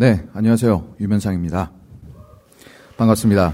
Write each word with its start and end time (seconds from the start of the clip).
네, 0.00 0.24
안녕하세요. 0.32 0.94
유면상입니다. 1.00 1.72
반갑습니다. 2.96 3.52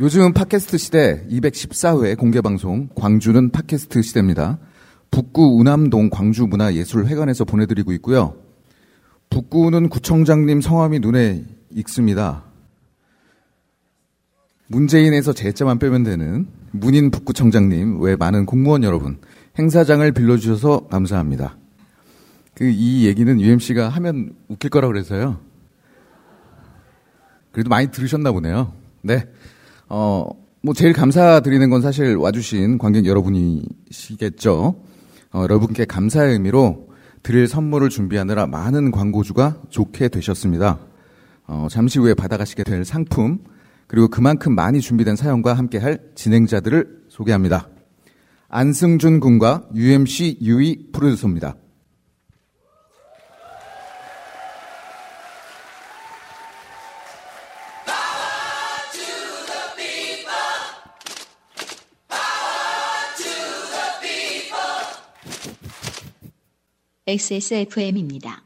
요즘은 0.00 0.32
팟캐스트 0.32 0.78
시대 0.78 1.26
214회 1.28 2.16
공개방송 2.16 2.88
광주는 2.94 3.50
팟캐스트 3.50 4.00
시대입니다. 4.00 4.58
북구 5.10 5.58
우남동 5.58 6.08
광주문화예술회관에서 6.08 7.44
보내드리고 7.44 7.92
있고요. 7.92 8.34
북구는 9.28 9.90
구청장님 9.90 10.62
성함이 10.62 11.00
눈에 11.00 11.44
익습니다. 11.72 12.44
문재인에서 14.68 15.34
제자만 15.34 15.78
빼면 15.78 16.02
되는 16.02 16.46
문인 16.70 17.10
북구청장님 17.10 18.00
외 18.00 18.16
많은 18.16 18.46
공무원 18.46 18.84
여러분 18.84 19.18
행사장을 19.58 20.10
빌려주셔서 20.12 20.86
감사합니다. 20.86 21.58
그 22.54 22.70
이 22.70 23.06
얘기는 23.06 23.40
UMC가 23.40 23.88
하면 23.88 24.34
웃길 24.48 24.70
거라 24.70 24.88
그래서요. 24.88 25.40
그래도 27.52 27.68
많이 27.68 27.90
들으셨나 27.90 28.32
보네요. 28.32 28.72
네. 29.02 29.24
어, 29.88 30.28
뭐 30.62 30.74
제일 30.74 30.92
감사드리는 30.92 31.70
건 31.70 31.82
사실 31.82 32.16
와주신 32.16 32.78
관객 32.78 33.06
여러분이시겠죠. 33.06 34.74
어, 35.32 35.42
여러분께 35.42 35.84
감사의 35.84 36.32
의미로 36.32 36.88
드릴 37.22 37.46
선물을 37.46 37.88
준비하느라 37.88 38.46
많은 38.46 38.90
광고주가 38.90 39.60
좋게 39.68 40.08
되셨습니다. 40.08 40.78
어, 41.46 41.66
잠시 41.70 41.98
후에 41.98 42.14
받아가시게 42.14 42.64
될 42.64 42.84
상품, 42.84 43.38
그리고 43.86 44.08
그만큼 44.08 44.54
많이 44.54 44.80
준비된 44.80 45.16
사연과 45.16 45.54
함께할 45.54 45.98
진행자들을 46.14 47.02
소개합니다. 47.08 47.68
안승준 48.48 49.20
군과 49.20 49.68
UMC 49.74 50.38
유이 50.40 50.88
프로듀서입니다. 50.92 51.56
XSFM입니다. 67.04 68.44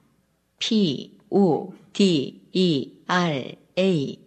P, 0.59 1.19
O, 1.29 1.75
D, 1.93 2.41
E, 2.55 2.93
R, 3.07 3.53
A. 3.79 4.19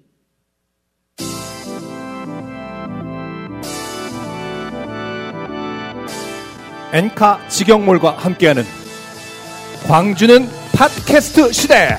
엔카 6.93 7.47
직영몰과 7.49 8.17
함께하는 8.17 8.63
광주는 9.87 10.47
팟캐스트 10.73 11.51
시대. 11.51 11.97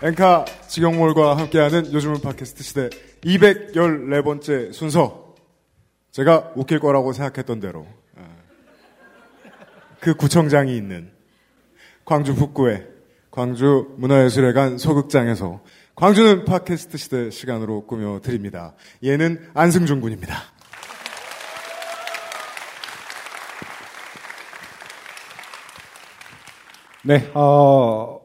엔카 0.00 0.44
직영몰과 0.68 1.36
함께하는 1.36 1.92
요즘은 1.92 2.20
팟캐스트 2.20 2.62
시대 2.62 2.88
214번째 3.22 4.72
순서. 4.72 5.34
제가 6.12 6.52
웃길 6.54 6.78
거라고 6.78 7.12
생각했던 7.12 7.60
대로 7.60 7.86
아, 8.16 8.22
그 10.00 10.14
구청장이 10.14 10.76
있는 10.76 11.10
광주 12.04 12.34
북구의 12.34 12.86
광주 13.30 13.94
문화예술회관 13.98 14.78
소극장에서 14.78 15.62
광주는 15.94 16.44
팟캐스트 16.44 16.96
시대 16.96 17.30
시간으로 17.30 17.86
꾸며드립니다. 17.86 18.74
얘는 19.04 19.50
안승준 19.52 20.00
군입니다. 20.00 20.34
네, 27.02 27.30
어, 27.34 28.17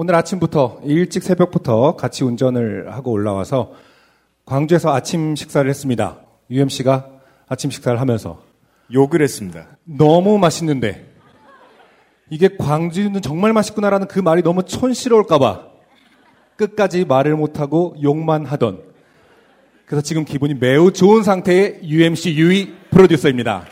오늘 0.00 0.14
아침부터 0.14 0.78
일찍 0.84 1.24
새벽부터 1.24 1.96
같이 1.96 2.22
운전을 2.22 2.94
하고 2.94 3.10
올라와서 3.10 3.72
광주에서 4.44 4.94
아침 4.94 5.34
식사를 5.34 5.68
했습니다. 5.68 6.20
UMC가 6.50 7.10
아침 7.48 7.68
식사를 7.72 8.00
하면서 8.00 8.40
욕을 8.92 9.22
했습니다. 9.22 9.66
너무 9.82 10.38
맛있는데 10.38 11.12
이게 12.30 12.48
광주는 12.56 13.20
정말 13.20 13.52
맛있구나라는 13.52 14.06
그 14.06 14.20
말이 14.20 14.40
너무 14.40 14.62
촌스러울까봐 14.62 15.66
끝까지 16.54 17.04
말을 17.04 17.34
못하고 17.34 17.96
욕만 18.00 18.46
하던 18.46 18.84
그래서 19.84 20.00
지금 20.00 20.24
기분이 20.24 20.54
매우 20.54 20.92
좋은 20.92 21.24
상태의 21.24 21.80
UMC 21.82 22.36
유이 22.36 22.72
프로듀서입니다. 22.92 23.64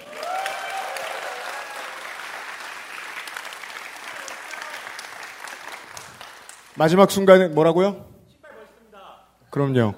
마지막 6.76 7.10
순간에 7.10 7.48
뭐라고요? 7.48 8.04
그럼요. 9.50 9.94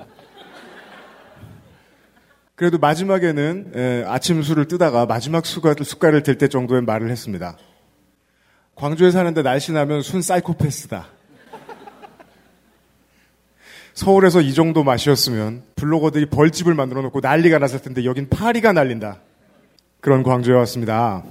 그래도 2.55 2.79
마지막에는 2.79 3.73
에, 3.75 4.05
아침 4.07 4.43
술을 4.43 4.67
뜨다가 4.67 5.07
마지막 5.07 5.47
숟갈, 5.47 5.77
숟갈을 5.81 6.23
들 6.23 6.39
때 6.39 6.49
정도의 6.49 6.83
말을 6.83 7.11
했습니다. 7.11 7.57
광주에 8.75 9.11
사는데 9.11 9.43
날씬하면 9.43 10.03
순 10.03 10.23
사이코패스다. 10.23 11.09
서울에서 13.95 14.41
이 14.41 14.55
정도 14.55 14.85
맛이었으면 14.85 15.65
블로거들이 15.75 16.27
벌집을 16.27 16.75
만들어 16.75 17.03
놓고 17.03 17.19
난리가 17.21 17.59
났을 17.59 17.83
텐데 17.83 18.05
여긴 18.05 18.29
파리가 18.29 18.73
날린다. 18.73 19.21
그런 20.01 20.23
광주에 20.23 20.55
왔습니다. 20.55 21.25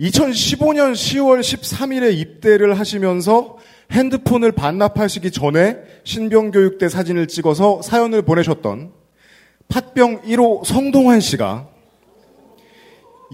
2015년 0.00 0.92
10월 0.92 1.40
13일에 1.40 2.16
입대를 2.16 2.78
하시면서 2.78 3.58
핸드폰을 3.90 4.52
반납하시기 4.52 5.30
전에 5.30 5.78
신병교육대 6.04 6.88
사진을 6.88 7.26
찍어서 7.28 7.82
사연을 7.82 8.22
보내셨던 8.22 8.92
팥병 9.68 10.22
1호 10.22 10.64
성동환 10.64 11.20
씨가 11.20 11.68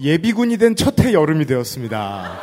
예비군이 0.01 0.57
된 0.57 0.75
첫 0.75 1.03
해 1.03 1.13
여름이 1.13 1.45
되었습니다. 1.45 2.39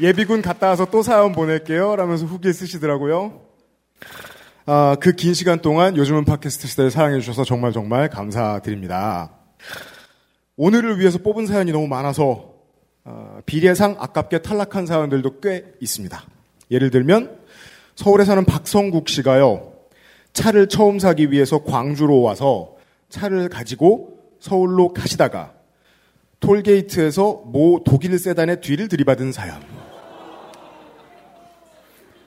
예비군 0.00 0.42
갔다 0.42 0.68
와서 0.68 0.86
또 0.86 1.02
사연 1.02 1.32
보낼게요. 1.32 1.94
라면서 1.94 2.26
후기에 2.26 2.52
쓰시더라고요. 2.52 3.40
아, 4.66 4.96
그 4.98 5.12
긴 5.14 5.34
시간 5.34 5.60
동안 5.60 5.96
요즘은 5.96 6.24
팟캐스트 6.24 6.66
시대를 6.66 6.90
사랑해주셔서 6.90 7.44
정말 7.44 7.70
정말 7.72 8.08
감사드립니다. 8.10 9.30
오늘을 10.56 10.98
위해서 10.98 11.18
뽑은 11.18 11.46
사연이 11.46 11.70
너무 11.70 11.86
많아서 11.86 12.24
어, 12.24 12.53
비례상 13.46 13.96
아깝게 13.98 14.42
탈락한 14.42 14.86
사연들도 14.86 15.40
꽤 15.40 15.64
있습니다. 15.80 16.22
예를 16.70 16.90
들면 16.90 17.38
서울에 17.94 18.24
사는 18.24 18.44
박성국 18.44 19.08
씨가요. 19.08 19.72
차를 20.32 20.68
처음 20.68 20.98
사기 20.98 21.30
위해서 21.30 21.62
광주로 21.62 22.22
와서 22.22 22.76
차를 23.08 23.48
가지고 23.48 24.18
서울로 24.40 24.92
가시다가 24.92 25.52
톨게이트에서 26.40 27.44
모 27.46 27.82
독일 27.84 28.18
세단의 28.18 28.60
뒤를 28.60 28.88
들이받은 28.88 29.32
사연. 29.32 29.62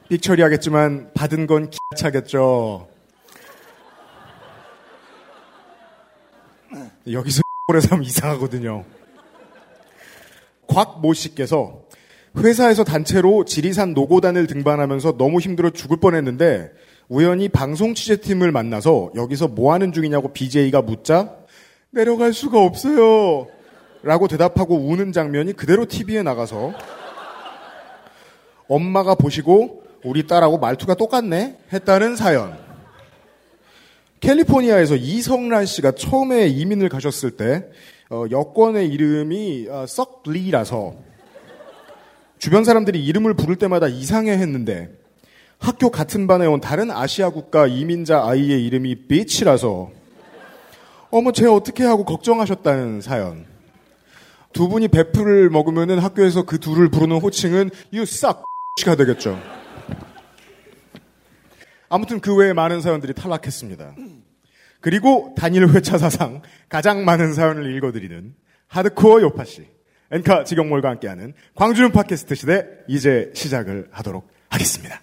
삑 0.10 0.22
처리하겠지만 0.22 1.12
받은 1.14 1.48
건 1.48 1.70
기차겠죠. 1.92 2.88
여기서 7.12 7.42
오래서 7.68 7.90
하면 7.92 8.06
이상하거든요. 8.06 8.86
곽모 10.68 11.14
씨께서 11.14 11.84
회사에서 12.38 12.84
단체로 12.84 13.46
지리산 13.46 13.94
노고단을 13.94 14.48
등반하면서 14.48 15.18
너무 15.18 15.40
힘들어 15.40 15.70
죽을 15.70 15.98
뻔했는데 15.98 16.72
우연히 17.10 17.50
방송 17.50 17.94
취재팀을 17.94 18.52
만나서 18.52 19.12
여기서 19.16 19.48
뭐 19.48 19.74
하는 19.74 19.94
중이냐고 19.94 20.34
BJ가 20.34 20.82
묻자 20.82 21.36
내려갈 21.90 22.34
수가 22.34 22.62
없어요. 22.62 23.48
라고 24.04 24.28
대답하고 24.28 24.76
우는 24.76 25.12
장면이 25.12 25.54
그대로 25.54 25.86
TV에 25.86 26.22
나가서 26.22 26.74
엄마가 28.68 29.16
보시고 29.16 29.84
우리 30.04 30.28
딸하고 30.28 30.60
말투가 30.60 30.96
똑같네 30.96 31.58
했다는 31.74 32.16
사연. 32.16 32.58
캘리포니아에서 34.20 34.96
이성란 34.96 35.66
씨가 35.66 35.92
처음에 35.92 36.48
이민을 36.48 36.90
가셨을 36.90 37.32
때 37.32 37.66
어, 38.10 38.26
여권의 38.32 38.88
이름이 38.90 39.68
어, 39.70 39.86
썩리라서 39.86 40.96
주변 42.40 42.64
사람들이 42.64 43.04
이름을 43.04 43.34
부를 43.34 43.58
때마다 43.58 43.88
이상해 43.88 44.32
했는데 44.32 44.90
학교 45.60 45.90
같은 45.90 46.28
반에 46.28 46.46
온 46.46 46.62
다른 46.62 46.92
아시아 46.92 47.32
국가 47.32 47.68
이민자 47.68 48.24
아이의 48.26 48.66
이름이 48.66 49.08
비치라서 49.08 49.92
어머 51.10 51.32
쟤 51.32 51.48
어떻게 51.48 51.84
하고 51.84 52.06
걱정하셨다는 52.06 53.02
사연. 53.02 53.46
두 54.54 54.70
분이 54.70 54.88
베프를 54.88 55.50
먹으면은 55.50 56.00
학교에서 56.00 56.44
그 56.44 56.60
둘을 56.60 56.90
부르는 56.90 57.18
호칭은 57.18 57.72
you 57.94 58.04
suck 58.04 58.40
가 58.86 58.96
되겠죠. 58.96 59.38
아무튼 61.90 62.20
그 62.20 62.36
외에 62.36 62.54
많은 62.54 62.82
사연들이 62.82 63.14
탈락했습니다. 63.14 63.96
그리고 64.82 65.34
단일 65.36 65.68
회차 65.68 65.98
사상 65.98 66.42
가장 66.70 67.06
많은 67.06 67.34
사연을 67.34 67.76
읽어드리는 67.76 68.36
하드코어 68.68 69.22
요파 69.22 69.44
씨, 69.46 69.68
엔카 70.12 70.44
직영몰과 70.44 70.90
함께하는 70.90 71.34
광주는 71.56 71.92
팟캐스트 71.92 72.36
시대 72.36 72.68
이제 72.88 73.32
시작을 73.34 73.88
하도록 73.92 74.28
하겠습니다. 74.50 75.02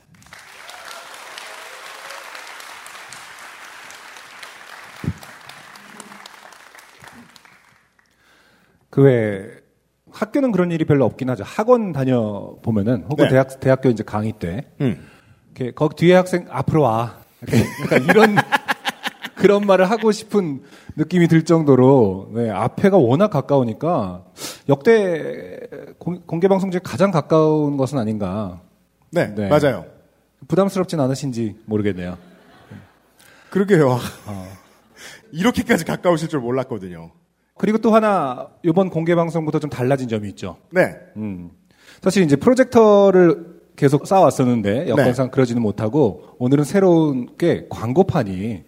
그외 8.91 9.51
학교는 10.13 10.53
그런 10.53 10.71
일이 10.71 10.85
별로 10.85 11.05
없긴 11.05 11.29
하죠. 11.31 11.43
학원 11.45 11.93
다녀 11.93 12.57
보면은 12.63 13.05
혹은 13.11 13.25
네. 13.25 13.31
대학 13.33 13.59
대학교 13.59 13.89
이제 13.89 14.05
강의 14.05 14.33
때 14.39 14.69
음. 14.81 15.05
이렇게 15.51 15.73
거기 15.73 15.97
뒤에 15.97 16.15
학생 16.15 16.47
앞으로 16.49 16.83
와. 16.83 17.19
이런 18.09 18.37
그런 19.45 19.67
말을 19.67 19.91
하고 19.91 20.11
싶은 20.11 20.63
느낌이 20.97 21.29
들 21.29 21.45
정도로 21.45 22.31
네, 22.33 22.49
앞에가 22.49 22.97
워낙 22.97 23.29
가까우니까 23.29 24.25
역대 24.71 25.61
공, 25.99 26.23
공개 26.25 26.49
방송 26.49 26.71
중에 26.71 26.81
가장 26.83 27.11
가까운 27.11 27.77
것은 27.77 27.99
아닌가. 27.99 28.63
네, 29.11 29.35
네. 29.35 29.51
맞아요. 29.51 29.85
부담스럽진 30.49 30.99
않으신지 30.99 31.59
모르겠네요. 31.67 32.17
그러게요. 33.51 33.91
어. 34.25 34.49
이렇게까지 35.31 35.85
가까우실 35.85 36.31
줄 36.31 36.41
몰랐거든요. 36.41 37.11
그리고 37.59 37.77
또 37.77 37.95
하나 37.95 38.49
이번 38.63 38.89
공개 38.89 39.15
방송부터 39.15 39.59
좀 39.59 39.69
달라진 39.69 40.09
점이 40.09 40.27
있죠. 40.31 40.57
네. 40.71 40.97
음. 41.19 41.51
사실 42.01 42.23
이제 42.23 42.37
프로젝터를 42.37 43.54
계속 43.77 44.07
쌓아왔었는데 44.07 44.89
여건상 44.89 45.31
그러지는 45.31 45.61
못하고 45.63 46.23
오늘은 46.39 46.65
새로운 46.65 47.29
게 47.37 47.67
광고판이 47.71 48.33
예. 48.43 48.65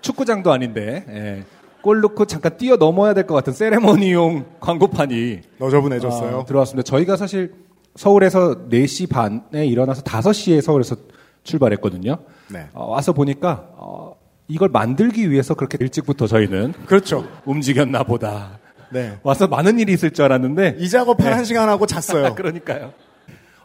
축구장도 0.00 0.50
아닌데 0.52 1.04
예. 1.08 1.44
골 1.82 2.00
넣고 2.00 2.24
잠깐 2.26 2.56
뛰어 2.56 2.76
넘어야 2.76 3.14
될 3.14 3.26
것 3.26 3.34
같은 3.34 3.52
세레머니용 3.52 4.44
광고판이 4.60 5.40
너저분해졌어요. 5.58 6.40
아, 6.40 6.44
들어왔습니다. 6.44 6.84
저희가 6.84 7.16
사실 7.16 7.52
서울에서 7.96 8.68
4시 8.70 9.08
반에 9.08 9.66
일어나서 9.66 10.02
5시에 10.02 10.60
서울에서 10.60 10.96
출발했거든요. 11.44 12.16
네. 12.50 12.66
어, 12.72 12.90
와서 12.90 13.12
보니까 13.12 13.66
어, 13.74 14.16
이걸 14.48 14.68
만들기 14.68 15.30
위해서 15.30 15.54
그렇게 15.54 15.76
일찍부터 15.80 16.26
저희는 16.26 16.72
그렇죠. 16.86 17.26
움직였나 17.44 18.02
보다. 18.04 18.58
네. 18.92 19.18
와서 19.22 19.46
많은 19.48 19.78
일이 19.78 19.92
있을 19.92 20.10
줄 20.12 20.24
알았는데 20.24 20.76
이 20.78 20.88
작업한 20.88 21.32
한 21.32 21.44
시간 21.44 21.68
하고 21.68 21.86
잤어요. 21.86 22.34
그러니까요. 22.36 22.92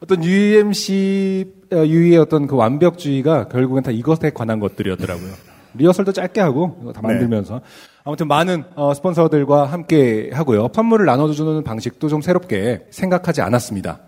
어떤 0.02 0.24
UMC 0.24 1.54
유의 1.72 2.18
어떤 2.18 2.48
그 2.48 2.56
완벽주의가 2.56 3.48
결국엔 3.48 3.84
다 3.84 3.92
이것에 3.92 4.32
관한 4.32 4.60
것들이었더라고요. 4.60 5.32
리허설도 5.74 6.12
짧게 6.12 6.42
하고 6.42 6.78
이거 6.82 6.94
다 6.94 7.02
네. 7.02 7.10
만들면서 7.10 7.62
아무튼 8.04 8.28
많은 8.28 8.64
어, 8.76 8.94
스폰서들과 8.94 9.66
함께 9.66 10.30
하고요. 10.34 10.70
선물을 10.74 11.06
나눠주는 11.06 11.64
방식도 11.64 12.08
좀 12.08 12.22
새롭게 12.22 12.86
생각하지 12.90 13.42
않았습니다. 13.42 14.00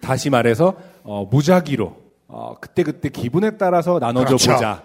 다시 0.00 0.30
말해서 0.30 0.74
어, 1.02 1.26
무작위로 1.30 1.96
어, 2.28 2.54
그때 2.60 2.82
그때 2.82 3.08
기분에 3.08 3.56
따라서 3.56 3.98
나눠줘 3.98 4.26
그렇죠. 4.26 4.52
보자. 4.52 4.82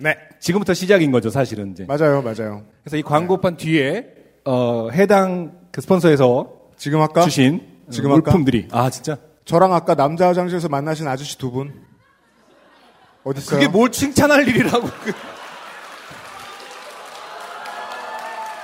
네. 0.00 0.16
지금부터 0.40 0.74
시작인 0.74 1.12
거죠, 1.12 1.30
사실은 1.30 1.72
이제. 1.72 1.84
맞아요, 1.86 2.22
맞아요. 2.22 2.62
그래서 2.82 2.96
이 2.96 3.02
광고판 3.02 3.56
뒤에 3.56 4.06
어, 4.44 4.88
해당 4.92 5.52
그 5.70 5.80
스폰서에서 5.80 6.52
지금 6.76 7.00
아까 7.00 7.22
주신 7.22 7.60
지금 7.90 8.10
어? 8.10 8.14
물품들이 8.14 8.68
아 8.70 8.90
진짜 8.90 9.16
저랑 9.44 9.74
아까 9.74 9.94
남자 9.94 10.28
화장실에서 10.28 10.68
만나신 10.68 11.06
아저씨 11.06 11.36
두 11.38 11.50
분. 11.50 11.72
어디 13.24 13.38
있어요? 13.40 13.58
그게 13.60 13.68
뭘 13.70 13.90
칭찬할 13.90 14.46
일이라고 14.48 14.86
그- 15.04 15.12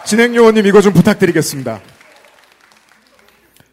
진행 0.05 0.35
요원님 0.35 0.67
이거 0.67 0.81
좀 0.81 0.93
부탁드리겠습니다. 0.93 1.81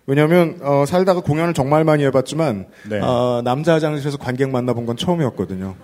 왜냐하면 0.05 0.59
어, 0.61 0.85
살다가 0.85 1.19
공연을 1.21 1.53
정말 1.53 1.83
많이 1.83 2.03
해봤지만 2.05 2.67
네. 2.89 2.99
어, 3.01 3.41
남자 3.43 3.73
화장실에서 3.73 4.17
관객 4.17 4.49
만나본 4.49 4.85
건 4.85 4.95
처음이었거든요. 4.95 5.75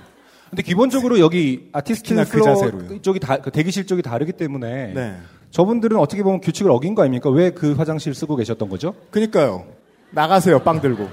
근데 0.49 0.61
기본적으로 0.61 1.19
여기 1.19 1.69
아티스트 1.73 2.03
특히나 2.09 2.23
그 2.25 2.31
플로어 2.31 2.55
자세로요. 2.55 3.01
쪽이 3.01 3.19
다, 3.19 3.37
그 3.37 3.49
대기실 3.51 3.87
쪽이 3.87 4.01
다르기 4.03 4.33
때문에 4.33 4.93
네. 4.93 5.17
저분들은 5.51 5.97
어떻게 5.97 6.23
보면 6.23 6.39
규칙을 6.41 6.71
어긴 6.71 6.95
거 6.95 7.01
아닙니까? 7.01 7.29
왜 7.29 7.49
그 7.51 7.73
화장실 7.73 8.13
쓰고 8.13 8.35
계셨던 8.35 8.69
거죠? 8.69 8.93
그니까요. 9.11 9.65
나가세요, 10.13 10.60
빵 10.60 10.80
들고. 10.80 11.10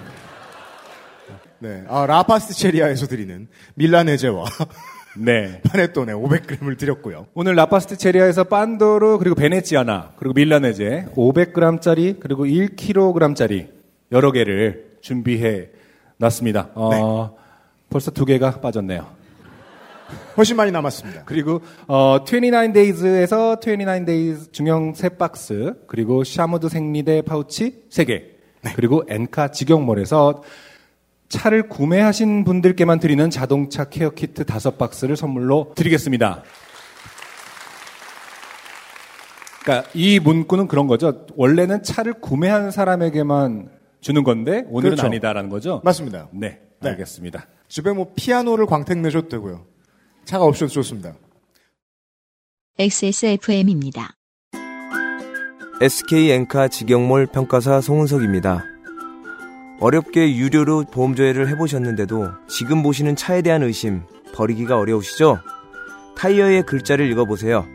네. 1.59 1.85
아, 1.89 2.07
라파스티체리아에서 2.07 3.07
드리는 3.07 3.49
밀라네제와 3.75 4.45
네. 5.19 5.61
파네톤에 5.69 6.13
500g을 6.13 6.79
드렸고요. 6.79 7.27
오늘 7.35 7.55
라파스티체리아에서 7.55 8.45
판도르 8.45 9.19
그리고 9.19 9.35
베네치아나 9.35 10.13
그리고 10.17 10.35
밀라네제 10.35 11.09
500g짜리 11.15 12.19
그리고 12.21 12.45
1kg짜리 12.45 13.69
여러 14.13 14.33
개를 14.33 14.97
준비해 15.01 15.69
놨습니다. 16.17 16.71
어, 16.75 17.37
벌써 17.91 18.11
두 18.11 18.25
개가 18.25 18.61
빠졌네요. 18.61 19.07
훨씬 20.37 20.57
많이 20.57 20.73
남았습니다. 20.73 21.23
그리고 21.25 21.61
어 21.87 22.25
29days에서 22.25 23.61
29days 23.61 24.53
중형 24.53 24.95
세 24.95 25.11
박스 25.11 25.75
그리고 25.87 26.25
샤무드 26.25 26.69
생리대 26.69 27.23
파우치 27.23 27.85
세 27.91 28.05
개. 28.05 28.40
그리고 28.75 29.05
엔카 29.09 29.51
직영몰에서 29.53 30.43
차를 31.29 31.69
구매하신 31.69 32.45
분들께만 32.45 32.99
드리는 32.99 33.31
자동차 33.31 33.89
care 33.89 34.11
kit 34.11 34.45
다섯 34.45 34.77
박스를 34.79 35.17
선물로 35.17 35.73
드리겠습니다. 35.77 36.43
그러니까 39.63 39.89
이 39.95 40.19
문구는 40.19 40.67
그런 40.69 40.87
거죠. 40.87 41.27
원래는 41.37 41.83
차를 41.83 42.15
구매한 42.15 42.71
사람에게만 42.71 43.71
주는 44.01 44.25
건데 44.25 44.65
오늘은 44.69 44.97
그렇죠. 44.97 45.07
아니다라는 45.07 45.51
거죠. 45.51 45.81
맞습니다. 45.85 46.29
네, 46.33 46.61
네. 46.81 46.91
알겠습니다. 46.91 47.47
집에 47.69 47.93
뭐 47.93 48.13
피아노를 48.17 48.67
광택 48.67 48.99
내셔도 48.99 49.29
되고요. 49.29 49.67
차가 50.25 50.45
없어도 50.45 50.69
좋습니다. 50.73 51.15
XSFM입니다. 52.79 54.15
SK 55.83 56.31
엔카 56.31 56.69
직영몰 56.69 57.25
평가사 57.25 57.81
송은석입니다. 57.81 58.65
어렵게 59.81 60.37
유료로 60.37 60.85
보험조회를 60.93 61.49
해보셨는데도 61.49 62.29
지금 62.49 62.83
보시는 62.83 63.17
차에 63.17 63.41
대한 63.41 63.63
의심 63.63 64.03
버리기가 64.35 64.79
어려우시죠? 64.79 65.39
타이어의 66.19 66.65
글자를 66.65 67.11
읽어보세요. 67.11 67.67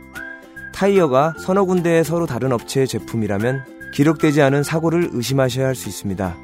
타이어가 0.72 1.34
서너 1.40 1.64
군데의 1.66 2.04
서로 2.04 2.28
다른 2.28 2.52
업체의 2.52 2.88
제품이라면 2.88 3.64
기록되지 3.92 4.44
않은 4.44 4.62
사고를 4.62 5.10
의심하셔야 5.12 5.66
할 5.66 5.74
수 5.74 5.90
있습니다. 5.90 6.38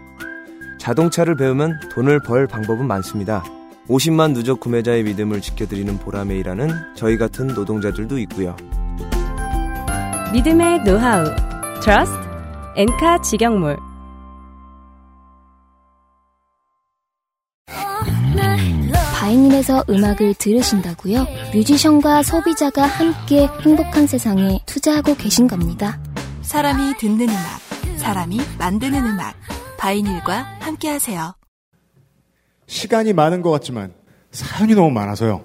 자동차를 0.80 1.36
배우면 1.36 1.80
돈을 1.92 2.22
벌 2.22 2.48
방법은 2.48 2.88
많습니다. 2.88 3.44
50만 3.88 4.34
누적 4.34 4.60
구매자의 4.60 5.04
믿음을 5.04 5.42
지켜드리는 5.42 6.00
일하는 6.32 6.70
저희 6.96 7.20
같은 7.20 7.50
노동자들도 7.50 8.18
있고요. 8.18 8.56
믿음의 10.34 10.84
노하우 10.86 11.26
트러스트 11.82 12.16
엔카 12.76 13.22
직영몰 13.22 13.76
vinyl에서 19.16 19.84
음악을 19.90 20.36
들으신다고요? 20.36 21.26
뮤지션과 21.54 22.22
소비자가 22.22 22.84
함께 22.84 23.48
행복한 23.62 24.06
세상에 24.06 24.60
투자하고 24.68 25.16
계신 25.16 25.48
겁니다. 25.48 26.00
사람이 26.44 26.98
듣는 26.98 27.30
음악, 27.30 27.98
사람이 27.98 28.38
만드는 28.60 29.04
음악. 29.04 29.36
바이닐과 29.80 30.58
함께하세요. 30.60 31.34
시간이 32.68 33.14
많은 33.14 33.42
것 33.42 33.50
같지만 33.50 33.96
사연이 34.30 34.76
너무 34.76 34.92
많아서요. 34.92 35.44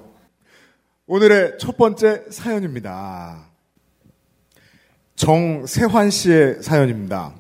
오늘의 1.06 1.56
첫 1.58 1.78
번째 1.78 2.24
사연입니다. 2.30 3.45
정세환 5.16 6.10
씨의 6.10 6.62
사연입니다. 6.62 7.34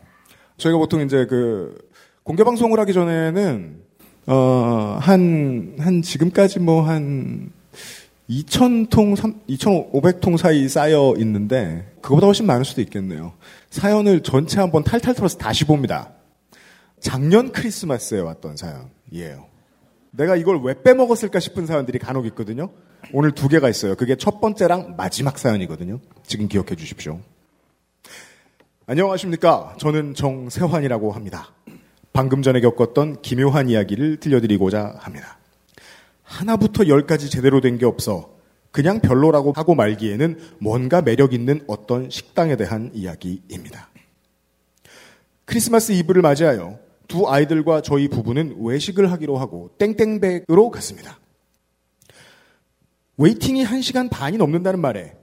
저희가 0.56 0.78
보통 0.78 1.02
이제 1.02 1.26
그 1.26 1.78
공개 2.22 2.42
방송을 2.42 2.80
하기 2.80 2.92
전에는 2.92 3.80
어한 4.26 5.76
한 5.78 6.02
지금까지 6.02 6.58
뭐 6.58 6.82
한 6.82 7.52
2,000통, 8.28 9.46
2,500통 9.48 10.36
사이 10.36 10.68
쌓여 10.68 11.14
있는데 11.18 11.92
그거보다 12.00 12.26
훨씬 12.26 12.46
많을 12.46 12.64
수도 12.64 12.80
있겠네요. 12.80 13.34
사연을 13.70 14.22
전체 14.22 14.58
한번 14.58 14.82
탈탈 14.82 15.14
털어서 15.14 15.38
다시 15.38 15.64
봅니다. 15.64 16.10
작년 16.98 17.52
크리스마스에 17.52 18.18
왔던 18.18 18.56
사연이에요. 18.56 19.46
내가 20.10 20.34
이걸 20.34 20.60
왜 20.62 20.74
빼먹었을까 20.82 21.38
싶은 21.38 21.66
사연들이 21.66 21.98
간혹 21.98 22.26
있거든요. 22.26 22.70
오늘 23.12 23.30
두 23.32 23.48
개가 23.48 23.68
있어요. 23.68 23.94
그게 23.94 24.16
첫 24.16 24.40
번째랑 24.40 24.94
마지막 24.96 25.38
사연이거든요. 25.38 26.00
지금 26.26 26.48
기억해 26.48 26.74
주십시오. 26.74 27.20
안녕하십니까. 28.86 29.74
저는 29.78 30.14
정세환이라고 30.14 31.10
합니다. 31.10 31.52
방금 32.12 32.40
전에 32.42 32.60
겪었던 32.60 33.20
기묘한 33.20 33.68
이야기를 33.68 34.18
들려드리고자 34.20 34.94
합니다. 35.00 35.38
하나부터 36.22 36.86
열까지 36.86 37.28
제대로 37.30 37.60
된 37.60 37.78
게 37.78 37.84
없어 37.84 38.30
그냥 38.70 39.00
별로라고 39.00 39.52
하고 39.52 39.74
말기에는 39.74 40.38
뭔가 40.60 41.00
매력 41.02 41.32
있는 41.32 41.62
어떤 41.66 42.10
식당에 42.10 42.56
대한 42.56 42.90
이야기입니다. 42.94 43.88
크리스마스 45.46 45.92
이브를 45.92 46.22
맞이하여 46.22 46.78
두 47.08 47.28
아이들과 47.28 47.80
저희 47.82 48.08
부부는 48.08 48.56
외식을 48.60 49.10
하기로 49.10 49.36
하고 49.38 49.70
땡땡백으로 49.78 50.70
갔습니다. 50.70 51.18
waiting이 53.16 53.64
1시간 53.64 54.10
반이 54.10 54.36
넘는다는 54.36 54.80
말에 54.80 55.16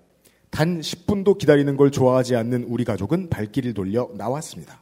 단 0.49 0.81
10분 0.81 1.12
도 1.23 1.35
기다리는 1.35 1.77
걸 1.77 1.91
좋아하지 1.91 2.35
않는 2.35 2.65
우리 2.67 2.83
가족은 2.83 3.29
발길을 3.29 3.73
돌려 3.73 4.09
나왔습니다. 4.15 4.81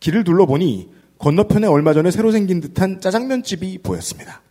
길을 0.00 0.24
둘러보니 0.24 0.90
건너편에 1.18 1.66
얼마 1.66 1.94
전에 1.94 2.10
새로 2.10 2.30
생긴 2.30 2.60
듯한 2.60 3.00
짜장면집이 3.00 3.78
보였습니다. 3.78 4.42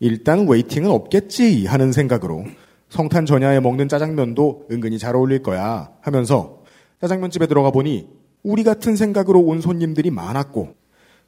일단 0.00 0.48
waiting은 0.48 0.90
없겠지 0.90 1.66
하는 1.66 1.92
생각으로 1.92 2.44
성탄 2.88 3.26
전야에 3.26 3.60
먹는 3.60 3.88
짜장면도 3.88 4.68
은근히 4.70 4.98
잘 4.98 5.16
어울릴 5.16 5.42
거야 5.42 5.90
하면서 6.00 6.62
짜장면집에 7.00 7.46
들어가 7.46 7.70
보니 7.70 8.08
우리 8.42 8.62
같은 8.62 8.96
생각으로 8.96 9.40
온 9.40 9.60
손님들이 9.60 10.10
많았고 10.10 10.74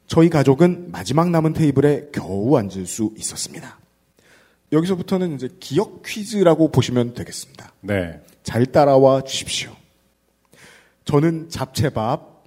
저희 0.07 0.29
가족은 0.29 0.91
마지막 0.91 1.29
남은 1.29 1.53
테이블에 1.53 2.09
겨우 2.11 2.55
앉을 2.55 2.85
수 2.85 3.13
있었습니다. 3.17 3.80
여기서부터는 4.71 5.35
이제 5.35 5.49
기억 5.59 6.03
퀴즈라고 6.03 6.71
보시면 6.71 7.13
되겠습니다. 7.13 7.73
네. 7.81 8.21
잘 8.43 8.65
따라와 8.65 9.23
주십시오. 9.23 9.71
저는 11.05 11.49
잡채밥, 11.49 12.43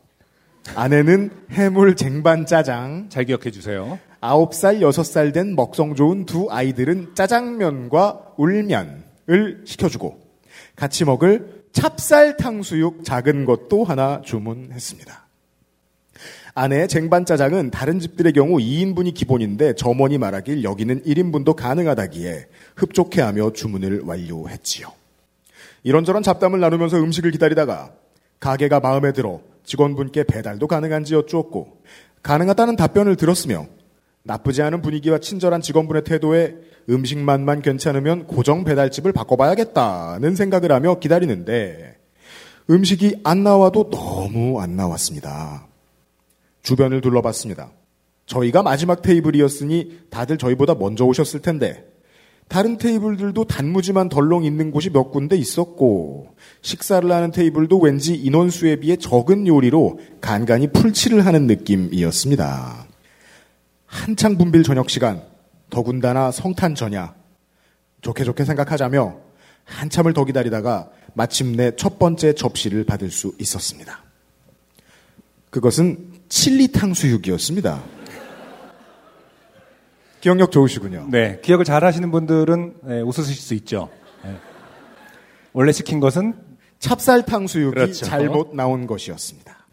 아내는 0.75 1.31
해물 1.50 1.97
쟁반 1.97 2.47
짜장, 2.47 3.09
잘 3.11 3.25
기억해 3.25 3.50
주세요. 3.50 3.99
9살, 4.21 4.81
6살 4.81 5.35
된 5.35 5.54
먹성 5.54 5.95
좋은 5.95 6.25
두 6.25 6.49
아이들은 6.50 7.14
짜장면과 7.14 8.35
울면을 8.38 9.62
시켜주고 9.66 10.19
같이 10.76 11.04
먹을 11.04 11.64
찹쌀 11.73 12.37
탕수육 12.37 13.04
작은 13.04 13.45
것도 13.45 13.85
하나 13.85 14.23
주문했습니다. 14.23 15.24
아내의 16.54 16.87
쟁반짜장은 16.87 17.73
다른 17.73 17.99
집들의 17.99 18.32
경우 18.32 18.58
2인분이 18.58 19.12
기본인데 19.12 19.75
점원이 19.75 20.18
말하길 20.18 20.62
여기는 20.62 21.02
1인분도 21.02 21.56
가능하다기에 21.56 22.46
흡족해하며 22.76 23.52
주문을 23.54 24.02
완료했지요. 24.04 24.87
이런저런 25.82 26.23
잡담을 26.23 26.61
나누면서 26.61 26.99
음식을 26.99 27.32
기다리다가 27.32 27.92
가게가 28.38 28.80
마음에 28.80 29.12
들어 29.12 29.40
직원분께 29.64 30.25
배달도 30.25 30.68
가능한지 30.68 31.14
여쭈었고 31.14 31.82
가능하다는 32.23 32.76
답변을 32.76 33.16
들었으며 33.16 33.66
나쁘지 34.23 34.62
않은 34.62 34.80
분위기와 34.80 35.18
친절한 35.18 35.61
직원분의 35.61 36.04
태도에 36.04 36.54
음식만만 36.88 37.62
괜찮으면 37.62 38.26
고정 38.26 38.64
배달집을 38.64 39.12
바꿔봐야겠다는 39.12 40.37
생각을 40.37 40.73
하며 40.73 40.99
기다리는데 40.99 41.96
음식이 42.70 43.20
안 43.25 43.42
나와도 43.42 43.90
너무 43.90 44.61
안 44.61 44.76
나왔습니다. 44.76 45.74
주변을 46.64 47.00
둘러봤습니다. 47.00 47.71
저희가 48.26 48.62
마지막 48.62 49.02
테이블이었으니 49.02 50.00
다들 50.11 50.38
저희보다 50.38 50.75
먼저 50.75 51.04
오셨을 51.04 51.40
텐데 51.40 51.85
다른 52.49 52.78
테이블들도 52.78 53.44
단무지만 53.44 54.09
덜렁 54.09 54.44
있는 54.44 54.71
곳이 54.71 54.90
몇 54.90 55.11
군데 55.11 55.37
있었고 55.37 56.35
식사를 56.62 57.11
하는 57.11 57.30
테이블도 57.30 57.78
왠지 57.78 58.14
인원수에 58.14 58.76
비해 58.76 58.97
적은 58.97 59.47
요리로 59.47 60.00
간간히 60.21 60.68
풀칠을 60.68 61.25
하는 61.25 61.47
느낌이었습니다. 61.47 62.87
한창 63.87 64.37
분빌 64.37 64.62
저녁 64.62 64.90
시간 64.90 65.23
더군다나 65.71 66.30
성탄 66.30 66.75
전야 66.75 67.14
좋게 68.00 68.25
좋게 68.25 68.44
생각하자며 68.44 69.16
한참을 69.64 70.12
더 70.12 70.25
기다리다가 70.25 70.90
마침내 71.14 71.75
첫 71.76 71.99
번째 71.99 72.35
접시를 72.35 72.85
받을 72.85 73.11
수 73.11 73.35
있었습니다. 73.38 74.02
그것은 75.50 76.13
칠리 76.35 76.73
탕수육이었습니다. 76.73 77.81
기억력 80.21 80.50
좋으시군요. 80.50 81.07
네. 81.09 81.41
기억을 81.43 81.64
잘 81.64 81.85
하시는 81.85 82.11
분들은 82.11 82.75
네, 82.83 83.00
웃으실 83.03 83.37
수 83.37 83.55
있죠. 83.55 83.88
네. 84.25 84.37
원래 85.53 85.71
시킨 85.71 86.00
것은 86.00 86.35
찹쌀 86.81 87.25
탕수육이 87.25 87.75
그렇죠. 87.75 88.05
잘못 88.05 88.53
나온 88.53 88.88
것이었습니다. 88.88 89.64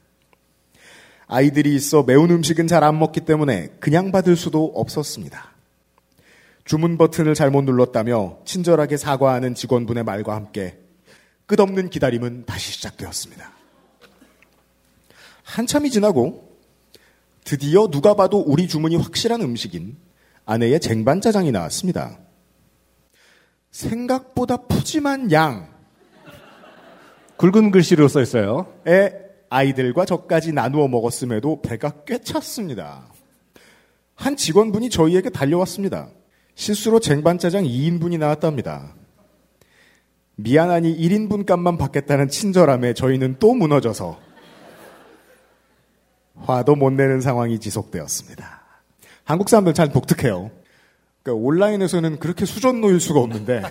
아이들이 1.25 1.73
있어 1.73 2.03
매운 2.03 2.29
음식은 2.29 2.67
잘 2.67 2.83
안 2.83 2.99
먹기 2.99 3.21
때문에 3.21 3.69
그냥 3.79 4.11
받을 4.11 4.35
수도 4.35 4.71
없었습니다. 4.75 5.53
주문 6.63 6.99
버튼을 6.99 7.33
잘못 7.33 7.63
눌렀다며 7.63 8.37
친절하게 8.45 8.97
사과하는 8.97 9.55
직원분의 9.55 10.03
말과 10.03 10.35
함께 10.35 10.77
끝없는 11.47 11.89
기다림은 11.89 12.45
다시 12.45 12.71
시작되었습니다. 12.73 13.49
한참이 15.43 15.89
지나고 15.89 16.50
드디어 17.43 17.87
누가 17.87 18.13
봐도 18.13 18.39
우리 18.39 18.67
주문이 18.67 18.95
확실한 18.95 19.41
음식인 19.41 19.97
아내의 20.45 20.79
쟁반짜장이 20.79 21.51
나왔습니다. 21.51 22.19
생각보다 23.71 24.57
푸짐한 24.57 25.31
양, 25.31 25.69
굵은 27.37 27.71
글씨로 27.71 28.07
써 28.07 28.21
있어요. 28.21 28.71
에 28.87 29.13
아이들과 29.49 30.05
저까지 30.05 30.53
나누어 30.53 30.87
먹었음에도 30.87 31.61
배가 31.61 32.03
꽤 32.05 32.19
찼습니다. 32.19 33.11
한 34.15 34.37
직원분이 34.37 34.89
저희에게 34.89 35.29
달려왔습니다. 35.29 36.09
실수로 36.53 36.99
쟁반짜장 36.99 37.63
2인분이 37.63 38.19
나왔답니다. 38.19 38.93
미안하니 40.35 40.95
1인분 40.95 41.45
값만 41.45 41.77
받겠다는 41.77 42.27
친절함에 42.27 42.93
저희는 42.93 43.37
또 43.39 43.53
무너져서 43.53 44.19
화도 46.45 46.75
못 46.75 46.91
내는 46.91 47.21
상황이 47.21 47.59
지속되었습니다. 47.59 48.61
한국 49.23 49.49
사람들 49.49 49.73
잘 49.73 49.91
독특해요. 49.91 50.51
그러니까 51.23 51.45
온라인에서는 51.45 52.19
그렇게 52.19 52.45
수전 52.45 52.81
놓일 52.81 52.99
수가 52.99 53.19
없는데 53.19 53.61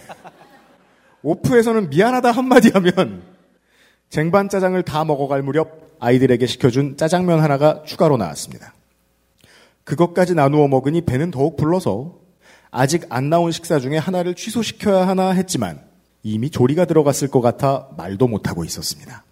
오프에서는 1.23 1.91
미안하다 1.91 2.31
한마디 2.31 2.71
하면 2.71 3.23
쟁반 4.09 4.49
짜장을 4.49 4.81
다 4.83 5.05
먹어갈 5.05 5.43
무렵 5.43 5.97
아이들에게 6.01 6.47
시켜준 6.47 6.97
짜장면 6.97 7.41
하나가 7.41 7.83
추가로 7.85 8.17
나왔습니다. 8.17 8.75
그것까지 9.85 10.35
나누어 10.35 10.69
먹으니 10.69 11.03
배는 11.03 11.31
더욱 11.31 11.57
불러서 11.57 12.19
아직 12.71 13.05
안 13.11 13.29
나온 13.29 13.53
식사 13.53 13.79
중에 13.79 13.99
하나를 13.99 14.35
취소시켜야 14.35 15.07
하나 15.07 15.31
했지만 15.31 15.85
이미 16.23 16.51
조리가 16.51 16.85
들어갔을 16.85 17.29
것 17.29 17.41
같아 17.41 17.89
말도 17.97 18.29
못하고 18.29 18.65
있었습니다. 18.65 19.25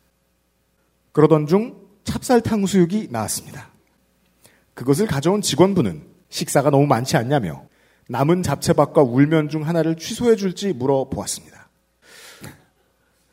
그러던 1.13 1.47
중 1.47 1.88
찹쌀 2.09 2.41
탕수육이 2.41 3.09
나왔습니다. 3.11 3.69
그것을 4.73 5.07
가져온 5.07 5.43
직원분은 5.43 6.07
식사가 6.31 6.71
너무 6.71 6.87
많지 6.87 7.19
않냐며 7.19 7.67
남은 8.09 8.43
잡채밥과 8.43 9.03
울면 9.03 9.51
중 9.51 9.69
하나를 9.69 9.97
취소해 9.97 10.35
줄지 10.35 10.73
물어보았습니다. 10.73 11.69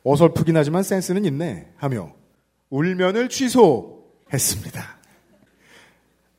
어설프긴 0.03 0.57
하지만 0.57 0.83
센스는 0.83 1.23
있네 1.23 1.71
하며 1.77 2.13
울면을 2.69 3.29
취소했습니다. 3.29 4.83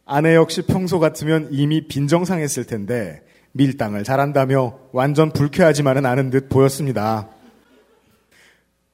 아내 0.04 0.34
역시 0.34 0.60
평소 0.60 0.98
같으면 0.98 1.48
이미 1.50 1.88
빈정상했을 1.88 2.64
텐데 2.64 3.22
밀당을 3.52 4.04
잘한다며 4.04 4.78
완전 4.92 5.32
불쾌하지만은 5.32 6.04
않은 6.04 6.28
듯 6.28 6.50
보였습니다. 6.50 7.30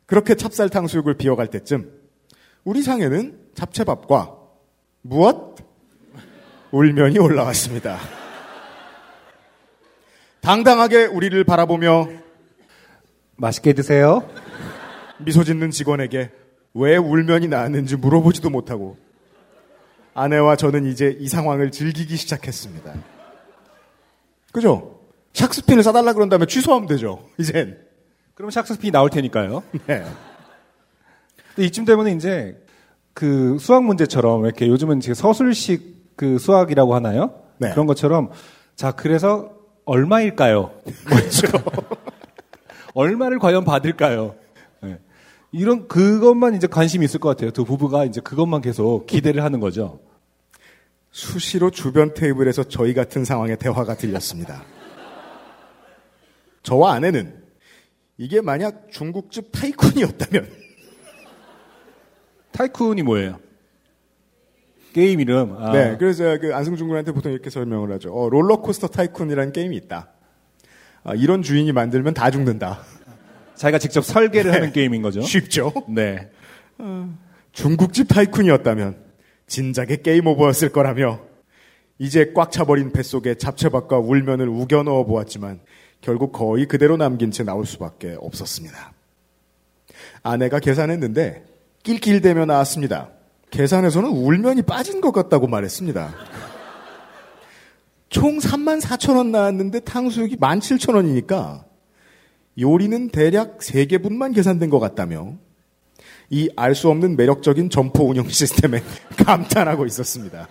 그렇게 0.06 0.36
찹쌀 0.36 0.68
탕수육을 0.68 1.16
비워갈 1.16 1.48
때쯤 1.48 2.01
우리 2.64 2.82
상에는 2.82 3.38
잡채밥과 3.54 4.36
무엇? 5.02 5.56
울면이 6.70 7.18
올라왔습니다. 7.18 7.98
당당하게 10.40 11.04
우리를 11.04 11.42
바라보며 11.44 12.08
맛있게 13.36 13.72
드세요. 13.72 14.28
미소 15.18 15.44
짓는 15.44 15.70
직원에게 15.70 16.30
왜 16.74 16.96
울면이 16.96 17.48
나왔는지 17.48 17.96
물어보지도 17.96 18.48
못하고 18.50 18.96
아내와 20.14 20.56
저는 20.56 20.86
이제 20.86 21.16
이 21.18 21.28
상황을 21.28 21.70
즐기기 21.70 22.16
시작했습니다. 22.16 22.94
그죠? 24.52 25.00
샥스핀을 25.32 25.82
사달라 25.82 26.12
그런 26.12 26.28
다음에 26.28 26.46
취소하면 26.46 26.86
되죠. 26.88 27.28
이젠. 27.38 27.78
그럼 28.34 28.50
샥스핀이 28.50 28.92
나올 28.92 29.10
테니까요. 29.10 29.62
네. 29.86 30.04
근데 31.54 31.66
이쯤 31.66 31.84
되면 31.84 32.08
이제 32.08 32.56
그 33.14 33.58
수학 33.58 33.84
문제처럼 33.84 34.44
이렇게 34.44 34.66
요즘은 34.68 35.00
지금 35.00 35.14
서술식 35.14 36.16
그 36.16 36.38
수학이라고 36.38 36.94
하나요? 36.94 37.34
네. 37.58 37.70
그런 37.70 37.86
것처럼 37.86 38.30
자 38.74 38.92
그래서 38.92 39.52
얼마일까요? 39.84 40.72
그렇죠. 41.04 41.48
얼마를 42.94 43.38
과연 43.38 43.64
받을까요? 43.64 44.34
네. 44.82 44.98
이런 45.50 45.88
그것만 45.88 46.54
이제 46.54 46.66
관심이 46.66 47.04
있을 47.04 47.20
것 47.20 47.28
같아요. 47.30 47.50
두 47.50 47.64
부부가 47.64 48.04
이제 48.04 48.20
그것만 48.20 48.62
계속 48.62 49.06
기대를 49.06 49.42
하는 49.42 49.60
거죠. 49.60 50.00
수시로 51.10 51.70
주변 51.70 52.14
테이블에서 52.14 52.64
저희 52.64 52.94
같은 52.94 53.24
상황의 53.24 53.58
대화가 53.58 53.94
들렸습니다. 53.94 54.64
저와 56.62 56.94
아내는 56.94 57.42
이게 58.16 58.40
만약 58.40 58.90
중국집 58.90 59.52
tycoon이었다면 59.52 60.61
tycoon이 62.52 63.02
뭐예요? 63.02 63.38
게임 64.92 65.20
이름. 65.20 65.56
아. 65.58 65.72
네, 65.72 65.96
그래서 65.98 66.38
그 66.38 66.54
안승준 66.54 66.86
군한테 66.88 67.12
보통 67.12 67.32
이렇게 67.32 67.50
설명을 67.50 67.90
하죠. 67.92 68.12
어, 68.12 68.28
RollerCoaster 68.28 68.88
Tycoon이라는 68.88 69.52
게임이 69.52 69.76
있다. 69.76 70.10
아, 71.04 71.14
이런 71.14 71.42
주인이 71.42 71.70
만들면 71.72 72.14
다 72.14 72.30
죽는다. 72.30 72.80
자기가 73.54 73.78
직접 73.78 74.04
설계를 74.04 74.50
네. 74.50 74.56
하는 74.56 74.72
게임인 74.72 75.02
거죠. 75.02 75.20
쉽죠? 75.22 75.72
네. 75.88 76.30
중국집 77.52 78.08
tycoon이었다면 78.08 78.96
진작에 79.46 79.98
game 80.02 80.26
over였을 80.26 80.70
거라며 80.70 81.20
이제 81.98 82.32
꽉 82.34 82.50
차버린 82.50 82.92
뱃속에 82.92 83.34
잡채밥과 83.36 83.98
울면을 83.98 84.48
우겨 84.48 84.82
넣어 84.82 85.04
보았지만 85.04 85.60
결국 86.00 86.32
거의 86.32 86.66
그대로 86.66 86.96
남긴 86.96 87.30
채 87.30 87.44
나올 87.44 87.66
수밖에 87.66 88.16
없었습니다. 88.18 88.92
아내가 90.22 90.58
계산했는데 90.58 91.44
낄낄대며 91.82 92.46
나왔습니다. 92.46 93.10
계산에서는 93.50 94.08
울면이 94.08 94.62
빠진 94.62 95.00
것 95.00 95.12
같다고 95.12 95.46
말했습니다. 95.46 96.14
총 98.08 98.38
3만 98.38 98.80
4천 98.80 99.16
원 99.16 99.32
나왔는데 99.32 99.80
탕수육이 99.80 100.36
1만 100.36 100.58
7천 100.60 100.94
원이니까 100.94 101.64
요리는 102.58 103.08
대략 103.08 103.58
3개분만 103.58 104.34
계산된 104.34 104.68
것 104.70 104.78
같다며 104.78 105.34
이 106.30 106.48
알 106.56 106.74
수 106.74 106.88
없는 106.88 107.16
매력적인 107.16 107.68
점포 107.70 108.04
운영 108.08 108.28
시스템에 108.28 108.82
감탄하고 109.24 109.84
있었습니다. 109.86 110.48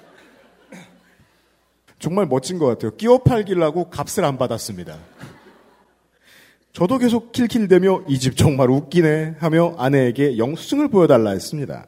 정말 1.98 2.26
멋진 2.28 2.58
것 2.60 2.66
같아요. 2.68 2.96
끼워 2.96 3.20
팔기라고 3.20 3.90
값을 3.90 4.26
안 4.26 4.38
받았습니다. 4.38 4.98
저도 6.74 6.98
계속 7.00 7.32
킬킬대며 7.32 8.04
이 8.08 8.18
집 8.18 8.38
정말 8.38 8.70
웃기네 8.70 9.36
하며 9.40 9.76
아내에게 9.78 10.38
영수증을 10.38 10.88
보여달라 10.90 11.32
했습니다. 11.32 11.86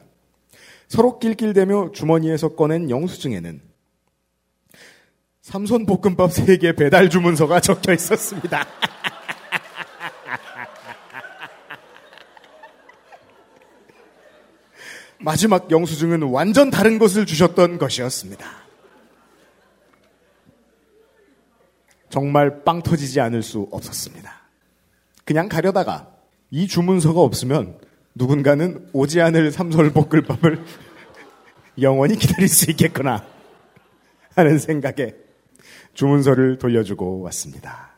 서로 0.88 1.18
낄낄대며 1.18 1.92
주머니에서 1.92 2.50
꺼낸 2.50 2.90
영수증에는 2.90 3.62
삼선 5.40 5.86
볶음밥 5.86 6.30
3개 6.30 6.76
배달 6.76 7.08
주문서가 7.10 7.60
적혀 7.60 7.92
있었습니다. 7.94 8.66
마지막 15.18 15.70
영수증은 15.70 16.22
완전 16.24 16.70
다른 16.70 16.98
것을 16.98 17.24
주셨던 17.26 17.78
것이었습니다. 17.78 18.46
정말 22.10 22.62
빵 22.64 22.82
터지지 22.82 23.20
않을 23.20 23.42
수 23.42 23.68
없었습니다. 23.72 24.43
그냥 25.24 25.48
가려다가 25.48 26.14
이 26.50 26.66
주문서가 26.66 27.20
없으면 27.20 27.78
누군가는 28.14 28.88
오지 28.92 29.20
않을 29.20 29.50
삼솔볶음밥을 29.50 30.64
영원히 31.80 32.16
기다릴 32.16 32.48
수 32.48 32.70
있겠구나 32.70 33.24
하는 34.34 34.58
생각에 34.58 35.14
주문서를 35.94 36.58
돌려주고 36.58 37.20
왔습니다. 37.22 37.94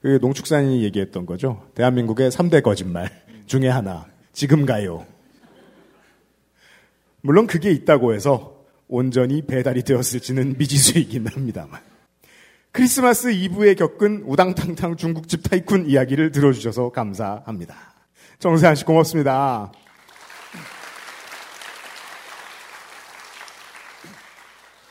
그 0.00 0.18
농축산인이 0.20 0.84
얘기했던 0.84 1.26
거죠. 1.26 1.66
대한민국의 1.74 2.30
3대 2.30 2.62
거짓말 2.62 3.10
중에 3.46 3.68
하나. 3.68 4.06
지금 4.32 4.66
가요. 4.66 5.06
물론 7.22 7.46
그게 7.46 7.70
있다고 7.70 8.12
해서 8.14 8.64
온전히 8.88 9.42
배달이 9.42 9.82
되었을지는 9.82 10.56
미지수이긴 10.58 11.26
합니다만. 11.26 11.80
크리스마스 12.74 13.30
이브에 13.30 13.74
겪은 13.74 14.24
우당탕탕 14.26 14.96
중국집 14.96 15.44
타이쿤 15.44 15.88
이야기를 15.88 16.32
들어주셔서 16.32 16.90
감사합니다. 16.90 17.76
정세한 18.40 18.74
씨 18.74 18.84
고맙습니다. 18.84 19.70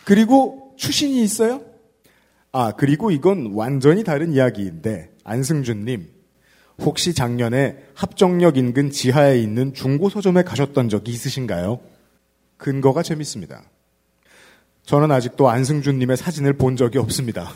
그리고 0.05 0.73
추신이 0.77 1.21
있어요? 1.23 1.61
아, 2.53 2.71
그리고 2.71 3.11
이건 3.11 3.51
완전히 3.53 4.05
다른 4.05 4.31
이야기인데, 4.31 5.09
안승준님, 5.25 6.07
혹시 6.79 7.13
작년에 7.13 7.83
합정역 7.95 8.55
인근 8.55 8.91
지하에 8.91 9.39
있는 9.39 9.73
중고서점에 9.73 10.43
가셨던 10.43 10.87
적이 10.87 11.11
있으신가요? 11.11 11.81
근거가 12.55 13.03
재밌습니다. 13.03 13.61
저는 14.85 15.11
아직도 15.11 15.49
안승준님의 15.49 16.15
사진을 16.15 16.53
본 16.53 16.77
적이 16.77 16.99
없습니다. 16.99 17.51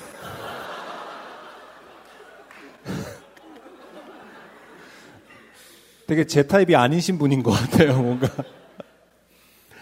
되게 6.08 6.26
제 6.26 6.44
타입이 6.44 6.76
아니신 6.76 7.18
분인 7.18 7.44
것 7.44 7.52
같아요, 7.52 8.02
뭔가. 8.02 8.30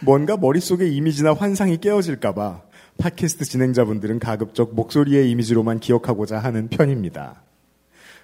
뭔가 0.02 0.36
머릿속에 0.38 0.88
이미지나 0.88 1.34
환상이 1.34 1.78
깨어질까봐 1.78 2.62
팟캐스트 2.98 3.46
진행자분들은 3.46 4.20
가급적 4.20 4.74
목소리의 4.76 5.30
이미지로만 5.32 5.80
기억하고자 5.80 6.40
하는 6.40 6.68
편입니다. 6.68 7.42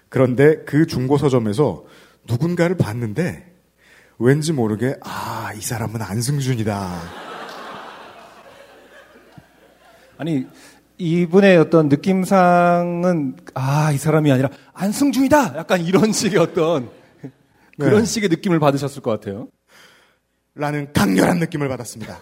그런데 0.09 0.63
그 0.65 0.87
중고 0.87 1.17
서점에서 1.17 1.85
누군가를 2.27 2.75
봤는데 2.75 3.51
왠지 4.19 4.51
모르게 4.51 4.95
아, 5.01 5.51
이 5.55 5.61
사람은 5.61 6.01
안승준이다. 6.01 7.01
아니, 10.17 10.45
이분의 10.97 11.57
어떤 11.57 11.89
느낌상은, 11.89 13.37
아, 13.55 13.91
이 13.91 13.97
사람이 13.97 14.31
아니라 14.31 14.49
안승준이다! 14.73 15.55
약간 15.57 15.81
이런 15.81 16.11
식의 16.11 16.37
어떤, 16.37 16.89
그런 17.85 18.01
네. 18.01 18.05
식의 18.05 18.29
느낌을 18.29 18.59
받으셨을 18.59 19.01
것 19.01 19.11
같아요. 19.11 19.47
라는 20.55 20.91
강렬한 20.93 21.39
느낌을 21.39 21.67
받았습니다. 21.69 22.19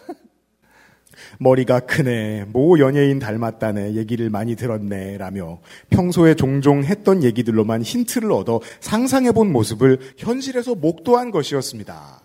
머리가 1.40 1.82
크네, 1.82 2.46
모 2.48 2.80
연예인 2.80 3.20
닮았다네, 3.20 3.94
얘기를 3.96 4.30
많이 4.30 4.56
들었네, 4.56 5.18
라며 5.18 5.60
평소에 5.90 6.36
종종 6.36 6.84
했던 6.84 7.24
얘기들로만 7.24 7.82
힌트를 7.82 8.32
얻어 8.32 8.62
상상해본 8.80 9.52
모습을 9.52 10.00
현실에서 10.18 10.76
목도한 10.76 11.32
것이었습니다. 11.32 12.22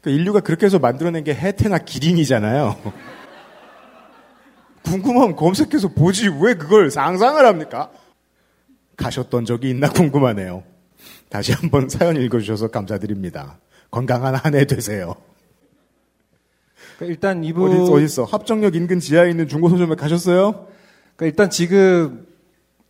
그 0.00 0.10
인류가 0.10 0.40
그렇게 0.40 0.66
해서 0.66 0.78
만들어낸 0.78 1.24
게 1.24 1.34
해태나 1.34 1.78
기린이잖아요. 1.78 2.76
궁금하면 4.84 5.36
검색해서 5.36 5.88
보지 5.88 6.28
왜 6.40 6.54
그걸 6.54 6.90
상상을 6.90 7.44
합니까? 7.44 7.90
가셨던 8.96 9.44
적이 9.44 9.70
있나 9.70 9.90
궁금하네요. 9.90 10.64
다시 11.28 11.52
한번 11.52 11.88
사연 11.90 12.16
읽어주셔서 12.16 12.68
감사드립니다. 12.68 13.58
건강한 13.90 14.34
한 14.34 14.54
해 14.54 14.64
되세요. 14.66 15.14
그러니까 16.96 17.12
일단 17.12 17.44
이분. 17.44 17.70
어디, 17.70 17.92
어디 17.92 18.04
있어? 18.04 18.24
합정역 18.24 18.74
인근 18.74 19.00
지하에 19.00 19.30
있는 19.30 19.46
중고서점에 19.48 19.94
가셨어요? 19.94 20.66
그러니까 21.16 21.26
일단 21.26 21.50
지금 21.50 22.26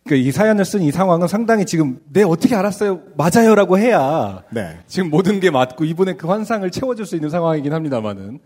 그이 0.07 0.31
사연을 0.31 0.65
쓴 0.65 0.81
이 0.81 0.91
상황은 0.91 1.27
상당히 1.27 1.65
지금 1.65 1.99
네 2.11 2.23
어떻게 2.23 2.55
알았어요 2.55 3.01
맞아요라고 3.15 3.77
해야 3.77 4.43
네. 4.49 4.79
지금 4.87 5.09
모든 5.11 5.39
게 5.39 5.51
맞고 5.51 5.85
이분의 5.85 6.17
그 6.17 6.27
환상을 6.27 6.67
채워줄 6.71 7.05
수 7.05 7.15
있는 7.15 7.29
상황이긴 7.29 7.73
합니다만은 7.73 8.39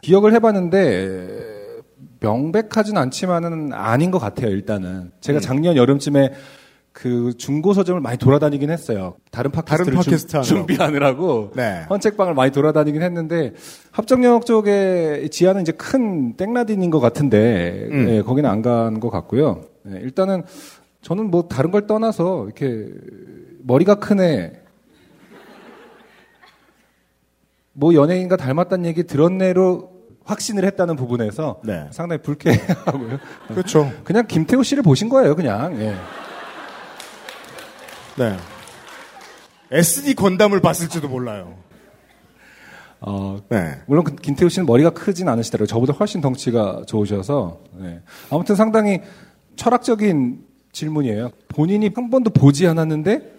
기억을 0.00 0.32
해봤는데 0.32 1.80
명백하진 2.20 2.96
않지만은 2.96 3.72
아닌 3.74 4.10
것 4.10 4.18
같아요 4.20 4.48
일단은 4.50 5.10
제가 5.20 5.40
작년 5.40 5.76
여름쯤에 5.76 6.32
그 6.92 7.32
중고 7.38 7.72
서점을 7.72 8.00
많이 8.02 8.18
돌아다니긴 8.18 8.70
했어요 8.70 9.14
다른 9.30 9.50
팟캐스트를 9.50 9.84
다른 9.94 9.96
팟캐스트 10.04 10.36
하느라고. 10.36 10.44
준비하느라고 10.46 11.50
네. 11.56 11.86
헌책방을 11.88 12.34
많이 12.34 12.52
돌아다니긴 12.52 13.00
했는데 13.02 13.54
합정역 13.92 14.44
쪽에 14.46 15.28
지하는 15.30 15.62
이제 15.62 15.72
큰 15.72 16.36
땡라딘인 16.36 16.90
것 16.90 17.00
같은데 17.00 17.88
음. 17.90 18.08
예, 18.10 18.22
거기는 18.22 18.48
안 18.48 18.62
간 18.62 19.00
것 19.00 19.10
같고요. 19.10 19.62
예, 19.90 19.98
일단은 20.00 20.42
저는 21.00 21.30
뭐 21.30 21.48
다른 21.48 21.70
걸 21.70 21.86
떠나서 21.86 22.44
이렇게 22.44 22.86
머리가 23.64 23.96
크네. 23.96 24.52
뭐 27.72 27.94
연예인과 27.94 28.36
닮았다는 28.36 28.84
얘기 28.84 29.02
들었네로 29.04 29.90
확신을 30.24 30.64
했다는 30.64 30.94
부분에서 30.96 31.60
네. 31.64 31.88
상당히 31.90 32.22
불쾌하고요. 32.22 33.18
그렇죠. 33.48 33.90
그냥 34.04 34.26
김태우 34.28 34.62
씨를 34.62 34.82
보신 34.82 35.08
거예요, 35.08 35.34
그냥. 35.34 35.74
예. 38.18 38.22
네. 38.22 38.36
SD 39.70 40.14
건담을 40.14 40.60
봤을지도 40.60 41.08
몰라요. 41.08 41.56
어, 43.00 43.38
네. 43.48 43.80
물론 43.86 44.04
그 44.04 44.14
김태우 44.14 44.48
씨는 44.48 44.66
머리가 44.66 44.90
크진 44.90 45.28
않으시더라고요. 45.28 45.66
저보다 45.66 45.92
훨씬 45.94 46.20
덩치가 46.20 46.82
좋으셔서. 46.86 47.60
네. 47.78 48.00
아무튼 48.30 48.54
상당히 48.54 49.00
철학적인 49.56 50.44
질문이에요. 50.72 51.30
본인이 51.48 51.90
한 51.94 52.10
번도 52.10 52.30
보지 52.30 52.66
않았는데 52.66 53.32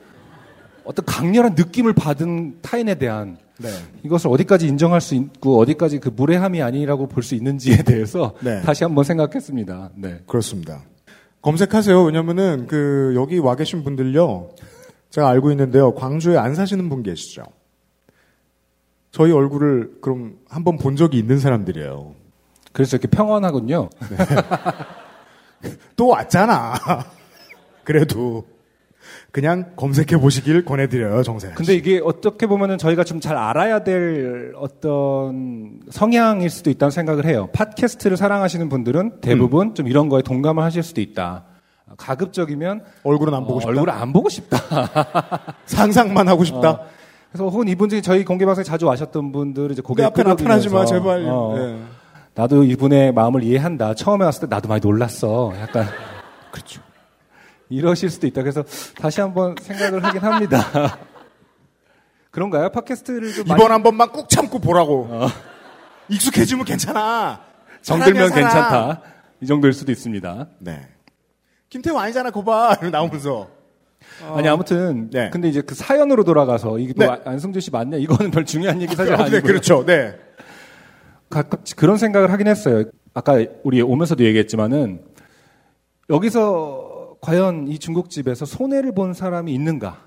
어떤 0.83 1.05
강렬한 1.05 1.55
느낌을 1.55 1.93
받은 1.93 2.59
타인에 2.61 2.95
대한 2.95 3.37
네. 3.59 3.69
이것을 4.03 4.29
어디까지 4.31 4.67
인정할 4.67 4.99
수 4.99 5.15
있고 5.15 5.59
어디까지 5.59 5.99
그 5.99 6.09
무례함이 6.09 6.61
아니라고 6.61 7.07
볼 7.07 7.23
수 7.23 7.35
있는지에 7.35 7.83
대해서 7.83 8.33
네. 8.41 8.61
다시 8.63 8.83
한번 8.83 9.03
생각했습니다. 9.05 9.91
네. 9.95 10.19
그렇습니다. 10.27 10.81
검색하세요. 11.43 12.03
왜냐면은 12.03 12.67
그 12.67 13.13
여기 13.15 13.37
와 13.37 13.55
계신 13.55 13.83
분들요. 13.83 14.49
제가 15.09 15.29
알고 15.29 15.51
있는데요. 15.51 15.93
광주에 15.93 16.37
안 16.37 16.55
사시는 16.55 16.89
분 16.89 17.03
계시죠. 17.03 17.43
저희 19.11 19.31
얼굴을 19.31 19.97
그럼 20.01 20.39
한번 20.49 20.77
본 20.77 20.95
적이 20.95 21.19
있는 21.19 21.39
사람들이에요. 21.39 22.15
그래서 22.71 22.97
이렇게 22.97 23.09
평온하군요. 23.09 23.89
또 25.97 26.07
왔잖아. 26.07 26.73
그래도 27.83 28.45
그냥 29.33 29.71
검색해 29.75 30.21
보시길 30.21 30.63
권해드려요, 30.63 31.23
정세. 31.23 31.49
근데 31.55 31.73
이게 31.73 31.99
어떻게 32.03 32.45
보면은 32.45 32.77
저희가 32.77 33.03
좀 33.03 33.19
잘 33.19 33.35
알아야 33.35 33.83
될 33.83 34.53
어떤 34.55 35.79
성향일 35.89 36.51
수도 36.51 36.69
있다는 36.69 36.91
생각을 36.91 37.25
해요. 37.25 37.49
팟캐스트를 37.53 38.15
사랑하시는 38.15 38.69
분들은 38.69 39.21
대부분 39.21 39.73
좀 39.73 39.87
이런 39.87 40.07
거에 40.07 40.21
동감을 40.21 40.61
하실 40.63 40.83
수도 40.83 41.01
있다. 41.01 41.45
가급적이면 41.97 42.83
얼굴은 43.03 43.33
안 43.33 43.43
보고 43.45 43.57
어, 43.57 43.59
싶다. 43.61 43.69
얼굴을 43.69 43.89
안 43.93 44.13
보고 44.13 44.29
싶다. 44.29 44.57
상상만 45.65 46.27
하고 46.27 46.43
싶다. 46.43 46.69
어, 46.69 46.79
그래서 47.31 47.47
혹은 47.49 47.67
이분 47.67 47.89
중에 47.89 48.01
저희 48.01 48.23
공개 48.23 48.45
방송에 48.45 48.63
자주 48.63 48.85
와셨던 48.85 49.31
분들은 49.31 49.71
이제 49.71 49.81
고개 49.81 50.03
내 50.03 50.07
앞에 50.07 50.21
나타나지 50.21 50.69
마, 50.69 50.85
제발. 50.85 51.25
어, 51.27 51.55
네. 51.57 51.79
나도 52.35 52.63
이분의 52.65 53.13
마음을 53.13 53.43
이해한다. 53.43 53.95
처음에 53.95 54.25
왔을 54.25 54.41
때 54.47 54.55
나도 54.55 54.69
많이 54.69 54.79
놀랐어. 54.81 55.53
약간 55.59 55.87
그렇죠. 56.51 56.81
이러실 57.69 58.09
수도 58.09 58.27
있다. 58.27 58.41
그래서 58.41 58.63
다시 58.95 59.21
한번 59.21 59.55
생각을 59.61 60.03
하긴 60.03 60.21
합니다. 60.21 60.99
그런가요? 62.31 62.69
팟캐스트를 62.69 63.33
좀 63.33 63.45
이번 63.45 63.57
많이 63.57 63.69
한 63.69 63.83
번만 63.83 64.09
꾹 64.11 64.27
참고 64.29 64.59
보라고. 64.59 65.07
익숙해지면 66.09 66.65
괜찮아. 66.65 67.41
정들면. 67.81 68.29
괜찮다. 68.29 69.01
이 69.41 69.45
정도일 69.45 69.73
수도 69.73 69.91
있습니다. 69.91 70.47
네. 70.59 70.87
김태우 71.69 71.97
아니잖아, 71.97 72.31
거봐. 72.31 72.73
이러고 72.81 72.89
나오면서. 72.89 73.49
아니 74.35 74.47
아무튼 74.47 75.09
네. 75.11 75.29
근데 75.31 75.47
이제 75.49 75.61
그 75.61 75.73
사연으로 75.75 76.23
돌아가서 76.23 76.77
이게 76.77 76.93
또 76.93 77.03
네. 77.05 77.09
아- 77.09 77.19
안승준 77.25 77.61
씨 77.61 77.71
맞냐? 77.71 77.97
이거는 77.97 78.31
별 78.31 78.45
중요한 78.45 78.81
얘기 78.81 78.95
사실 78.95 79.15
네, 79.15 79.23
아니고 79.23 79.41
그렇죠. 79.47 79.85
네. 79.85 80.15
가끔씩 81.29 81.77
그런 81.77 81.97
생각을 81.97 82.31
하긴 82.31 82.47
했어요. 82.47 82.83
아까 83.13 83.43
우리 83.63 83.81
오면서도 83.81 84.23
얘기했지만은 84.23 85.03
여기서 86.09 86.92
과연 87.27 87.69
이 87.69 87.79
중국집에서 87.79 88.45
손해를 88.45 88.93
본 88.93 89.13
사람이 89.13 89.53
있는가? 89.53 89.97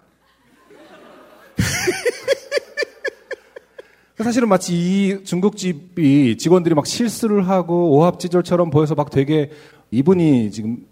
사실은 4.22 4.50
마치 4.50 4.74
이 4.74 5.24
중국집이 5.24 6.36
직원들이 6.36 6.74
막 6.74 6.86
실수를 6.86 7.48
하고 7.48 7.96
오합지졸처럼 7.96 8.68
보여서 8.68 8.94
막 8.94 9.08
되게 9.10 9.50
이분이 9.90 10.50
지금 10.50 10.84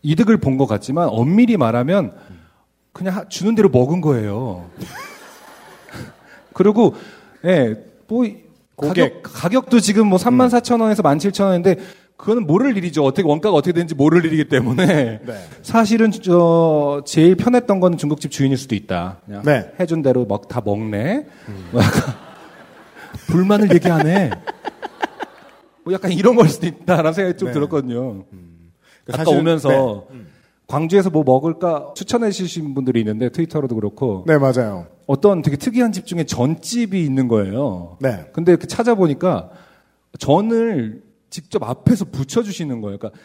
이득을 0.00 0.38
본 0.38 0.56
것 0.56 0.64
같지만 0.66 1.08
엄밀히 1.10 1.58
말하면 1.58 2.16
그냥 2.94 3.14
하- 3.16 3.28
주는 3.28 3.54
대로 3.54 3.68
먹은 3.68 4.00
거예요. 4.00 4.70
그리고 6.54 6.94
예, 7.44 7.74
뭐 8.08 8.24
고객. 8.76 9.22
가격, 9.22 9.24
가격도 9.24 9.80
지금 9.80 10.06
뭐 10.06 10.18
3만 10.18 10.48
4천 10.48 10.80
원에서 10.80 11.02
1만 11.02 11.18
7천 11.18 11.44
원인데 11.48 11.76
그거는 12.16 12.46
모를 12.46 12.76
일이죠. 12.76 13.04
어떻게 13.04 13.28
원가가 13.28 13.54
어떻게 13.56 13.72
되는지 13.72 13.94
모를 13.94 14.24
일이기 14.24 14.48
때문에 14.48 15.20
네. 15.24 15.34
사실은 15.62 16.10
저 16.10 17.02
제일 17.04 17.36
편했던 17.36 17.78
거는 17.78 17.98
중국집 17.98 18.30
주인일 18.30 18.56
수도 18.56 18.74
있다. 18.74 19.20
네. 19.44 19.70
해준 19.78 20.00
대로 20.02 20.24
막 20.24 20.48
다 20.48 20.62
먹네. 20.64 21.26
뭐 21.72 21.82
약간 21.82 22.14
불만을 23.26 23.72
얘기하네. 23.74 24.30
뭐 25.84 25.92
약간 25.92 26.10
이런 26.10 26.36
걸 26.36 26.48
수도 26.48 26.66
있다라는 26.66 27.12
생각이 27.12 27.38
좀 27.38 27.48
네. 27.48 27.52
들었거든요. 27.52 28.24
아까 29.08 29.22
사실은- 29.24 29.38
오면서 29.40 30.06
네. 30.10 30.18
광주에서 30.66 31.10
뭐 31.10 31.22
먹을까 31.24 31.92
추천해 31.94 32.30
주신 32.30 32.74
분들이 32.74 33.00
있는데 33.00 33.28
트위터로도 33.28 33.74
그렇고 33.76 34.24
네, 34.26 34.36
맞아요. 34.38 34.86
어떤 35.06 35.42
되게 35.42 35.56
특이한 35.56 35.92
집 35.92 36.06
중에 36.06 36.24
전집이 36.24 37.04
있는 37.04 37.28
거예요. 37.28 37.98
네. 38.00 38.24
근데 38.32 38.50
이렇게 38.52 38.66
찾아보니까 38.66 39.50
전을 40.18 41.02
직접 41.30 41.62
앞에서 41.62 42.06
붙여주시는 42.06 42.80
거예요. 42.80 42.98
그러니까 42.98 43.20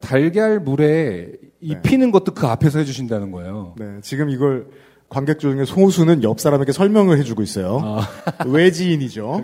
달걀 0.00 0.60
물에 0.60 1.28
입히는 1.60 2.10
것도 2.10 2.34
그 2.34 2.46
앞에서 2.46 2.78
해주신다는 2.80 3.30
거예요. 3.30 3.74
네, 3.78 3.98
지금 4.02 4.28
이걸 4.30 4.68
관객 5.08 5.38
중에 5.38 5.64
소수는 5.64 6.22
옆 6.22 6.40
사람에게 6.40 6.72
설명을 6.72 7.18
해주고 7.18 7.42
있어요. 7.42 7.80
아. 7.82 8.08
외지인이죠. 8.46 9.42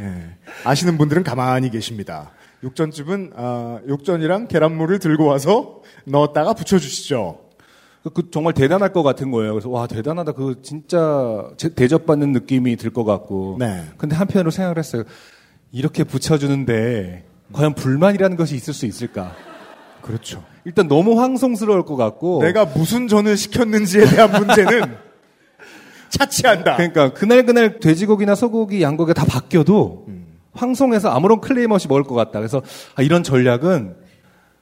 예. 0.00 0.36
아시는 0.64 0.98
분들은 0.98 1.22
가만히 1.24 1.70
계십니다. 1.70 2.30
육전집은 2.62 3.32
아, 3.36 3.80
육전이랑 3.86 4.48
계란물을 4.48 4.98
들고 4.98 5.24
와서 5.26 5.82
넣었다가 6.04 6.54
붙여주시죠. 6.54 7.40
그 8.14 8.30
정말 8.30 8.52
대단할 8.52 8.92
것 8.92 9.02
같은 9.02 9.30
거예요. 9.30 9.52
그래서 9.54 9.70
와 9.70 9.86
대단하다. 9.86 10.32
그 10.32 10.60
진짜 10.62 11.48
제- 11.56 11.74
대접받는 11.74 12.32
느낌이 12.32 12.76
들 12.76 12.90
것 12.92 13.04
같고. 13.04 13.56
네. 13.58 13.82
근데 13.96 14.14
한편으로 14.14 14.50
생각을 14.50 14.78
했어요. 14.78 15.04
이렇게 15.74 16.04
붙여주는데 16.04 17.24
과연 17.52 17.74
불만이라는 17.74 18.36
것이 18.36 18.54
있을 18.54 18.72
수 18.72 18.86
있을까? 18.86 19.32
그렇죠. 20.02 20.44
일단 20.64 20.86
너무 20.86 21.20
황송스러울 21.20 21.84
것 21.84 21.96
같고. 21.96 22.42
내가 22.42 22.64
무슨 22.64 23.08
전을 23.08 23.36
시켰는지에 23.36 24.06
대한 24.06 24.30
문제는 24.30 24.96
차치한다. 26.10 26.76
그러니까 26.76 27.12
그날 27.12 27.44
그날 27.44 27.80
돼지고기나 27.80 28.36
소고기, 28.36 28.82
양고기가 28.82 29.14
다 29.14 29.26
바뀌어도 29.26 30.06
황송해서 30.52 31.10
아무런 31.10 31.40
클레임 31.40 31.72
없이 31.72 31.88
먹을 31.88 32.04
것 32.04 32.14
같다. 32.14 32.38
그래서 32.38 32.62
아, 32.94 33.02
이런 33.02 33.24
전략은 33.24 33.96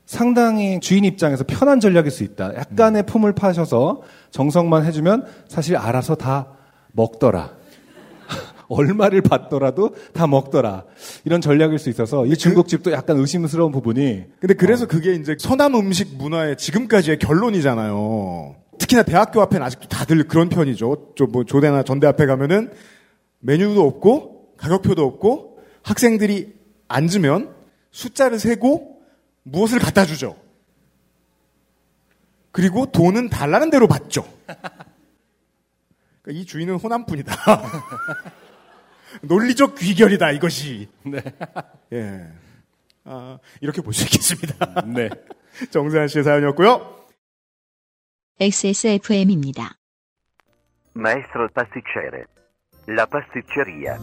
상당히 0.06 0.80
주인 0.80 1.04
입장에서 1.04 1.44
편한 1.46 1.78
전략일 1.78 2.10
수 2.10 2.24
있다. 2.24 2.54
약간의 2.56 3.04
품을 3.04 3.34
파셔서 3.34 4.00
정성만 4.30 4.86
해주면 4.86 5.26
사실 5.46 5.76
알아서 5.76 6.14
다 6.14 6.46
먹더라. 6.92 7.61
얼마를 8.72 9.22
받더라도 9.22 9.94
다 10.12 10.26
먹더라. 10.26 10.84
이런 11.24 11.40
전략일 11.40 11.78
수 11.78 11.90
있어서 11.90 12.26
이 12.26 12.36
중국집도 12.36 12.92
약간 12.92 13.18
의심스러운 13.18 13.72
부분이 13.72 14.24
근데 14.40 14.54
그래서 14.54 14.86
그게 14.86 15.14
이제 15.14 15.36
서남 15.38 15.74
음식 15.74 16.16
문화의 16.16 16.56
지금까지의 16.56 17.18
결론이잖아요. 17.18 18.56
특히나 18.78 19.02
대학교 19.02 19.40
앞에는 19.42 19.64
아직도 19.64 19.88
다들 19.88 20.26
그런 20.26 20.48
편이죠. 20.48 21.14
저뭐 21.16 21.44
조대나 21.44 21.82
전대 21.82 22.06
앞에 22.06 22.26
가면은 22.26 22.72
메뉴도 23.40 23.86
없고 23.86 24.54
가격표도 24.56 25.04
없고 25.04 25.58
학생들이 25.82 26.54
앉으면 26.88 27.54
숫자를 27.90 28.38
세고 28.38 29.02
무엇을 29.42 29.78
갖다 29.78 30.04
주죠. 30.04 30.36
그리고 32.50 32.86
돈은 32.86 33.30
달라는 33.30 33.70
대로 33.70 33.88
받죠. 33.88 34.24
그러니까 36.22 36.40
이 36.40 36.44
주인은 36.44 36.76
호남뿐이다. 36.76 37.34
논리적 39.22 39.74
귀결이다 39.76 40.30
이것이. 40.32 40.88
예. 41.92 42.26
아, 43.04 43.38
이렇게 43.60 43.82
볼 43.82 43.92
수 43.92 44.04
있겠습니다. 44.04 44.82
네. 44.86 45.08
정세한 45.70 46.08
씨의 46.08 46.24
사연이었고요. 46.24 46.96
XSFM입니다. 48.40 49.76
Maestro 50.96 51.48
pasticcere. 51.54 52.24
La 52.88 53.06
pasticceria. 53.06 53.96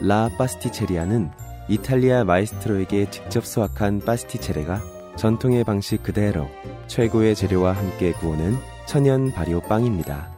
라 0.00 0.28
파스티체리아는 0.38 1.30
이탈리아 1.68 2.24
마에스트로에게 2.24 3.10
직접 3.10 3.44
수학한 3.44 4.00
pasticcere가 4.00 4.80
전통의 5.16 5.64
방식 5.64 6.02
그대로 6.02 6.48
최고의 6.86 7.34
재료와 7.34 7.72
함께 7.72 8.12
구우는 8.12 8.54
천연 8.86 9.32
발효 9.32 9.60
빵입니다. 9.60 10.37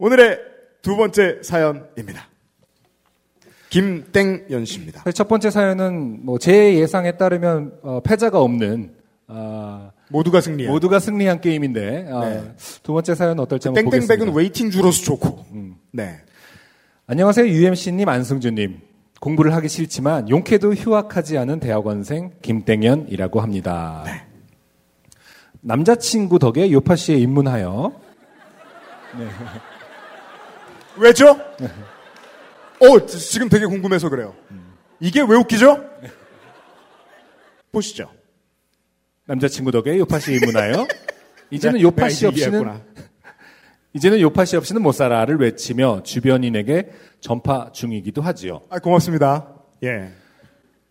오늘의 0.00 0.38
두 0.80 0.96
번째 0.96 1.40
사연입니다. 1.42 2.26
김땡연 3.68 4.64
씨입니다. 4.64 5.04
첫 5.12 5.28
번째 5.28 5.50
사연은 5.50 6.24
뭐 6.24 6.38
제 6.38 6.74
예상에 6.76 7.12
따르면 7.18 7.78
어, 7.82 8.00
패자가 8.02 8.40
없는 8.40 8.94
아, 9.28 9.92
모두가 10.08 10.40
승리한 10.40 10.72
모두가 10.72 10.98
승리한 10.98 11.40
게임인데 11.42 12.08
아, 12.10 12.20
네. 12.28 12.54
두 12.82 12.94
번째 12.94 13.14
사연 13.14 13.38
어떨지 13.38 13.68
한번 13.68 13.84
보겠습니다. 13.84 14.14
땡땡백은 14.14 14.34
waiting 14.36 14.70
주로서 14.70 15.02
좋고. 15.04 15.44
네. 15.92 16.16
안녕하세요 17.06 17.46
UMC님 17.46 18.08
안승준님 18.08 18.80
공부를 19.20 19.52
하기 19.56 19.68
싫지만 19.68 20.30
용케도 20.30 20.72
휴학하지 20.72 21.36
않은 21.36 21.60
대학원생 21.60 22.32
김땡연이라고 22.40 23.40
합니다. 23.42 24.02
네. 24.06 24.22
남자친구 25.60 26.38
덕에 26.38 26.72
요팟시에 26.72 27.16
입문하여 27.18 27.92
왜죠? 31.00 31.30
어, 32.80 33.06
지- 33.06 33.18
지금 33.18 33.48
되게 33.48 33.66
궁금해서 33.66 34.08
그래요. 34.08 34.34
이게 35.00 35.20
왜 35.22 35.36
웃기죠? 35.36 35.82
보시죠. 37.72 38.10
남자친구 39.26 39.70
덕에 39.70 39.96
요파 39.98 40.18
씨에 40.18 40.36
입문하여 40.36 40.86
이제는 41.50 41.78
네, 41.78 41.82
요파 41.82 41.96
내가 41.96 42.08
씨 42.10 42.28
이제 42.28 42.46
없이는. 42.46 42.80
이제는 43.94 44.20
요파 44.20 44.44
씨 44.44 44.56
없이는 44.56 44.82
못 44.82 44.92
살아를 44.92 45.36
외치며 45.40 46.02
주변인에게 46.04 46.90
전파 47.20 47.70
중이기도 47.72 48.22
하지요. 48.22 48.62
아, 48.70 48.78
고맙습니다. 48.78 49.48
예. 49.82 50.10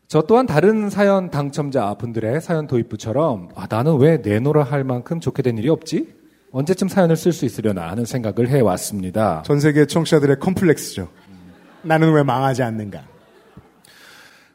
저 0.08 0.22
또한 0.24 0.46
다른 0.48 0.90
사연 0.90 1.30
당첨자 1.30 1.94
분들의 1.96 2.42
사연 2.42 2.66
도입부처럼 2.68 3.50
아, 3.56 3.68
나는 3.70 3.98
왜 3.98 4.18
내노라 4.18 4.64
할 4.64 4.84
만큼 4.84 5.20
좋게 5.20 5.44
된 5.44 5.58
일이 5.58 5.70
없지? 5.70 6.19
언제쯤 6.52 6.88
사연을 6.88 7.16
쓸 7.16 7.32
수 7.32 7.46
있으려나 7.46 7.90
하는 7.90 8.06
생각을 8.06 8.50
해왔습니다. 8.50 9.44
전 9.46 9.60
세계 9.60 9.86
청취자들의 9.86 10.40
컴플렉스죠. 10.40 11.10
나는 11.84 12.12
왜 12.14 12.24
망하지 12.24 12.64
않는가? 12.64 13.04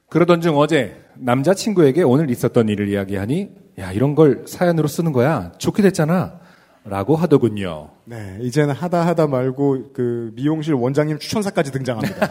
그러던 0.08 0.40
중 0.40 0.56
어제 0.56 1.00
남자친구에게 1.14 2.02
오늘 2.02 2.30
있었던 2.30 2.68
일을 2.68 2.88
이야기하니 2.88 3.50
야 3.78 3.92
이런 3.92 4.14
걸 4.14 4.44
사연으로 4.46 4.86
쓰는 4.88 5.12
거야 5.12 5.52
좋게 5.58 5.82
됐잖아 5.82 6.40
라고 6.84 7.16
하더군요. 7.16 7.90
네, 8.04 8.38
이제는 8.42 8.74
하다 8.74 9.06
하다 9.06 9.26
말고 9.26 9.92
그 9.94 10.32
미용실 10.34 10.74
원장님 10.74 11.18
추천사까지 11.18 11.72
등장합니다. 11.72 12.30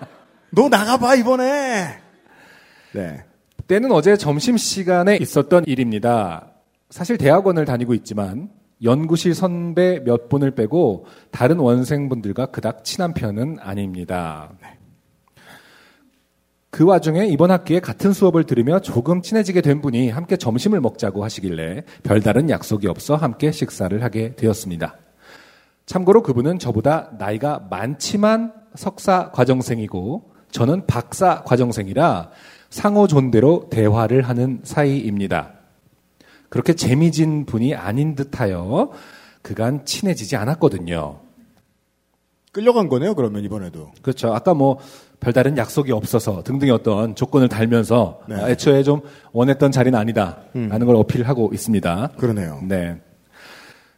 너 0.50 0.68
나가봐 0.68 1.14
이번에. 1.16 1.98
네. 2.92 3.24
때는 3.68 3.92
어제 3.92 4.16
점심 4.16 4.56
시간에 4.56 5.16
있었던 5.16 5.64
일입니다. 5.66 6.48
사실 6.90 7.16
대학원을 7.16 7.64
다니고 7.64 7.94
있지만 7.94 8.50
연구실 8.82 9.34
선배 9.34 10.00
몇 10.04 10.28
분을 10.28 10.52
빼고 10.52 11.06
다른 11.30 11.58
원생분들과 11.58 12.46
그닥 12.46 12.84
친한 12.84 13.14
편은 13.14 13.58
아닙니다. 13.60 14.50
그 16.70 16.84
와중에 16.84 17.26
이번 17.26 17.50
학기에 17.50 17.80
같은 17.80 18.12
수업을 18.12 18.44
들으며 18.44 18.80
조금 18.80 19.20
친해지게 19.20 19.60
된 19.60 19.82
분이 19.82 20.08
함께 20.08 20.36
점심을 20.36 20.80
먹자고 20.80 21.22
하시길래 21.22 21.84
별다른 22.02 22.48
약속이 22.48 22.88
없어 22.88 23.14
함께 23.14 23.52
식사를 23.52 24.02
하게 24.02 24.34
되었습니다. 24.36 24.96
참고로 25.84 26.22
그분은 26.22 26.58
저보다 26.58 27.10
나이가 27.18 27.66
많지만 27.70 28.54
석사 28.74 29.30
과정생이고 29.32 30.32
저는 30.50 30.86
박사 30.86 31.42
과정생이라 31.42 32.30
상호 32.70 33.06
존대로 33.06 33.68
대화를 33.68 34.22
하는 34.22 34.60
사이입니다. 34.62 35.61
그렇게 36.52 36.74
재미진 36.74 37.46
분이 37.46 37.74
아닌 37.74 38.14
듯하여 38.14 38.90
그간 39.40 39.86
친해지지 39.86 40.36
않았거든요. 40.36 41.18
끌려간 42.52 42.90
거네요, 42.90 43.14
그러면 43.14 43.42
이번에도. 43.42 43.90
그렇죠. 44.02 44.34
아까 44.34 44.52
뭐 44.52 44.78
별다른 45.18 45.56
약속이 45.56 45.92
없어서 45.92 46.42
등등의 46.42 46.70
어떤 46.74 47.14
조건을 47.14 47.48
달면서 47.48 48.20
네. 48.28 48.34
아, 48.34 48.50
애초에 48.50 48.82
좀 48.82 49.00
원했던 49.32 49.72
자리는 49.72 49.98
아니다 49.98 50.42
라는 50.52 50.86
걸 50.86 50.94
어필하고 50.96 51.52
있습니다. 51.54 52.10
그러네요. 52.18 52.60
네. 52.68 53.00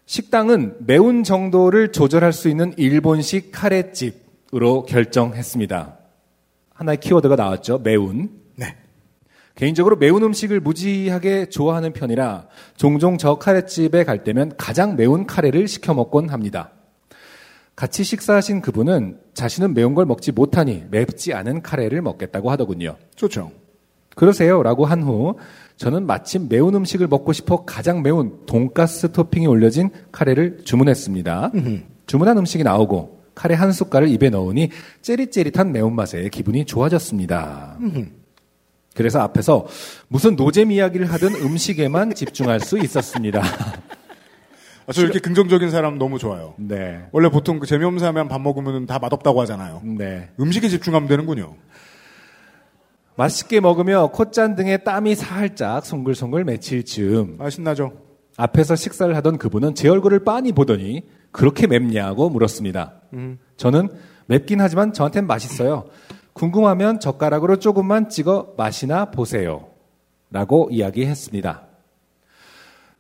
식당은 0.07 0.77
매운 0.87 1.25
정도를 1.25 1.91
조절할 1.91 2.33
수 2.33 2.49
있는 2.49 2.73
일본식 2.77 3.51
카레집으로 3.51 4.85
결정했습니다. 4.85 5.99
하나의 6.73 7.01
키워드가 7.01 7.35
나왔죠. 7.35 7.79
매운. 7.79 8.31
네. 8.55 8.77
개인적으로 9.57 9.97
매운 9.97 10.23
음식을 10.23 10.61
무지하게 10.61 11.49
좋아하는 11.49 11.93
편이라 11.93 12.49
종종 12.77 13.19
저 13.19 13.37
카레집에 13.39 14.05
갈 14.05 14.25
때면 14.25 14.55
가장 14.57 14.97
매운 14.97 15.27
카레를 15.27 15.69
시켜 15.69 15.95
먹곤 15.95 16.31
합니다. 16.31 16.73
같이 17.77 18.05
식사하신 18.05 18.61
그분은 18.61 19.19
자신은 19.35 19.75
매운 19.75 19.95
걸 19.95 20.07
먹지 20.07 20.33
못하니 20.33 20.85
맵지 20.91 21.35
않은 21.35 21.63
카레를 21.63 22.03
먹겠다고 22.03 22.51
하더군요. 22.51 22.97
좋죠. 23.17 23.51
그러세요. 24.17 24.63
라고 24.63 24.87
한 24.87 25.03
후 25.03 25.39
저는 25.77 26.07
마침 26.07 26.49
매운 26.49 26.75
음식을 26.77 27.09
먹고 27.09 27.33
싶어 27.33 27.65
가장 27.65 28.03
매운 28.03 28.47
돈가스 28.47 29.11
토핑이 29.11 29.47
올려진 29.49 29.91
카레를 30.13 30.59
주문했습니다. 30.65 31.51
주문한 32.07 32.39
음식이 32.39 32.63
나오고 32.63 33.25
카레 33.35 33.55
한 33.55 33.73
숟갈을 33.73 34.09
입에 34.09 34.31
넣으니 34.31 34.71
째릿째릿한 35.03 35.73
매운맛에 35.73 36.29
기분이 36.29 36.65
좋아졌습니다. 36.65 37.77
그래서 38.95 39.21
앞에서 39.21 39.67
무슨 40.09 40.37
노잼 40.37 40.71
이야기를 40.71 41.13
하든 41.13 41.35
음식에만 41.35 42.15
집중할 42.15 42.61
수 42.61 42.79
있었습니다. 42.79 43.43
아, 44.87 44.93
저 44.93 45.03
이렇게 45.03 45.19
긍정적인 45.19 45.71
사람 45.71 45.99
너무 45.99 46.19
좋아요. 46.19 46.55
네. 46.59 47.07
원래 47.11 47.29
보통 47.29 47.59
그 47.59 47.67
재미없는 47.67 47.99
사람이랑 47.99 48.29
밥 48.29 48.41
먹으면 48.41 48.87
다 48.87 48.99
맛없다고 48.99 49.41
하잖아요. 49.43 49.83
네. 49.85 50.31
음식에 50.39 50.69
집중하면 50.69 51.09
되는군요. 51.09 51.57
맛있게 53.17 53.61
먹으며 53.61 54.09
콧잔 54.09 54.57
등에 54.57 54.79
땀이 54.79 55.15
살짝 55.15 55.87
송글송글 55.87 56.45
맺힐 56.45 56.85
즈음 56.85 57.39
아, 57.41 57.49
신나죠? 57.49 57.93
앞에서 58.37 58.75
식사를 58.75 59.15
하던 59.17 59.39
그분은 59.39 59.75
제 59.75 59.89
얼굴을 59.89 60.25
빤히 60.25 60.53
보더니 60.53 61.03
그렇게 61.31 61.67
맵냐고 61.67 62.29
물었습니다. 62.29 62.95
저는 63.57 63.89
맵긴 64.27 64.61
하지만 64.61 64.93
저한텐 64.93 65.27
맛있어요. 65.27 65.85
궁금하면 66.35 67.01
젓가락으로 67.01 67.57
조금만 67.59 68.09
찍어 68.11 68.55
맛이나 68.57 69.07
보세요. 69.07 69.69
라고 70.31 70.69
이야기했습니다. 70.71 71.63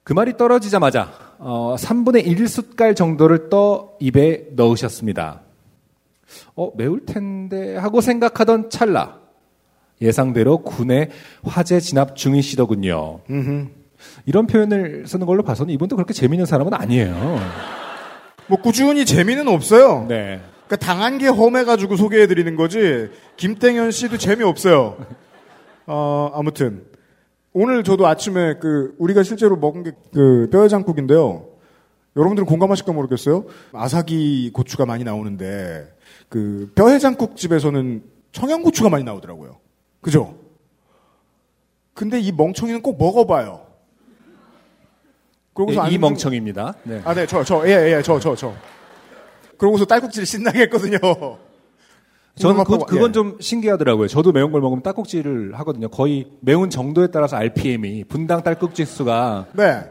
그 0.04 0.12
말이 0.12 0.36
떨어지자마자 0.36 1.12
어, 1.38 1.74
3분의 1.76 2.26
1 2.26 2.48
숟갈 2.48 2.94
정도를 2.94 3.50
떠 3.50 3.96
입에 4.00 4.46
넣으셨습니다. 4.52 5.42
어, 6.54 6.70
매울 6.76 7.04
텐데 7.04 7.76
하고 7.76 8.00
생각하던 8.00 8.70
찰나 8.70 9.18
예상대로 10.00 10.58
군의 10.58 11.10
화재 11.42 11.80
진압 11.80 12.16
중이시더군요. 12.16 13.20
이런 14.26 14.46
표현을 14.46 15.06
쓰는 15.06 15.26
걸로 15.26 15.42
봐서는 15.42 15.72
이분도 15.74 15.96
그렇게 15.96 16.12
재미있는 16.12 16.46
사람은 16.46 16.74
아니에요. 16.74 17.40
뭐 18.46 18.60
꾸준히 18.60 19.04
재미는 19.04 19.48
없어요. 19.48 20.06
네. 20.08 20.40
그러니까 20.66 20.77
당한 20.77 21.18
게 21.18 21.27
험해가지고 21.29 21.96
소개해드리는 21.96 22.57
거지. 22.57 23.11
김땡현 23.37 23.90
씨도 23.90 24.18
재미없어요. 24.18 24.96
어, 25.87 26.31
아무튼 26.35 26.85
오늘 27.53 27.85
저도 27.85 28.07
아침에 28.07 28.55
그 28.61 28.94
우리가 28.98 29.22
실제로 29.22 29.57
먹은 29.57 29.83
게 29.85 29.92
그 30.12 30.48
뼈해장국인데요. 30.50 31.48
여러분들은 32.16 32.46
공감하실까 32.46 32.92
모르겠어요. 32.92 33.46
아사기 33.72 34.50
고추가 34.53 34.87
많이 34.87 35.03
나오는데 35.03 35.92
그 36.29 36.70
뼈해장국 36.77 37.37
집에서는 37.37 38.05
청양고추가 38.33 38.88
많이 38.88 39.03
나오더라고요. 39.05 39.59
그죠? 40.00 40.38
근데 41.92 42.20
이 42.20 42.31
멍청이는 42.33 42.83
꼭 42.83 42.98
먹어봐요. 42.98 43.66
그러고서 45.53 45.88
예, 45.88 45.94
이 45.94 45.98
멍청입니다. 45.98 46.74
네. 46.85 47.00
아, 47.05 47.14
네, 47.14 47.27
저, 47.27 47.42
저, 47.44 47.66
예, 47.68 47.96
예, 47.96 48.03
저, 48.03 48.18
저, 48.18 48.35
저. 48.35 48.53
그러고서 49.58 49.84
딸꾹질을 49.84 50.26
신나게 50.26 50.62
했거든요. 50.62 50.98
저는 52.36 52.64
그, 52.64 52.78
그건 52.78 53.10
예. 53.10 53.12
좀 53.12 53.36
신기하더라고요. 53.40 54.08
저도 54.08 54.32
매운 54.32 54.50
걸 54.50 54.60
먹으면 54.60 54.82
딸꾹질을 54.82 55.54
하거든요. 55.60 55.88
거의 55.88 56.26
매운 56.40 56.68
정도에 56.68 57.08
따라서 57.08 57.36
RPM이 57.36 58.04
분당 58.04 58.42
딸꾹질 58.42 58.86
수가 58.86 59.46
네. 59.52 59.84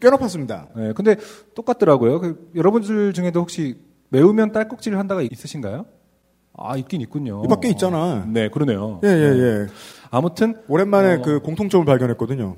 꽤 0.00 0.08
높았습니다. 0.08 0.68
네, 0.76 0.92
근데 0.92 1.16
똑같더라고요. 1.54 2.20
그, 2.20 2.50
여러분들 2.54 3.12
중에도 3.12 3.40
혹시 3.40 3.76
매우면 4.10 4.52
딸꾹질을 4.52 4.98
한다가 4.98 5.22
있으신가요? 5.22 5.84
아, 6.56 6.76
있긴 6.76 7.00
있군요. 7.00 7.42
이 7.44 7.48
밖에 7.48 7.68
있잖아. 7.68 8.24
네, 8.28 8.48
그러네요. 8.48 9.00
예, 9.04 9.08
예, 9.08 9.38
예. 9.38 9.66
아무튼 10.10 10.56
오랜만에 10.68 11.16
어. 11.16 11.22
그 11.22 11.40
공통점을 11.40 11.84
발견했거든요. 11.84 12.56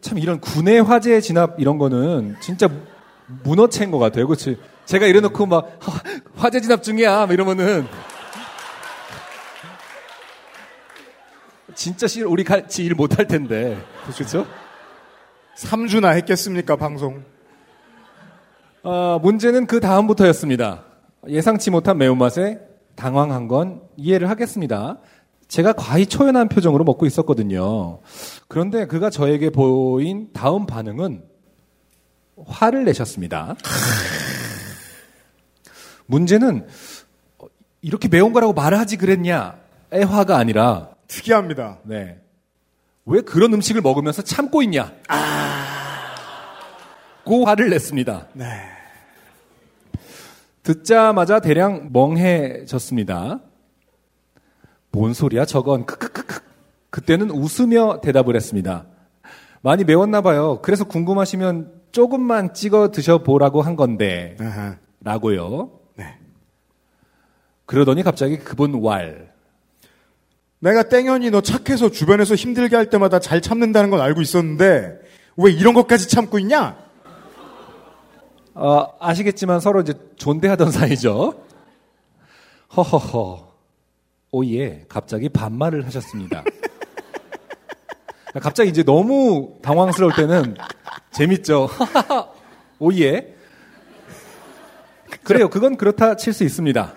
참 0.00 0.18
이런 0.18 0.40
군의 0.40 0.82
화재 0.82 1.20
진압 1.20 1.60
이런 1.60 1.78
거는 1.78 2.36
진짜 2.40 2.68
문어체인 3.44 3.90
것 3.90 3.98
같아요. 3.98 4.26
그렇지? 4.26 4.56
제가 4.90 5.06
이래놓고 5.06 5.46
막 5.46 5.78
화- 5.78 6.02
화재 6.34 6.60
진압 6.60 6.82
중이야 6.82 7.26
막 7.26 7.32
이러면은 7.32 7.86
진짜 11.76 12.08
실 12.08 12.24
우리 12.26 12.42
같이 12.42 12.82
일 12.84 12.96
못할 12.96 13.28
텐데 13.28 13.78
그렇죠? 14.12 14.44
3주나 15.56 16.16
했겠습니까, 16.16 16.74
방송? 16.74 17.22
어, 18.82 19.20
문제는 19.22 19.66
그 19.68 19.78
다음부터였습니다. 19.78 20.82
예상치 21.28 21.70
못한 21.70 21.96
매운맛에 21.96 22.58
당황한 22.96 23.46
건 23.46 23.82
이해를 23.96 24.28
하겠습니다. 24.28 24.98
제가 25.46 25.72
과히 25.74 26.06
초연한 26.06 26.48
표정으로 26.48 26.82
먹고 26.82 27.06
있었거든요. 27.06 28.00
그런데 28.48 28.86
그가 28.88 29.08
저에게 29.08 29.50
보인 29.50 30.30
다음 30.32 30.66
반응은 30.66 31.22
화를 32.46 32.84
내셨습니다. 32.86 33.54
문제는 36.10 36.66
어, 37.38 37.46
이렇게 37.80 38.08
매운 38.08 38.32
거라고 38.32 38.52
말하지 38.52 38.96
그랬냐의 38.96 40.04
화가 40.06 40.36
아니라 40.36 40.90
특이합니다. 41.06 41.78
네. 41.84 42.18
왜 43.06 43.22
그런 43.22 43.54
음식을 43.54 43.80
먹으면서 43.80 44.22
참고 44.22 44.62
있냐? 44.62 44.92
고 47.24 47.44
화를 47.44 47.70
냈습니다. 47.70 48.28
네. 48.34 48.44
듣자마자 50.62 51.40
대량 51.40 51.90
멍해졌습니다. 51.92 53.40
뭔 54.92 55.14
소리야 55.14 55.44
저건 55.44 55.86
크크크크. 55.86 56.40
그때는 56.90 57.30
웃으며 57.30 58.00
대답을 58.00 58.34
했습니다. 58.34 58.86
많이 59.62 59.84
매웠나 59.84 60.20
봐요. 60.22 60.60
그래서 60.62 60.84
궁금하시면 60.84 61.80
조금만 61.92 62.52
찍어 62.52 62.90
드셔보라고 62.90 63.62
한 63.62 63.76
건데 63.76 64.36
아하. 64.40 64.76
라고요. 65.00 65.79
네. 67.70 67.74
그러더니 67.74 68.02
갑자기 68.02 68.36
그분 68.36 68.82
왈. 68.82 69.30
내가 70.58 70.82
땡연이 70.82 71.30
너 71.30 71.40
착해서 71.40 71.90
주변에서 71.90 72.34
힘들게 72.34 72.74
할 72.74 72.90
때마다 72.90 73.20
잘 73.20 73.40
참는다는 73.40 73.90
건 73.90 74.00
알고 74.00 74.20
있었는데 74.20 74.98
왜 75.36 75.52
이런 75.52 75.72
것까지 75.72 76.08
참고 76.08 76.40
있냐? 76.40 76.76
어, 78.54 78.86
아시겠지만 78.98 79.60
서로 79.60 79.80
이제 79.80 79.94
존대하던 80.16 80.72
사이죠. 80.72 81.44
허허허. 82.76 83.48
오예. 84.32 84.86
갑자기 84.88 85.28
반말을 85.28 85.86
하셨습니다. 85.86 86.42
갑자기 88.42 88.70
이제 88.70 88.82
너무 88.82 89.58
당황스러울 89.62 90.12
때는 90.14 90.56
재밌죠. 91.12 91.68
오예. 92.80 93.36
그래요. 95.22 95.48
그건 95.48 95.76
그렇다 95.76 96.16
칠 96.16 96.32
수 96.32 96.42
있습니다. 96.44 96.94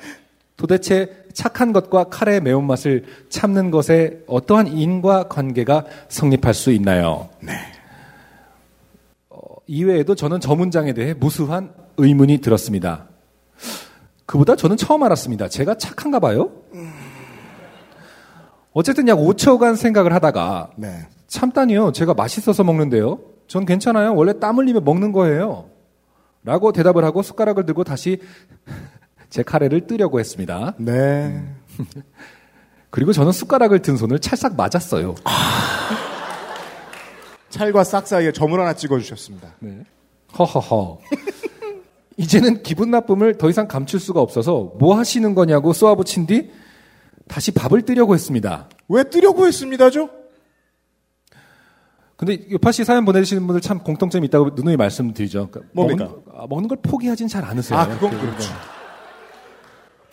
도대체 0.57 1.25
착한 1.33 1.73
것과 1.73 2.05
칼의 2.05 2.41
매운맛을 2.41 3.05
참는 3.29 3.71
것에 3.71 4.23
어떠한 4.27 4.67
인과 4.67 5.27
관계가 5.27 5.85
성립할 6.09 6.53
수 6.53 6.71
있나요? 6.71 7.29
네. 7.41 7.53
이외에도 9.65 10.13
저는 10.13 10.39
저 10.39 10.55
문장에 10.55 10.93
대해 10.93 11.13
무수한 11.13 11.73
의문이 11.97 12.39
들었습니다. 12.39 13.07
그보다 14.25 14.55
저는 14.55 14.77
처음 14.77 15.03
알았습니다. 15.03 15.47
제가 15.47 15.75
착한가 15.75 16.19
봐요? 16.19 16.51
어쨌든 18.73 19.07
약 19.07 19.17
5초간 19.17 19.75
생각을 19.75 20.13
하다가 20.13 20.71
네. 20.77 21.07
참다니요. 21.27 21.91
제가 21.91 22.13
맛있어서 22.13 22.63
먹는데요. 22.63 23.19
전 23.47 23.65
괜찮아요. 23.65 24.15
원래 24.15 24.39
땀 24.39 24.57
흘리며 24.57 24.81
먹는 24.81 25.11
거예요. 25.11 25.69
라고 26.43 26.71
대답을 26.71 27.03
하고 27.05 27.21
숟가락을 27.21 27.65
들고 27.65 27.83
다시 27.83 28.19
제 29.33 29.41
카레를 29.41 29.87
뜨려고 29.87 30.19
했습니다. 30.19 30.75
네. 30.77 31.43
그리고 32.91 33.11
저는 33.13 33.31
숟가락을 33.31 33.79
든 33.81 33.97
손을 33.97 34.19
찰싹 34.19 34.55
맞았어요. 34.55 35.15
찰과 37.49 37.83
싹 37.83 38.05
사이에 38.05 38.31
점을 38.31 38.59
하나 38.59 38.73
찍어주셨습니다. 38.75 39.55
네. 39.57 39.85
허허허. 40.37 40.99
이제는 42.17 42.61
기분 42.61 42.91
나쁨을 42.91 43.39
더 43.39 43.49
이상 43.49 43.67
감출 43.67 43.99
수가 43.99 44.21
없어서 44.21 44.73
뭐 44.77 44.95
하시는 44.99 45.33
거냐고 45.33 45.73
쏘아붙인 45.73 46.27
뒤 46.27 46.51
다시 47.27 47.49
밥을 47.49 47.81
뜨려고 47.85 48.13
했습니다. 48.13 48.69
왜 48.87 49.03
뜨려고 49.03 49.47
했습니다죠? 49.47 50.11
근데 52.17 52.37
요파 52.51 52.71
씨 52.71 52.83
사연 52.85 53.03
보내주시는 53.03 53.47
분들 53.47 53.61
참 53.61 53.79
공통점이 53.79 54.27
있다고 54.27 54.51
누누이 54.51 54.77
말씀드리죠. 54.77 55.49
그러니까 55.49 55.71
뭡니까? 55.73 56.03
먹는, 56.05 56.21
아, 56.35 56.45
먹는 56.47 56.67
걸 56.67 56.77
포기하진 56.83 57.27
잘 57.27 57.43
않으세요. 57.43 57.79
아, 57.79 57.87
그건 57.87 58.11
그- 58.11 58.19
그렇죠. 58.19 58.53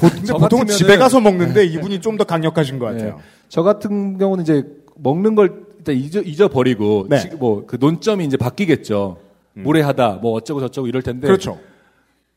근데 0.08 0.24
저 0.24 0.36
보통 0.36 0.66
집에 0.66 0.96
가서 0.96 1.20
먹는데 1.20 1.64
이분이 1.66 2.00
좀 2.00 2.16
더 2.16 2.24
강력하신 2.24 2.78
것 2.78 2.90
네. 2.92 2.98
같아요. 2.98 3.20
저 3.48 3.62
같은 3.62 4.18
경우는 4.18 4.42
이제 4.42 4.64
먹는 4.96 5.34
걸 5.34 5.64
일단 5.78 5.94
잊어, 5.96 6.20
잊어버리고 6.20 7.06
네. 7.08 7.28
음. 7.32 7.38
뭐그 7.38 7.76
논점이 7.80 8.24
이제 8.24 8.36
바뀌겠죠. 8.36 9.18
무례하다, 9.54 10.18
뭐 10.22 10.32
어쩌고 10.32 10.60
저쩌고 10.60 10.86
이럴 10.88 11.02
텐데. 11.02 11.26
그렇죠. 11.26 11.58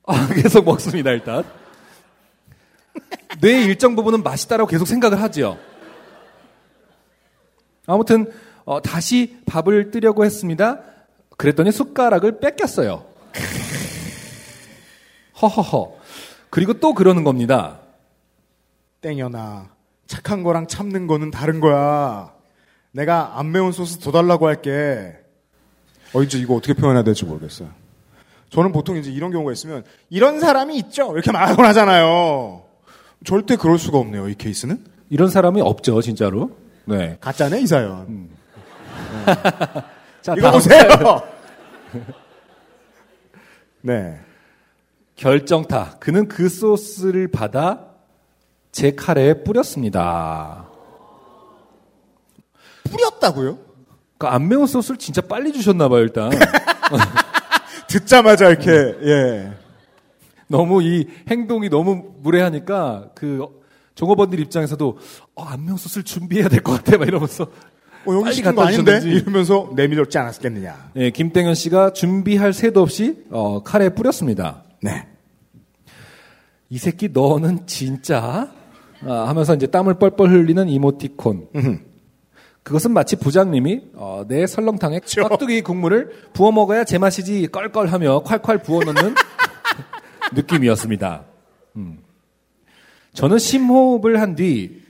아, 0.06 0.28
계속 0.34 0.66
먹습니다, 0.66 1.12
일단. 1.12 1.44
뇌의 3.42 3.66
일정 3.66 3.96
부분은 3.96 4.24
맛있다라고 4.24 4.70
계속 4.70 4.86
생각을 4.88 5.22
하죠. 5.22 5.58
아무튼, 7.86 8.32
어, 8.66 8.82
다시 8.82 9.38
밥을 9.46 9.92
뜨려고 9.92 10.26
했습니다. 10.26 10.80
그랬더니 11.38 11.72
숟가락을 11.72 12.40
뺏겼어요. 12.40 13.06
허허허. 15.42 15.96
그리고 16.54 16.74
또 16.74 16.94
그러는 16.94 17.24
겁니다. 17.24 17.80
땡연아. 19.02 19.72
착한 20.06 20.44
거랑 20.44 20.68
참는 20.68 21.08
거는 21.08 21.32
다른 21.32 21.60
거야. 21.60 22.32
내가 22.92 23.40
안 23.40 23.52
매운 23.52 23.72
소스 23.72 23.98
더 23.98 24.12
달라고 24.12 24.46
할게. 24.46 25.18
어, 26.14 26.22
이제 26.22 26.38
이거 26.38 26.54
어떻게 26.54 26.76
표현해야 26.76 27.04
될지 27.04 27.26
모르겠어요. 27.26 27.70
저는 28.52 28.72
보통 28.72 28.98
이제 28.98 29.12
이런 29.12 29.32
경우가 29.32 29.52
있으면 29.52 29.84
이런 30.12 30.40
사람이 30.40 30.78
있죠. 30.78 31.12
이렇게 31.14 31.32
말하곤 31.32 31.66
하잖아요. 31.66 32.62
절대 33.26 33.56
그럴 33.56 33.80
수가 33.80 33.98
없네요. 33.98 34.30
이 34.30 34.36
케이스는 34.36 34.78
이런 35.10 35.32
사람이 35.32 35.60
없죠, 35.60 36.04
진짜로. 36.04 36.52
네. 36.86 37.18
가짜네 37.20 37.62
이 37.62 37.66
사연. 37.66 38.30
자, 40.22 40.36
이거 40.38 40.52
보세요. 40.52 40.88
네. 43.82 44.20
결정타. 45.16 45.98
그는 46.00 46.28
그 46.28 46.50
소스를 46.50 47.30
받아 47.30 47.88
제 48.72 48.92
카레에 48.96 49.44
뿌렸습니다. 49.44 50.68
뿌렸다고요? 52.86 53.60
그안 54.18 54.48
매운 54.48 54.66
소스를 54.68 54.98
진짜 54.98 55.22
빨리 55.22 55.52
주셨나봐요, 55.54 56.02
일단. 56.02 56.32
듣자마자 57.88 58.50
이렇게 58.50 58.72
예. 59.04 59.52
너무 60.48 60.82
이 60.84 61.08
행동이 61.30 61.70
너무 61.70 62.14
무례하니까 62.22 63.10
그 63.16 63.46
종업원들 63.96 64.40
입장에서도 64.40 64.98
어, 65.36 65.44
안 65.44 65.66
매운 65.66 65.78
소스를 65.78 66.04
준비해야 66.04 66.48
될 66.50 66.62
것 66.62 66.74
같아, 66.84 66.98
막 66.98 67.08
이러면서. 67.08 67.44
어, 68.06 68.12
여기 68.14 68.24
빨리 68.24 68.36
시킨 68.36 68.56
거 68.56 68.64
아닌데 68.64 69.00
주셨는지. 69.00 69.22
이러면서 69.24 69.70
내밀었지 69.76 70.18
않았겠느냐. 70.18 70.92
예, 70.98 71.10
김땡현 71.12 71.56
씨가 71.56 71.94
준비할 71.94 72.54
새도 72.54 72.82
없이 72.82 73.24
어, 73.30 73.64
카레에 73.64 73.90
뿌렸습니다. 73.90 74.64
네. 74.84 75.08
이 76.70 76.78
새끼 76.78 77.08
너는 77.08 77.66
진짜 77.68 78.52
아, 79.06 79.28
하면서 79.28 79.56
이제 79.56 79.66
땀을 79.66 79.94
뻘뻘 79.94 80.30
흘리는 80.30 80.68
이모티콘. 80.68 81.48
그것은 82.64 82.92
마치 82.92 83.16
부장님이 83.16 83.92
어, 83.94 84.26
내 84.28 84.46
설렁탕에 84.46 85.00
깍두기 85.30 85.62
국물을 85.62 86.12
부어 86.34 86.52
먹어야 86.52 86.84
제맛이지 86.84 87.48
껄껄하며 87.48 88.24
콸콸 88.24 88.64
부어 88.64 88.84
넣는 88.84 89.16
느낌이었습니다. 90.36 91.24
음. 91.78 92.00
저는 93.14 93.38
심호흡을 93.38 94.20
한뒤 94.20 94.82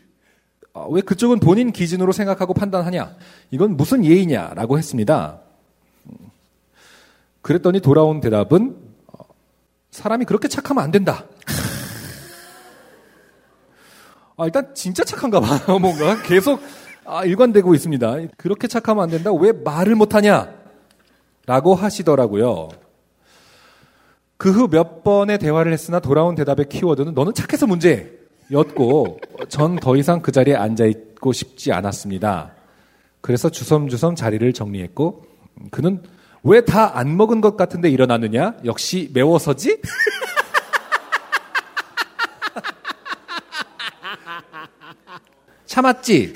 어, 0.73 0.87
왜 0.89 1.01
그쪽은 1.01 1.39
본인 1.39 1.71
기준으로 1.71 2.11
생각하고 2.13 2.55
판단하냐? 2.55 3.15
이건 3.51 3.77
무슨 3.77 4.03
예의냐라고 4.05 4.79
했습니다. 4.79 5.39
음. 6.07 6.15
그랬더니 7.41 7.79
돌아온 7.79 8.21
대답은 8.21 8.75
어, 8.75 8.82
사람이 9.93 10.25
그렇게 10.25 10.47
착하면 10.47 10.83
안 10.83 10.89
된다. 10.91 11.25
아, 14.35 14.45
일단 14.45 14.73
진짜 14.73 15.03
착한가 15.03 15.39
봐요, 15.39 15.77
뭔가. 15.79 16.21
계속 16.23 16.59
아, 17.05 17.23
일관되고 17.23 17.75
있습니다. 17.75 18.15
그렇게 18.37 18.67
착하면 18.67 19.03
안 19.03 19.09
된다. 19.09 19.31
왜 19.31 19.51
말을 19.51 19.93
못하냐? 19.95 20.51
라고 21.45 21.75
하시더라고요. 21.75 22.69
그 24.37 24.49
후 24.51 24.67
몇 24.67 25.03
번의 25.03 25.37
대화를 25.37 25.71
했으나 25.71 25.99
돌아온 25.99 26.33
대답의 26.35 26.67
키워드는 26.69 27.13
너는 27.13 27.33
착해서 27.33 27.67
문제 27.67 28.19
였고 28.51 29.19
전 29.47 29.77
더 29.79 29.95
이상 29.95 30.21
그 30.21 30.31
자리에 30.31 30.55
앉아있고 30.55 31.31
싶지 31.31 31.71
않았습니다. 31.71 32.53
그래서 33.21 33.49
주섬주섬 33.49 34.15
자리를 34.15 34.51
정리했고 34.53 35.23
그는 35.71 36.01
왜 36.43 36.61
다 36.65 36.91
안 36.93 37.15
먹은 37.15 37.39
것 37.41 37.55
같은데 37.57 37.89
일어나느냐? 37.89 38.55
역시 38.65 39.09
매워서지? 39.13 39.79
참았지? 45.65 46.33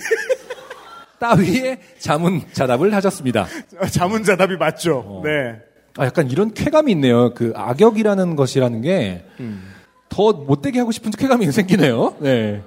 따위의 1.19 1.79
자문자답을 1.99 2.93
하셨습니다. 2.93 3.47
자문자답이 3.91 4.57
맞죠. 4.57 5.03
어. 5.05 5.21
네. 5.23 5.59
아, 5.97 6.05
약간 6.05 6.29
이런 6.29 6.53
쾌감이 6.53 6.91
있네요. 6.91 7.33
그 7.33 7.53
악역이라는 7.55 8.35
것이라는 8.35 8.81
게. 8.81 9.25
음. 9.39 9.73
더 10.09 10.31
못되게 10.31 10.79
하고 10.79 10.91
싶은 10.91 11.11
쾌감이 11.11 11.45
생기네요. 11.51 12.15
네. 12.19 12.61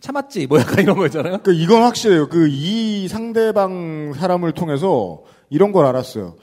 참았지 0.00 0.46
뭐 0.46 0.58
약간 0.58 0.78
이런 0.80 0.96
거였잖아요. 0.96 1.38
그 1.42 1.52
이건 1.52 1.82
확실해요. 1.82 2.28
그 2.28 2.48
이 2.48 3.06
상대방 3.08 4.14
사람을 4.14 4.52
통해서 4.52 5.22
이런 5.50 5.72
걸 5.72 5.84
알았어요. 5.86 6.36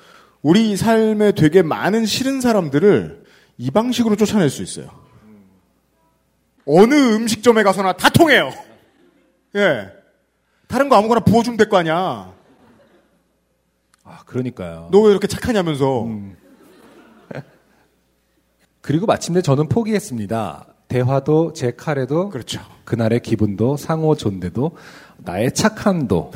우리 0.48 0.78
삶에 0.78 1.34
되게 1.34 1.62
많은 1.62 2.06
싫은 2.06 2.40
사람들을 2.40 3.26
이 3.58 3.70
방식으로 3.70 4.16
쫓아낼 4.16 4.50
수 4.50 4.64
있어요. 4.64 4.88
어느 6.66 6.94
음식점에 6.94 7.64
가서나 7.64 7.92
다 7.98 8.08
통해요. 8.10 8.54
예. 9.56 9.90
다른 10.70 10.88
거 10.88 10.96
아무거나 10.96 11.20
부어주면 11.20 11.58
될 11.58 11.68
거 11.68 11.76
아니야. 11.76 12.34
아, 14.06 14.20
그러니까요. 14.26 14.88
너 14.90 15.02
왜 15.02 15.12
이렇게 15.12 15.28
착하냐면서. 15.28 16.08
그리고 18.80 19.06
마침내 19.06 19.42
저는 19.42 19.68
포기했습니다. 19.68 20.66
대화도 20.88 21.52
제 21.52 21.72
카레도 21.76 22.30
그렇죠. 22.30 22.62
그날의 22.86 23.20
기분도 23.20 23.76
상호 23.76 24.16
존대도 24.16 24.78
나의 25.18 25.54
착함도 25.54 26.32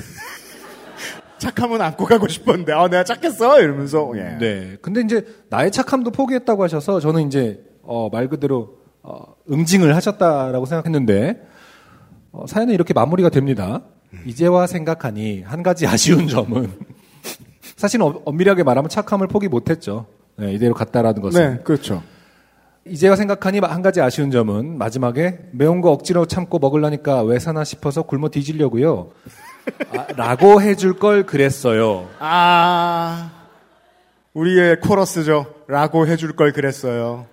착하면 1.41 1.81
안고 1.81 2.05
가고 2.05 2.27
싶었는데, 2.27 2.71
아, 2.71 2.87
내가 2.87 3.03
착했어? 3.03 3.59
이러면서, 3.59 4.11
예. 4.15 4.37
네. 4.39 4.77
근데 4.81 5.01
이제 5.01 5.25
나의 5.49 5.71
착함도 5.71 6.11
포기했다고 6.11 6.63
하셔서 6.63 6.99
저는 6.99 7.25
이제 7.27 7.63
어, 7.81 8.09
말 8.11 8.27
그대로 8.29 8.77
어, 9.01 9.33
응징을 9.51 9.95
하셨다라고 9.95 10.65
생각했는데 10.67 11.41
어, 12.31 12.45
사연은 12.47 12.73
이렇게 12.75 12.93
마무리가 12.93 13.29
됩니다. 13.29 13.81
이제와 14.25 14.67
생각하니 14.67 15.41
한 15.41 15.63
가지 15.63 15.87
아쉬운 15.87 16.27
점은 16.27 16.71
사실은 17.75 18.05
어- 18.05 18.21
엄밀하게 18.23 18.61
말하면 18.63 18.87
착함을 18.89 19.27
포기 19.27 19.47
못했죠. 19.47 20.05
네, 20.37 20.53
이대로 20.53 20.75
갔다라는 20.75 21.21
것은. 21.23 21.41
네, 21.55 21.63
그렇죠. 21.63 22.03
이제와 22.85 23.15
생각하니 23.15 23.59
한 23.59 23.81
가지 23.81 23.99
아쉬운 24.01 24.29
점은 24.29 24.77
마지막에 24.77 25.39
매운 25.51 25.81
거 25.81 25.91
억지로 25.91 26.25
참고 26.27 26.59
먹으려니까 26.59 27.23
왜 27.23 27.39
사나 27.39 27.63
싶어서 27.63 28.03
굶어 28.03 28.29
뒤지려고요. 28.29 29.09
아, 29.95 30.07
라고 30.15 30.61
해줄 30.61 30.97
걸 30.97 31.25
그랬어요. 31.25 32.09
아, 32.19 33.31
우리의 34.33 34.79
코러스죠. 34.79 35.53
라고 35.67 36.07
해줄 36.07 36.35
걸 36.35 36.51
그랬어요. 36.53 37.25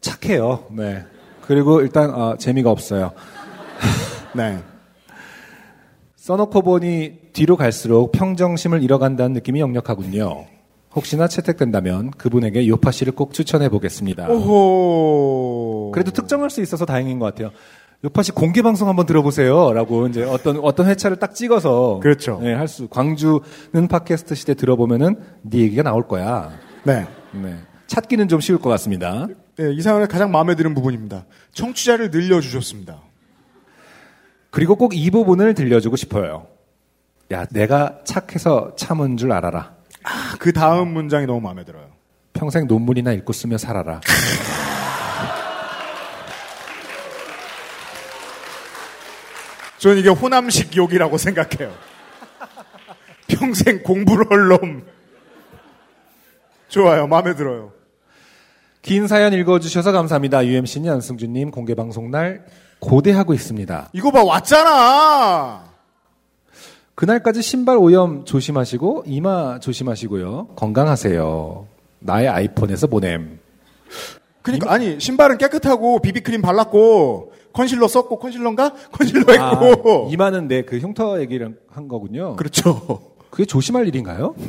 착해요. 0.00 0.66
네. 0.70 1.04
그리고 1.42 1.80
일단 1.80 2.10
어, 2.10 2.36
재미가 2.36 2.70
없어요. 2.70 3.12
네. 4.34 4.58
써놓고 6.16 6.62
보니 6.62 7.18
뒤로 7.32 7.56
갈수록 7.56 8.12
평정심을 8.12 8.82
잃어간다는 8.82 9.32
느낌이 9.32 9.60
역력하군요. 9.60 10.46
혹시나 10.94 11.26
채택된다면 11.26 12.10
그분에게 12.12 12.68
요파 12.68 12.90
씨를 12.90 13.14
꼭 13.14 13.32
추천해 13.32 13.68
보겠습니다. 13.68 14.28
오호. 14.28 15.90
그래도 15.92 16.10
특정할 16.10 16.50
수 16.50 16.60
있어서 16.60 16.84
다행인 16.84 17.18
것 17.18 17.26
같아요. 17.26 17.50
요파 18.04 18.22
씨 18.24 18.32
공개 18.32 18.62
방송 18.62 18.88
한번 18.88 19.06
들어보세요라고 19.06 20.08
이제 20.08 20.24
어떤 20.24 20.58
어떤 20.58 20.86
회차를 20.88 21.18
딱 21.18 21.34
찍어서 21.34 22.00
그렇죠. 22.02 22.40
네, 22.42 22.52
할 22.52 22.66
수. 22.66 22.88
광주는 22.88 23.40
팟캐스트 23.88 24.34
시대 24.34 24.54
들어보면은 24.54 25.20
네 25.42 25.58
얘기가 25.58 25.82
나올 25.84 26.08
거야. 26.08 26.50
네. 26.82 27.06
네. 27.32 27.56
찾기는 27.86 28.26
좀 28.28 28.40
쉬울 28.40 28.58
것 28.58 28.70
같습니다. 28.70 29.28
네, 29.56 29.72
이 29.72 29.80
사연의 29.80 30.08
가장 30.08 30.32
마음에 30.32 30.56
드는 30.56 30.74
부분입니다. 30.74 31.26
청취자를 31.52 32.10
늘려주셨습니다. 32.10 33.00
그리고 34.50 34.74
꼭 34.76 34.94
이 34.94 35.10
부분을 35.10 35.54
들려주고 35.54 35.94
싶어요. 35.96 36.46
야, 37.30 37.46
내가 37.52 38.00
착해서 38.04 38.74
참은 38.76 39.16
줄 39.16 39.30
알아라. 39.32 39.74
아, 40.04 40.34
그 40.40 40.52
다음 40.52 40.88
문장이 40.92 41.26
너무 41.26 41.40
마음에 41.40 41.64
들어요. 41.64 41.86
평생 42.32 42.66
논문이나 42.66 43.12
읽고 43.12 43.32
쓰며 43.32 43.58
살아라. 43.58 44.00
저는 49.82 49.98
이게 49.98 50.10
호남식 50.10 50.76
욕이라고 50.76 51.18
생각해요. 51.18 51.74
평생 53.26 53.82
공부를 53.82 54.30
할 54.30 54.46
놈. 54.46 54.86
좋아요. 56.68 57.08
마음에 57.08 57.34
들어요. 57.34 57.72
긴 58.80 59.08
사연 59.08 59.32
읽어주셔서 59.32 59.90
감사합니다. 59.90 60.46
UMC님, 60.46 60.88
안승준님, 60.88 61.50
공개방송 61.50 62.12
날 62.12 62.46
고대하고 62.78 63.34
있습니다. 63.34 63.88
이거 63.92 64.12
봐, 64.12 64.22
왔잖아! 64.22 65.64
그날까지 66.94 67.42
신발 67.42 67.76
오염 67.76 68.24
조심하시고, 68.24 69.02
이마 69.06 69.58
조심하시고요. 69.58 70.50
건강하세요. 70.54 71.66
나의 71.98 72.28
아이폰에서 72.28 72.86
보냄. 72.86 73.40
그니까, 74.42 74.72
아니, 74.72 75.00
신발은 75.00 75.38
깨끗하고, 75.38 76.00
비비크림 76.00 76.40
발랐고, 76.40 77.32
컨실러 77.52 77.88
썼고, 77.88 78.18
컨실러인가? 78.18 78.72
컨실러 78.92 79.32
했고. 79.32 80.06
아, 80.06 80.08
이마는 80.10 80.48
내 80.48 80.62
그 80.62 80.78
흉터 80.78 81.20
얘기를 81.20 81.58
한 81.70 81.88
거군요. 81.88 82.36
그렇죠. 82.36 83.12
그게 83.30 83.44
조심할 83.44 83.86
일인가요? 83.88 84.34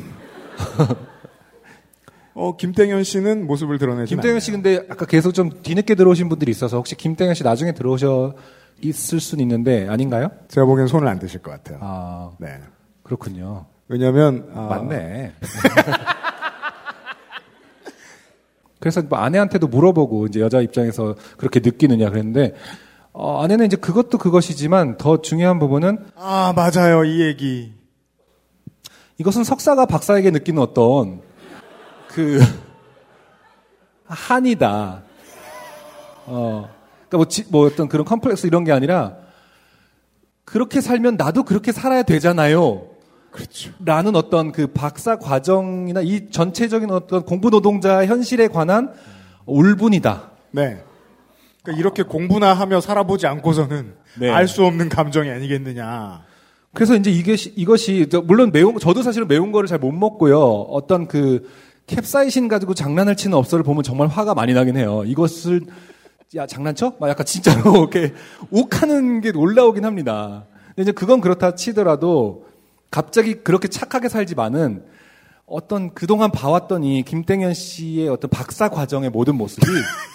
어, 2.36 2.56
김땡현 2.58 3.04
씨는 3.04 3.45
모습을 3.45 3.78
드러내지 3.78 4.10
김땡현 4.16 4.39
씨 4.39 4.51
근데 4.51 4.78
아까 4.89 5.06
계속 5.06 5.34
좀 5.34 5.51
뒤늦게 5.62 5.95
들어오신 5.95 6.30
분들이 6.30 6.51
있어서 6.51 6.78
혹시 6.78 6.95
김땡현 6.95 7.36
씨 7.36 7.43
나중에 7.43 7.74
들어오셔 7.74 8.34
있을 8.82 9.20
수는 9.20 9.43
있는데 9.43 9.88
아닌가요? 9.88 10.30
제가 10.47 10.66
보기엔 10.66 10.88
손을 10.88 11.08
안 11.08 11.20
드실 11.20 11.41
것 11.41 11.51
같아요. 11.51 11.78
아, 11.82 12.32
네. 12.39 12.60
그렇군요. 13.04 13.66
왜냐면, 13.88 14.49
아, 14.56 14.62
맞네. 14.62 15.34
그래서 18.80 19.01
뭐 19.01 19.20
아내한테도 19.20 19.68
물어보고 19.68 20.26
이제 20.28 20.41
여자 20.41 20.60
입장에서 20.60 21.16
그렇게 21.38 21.62
느끼느냐 21.62 22.10
그랬는데 22.10 22.54
어, 23.14 23.43
아내는 23.43 23.68
이제 23.68 23.78
그것도 23.78 24.18
그것이지만 24.18 24.97
더 24.97 25.22
중요한 25.22 25.59
부분은 25.59 26.05
아, 26.16 26.53
맞아요. 26.55 27.03
이 27.05 27.22
얘기. 27.22 27.74
이것은 29.20 29.43
석사가 29.43 29.86
박사에게 29.86 30.32
느끼는 30.32 30.61
어떤 30.61 31.22
그 32.07 32.39
한이다. 34.05 35.03
어, 36.26 36.70
그러니까 37.09 37.18
뭐, 37.18 37.26
지- 37.28 37.45
뭐 37.49 37.68
어떤 37.68 37.88
그런 37.88 38.05
컴플렉스 38.05 38.47
이런 38.47 38.64
게 38.64 38.72
아니라 38.72 39.16
그렇게 40.45 40.82
살면 40.82 41.16
나도 41.18 41.43
그렇게 41.43 41.72
살아야 41.72 42.03
되잖아요. 42.03 42.88
그렇죠. 43.32 43.72
라는 43.84 44.16
어떤 44.16 44.51
그 44.51 44.68
박사 44.68 45.18
과정이나 45.18 46.01
이 46.01 46.30
전체적인 46.30 46.91
어떤 46.91 47.24
공부 47.24 47.49
노동자 47.49 48.05
현실에 48.05 48.47
관한 48.47 48.93
울분이다. 49.45 50.32
네. 50.51 50.84
그러니까 51.64 51.80
이렇게 51.80 52.03
공부나 52.03 52.53
하며 52.53 52.82
살아보지 52.82 53.26
않고서는 53.28 53.93
네. 54.20 54.30
알수 54.30 54.66
없는 54.66 54.89
감정이 54.89 55.30
아니겠느냐. 55.30 56.24
그래서 56.74 56.95
이제 56.95 57.09
이게 57.11 57.36
시- 57.36 57.53
이것이 57.55 58.07
저- 58.09 58.22
물론 58.22 58.51
매운 58.51 58.78
저도 58.80 59.01
사실은 59.01 59.28
매운 59.28 59.51
거를 59.51 59.68
잘 59.68 59.80
못 59.80 59.91
먹고요. 59.91 60.39
어떤 60.41 61.07
그 61.07 61.49
캡사이신 61.88 62.47
가지고 62.47 62.74
장난을 62.74 63.16
치는 63.16 63.38
업소를 63.38 63.64
보면 63.64 63.84
정말 63.84 64.07
화가 64.07 64.34
많이 64.34 64.53
나긴 64.53 64.78
해요. 64.78 65.03
이것을 65.05 65.61
야 66.36 66.47
장난쳐? 66.47 66.95
막 66.99 67.09
약간 67.09 67.26
진짜로 67.26 67.61
이렇게 67.91 68.14
욱하는 68.49 69.22
게 69.22 69.32
올라오긴 69.36 69.86
합니다. 69.86 70.45
근데 70.70 70.82
이제 70.84 70.91
그건 70.91 71.22
그렇다 71.22 71.55
치더라도 71.55 72.45
갑자기 72.89 73.36
그렇게 73.36 73.68
착하게 73.68 74.09
살지만은 74.09 74.84
어떤 75.45 75.93
그동안 75.93 76.32
봐왔던 76.32 76.84
이 76.84 77.03
김땡현 77.03 77.53
씨의 77.53 78.09
어떤 78.09 78.30
박사 78.32 78.70
과정의 78.70 79.11
모든 79.11 79.36
모습이 79.36 79.66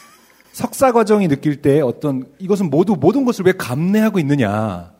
석사 0.52 0.92
과정이 0.92 1.28
느낄 1.28 1.62
때 1.62 1.80
어떤 1.80 2.24
이것은 2.38 2.70
모두 2.70 2.96
모든 2.98 3.24
것을 3.24 3.44
왜 3.44 3.52
감내하고 3.52 4.18
있느냐. 4.18 4.92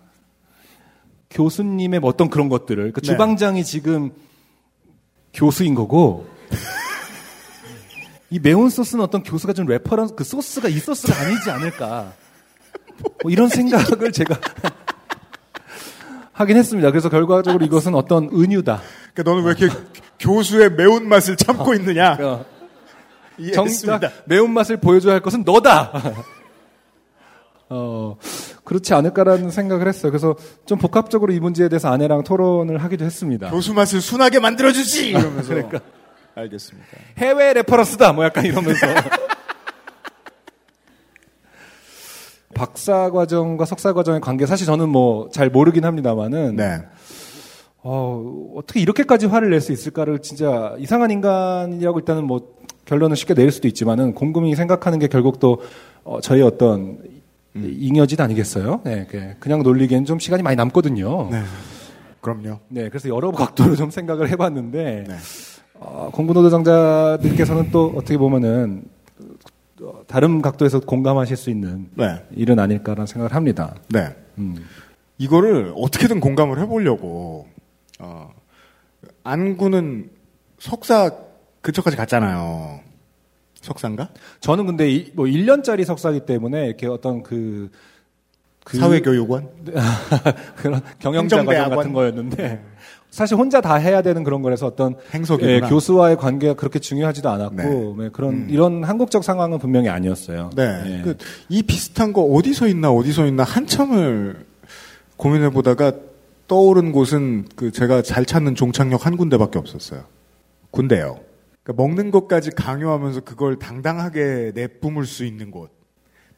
교수님의 1.31 2.01
뭐 2.01 2.11
어떤 2.11 2.31
그런 2.31 2.49
것들을 2.49 2.93
그 2.93 3.01
네. 3.01 3.07
주방장이 3.07 3.65
지금 3.65 4.13
교수인 5.35 5.75
거고 5.75 6.27
이 8.31 8.39
매운 8.39 8.71
소스는 8.71 9.05
어떤 9.05 9.23
교수가 9.23 9.53
좀 9.53 9.67
reference 9.67 10.15
그 10.15 10.25
소스가 10.25 10.69
이 10.69 10.79
소스가 10.79 11.21
아니지 11.21 11.51
않을까 11.51 12.13
뭐 13.23 13.31
이런 13.31 13.49
생각을 13.49 14.13
제가 14.13 14.39
하긴 16.33 16.57
했습니다. 16.57 16.91
그래서 16.91 17.09
결과적으로 17.09 17.65
이것은 17.65 17.95
어떤 17.97 18.31
은유다. 18.33 18.81
그러니까 19.13 19.23
너는 19.25 19.45
왜 19.45 19.55
이렇게 19.59 19.77
교수의 20.21 20.73
매운 20.73 21.09
맛을 21.09 21.37
참고 21.37 21.75
있느냐. 21.75 22.17
어, 23.39 23.43
이해했습니다. 23.43 24.01
정작 24.01 24.23
매운맛을 24.27 24.79
보여줘야 24.79 25.15
할 25.15 25.21
것은 25.21 25.45
너다. 25.45 25.93
어, 27.71 28.17
그렇지 28.65 28.95
않을까라는 28.95 29.51
생각을 29.51 29.87
했어요. 29.89 30.11
그래서 30.11 30.37
좀 30.67 30.79
복합적으로 30.79 31.33
이 31.33 31.41
문제에 31.41 31.69
대해서 31.69 31.89
아내랑 31.91 32.25
토론을 32.25 32.83
하기도 32.83 33.05
했습니다. 33.05 33.51
교수 33.51 33.75
맛을 33.75 34.01
순하게 34.01 34.41
만들어주지! 34.41 35.11
이러면서. 35.11 35.49
그러니까. 35.55 35.81
알겠습니다. 36.35 36.89
해외 37.19 37.53
레퍼런스다. 37.53 38.13
뭐 38.13 38.25
약간 38.25 38.45
이러면서. 38.47 38.87
박사 42.55 43.11
과정과 43.11 43.65
석사 43.67 43.93
과정의 43.93 44.21
관계 44.21 44.47
사실 44.47 44.67
저는 44.67 44.89
뭐 44.89 45.29
잘 45.31 45.49
모르긴 45.51 45.85
합니다만은 45.85 46.57
네. 46.57 46.81
어, 47.83 48.53
어떻게 48.57 48.81
이렇게까지 48.81 49.27
화를 49.27 49.51
낼 49.51 49.61
수 49.61 49.73
있을까를 49.73 50.21
진짜 50.21 50.75
이상한 50.79 51.11
인간이라고 51.11 51.99
일단은 52.01 52.25
뭐 52.25 52.58
결론을 52.89 53.17
쉽게 53.17 53.35
내릴 53.35 53.53
수도 53.53 53.69
있지만은 53.69 54.15
곰곰이 54.15 54.55
생각하는 54.57 54.99
게 54.99 55.09
결국 55.09 55.39
또 55.39 55.61
어, 56.05 56.21
저희 56.23 56.41
어떤 56.41 56.99
잉여짓 57.55 58.19
아니겠어요? 58.21 58.81
네, 58.85 59.07
그- 59.11 59.35
그냥 59.39 59.63
놀리기엔 59.63 60.07
좀 60.07 60.19
시간이 60.19 60.43
많이 60.43 60.57
남거든요. 60.57 61.29
네. 61.31 61.43
그럼요. 62.23 62.59
네, 62.69 62.89
그래서 62.89 63.09
여러 63.11 63.31
각도로 63.31 63.77
좀 63.77 63.91
생각을 63.91 64.31
해봤는데 64.31 65.05
네. 65.07 65.15
어, 65.75 66.09
공부노동자들께서는 66.13 67.71
또 67.71 67.93
어떻게 67.95 68.17
보면은 68.17 68.85
어, 69.83 70.01
다른 70.07 70.41
각도에서 70.41 70.81
공감하실 70.81 71.37
수 71.37 71.51
있는 71.51 71.89
네. 71.95 72.25
일은 72.35 72.59
아닐까라는 72.59 73.07
생각을 73.07 73.35
합니다. 73.35 73.75
네. 73.91 74.09
음. 74.39 74.57
이거를 75.19 75.73
어떻게든 75.77 76.21
공감을 76.21 76.59
해보려고 76.61 77.47
어, 77.99 78.31
안구는 79.25 80.11
석사 80.59 81.11
근처까지 81.69 81.99
갔잖아요. 81.99 82.81
석사인가? 83.61 84.09
저는 84.41 84.67
근데 84.67 84.91
이, 84.91 85.13
뭐 85.15 85.27
1년짜리 85.27 85.85
석사기 85.85 86.21
때문에 86.21 86.67
이렇게 86.67 86.87
어떤 86.87 87.23
그, 87.23 87.71
그 88.65 88.79
사회교육원? 88.79 89.49
그런 90.57 90.81
경영자 90.99 91.45
과정? 91.45 91.71
같은 91.77 91.93
거였는데 91.93 92.65
사실 93.11 93.37
혼자 93.37 93.61
다 93.61 93.75
해야 93.75 94.01
되는 94.01 94.25
그런 94.25 94.41
거라서 94.41 94.67
어떤. 94.67 94.97
예, 95.47 95.61
교수와의 95.61 96.17
관계가 96.17 96.55
그렇게 96.55 96.79
중요하지도 96.79 97.29
않았고 97.29 97.57
네. 97.57 98.05
네, 98.05 98.11
그런 98.13 98.49
이런 98.49 98.85
한국적 98.85 99.23
상황은 99.23 99.59
분명히 99.59 99.91
아니었어요. 99.91 100.51
네. 100.57 100.83
예. 100.87 101.03
그, 101.03 101.17
이 101.51 101.63
비슷한 101.63 102.15
거 102.15 102.23
어디서 102.23 102.67
있나 102.69 102.91
어디서 102.91 103.27
있나 103.27 103.43
한참을 103.45 104.47
고민해 105.17 105.51
보다가 105.51 105.93
떠오른 106.47 106.93
곳은 106.93 107.47
그 107.57 107.73
제가 107.73 108.01
잘 108.01 108.25
찾는 108.25 108.55
종착역 108.55 109.05
한 109.05 109.19
군데밖에 109.19 109.59
없었어요. 109.59 110.05
군대요. 110.71 111.28
그러니까 111.69 111.83
먹는 111.83 112.11
것까지 112.11 112.51
강요하면서 112.53 113.21
그걸 113.21 113.59
당당하게 113.59 114.53
내뿜을 114.55 115.05
수 115.05 115.25
있는 115.27 115.51
곳. 115.51 115.71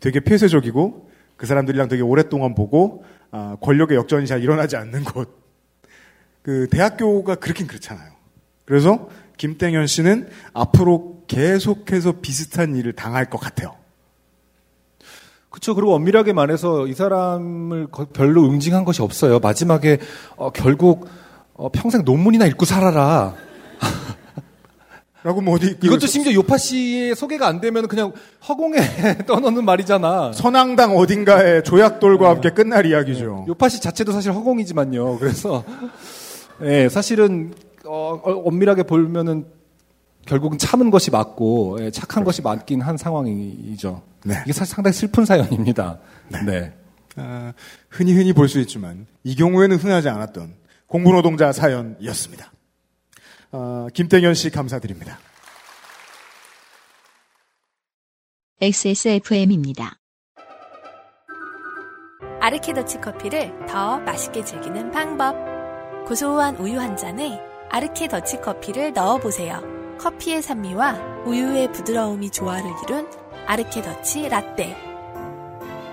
되게 0.01 0.19
폐쇄적이고 0.19 1.09
그 1.37 1.47
사람들이랑 1.47 1.87
되게 1.89 2.03
오랫동안 2.03 2.55
보고 2.57 3.05
아, 3.31 3.57
권력의 3.61 3.97
역전이 3.97 4.27
잘 4.27 4.43
일어나지 4.43 4.77
않는 4.77 5.05
곳. 5.05 5.39
그 6.43 6.67
대학교가 6.69 7.37
그렇긴 7.37 7.69
그렇잖아요. 7.69 8.11
그래서 8.65 9.09
김땡현 9.37 9.87
씨는 9.87 10.29
앞으로 10.53 11.23
계속해서 11.29 12.15
비슷한 12.21 12.75
일을 12.75 12.93
당할 12.95 13.31
것 13.31 13.39
같아요. 13.39 13.77
그렇죠. 15.49 15.75
그리고 15.77 15.95
엄밀하게 15.95 16.33
말해서 16.33 16.89
이 16.89 16.95
사람을 16.95 17.87
거- 17.89 18.07
별로 18.07 18.45
응징한 18.51 18.85
것이 18.85 19.01
없어요. 19.01 19.39
마지막에 19.39 19.99
어, 20.37 20.51
결국 20.51 21.09
어, 21.55 21.69
평생 21.69 22.03
논문이나 22.05 22.47
읽고 22.47 22.65
살아라. 22.65 23.37
라고 25.23 25.41
뭐 25.41 25.55
어디 25.55 25.77
그 25.79 25.87
이것도 25.87 26.07
심지어 26.07 26.33
요파 26.33 26.57
씨의 26.57 27.15
소개가 27.15 27.47
안 27.47 27.61
되면 27.61 27.89
그냥 27.89 28.13
허공에 28.49 28.79
떠놓는 29.27 29.65
말이잖아. 29.65 30.33
선앙당 30.33 30.97
어딘가에 30.97 31.63
조약돌과 31.63 32.29
함께 32.31 32.51
끝날 32.51 32.87
이야기죠. 32.87 33.45
요파 33.49 33.69
씨 33.69 33.81
자체도 33.81 34.13
사실 34.13 34.33
허공이지만요. 34.33 35.19
그래서 35.19 35.65
예, 36.63 36.89
사실은 36.91 37.53
어, 37.85 38.21
어, 38.23 38.33
엄밀하게 38.47 38.85
보면은 38.85 39.47
결국은 40.27 40.59
참은 40.59 40.91
것이 40.91 41.11
맞고 41.11 41.79
예, 41.81 41.91
착한 41.91 42.25
것이 42.25 42.41
맞긴 42.43 42.81
한 42.81 42.97
상황이죠. 42.97 44.03
네. 44.25 44.35
이게 44.45 44.53
사실 44.53 44.75
상당히 44.75 44.95
슬픈 44.95 45.25
사연입니다. 45.25 45.99
네. 46.47 46.73
아, 47.17 47.53
흔히 47.89 48.13
흔히 48.15 48.33
볼 48.33 48.49
수 48.49 48.61
있지만 48.61 49.07
이 49.25 49.35
경우에는 49.35 49.77
흔하지 49.77 50.09
않았던 50.09 50.55
공부노동자 50.87 51.53
사연이었습니다. 51.53 52.53
아, 53.53 53.89
김땡현 53.93 54.35
씨 54.35 54.51
감사드립니다. 54.51 55.19
XSFM입니다. 58.61 59.97
아르케더치 62.41 63.01
커피를 63.01 63.53
더 63.67 63.99
맛있게 64.01 64.45
즐기는 64.45 64.91
방법. 64.91 65.35
고소한 66.07 66.57
우유 66.57 66.79
한 66.79 66.97
잔에 66.97 67.41
아르케더치 67.71 68.41
커피를 68.41 68.93
넣어보세요. 68.93 69.63
커피의 69.99 70.43
산미와 70.43 71.25
우유의 71.27 71.73
부드러움이 71.73 72.31
조화를 72.31 72.71
이룬 72.85 73.11
아르케 73.47 73.91
더치 73.91 74.29
라떼. 74.29 74.77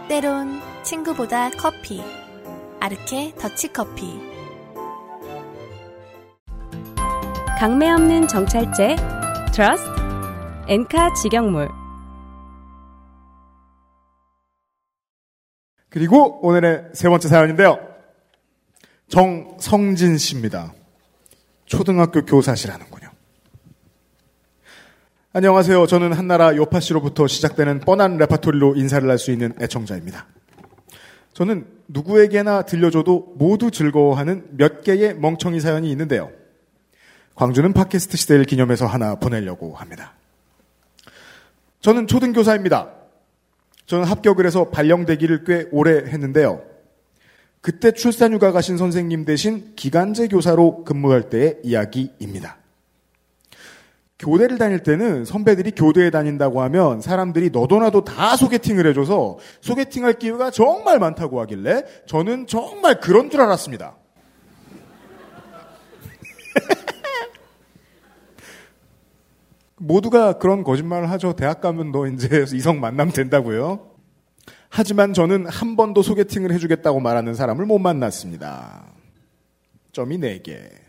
때론 0.08 0.62
친구보다 0.84 1.50
커피. 1.52 2.02
아르케 2.80 3.34
더치 3.38 3.74
커피. 3.74 4.37
강매 7.58 7.90
없는 7.90 8.28
정찰제 8.28 8.96
트러스트 9.52 9.90
엔카 10.68 11.16
직영몰 11.16 11.68
그리고 15.90 16.40
오늘의 16.46 16.90
세 16.94 17.10
번째 17.10 17.28
사연인데요. 17.28 17.80
정성진 19.08 20.20
씨입니다. 20.20 20.72
초등학교 21.66 22.24
교사시라는군요. 22.24 23.10
안녕하세요. 25.34 25.88
저는 25.88 26.14
한나라 26.14 26.56
요파 26.56 26.80
씨로부터 26.80 27.26
시작되는 27.26 27.80
뻔한 27.80 28.18
레파토리로 28.18 28.76
인사를 28.76 29.10
할 29.10 29.18
수 29.18 29.32
있는 29.32 29.54
애청자입니다. 29.60 30.28
저는 31.34 31.66
누구에게나 31.88 32.62
들려줘도 32.62 33.34
모두 33.40 33.72
즐거워하는 33.72 34.46
몇 34.52 34.84
개의 34.84 35.16
멍청이 35.16 35.60
사연이 35.60 35.90
있는데요. 35.90 36.30
광주는 37.38 37.72
팟캐스트 37.72 38.18
시대를 38.18 38.46
기념해서 38.46 38.88
하나 38.88 39.14
보내려고 39.14 39.76
합니다. 39.76 40.14
저는 41.82 42.08
초등교사입니다. 42.08 42.90
저는 43.86 44.06
합격을 44.06 44.48
해서 44.48 44.72
발령되기를 44.72 45.44
꽤 45.44 45.68
오래 45.72 45.98
했는데요. 45.98 46.64
그때 47.62 47.92
출산휴가 47.92 48.52
가신 48.52 48.78
선생님 48.78 49.24
대신 49.26 49.76
기간제 49.76 50.30
교사로 50.30 50.84
근무할 50.84 51.30
때의 51.30 51.60
이야기입니다. 51.64 52.58
교대를 54.18 54.58
다닐 54.58 54.82
때는 54.82 55.24
선배들이 55.24 55.72
교대에 55.72 56.10
다닌다고 56.10 56.64
하면 56.64 57.02
사람들이 57.02 57.52
너도나도 57.52 58.04
다 58.04 58.36
소개팅을 58.36 58.88
해줘서 58.88 59.38
소개팅할 59.62 60.14
기회가 60.18 60.50
정말 60.50 60.98
많다고 60.98 61.40
하길래 61.42 61.84
저는 62.08 62.48
정말 62.48 63.00
그런 63.00 63.30
줄 63.30 63.42
알았습니다. 63.42 63.96
모두가 69.78 70.34
그런 70.34 70.64
거짓말을 70.64 71.10
하죠. 71.12 71.34
대학 71.34 71.62
가면 71.62 71.92
너 71.92 72.08
이제 72.08 72.46
이성 72.54 72.80
만남 72.80 73.12
된다고요. 73.12 73.92
하지만 74.70 75.14
저는 75.14 75.48
한 75.48 75.76
번도 75.76 76.02
소개팅을 76.02 76.52
해주겠다고 76.52 77.00
말하는 77.00 77.34
사람을 77.34 77.66
못 77.66 77.80
만났습니다. 77.80 78.86
점이 79.92 80.18
4개. 80.18 80.88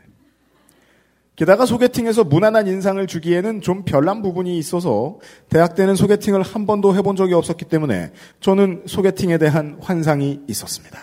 게다가 1.37 1.67
소개팅에서 1.67 2.25
무난한 2.25 2.67
인상을 2.67 3.07
주기에는 3.07 3.61
좀 3.61 3.85
별난 3.85 4.23
부분이 4.23 4.59
있어서 4.59 5.21
대학 5.49 5.77
때는 5.77 5.95
소개팅을 5.95 6.43
한 6.43 6.67
번도 6.67 6.97
해본 6.97 7.15
적이 7.15 7.35
없었기 7.35 7.67
때문에 7.67 8.11
저는 8.41 8.83
소개팅에 8.87 9.39
대한 9.39 9.79
환상이 9.81 10.41
있었습니다. 10.49 10.99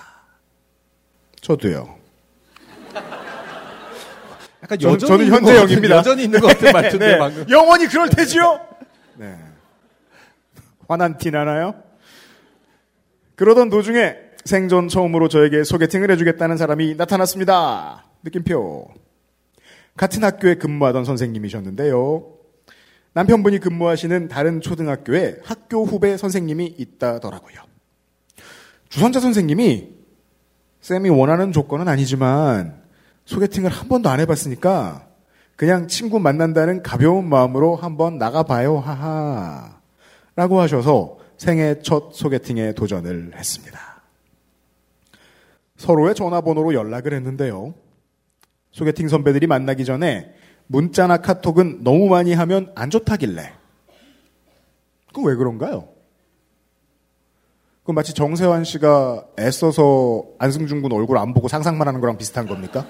저도요. 1.39 2.04
약간 4.65 4.79
저는, 4.79 4.95
여전히 4.95 5.07
저는 5.09 5.25
같은- 5.29 5.33
현재형입니다. 5.47 5.95
여전히 5.97 6.23
있는 6.23 6.39
것 6.39 6.47
같은 6.47 6.71
말투인데 6.73 7.07
네, 7.07 7.17
방금. 7.19 7.45
영원히 7.49 7.85
그럴 7.85 8.09
테지요? 8.09 8.59
네. 9.15 9.35
화난 10.87 11.17
티 11.19 11.29
나나요? 11.29 11.75
그러던 13.35 13.69
도중에 13.69 14.15
생전 14.43 14.87
처음으로 14.87 15.27
저에게 15.27 15.63
소개팅을 15.63 16.09
해주겠다는 16.11 16.57
사람이 16.57 16.95
나타났습니다. 16.95 18.05
느낌표. 18.23 18.87
같은 19.97 20.23
학교에 20.23 20.55
근무하던 20.55 21.05
선생님이셨는데요. 21.05 22.31
남편분이 23.13 23.59
근무하시는 23.59 24.27
다른 24.29 24.61
초등학교에 24.61 25.37
학교 25.43 25.85
후배 25.85 26.17
선생님이 26.17 26.75
있다더라고요. 26.77 27.55
주선자 28.89 29.19
선생님이 29.19 29.89
쌤이 30.81 31.09
원하는 31.09 31.51
조건은 31.51 31.87
아니지만 31.87 32.83
소개팅을 33.25 33.69
한 33.69 33.87
번도 33.87 34.09
안 34.09 34.19
해봤으니까 34.19 35.07
그냥 35.55 35.87
친구 35.87 36.19
만난다는 36.19 36.83
가벼운 36.83 37.27
마음으로 37.27 37.75
한번 37.75 38.17
나가봐요, 38.17 38.77
하하. 38.77 39.79
라고 40.35 40.59
하셔서 40.59 41.17
생애 41.37 41.79
첫 41.81 42.13
소개팅에 42.13 42.73
도전을 42.73 43.31
했습니다. 43.35 43.79
서로의 45.77 46.15
전화번호로 46.15 46.73
연락을 46.73 47.13
했는데요. 47.13 47.73
소개팅 48.71 49.07
선배들이 49.07 49.47
만나기 49.47 49.85
전에 49.85 50.33
문자나 50.67 51.17
카톡은 51.17 51.83
너무 51.83 52.07
많이 52.09 52.33
하면 52.33 52.71
안 52.75 52.89
좋다길래. 52.89 53.53
그 55.13 55.21
왜 55.21 55.35
그런가요? 55.35 55.87
그럼 57.85 57.95
마치 57.95 58.13
정세환 58.13 58.63
씨가 58.63 59.25
애써서 59.39 60.23
안승준 60.39 60.81
군 60.81 60.91
얼굴 60.91 61.17
안 61.19 61.33
보고 61.35 61.47
상상만 61.47 61.87
하는 61.87 62.01
거랑 62.01 62.17
비슷한 62.17 62.47
겁니까? 62.47 62.83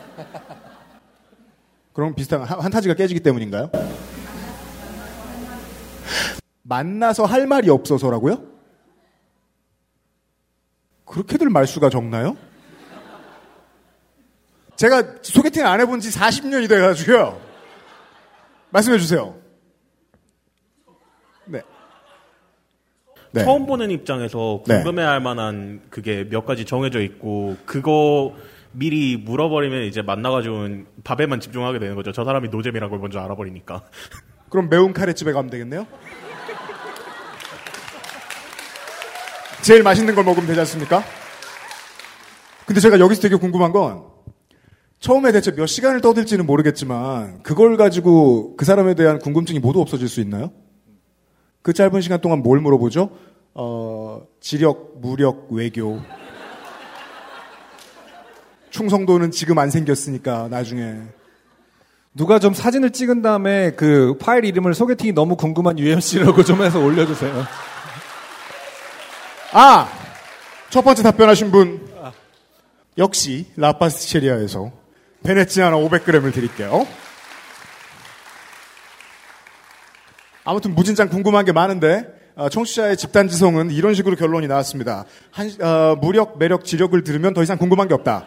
그럼 1.92 2.16
비슷한 2.16 2.44
한- 2.44 2.62
한타지가 2.62 2.94
깨지기 2.96 3.20
때문인가요? 3.20 3.70
만나서 6.64 7.26
할 7.26 7.46
말이 7.46 7.70
없어서라고요? 7.70 8.42
그렇게들 11.06 11.50
말수가 11.50 11.90
적나요? 11.90 12.38
제가 14.78 15.04
소개팅 15.22 15.66
안 15.68 15.80
해본 15.82 16.00
지 16.00 16.10
40년이 16.10 16.68
돼가지고요. 16.70 17.40
말씀해 18.72 18.98
주세요. 18.98 19.36
네. 23.36 23.44
처음 23.44 23.66
보는 23.66 23.92
입장에서 23.92 24.64
네. 24.66 24.76
궁금해할 24.76 25.20
만한 25.20 25.82
그게 25.90 26.26
몇 26.30 26.46
가지 26.46 26.64
정해져 26.64 27.02
있고 27.02 27.58
그거 27.66 28.34
미리 28.72 29.18
물어버리면 29.18 29.84
이제 29.84 30.02
만나가지고 30.02 30.68
밥에만 31.04 31.42
집중하게 31.42 31.80
되는 31.80 31.96
거죠. 31.96 32.14
저 32.14 32.24
사람이 32.24 32.48
노잼이라는 32.48 32.90
걸 32.90 33.00
먼저 33.00 33.20
알아버리니까. 33.20 33.84
그럼 34.50 34.70
매운 34.70 34.94
카레집에 34.94 35.34
가면 35.34 35.50
되겠네요? 35.50 35.86
제일 39.62 39.84
맛있는 39.84 40.16
걸 40.16 40.24
먹으면 40.24 40.48
되지 40.48 40.60
않습니까? 40.62 41.04
근데 42.66 42.80
제가 42.80 43.00
여기서 43.00 43.22
되게 43.22 43.36
궁금한 43.36 43.74
건 43.74 44.04
처음에 45.00 45.34
대체 45.34 45.54
몇 45.54 45.66
시간을 45.66 46.00
떠들지는 46.00 46.46
모르겠지만 46.46 47.44
그걸 47.44 47.76
가지고 47.76 48.56
그 48.56 48.64
사람에 48.64 48.96
대한 48.96 49.20
궁금증이 49.20 49.60
모두 49.60 49.82
없어질 49.82 50.08
수 50.08 50.22
있나요? 50.22 50.52
그 51.66 51.74
짧은 51.74 52.00
시간 52.02 52.22
동안 52.22 52.44
뭘 52.44 52.60
물어보죠? 52.60 53.10
어, 53.56 54.22
지력, 54.40 55.00
무력, 55.02 55.48
외교. 55.50 56.00
충성도는 58.70 59.32
지금 59.32 59.58
안 59.58 59.72
생겼으니까 59.72 60.48
나중에 60.50 60.94
누가 62.14 62.38
좀 62.38 62.54
사진을 62.54 62.92
찍은 62.92 63.24
다음에 63.24 63.72
그 63.72 64.16
파일 64.20 64.46
이름을 64.46 64.76
소개팅이 64.76 65.14
너무 65.14 65.36
궁금한 65.36 65.80
UMC라고 65.80 66.44
좀 66.44 66.62
해서 66.62 66.80
올려주세요. 66.80 67.34
아! 69.54 69.90
첫 70.70 70.84
번째 70.84 71.02
답변하신 71.02 71.50
분. 71.50 71.90
역시, 73.00 73.48
라파스티체리아에서 73.56 74.72
베네치아나 75.24 75.78
500g을 75.78 76.32
드릴게요. 76.32 76.86
아무튼 80.46 80.74
무진장 80.76 81.10
궁금한 81.10 81.44
게 81.44 81.52
많은데, 81.52 82.06
아, 82.36 82.50
청취자의 82.50 82.98
집단 82.98 83.28
지성은 83.28 83.72
이런 83.72 83.94
식으로 83.94 84.16
결론이 84.16 84.48
나왔습니다. 84.48 85.06
한, 85.32 85.50
아, 85.62 85.96
무력, 86.00 86.38
매력, 86.38 86.64
지력을 86.66 87.02
들으면 87.04 87.34
더 87.34 87.42
이상 87.44 87.58
궁금한 87.58 87.88
게 87.88 87.94
없다. 87.94 88.26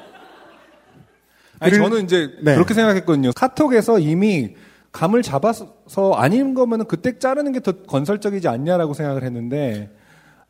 아니, 1.61 1.73
그를- 1.73 1.85
저는 1.85 2.05
이제 2.05 2.31
네. 2.43 2.55
그렇게 2.55 2.75
생각했거든요. 2.75 3.31
카톡에서 3.35 3.99
이미 3.99 4.55
감을 4.93 5.23
잡아서 5.23 6.13
아닌 6.15 6.55
거면 6.55 6.87
그때 6.87 7.19
자르는 7.19 7.53
게 7.53 7.61
더 7.61 7.73
건설적이지 7.83 8.49
않냐라고 8.49 8.95
생각을 8.95 9.23
했는데 9.23 9.91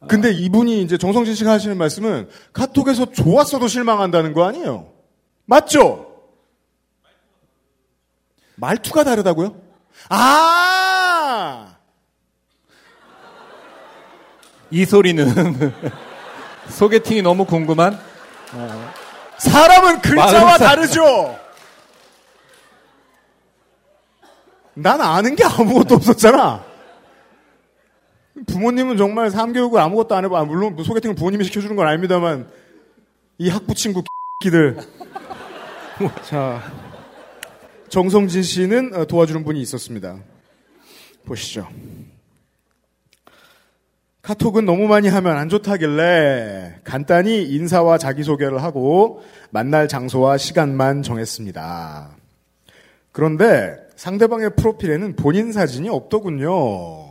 근데 0.07 0.31
이분이 0.31 0.81
이제 0.83 0.97
정성진 0.97 1.35
씨가 1.35 1.51
하시는 1.51 1.77
말씀은 1.77 2.29
카톡에서 2.53 3.11
좋았어도 3.11 3.67
실망한다는 3.67 4.33
거 4.33 4.45
아니에요? 4.45 4.93
맞죠? 5.47 6.07
말투가 8.57 9.03
다르다고요? 9.05 9.57
아! 10.09 11.77
이 14.71 14.85
소리는 14.85 15.73
소개팅이 16.69 17.23
너무 17.23 17.45
궁금한 17.47 17.99
사람은 19.39 20.01
글자와. 20.03 20.59
다르죠. 20.59 21.39
난 24.75 25.01
아는 25.01 25.35
게 25.35 25.45
아무것도 25.45 25.97
없었잖아. 25.97 26.65
부모님은 28.47 28.97
정말 28.97 29.31
삼교육을 29.31 29.81
아무것도 29.81 30.15
안 30.15 30.25
해봐. 30.25 30.39
아, 30.39 30.45
물론 30.45 30.77
소개팅을 30.83 31.17
부모님이 31.17 31.45
시켜주는 31.45 31.75
건 31.75 31.87
아닙니다만 31.87 32.49
이 33.39 33.49
학부 33.49 33.75
친구 33.75 34.03
끼들. 34.43 34.77
자, 36.25 36.63
정성진 37.89 38.43
씨는 38.43 38.95
어, 38.95 39.05
도와주는 39.07 39.45
분이 39.45 39.61
있었습니다. 39.63 40.19
보시죠. 41.25 41.69
카톡은 44.23 44.67
너무 44.67 44.89
많이 44.89 45.09
하면 45.09 45.37
안 45.39 45.49
좋다길래 45.49 46.81
간단히 46.85 47.45
인사와 47.45 47.97
자기소개를 47.99 48.63
하고 48.63 49.23
만날 49.51 49.89
장소와 49.89 50.37
시간만 50.37 51.03
정했습니다. 51.03 52.11
그런데 53.13 53.77
상대방의 53.97 54.51
프로필에는 54.57 55.17
본인 55.17 55.53
사진이 55.53 55.89
없더군요. 55.89 57.07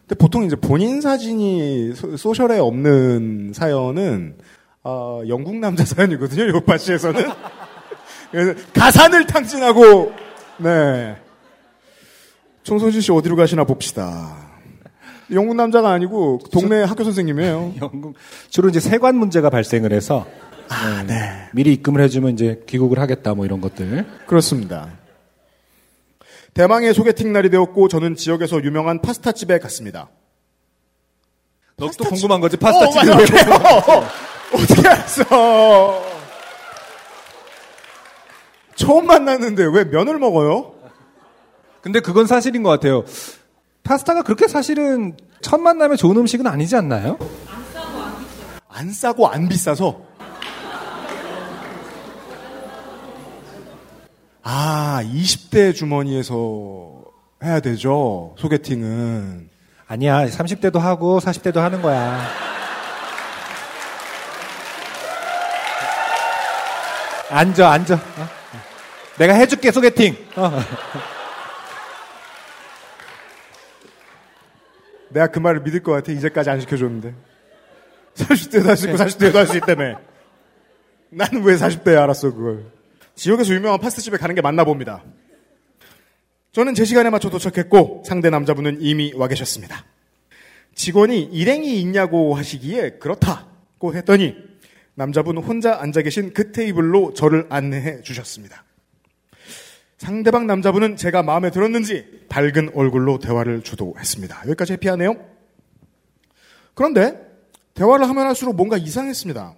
근데 0.00 0.14
보통 0.18 0.44
이제 0.44 0.56
본인 0.56 1.00
사진이 1.00 1.94
소- 1.94 2.16
소셜에 2.16 2.58
없는 2.58 3.52
사연은 3.54 4.36
어, 4.82 5.22
영국 5.28 5.56
남자 5.56 5.84
사연이거든요. 5.84 6.48
요파시에서는 6.48 7.22
그래서 8.34 8.60
가산을 8.74 9.26
탕진하고 9.26 10.12
네 10.58 11.16
총선진 12.64 13.00
씨 13.00 13.12
어디로 13.12 13.36
가시나 13.36 13.62
봅시다. 13.62 14.36
영국 15.30 15.54
남자가 15.54 15.90
아니고 15.90 16.40
동네 16.50 16.82
학교 16.82 17.04
선생님이에요. 17.04 17.74
영국 17.80 18.16
주로 18.50 18.68
이제 18.68 18.80
세관 18.80 19.14
문제가 19.16 19.50
발생을 19.50 19.92
해서 19.92 20.26
네, 21.06 21.48
미리 21.52 21.72
입금을 21.74 22.02
해주면 22.02 22.32
이제 22.32 22.64
귀국을 22.66 22.98
하겠다 22.98 23.34
뭐 23.34 23.44
이런 23.44 23.60
것들. 23.60 24.04
그렇습니다. 24.26 24.88
대망의 26.54 26.92
소개팅 26.92 27.32
날이 27.32 27.50
되었고 27.50 27.86
저는 27.86 28.16
지역에서 28.16 28.64
유명한 28.64 29.00
파스타 29.00 29.30
집에 29.30 29.60
갔습니다. 29.60 30.08
너또 31.76 32.04
궁금한 32.04 32.40
거지 32.40 32.56
파스타 32.56 32.84
어, 32.88 32.94
맞아, 32.94 33.16
왜 33.16 33.24
그래요. 33.26 33.44
어떻게 34.54 34.88
알았어? 34.88 36.14
처음 38.74 39.06
만났는데 39.06 39.64
왜 39.72 39.84
면을 39.84 40.18
먹어요? 40.18 40.74
근데 41.80 42.00
그건 42.00 42.26
사실인 42.26 42.62
것 42.62 42.70
같아요. 42.70 43.04
파스타가 43.82 44.22
그렇게 44.22 44.48
사실은 44.48 45.16
첫 45.42 45.60
만남에 45.60 45.96
좋은 45.96 46.16
음식은 46.16 46.46
아니지 46.46 46.74
않나요? 46.76 47.18
안 48.68 48.90
싸고 48.90 49.28
안 49.28 49.48
비싸서. 49.48 50.00
아, 54.42 55.00
20대 55.02 55.74
주머니에서 55.74 57.04
해야 57.42 57.60
되죠. 57.60 58.34
소개팅은. 58.38 59.48
아니야. 59.86 60.26
30대도 60.26 60.78
하고 60.78 61.18
40대도 61.20 61.56
하는 61.56 61.82
거야. 61.82 62.26
앉아, 67.30 67.70
앉아. 67.70 67.94
어? 67.94 68.43
내가 69.18 69.34
해줄게, 69.34 69.70
소개팅. 69.70 70.16
어. 70.36 70.50
내가 75.10 75.28
그 75.28 75.38
말을 75.38 75.60
믿을 75.62 75.82
것 75.82 75.92
같아. 75.92 76.10
이제까지 76.12 76.50
안 76.50 76.60
시켜줬는데. 76.60 77.14
30대도 78.16 78.64
할 78.66 78.76
수 78.76 78.86
있고 78.88 78.96
40대도 78.98 79.34
할 79.34 79.46
수 79.46 79.56
있다며. 79.56 80.00
나는 81.10 81.42
왜 81.44 81.54
40대에 81.56 81.96
알았어, 82.00 82.32
그걸. 82.32 82.64
지역에서 83.14 83.54
유명한 83.54 83.78
파스타집에 83.78 84.16
가는 84.16 84.34
게 84.34 84.40
맞나 84.40 84.64
봅니다. 84.64 85.04
저는 86.52 86.74
제 86.74 86.84
시간에 86.84 87.10
맞춰 87.10 87.30
도착했고 87.30 88.02
상대 88.06 88.30
남자분은 88.30 88.78
이미 88.80 89.12
와 89.14 89.28
계셨습니다. 89.28 89.84
직원이 90.74 91.22
일행이 91.22 91.80
있냐고 91.80 92.34
하시기에 92.34 92.98
그렇다고 92.98 93.94
했더니 93.94 94.34
남자분 94.94 95.38
혼자 95.38 95.80
앉아 95.80 96.02
계신 96.02 96.32
그 96.32 96.50
테이블로 96.52 97.14
저를 97.14 97.46
안내해 97.50 98.02
주셨습니다. 98.02 98.64
상대방 100.04 100.46
남자분은 100.46 100.96
제가 100.96 101.22
마음에 101.22 101.50
들었는지 101.50 102.26
밝은 102.28 102.72
얼굴로 102.74 103.18
대화를 103.18 103.62
주도했습니다. 103.62 104.42
여기까지 104.48 104.74
해피하네요. 104.74 105.16
그런데 106.74 107.18
대화를 107.72 108.06
하면 108.10 108.26
할수록 108.26 108.54
뭔가 108.54 108.76
이상했습니다. 108.76 109.54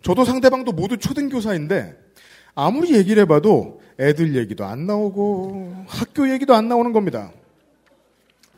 저도 0.00 0.24
상대방도 0.24 0.72
모두 0.72 0.96
초등교사인데 0.96 1.98
아무리 2.54 2.96
얘기를 2.96 3.20
해봐도 3.24 3.82
애들 3.98 4.36
얘기도 4.36 4.64
안 4.64 4.86
나오고 4.86 5.84
학교 5.86 6.30
얘기도 6.30 6.54
안 6.54 6.68
나오는 6.68 6.90
겁니다. 6.94 7.30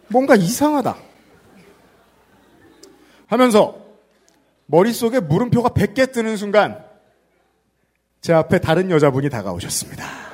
뭔가 0.07 0.37
이상하다. 0.37 0.97
하면서 3.27 3.85
머릿속에 4.67 5.19
물음표가 5.19 5.71
100개 5.71 6.13
뜨는 6.13 6.37
순간 6.37 6.85
제 8.21 8.33
앞에 8.33 8.61
다른 8.61 8.93
여자분이 8.93 9.29
다가오셨습니다. 9.29 10.32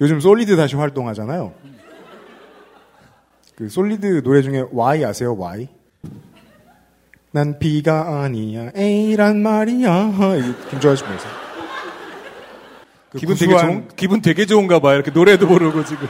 요즘 0.00 0.20
솔리드 0.20 0.56
다시 0.56 0.76
활동하잖아요. 0.76 1.52
그 3.56 3.68
솔리드 3.68 4.22
노래 4.22 4.42
중에 4.42 4.64
Y 4.70 5.04
아세요? 5.04 5.34
Y? 5.36 5.68
난 7.32 7.58
B가 7.58 8.22
아니야 8.22 8.70
A란 8.76 9.42
말이야. 9.42 10.12
김조아 10.70 10.94
씨 10.94 11.02
보면서. 11.02 11.26
그 13.10 13.18
기분 13.18 13.36
되게 13.36 13.52
구수한- 13.54 13.66
좋은 13.66 13.88
기분 13.96 14.20
되게 14.22 14.46
좋은가 14.46 14.78
봐요. 14.80 14.94
이렇게 14.96 15.10
노래도 15.10 15.46
모르고 15.46 15.84
지금. 15.84 16.06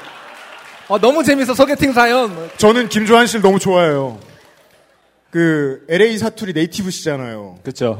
아, 0.89 0.99
너무 0.99 1.23
재밌어 1.23 1.55
소개팅 1.55 1.93
사연. 1.93 2.51
저는 2.59 2.89
김조한 2.89 3.27
씨를 3.27 3.43
너무 3.43 3.59
좋아해요. 3.59 4.19
그 5.31 5.85
LA 5.89 6.17
사투리 6.19 6.53
네이티브시잖아요. 6.55 7.59
그렇죠. 7.63 7.99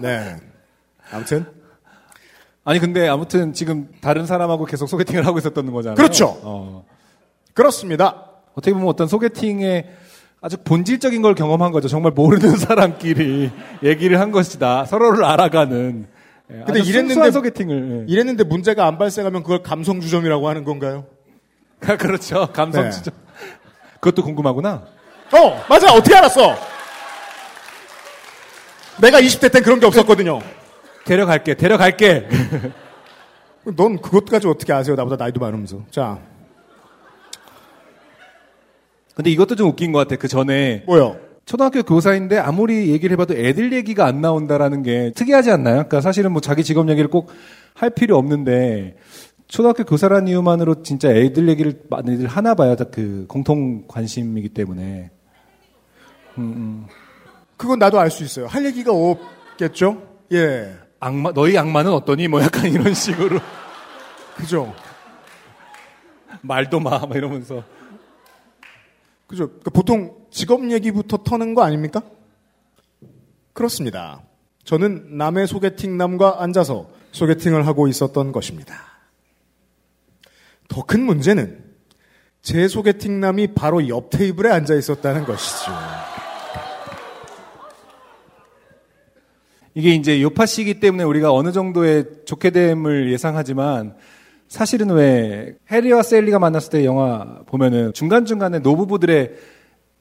네. 0.00 0.36
아무튼 1.10 1.46
아니 2.68 2.80
근데 2.80 3.08
아무튼 3.08 3.54
지금 3.54 3.88
다른 4.02 4.26
사람하고 4.26 4.66
계속 4.66 4.88
소개팅을 4.88 5.24
하고 5.24 5.38
있었던 5.38 5.72
거잖아요. 5.72 5.96
그렇죠. 5.96 6.38
어. 6.42 6.84
그렇습니다. 7.54 8.26
어떻게 8.52 8.74
보면 8.74 8.88
어떤 8.88 9.08
소개팅의 9.08 9.88
아주 10.42 10.58
본질적인 10.58 11.22
걸 11.22 11.34
경험한 11.34 11.72
거죠. 11.72 11.88
정말 11.88 12.12
모르는 12.12 12.58
사람끼리 12.60 13.50
얘기를 13.82 14.20
한 14.20 14.32
것이다. 14.32 14.84
서로를 14.84 15.24
알아가는. 15.24 16.08
예, 16.50 16.62
근데 16.66 16.80
이랬는데 16.80 17.30
소개팅을. 17.30 18.04
예. 18.06 18.12
이랬는데 18.12 18.44
문제가 18.44 18.86
안 18.86 18.98
발생하면 18.98 19.44
그걸 19.44 19.62
감성 19.62 20.02
주점이라고 20.02 20.46
하는 20.46 20.64
건가요? 20.64 21.06
그렇죠. 21.80 22.48
감성 22.52 22.84
네. 22.84 22.90
진짜. 22.90 23.10
그것도 23.94 24.22
궁금하구나. 24.22 24.84
어, 25.32 25.64
맞아. 25.70 25.90
어떻게 25.94 26.14
알았어? 26.14 26.54
내가 29.00 29.22
20대 29.22 29.50
땐 29.50 29.62
그런 29.62 29.80
게 29.80 29.86
없었거든요. 29.86 30.40
데려갈게. 31.08 31.54
데려갈게. 31.54 32.28
넌 33.76 33.98
그것까지 34.00 34.46
어떻게 34.46 34.72
아세요? 34.72 34.94
나보다 34.96 35.16
나이도 35.16 35.40
많으면서. 35.40 35.84
자, 35.90 36.18
근데 39.14 39.30
이것도 39.30 39.56
좀 39.56 39.68
웃긴 39.68 39.92
것 39.92 39.98
같아. 39.98 40.16
그 40.16 40.28
전에 40.28 40.84
뭐요? 40.86 41.16
초등학교 41.44 41.82
교사인데 41.82 42.38
아무리 42.38 42.90
얘기를 42.90 43.14
해봐도 43.14 43.34
애들 43.34 43.72
얘기가 43.72 44.04
안 44.06 44.20
나온다라는 44.20 44.82
게 44.82 45.12
특이하지 45.16 45.50
않나요? 45.50 45.74
그러니까 45.76 46.00
사실은 46.02 46.30
뭐 46.32 46.40
자기 46.40 46.62
직업 46.62 46.88
얘기를 46.90 47.08
꼭 47.10 47.30
할 47.78 47.90
필요 47.90 48.16
없는데 48.18 48.96
초등학교 49.46 49.84
교사라는 49.84 50.26
이유만으로 50.28 50.82
진짜 50.82 51.10
애들 51.10 51.48
얘기를 51.48 51.80
많이들 51.88 52.26
하나 52.26 52.54
봐요. 52.54 52.74
다그 52.74 53.26
공통 53.28 53.84
관심이기 53.86 54.48
때문에. 54.50 55.10
그건 57.56 57.78
나도 57.78 57.98
알 58.00 58.10
수 58.10 58.24
있어요. 58.24 58.46
할 58.46 58.64
얘기가 58.66 58.92
없겠죠? 58.92 60.02
예. 60.32 60.74
악마 61.00 61.32
너희 61.32 61.56
악마는 61.56 61.92
어떠니? 61.92 62.28
뭐 62.28 62.42
약간 62.42 62.66
이런 62.72 62.94
식으로 62.94 63.40
그죠? 64.36 64.74
말도 66.42 66.80
마, 66.80 66.98
막 66.98 67.14
이러면서. 67.16 67.62
그죠? 69.26 69.48
그러니까 69.48 69.70
보통 69.70 70.16
직업 70.30 70.70
얘기부터 70.70 71.18
터는 71.18 71.54
거 71.54 71.62
아닙니까? 71.62 72.02
그렇습니다. 73.52 74.22
저는 74.64 75.16
남의 75.16 75.46
소개팅 75.46 75.96
남과 75.96 76.42
앉아서 76.42 76.88
소개팅을 77.12 77.66
하고 77.66 77.88
있었던 77.88 78.32
것입니다. 78.32 78.74
더 80.68 80.82
큰 80.82 81.02
문제는 81.04 81.64
제 82.42 82.68
소개팅 82.68 83.20
남이 83.20 83.54
바로 83.54 83.88
옆 83.88 84.10
테이블에 84.10 84.50
앉아 84.50 84.74
있었다는 84.74 85.24
것이죠. 85.24 85.72
이게 89.74 89.94
이제 89.94 90.20
요파시기 90.22 90.80
때문에 90.80 91.04
우리가 91.04 91.32
어느 91.32 91.52
정도의 91.52 92.04
좋게 92.24 92.50
됨을 92.50 93.12
예상하지만 93.12 93.94
사실은 94.48 94.90
왜 94.90 95.56
해리와 95.70 96.02
셀리가 96.02 96.38
만났을 96.38 96.70
때 96.70 96.84
영화 96.84 97.40
보면은 97.46 97.92
중간중간에 97.92 98.60
노부부들의 98.60 99.30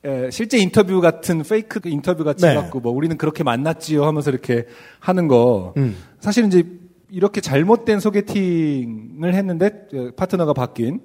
에, 0.06 0.30
실제 0.32 0.58
인터뷰 0.58 1.02
같은 1.02 1.44
페이크 1.44 1.82
인터뷰 1.86 2.24
같이 2.24 2.46
네. 2.46 2.52
해갖고 2.52 2.80
뭐 2.80 2.92
우리는 2.94 3.18
그렇게 3.18 3.44
만났지요 3.44 4.06
하면서 4.06 4.30
이렇게 4.32 4.66
하는 5.00 5.28
거. 5.28 5.74
음. 5.78 5.98
사실은 6.20 6.48
이제 6.50 6.64
이렇게 7.10 7.42
잘못된 7.42 8.00
소개팅을 8.00 9.34
했는데 9.34 9.88
어, 9.94 10.10
파트너가 10.16 10.54
바뀐. 10.54 11.02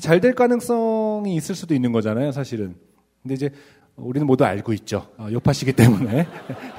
잘 0.00 0.20
될 0.20 0.34
가능성이 0.34 1.34
있을 1.36 1.54
수도 1.54 1.74
있는 1.74 1.92
거잖아요 1.92 2.32
사실은. 2.32 2.74
근데 3.22 3.34
이제 3.34 3.50
우리는 3.96 4.26
모두 4.26 4.44
알고 4.44 4.72
있죠. 4.74 5.06
어, 5.18 5.28
요파시기 5.30 5.72
때문에 5.74 6.26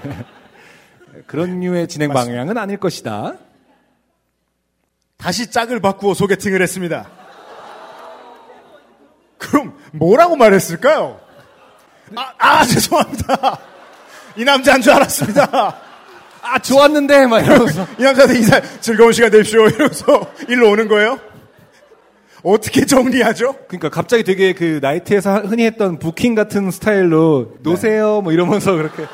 그런 1.28 1.60
류의 1.60 1.88
진행 1.88 2.12
방향은 2.12 2.58
아닐 2.58 2.78
것이다. 2.78 3.36
다시 5.18 5.50
짝을 5.50 5.80
바꾸어 5.80 6.14
소개팅을 6.14 6.62
했습니다. 6.62 7.10
그럼 9.38 9.78
뭐라고 9.92 10.36
말했을까요? 10.36 11.20
아, 12.16 12.34
아, 12.38 12.66
죄송합니다. 12.66 13.60
이 14.36 14.44
남자인 14.44 14.82
줄 14.82 14.94
알았습니다. 14.94 15.78
아 16.44 16.60
좋았는데 16.60 17.26
막 17.28 17.40
이러면서 17.40 17.88
이 17.98 18.04
남자한테 18.04 18.38
인사 18.38 18.62
즐거운 18.82 19.14
시간 19.14 19.32
되십시오 19.32 19.66
이러면서 19.68 20.30
일로 20.50 20.70
오는 20.72 20.90
거예요? 20.90 21.20
어떻게 22.44 22.86
정리하죠? 22.86 23.56
그러니까 23.68 23.90
갑자기 23.90 24.26
되게 24.26 24.52
그 24.52 24.80
나이트에서 24.82 25.40
흔히 25.40 25.66
했던 25.66 25.98
부킹 26.00 26.36
같은 26.36 26.70
스타일로 26.70 27.54
노세요 27.62 28.20
뭐 28.22 28.34
이러면서 28.34 28.74
그렇게 28.74 29.06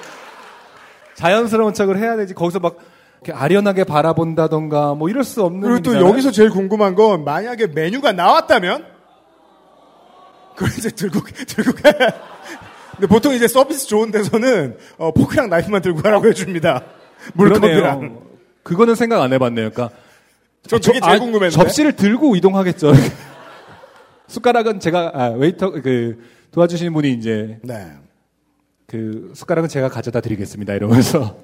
자연스러운 1.20 1.74
척을 1.74 1.98
해야 1.98 2.16
되지 2.16 2.34
거기서 2.34 2.60
막 2.60 2.78
이렇게 3.22 3.38
아련하게 3.38 3.84
바라본다던가 3.84 4.94
뭐 4.96 5.10
이럴 5.10 5.26
수 5.26 5.44
없는 5.44 5.60
그리고 5.60 5.80
또 5.82 5.92
일이잖아요. 5.92 6.10
여기서 6.10 6.32
제일 6.32 6.50
궁금한 6.50 6.96
건 6.96 7.26
만약에 7.26 7.68
메뉴가 7.68 8.14
나왔다면 8.14 8.86
그걸 10.56 10.70
이제 10.78 10.90
들고 10.90 11.20
들고 11.46 11.74
가. 11.74 11.92
근데 12.92 13.08
보통 13.08 13.34
이제 13.34 13.50
서비스 13.50 13.86
좋은 13.88 14.12
데서는 14.12 14.78
어, 14.98 15.12
포크랑 15.12 15.50
나이프만 15.50 15.82
들고 15.82 16.02
가라고 16.02 16.30
해줍니다. 16.30 16.84
물컵이랑. 17.36 18.22
그거는 18.64 18.96
생각 18.96 19.22
안 19.22 19.34
해봤네요. 19.34 19.72
그러니까 19.72 19.94
저 20.68 20.78
그게 20.78 21.02
제일 21.02 21.04
아, 21.04 21.20
궁금했는데. 21.20 21.50
접시를 21.50 21.94
들고 21.98 22.38
이동하겠죠. 22.38 22.94
숟가락은 24.28 24.80
제가 24.80 25.12
아, 25.14 25.28
웨이터 25.32 25.72
그 25.72 26.18
도와주시는 26.52 26.94
분이 26.94 27.12
이제 27.12 27.60
네. 27.62 27.88
그 28.90 29.32
숟가락은 29.36 29.70
제가 29.70 29.90
가져다 29.90 30.20
드리겠습니다. 30.22 30.74
이러면서 30.74 31.38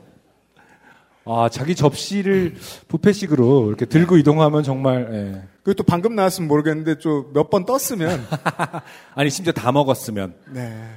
아 1.27 1.49
자기 1.51 1.75
접시를 1.75 2.55
부페식으로 2.87 3.67
이렇게 3.69 3.85
들고 3.85 4.17
이동하면 4.17 4.63
정말 4.63 5.07
예. 5.11 5.47
그리고 5.63 5.77
또 5.77 5.83
방금 5.83 6.15
나왔으면 6.15 6.47
모르겠는데 6.47 6.99
좀 6.99 7.31
몇 7.33 7.49
번 7.49 7.65
떴으면 7.65 8.25
아니 9.15 9.29
심지어 9.29 9.51
다 9.53 9.71
먹었으면 9.71 10.35
네. 10.51 10.87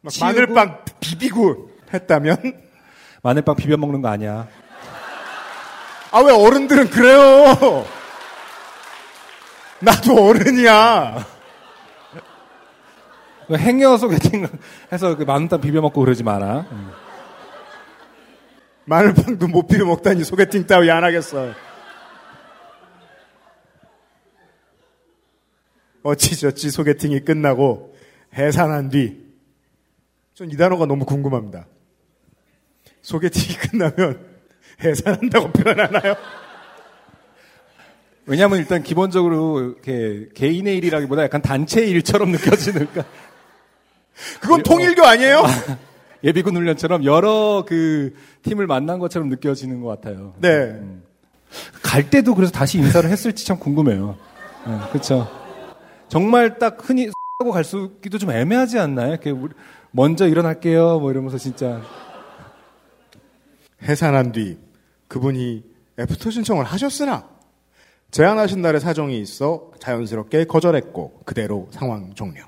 막 0.00 0.10
치우고- 0.12 0.24
마늘빵 0.24 0.84
비비고 1.00 1.70
했다면 1.92 2.36
마늘빵 3.22 3.56
비벼 3.56 3.76
먹는 3.76 4.00
거 4.02 4.08
아니야. 4.08 4.48
아 6.10 6.20
왜 6.20 6.32
어른들은 6.32 6.88
그래요? 6.90 7.84
나도 9.80 10.14
어른이야. 10.28 11.26
그 13.48 13.56
행여 13.56 13.96
소개팅 13.96 14.46
해서 14.92 15.16
그 15.16 15.22
마늘빵 15.24 15.62
비벼 15.62 15.80
먹고 15.80 16.00
그러지 16.00 16.22
마라. 16.22 16.66
마늘빵도 18.84 19.48
못 19.48 19.66
비벼 19.66 19.86
먹다니 19.86 20.22
소개팅 20.22 20.66
따위 20.66 20.90
안 20.90 21.02
하겠어. 21.02 21.52
어찌저찌 26.02 26.70
소개팅이 26.70 27.20
끝나고 27.20 27.96
해산한 28.34 28.90
뒤, 28.90 29.26
전 30.34 30.48
이 30.50 30.56
단어가 30.56 30.86
너무 30.86 31.04
궁금합니다. 31.04 31.66
소개팅이 33.02 33.56
끝나면 33.56 34.26
해산한다고 34.84 35.52
표현하나요? 35.52 36.14
왜냐하면 38.26 38.58
일단 38.58 38.82
기본적으로 38.82 39.60
이렇게 39.60 40.28
개인의 40.34 40.76
일이라기보다 40.76 41.22
약간 41.22 41.40
단체 41.42 41.84
일처럼 41.84 42.30
느껴지는 42.30 42.86
그러니까 42.86 43.04
그건 44.40 44.62
통일교 44.62 45.04
아니에요? 45.04 45.42
예비군 46.24 46.56
훈련처럼 46.56 47.04
여러 47.04 47.64
그 47.66 48.14
팀을 48.42 48.66
만난 48.66 48.98
것처럼 48.98 49.28
느껴지는 49.28 49.80
것 49.80 49.88
같아요. 49.88 50.34
네. 50.40 50.80
갈 51.82 52.10
때도 52.10 52.34
그래서 52.34 52.52
다시 52.52 52.78
인사를 52.78 53.08
했을지 53.08 53.46
참 53.46 53.58
궁금해요. 53.58 54.16
그렇죠. 54.90 55.28
정말 56.08 56.58
딱 56.58 56.76
흔히 56.80 57.08
하고 57.38 57.52
갈 57.52 57.62
수기도 57.64 58.18
좀 58.18 58.30
애매하지 58.30 58.78
않나요? 58.78 59.10
이렇게 59.10 59.30
우리- 59.30 59.54
먼저 59.92 60.26
일어날게요. 60.26 60.98
뭐 60.98 61.10
이러면서 61.10 61.38
진짜 61.38 61.80
해산한 63.82 64.32
뒤 64.32 64.58
그분이 65.06 65.64
애프터 65.98 66.30
신청을 66.30 66.64
하셨으나 66.64 67.28
제안하신 68.10 68.60
날에 68.62 68.78
사정이 68.78 69.18
있어 69.20 69.70
자연스럽게 69.80 70.44
거절했고 70.44 71.22
그대로 71.24 71.68
상황 71.70 72.12
종료. 72.14 72.42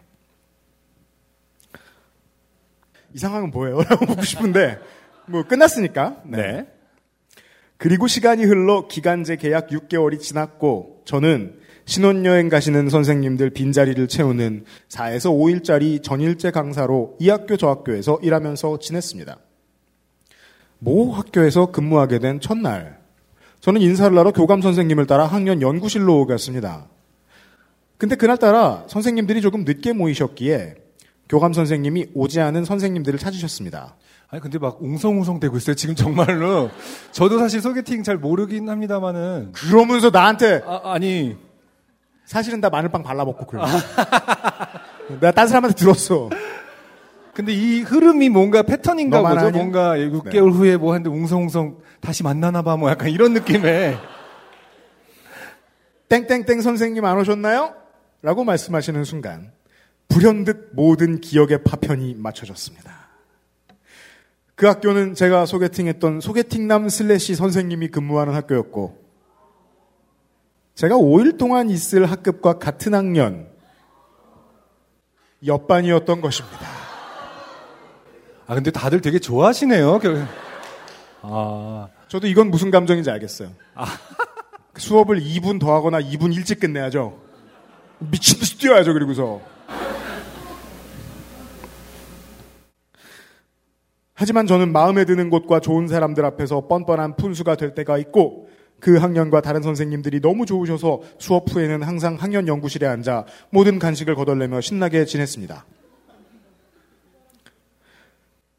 이 3.14 3.18
상황은 3.18 3.50
뭐예요? 3.50 3.82
라고 3.88 4.06
묻고 4.06 4.22
싶은데 4.22 4.78
뭐 5.26 5.42
끝났으니까. 5.44 6.22
네. 6.24 6.66
그리고 7.76 8.06
시간이 8.06 8.44
흘러 8.44 8.88
기간제 8.88 9.36
계약 9.36 9.68
6개월이 9.68 10.20
지났고 10.20 11.02
저는 11.06 11.58
신혼여행 11.86 12.48
가시는 12.48 12.88
선생님들 12.88 13.50
빈자리를 13.50 14.06
채우는 14.06 14.64
4에서 14.88 15.30
5일짜리 15.30 16.02
전일제 16.02 16.50
강사로 16.50 17.16
이 17.18 17.30
학교 17.30 17.56
저 17.56 17.68
학교에서 17.68 18.18
일하면서 18.22 18.78
지냈습니다. 18.78 19.38
모 20.78 21.12
학교에서 21.12 21.72
근무하게 21.72 22.18
된 22.18 22.40
첫날, 22.40 23.00
저는 23.61 23.80
인사를 23.80 24.16
하러 24.16 24.30
교감 24.32 24.62
선생님을 24.62 25.06
따라 25.06 25.26
학년 25.26 25.61
연구실로 25.61 26.26
갔습니다. 26.26 26.86
근데 27.98 28.16
그날따라 28.16 28.84
선생님들이 28.88 29.42
조금 29.42 29.64
늦게 29.64 29.92
모이셨기에 29.92 30.76
교감 31.31 31.53
선생님이 31.53 32.09
오지 32.12 32.41
않은 32.41 32.64
선생님들을 32.64 33.18
찾으셨습니다. 33.20 33.95
아니 34.28 34.43
근데 34.43 34.59
막 34.59 34.83
웅성웅성 34.83 35.39
되고 35.39 35.57
있어요. 35.57 35.76
지금 35.76 35.95
정말로 35.95 36.70
저도 37.12 37.39
사실 37.39 37.61
소개팅 37.61 38.03
잘 38.03 38.18
모르긴 38.18 38.68
합니다만은 38.68 39.53
그러면서 39.53 40.11
나한테 40.11 40.61
아, 40.66 40.99
니 40.99 41.37
사실은 42.24 42.61
나 42.61 42.68
마늘빵 42.68 43.05
발라 43.05 43.24
먹고 43.24 43.47
그래. 43.47 43.62
내가 45.20 45.31
딴 45.31 45.47
사람한테 45.47 45.76
들었어. 45.76 46.31
근데 47.33 47.53
이 47.53 47.83
흐름이 47.83 48.28
뭔가 48.28 48.62
패턴인가 48.62 49.22
보죠. 49.22 49.39
아냐? 49.47 49.51
뭔가 49.51 49.97
6개월 49.97 50.53
후에 50.53 50.76
뭐 50.76 50.93
하는데 50.93 51.09
웅성웅성 51.09 51.78
다시 52.01 52.24
만나나 52.24 52.62
봐. 52.62 52.76
뭐 52.76 52.91
약간 52.91 53.09
이런 53.09 53.35
느낌의 53.35 53.97
땡땡땡 56.09 56.61
선생님 56.61 57.05
안 57.05 57.18
오셨나요? 57.18 57.74
라고 58.20 58.43
말씀하시는 58.43 59.05
순간 59.05 59.53
불현듯 60.11 60.70
모든 60.74 61.20
기억의 61.20 61.62
파편이 61.64 62.14
맞춰졌습니다. 62.16 62.90
그 64.54 64.66
학교는 64.66 65.14
제가 65.14 65.46
소개팅했던 65.46 66.20
소개팅남 66.20 66.88
슬래시 66.90 67.34
선생님이 67.34 67.88
근무하는 67.88 68.34
학교였고 68.34 69.00
제가 70.74 70.96
5일 70.96 71.38
동안 71.38 71.70
있을 71.70 72.04
학급과 72.11 72.58
같은 72.58 72.92
학년 72.94 73.48
옆반이었던 75.46 76.20
것입니다. 76.20 76.58
아 78.46 78.54
근데 78.54 78.70
다들 78.70 79.00
되게 79.00 79.18
좋아하시네요. 79.18 79.98
결- 80.00 80.26
아 81.22 81.88
저도 82.08 82.26
이건 82.26 82.50
무슨 82.50 82.70
감정인지 82.70 83.11
알겠어요. 83.11 83.50
수업을 84.76 85.20
2분 85.20 85.61
더 85.61 85.74
하거나 85.74 86.00
2분 86.00 86.34
일찍 86.34 86.61
끝내야죠. 86.61 87.18
미친 87.98 88.38
듯이 88.38 88.58
뛰어야죠, 88.58 88.92
그리고서. 88.94 89.40
하지만 94.21 94.47
저는 94.47 94.71
마음에 94.71 95.07
드는 95.07 95.31
곳과 95.31 95.61
좋은 95.61 95.89
사람들 95.89 96.27
앞에서 96.27 96.68
뻔뻔한 96.68 97.16
푼수가 97.16 97.55
될 97.55 97.75
때가 97.75 97.97
있고 97.97 98.51
그 98.79 98.99
학년과 98.99 99.41
다른 99.41 99.62
선생님들이 99.62 100.21
너무 100.21 100.45
좋으셔서 100.45 101.01
수업 101.18 101.51
후에는 101.51 101.83
항상 101.83 102.16
학년 102.16 102.47
연구실에 102.47 102.87
앉아 102.87 103.25
모든 103.49 103.79
간식을 103.79 104.14
거덜내며 104.14 104.61
신나게 104.61 105.07
지냈습니다. 105.07 105.64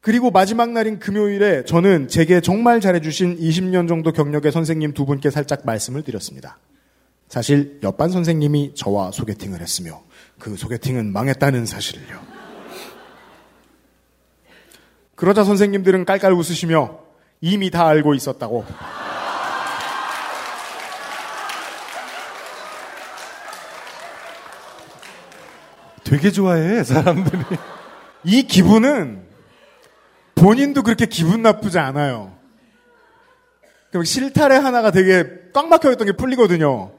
그리고 0.00 0.32
마지막 0.32 0.70
날인 0.70 0.98
금요일에 0.98 1.64
저는 1.64 2.08
제게 2.08 2.40
정말 2.40 2.80
잘해주신 2.80 3.38
20년 3.38 3.86
정도 3.86 4.10
경력의 4.10 4.50
선생님 4.50 4.94
두 4.94 5.06
분께 5.06 5.30
살짝 5.30 5.60
말씀을 5.64 6.02
드렸습니다. 6.02 6.58
사실 7.28 7.78
옆반 7.84 8.10
선생님이 8.10 8.74
저와 8.74 9.12
소개팅을 9.12 9.60
했으며 9.60 10.02
그 10.40 10.56
소개팅은 10.56 11.12
망했다는 11.12 11.66
사실을요. 11.66 12.31
그러자 15.22 15.44
선생님들은 15.44 16.04
깔깔 16.04 16.32
웃으시며 16.32 16.98
이미 17.40 17.70
다 17.70 17.86
알고 17.86 18.14
있었다고. 18.14 18.64
되게 26.02 26.32
좋아해 26.32 26.82
사람들이. 26.82 27.40
이 28.24 28.42
기분은 28.48 29.24
본인도 30.34 30.82
그렇게 30.82 31.06
기분 31.06 31.42
나쁘지 31.42 31.78
않아요. 31.78 32.36
그 33.92 34.02
실타래 34.02 34.56
하나가 34.56 34.90
되게 34.90 35.24
꽉 35.52 35.68
막혀있던 35.68 36.08
게 36.08 36.12
풀리거든요. 36.14 36.90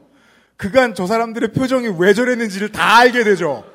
그간 0.56 0.96
저 0.96 1.08
사람들의 1.08 1.52
표정이 1.52 1.96
왜 2.00 2.14
저랬는지를 2.14 2.72
다 2.72 3.00
알게 3.00 3.26
되죠. 3.26 3.66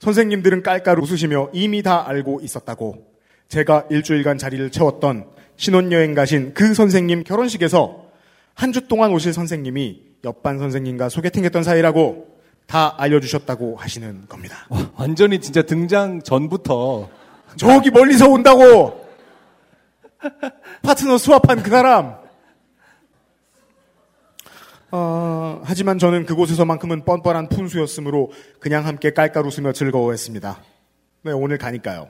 선생님들은 0.00 0.62
깔깔 0.62 0.98
웃으시며 1.00 1.50
이미 1.52 1.82
다 1.82 2.06
알고 2.08 2.40
있었다고. 2.42 3.06
제가 3.48 3.86
일주일간 3.90 4.38
자리를 4.38 4.70
채웠던 4.70 5.26
신혼여행 5.56 6.14
가신 6.14 6.52
그 6.54 6.74
선생님 6.74 7.24
결혼식에서 7.24 8.06
한 8.54 8.72
주 8.72 8.88
동안 8.88 9.12
오실 9.12 9.32
선생님이 9.32 10.02
옆반 10.24 10.58
선생님과 10.58 11.08
소개팅했던 11.08 11.62
사이라고 11.62 12.26
다 12.66 12.94
알려주셨다고 12.98 13.76
하시는 13.76 14.26
겁니다. 14.28 14.66
완전히 14.96 15.40
진짜 15.40 15.62
등장 15.62 16.20
전부터 16.22 17.08
저기 17.56 17.90
멀리서 17.90 18.28
온다고! 18.28 19.06
파트너 20.82 21.16
수합한 21.18 21.62
그 21.62 21.70
사람! 21.70 22.16
어, 24.90 25.60
하지만 25.64 25.98
저는 25.98 26.24
그곳에서만큼은 26.24 27.04
뻔뻔한 27.04 27.48
푼수였으므로 27.48 28.30
그냥 28.58 28.86
함께 28.86 29.12
깔깔 29.12 29.44
웃으며 29.46 29.72
즐거워했습니다. 29.72 30.62
네, 31.24 31.32
오늘 31.32 31.58
가니까요. 31.58 32.08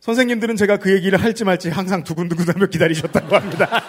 선생님들은 0.00 0.56
제가 0.56 0.78
그 0.78 0.92
얘기를 0.92 1.22
할지 1.22 1.44
말지 1.44 1.68
항상 1.70 2.02
두근두근하며 2.04 2.66
기다리셨다고 2.66 3.34
합니다. 3.34 3.68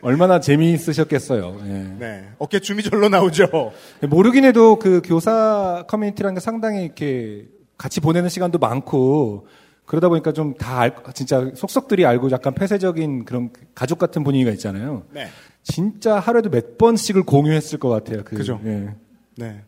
얼마나 0.00 0.38
재미있으셨겠어요. 0.38 1.60
예. 1.64 1.96
네, 1.98 2.28
어깨 2.38 2.60
춤이 2.60 2.82
절로 2.82 3.08
나오죠. 3.08 3.72
모르긴 4.02 4.44
해도 4.44 4.78
그 4.78 5.00
교사 5.02 5.84
커뮤니티라는 5.88 6.34
게 6.34 6.40
상당히 6.40 6.84
이렇게 6.84 7.46
같이 7.78 8.00
보내는 8.00 8.28
시간도 8.28 8.58
많고 8.58 9.46
그러다 9.86 10.08
보니까 10.08 10.32
좀 10.32 10.54
다 10.54 10.88
진짜 11.12 11.50
속속들이 11.54 12.06
알고 12.06 12.30
약간 12.30 12.54
폐쇄적인 12.54 13.24
그런 13.24 13.50
가족 13.74 13.98
같은 13.98 14.24
분위기가 14.24 14.50
있잖아요. 14.52 15.04
네. 15.12 15.28
진짜 15.62 16.18
하루에도 16.18 16.50
몇 16.50 16.78
번씩을 16.78 17.22
공유했을 17.24 17.78
것 17.78 17.88
같아요. 17.88 18.22
그, 18.24 18.36
그죠. 18.36 18.60
예. 18.64 18.94
네. 19.36 19.62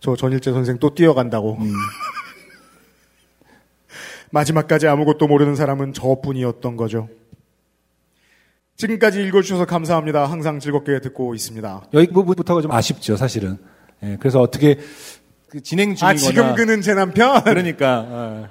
저 0.00 0.16
전일재 0.16 0.52
선생 0.52 0.78
또 0.78 0.94
뛰어간다고. 0.94 1.58
마지막까지 4.30 4.88
아무것도 4.88 5.28
모르는 5.28 5.54
사람은 5.54 5.92
저뿐이었던 5.92 6.76
거죠. 6.76 7.08
지금까지 8.76 9.22
읽어주셔서 9.22 9.64
감사합니다. 9.66 10.26
항상 10.26 10.58
즐겁게 10.58 11.00
듣고 11.00 11.34
있습니다. 11.34 11.84
여기 11.94 12.08
부분부터가 12.08 12.60
좀 12.60 12.72
아쉽죠, 12.72 13.16
사실은. 13.16 13.58
예, 14.02 14.16
그래서 14.18 14.40
어떻게 14.40 14.78
그 15.48 15.62
진행 15.62 15.94
중이거나 15.94 16.10
아, 16.10 16.14
지금 16.16 16.54
그는 16.56 16.82
제 16.82 16.94
남편? 16.94 17.44
그러니까 17.44 18.04
어. 18.08 18.48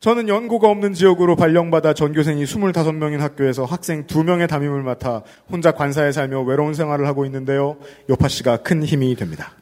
저는 0.00 0.28
연고가 0.28 0.68
없는 0.68 0.94
지역으로 0.94 1.34
발령받아 1.34 1.92
전교생이 1.92 2.44
25명인 2.44 3.18
학교에서 3.18 3.64
학생 3.64 4.06
2명의 4.06 4.48
담임을 4.48 4.84
맡아 4.84 5.22
혼자 5.50 5.72
관사에 5.72 6.12
살며 6.12 6.42
외로운 6.42 6.72
생활을 6.72 7.06
하고 7.08 7.24
있는데요. 7.24 7.76
요파 8.08 8.28
씨가 8.28 8.58
큰 8.58 8.84
힘이 8.84 9.16
됩니다. 9.16 9.52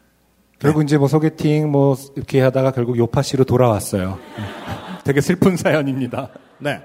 결국 0.58 0.82
이제 0.82 0.98
뭐 0.98 1.08
소개팅 1.08 1.70
뭐 1.70 1.96
이렇게 2.16 2.40
하다가 2.42 2.72
결국 2.72 2.98
요파 2.98 3.22
씨로 3.22 3.44
돌아왔어요. 3.44 4.18
예. 4.38 4.42
되게 5.04 5.22
슬픈 5.22 5.56
사연입니다. 5.56 6.28
네. 6.58 6.82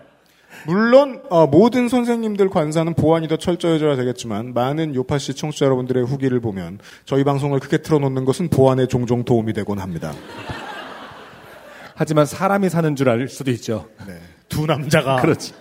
물론 0.66 1.22
어, 1.30 1.46
모든 1.48 1.90
선생님들 1.90 2.50
관사는 2.50 2.94
보안이 2.94 3.28
더 3.28 3.36
철저해져야 3.36 3.98
되겠지만 3.98 4.54
많은 4.54 4.96
요파 4.96 5.18
씨 5.18 5.34
청취자 5.34 5.66
여러분들의 5.66 6.06
후기를 6.06 6.40
보면 6.40 6.80
저희 7.04 7.26
방송을 7.26 7.60
크게 7.60 7.80
틀어놓는 7.80 8.24
것은 8.24 8.50
보안에 8.50 8.88
종종 8.88 9.26
도움이 9.26 9.52
되곤 9.54 9.80
합니다. 9.80 10.14
하지만 11.96 12.26
사람이 12.26 12.70
사는 12.70 12.96
줄 12.96 13.10
알 13.10 13.28
수도 13.28 13.52
있죠. 13.52 13.90
네. 14.08 14.20
두 14.50 14.66
남자가 14.66 15.18
그렇지. 15.18 15.54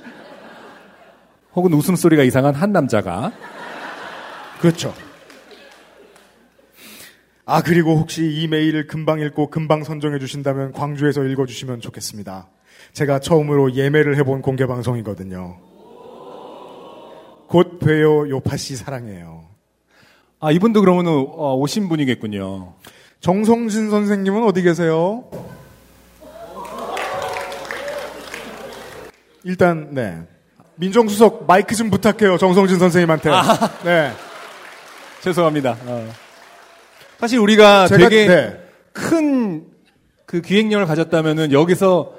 혹은 1.55 1.73
웃음소리가 1.73 2.23
이상한 2.23 2.55
한 2.55 2.73
남자가 2.73 3.33
그렇죠. 4.61 4.95
아 7.45 7.63
그리고 7.63 7.97
혹시 7.97 8.23
이 8.31 8.47
메일을 8.47 8.87
금방 8.87 9.21
읽고 9.21 9.51
금방 9.51 9.83
선정해 9.83 10.19
주신다면 10.21 10.73
광주에서 10.73 11.25
읽어 11.25 11.47
주시면 11.47 11.81
좋겠습니다. 11.81 12.49
제가 12.93 13.19
처음으로 13.19 13.75
예매를 13.75 14.17
해본 14.17 14.43
공개 14.43 14.67
방송이거든요. 14.67 15.59
곧 17.49 17.81
봬요 17.81 18.29
요파 18.29 18.57
씨 18.57 18.77
사랑해요. 18.77 19.49
아 20.39 20.53
이분도 20.53 20.81
그러면 20.81 21.07
어, 21.09 21.57
오신 21.57 21.89
분이겠군요. 21.89 22.75
정성진 23.21 23.91
선생님은 23.91 24.45
어디 24.45 24.63
계세요? 24.63 25.25
일단 29.45 29.89
네 29.93 30.19
민정수석 30.77 31.45
마이크 31.47 31.75
좀 31.75 31.91
부탁해요 31.91 32.39
정성진 32.39 32.79
선생님한테. 32.79 33.31
네. 33.85 34.13
죄송합니다. 35.23 35.77
어. 35.85 36.11
사실 37.19 37.39
우리가 37.39 37.87
제가- 37.87 37.99
되게 37.99 38.27
네. 38.27 38.61
큰그 38.95 40.41
기획력을 40.43 40.87
가졌다면은 40.87 41.53
여기서 41.53 42.15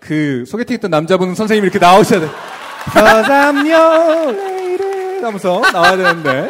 그 0.00 0.44
소개팅했던 0.46 0.90
남자분 0.90 1.34
선생님이 1.34 1.66
이렇게 1.66 1.78
나오셔야 1.78 2.20
돼. 2.20 2.28
Lady 2.96 3.72
하면서 5.22 5.60
나와야 5.72 5.96
되는데 5.96 6.48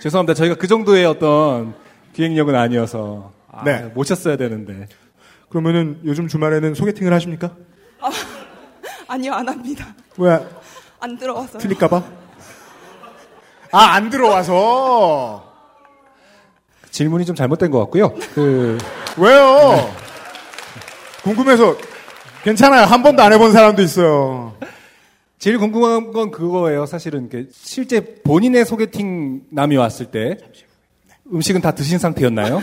죄송합니다. 0.00 0.34
저희가 0.34 0.56
그 0.56 0.66
정도의 0.66 1.04
어떤 1.06 1.74
기획력은 2.12 2.54
아니어서 2.54 3.32
아, 3.50 3.62
네. 3.64 3.90
모셨어야 3.94 4.36
되는데 4.36 4.88
그러면은 5.48 6.00
요즘 6.04 6.28
주말에는 6.28 6.74
소개팅을 6.74 7.12
하십니까? 7.12 7.54
아니요, 9.08 9.32
안 9.34 9.48
합니다. 9.48 9.86
왜 10.18 10.38
안 11.00 11.18
들어와서요. 11.18 11.58
틀릴까봐? 11.58 12.00
아, 13.72 13.78
안 13.78 14.08
들어와서. 14.08 15.52
질문이 16.92 17.24
좀 17.24 17.34
잘못된 17.34 17.72
것 17.72 17.80
같고요. 17.80 18.14
그 18.34 18.78
왜요? 19.16 19.92
궁금해서. 21.24 21.76
괜찮아요. 22.44 22.84
한 22.84 23.02
번도 23.02 23.20
안 23.20 23.32
해본 23.32 23.50
사람도 23.52 23.82
있어요. 23.82 24.54
제일 25.40 25.58
궁금한 25.58 26.12
건 26.12 26.30
그거예요. 26.30 26.86
사실은 26.86 27.28
이렇게 27.32 27.48
실제 27.52 28.14
본인의 28.22 28.64
소개팅 28.64 29.42
남이 29.50 29.76
왔을 29.76 30.06
때 30.06 30.36
음식은 31.32 31.60
다 31.62 31.72
드신 31.72 31.98
상태였나요? 31.98 32.62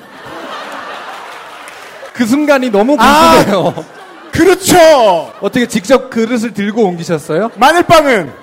그 2.13 2.25
순간이 2.25 2.69
너무 2.69 2.95
궁금해요. 2.95 3.98
그렇죠! 4.31 5.33
어떻게 5.41 5.67
직접 5.67 6.09
그릇을 6.09 6.53
들고 6.53 6.83
옮기셨어요? 6.85 7.51
마늘빵은? 7.55 8.33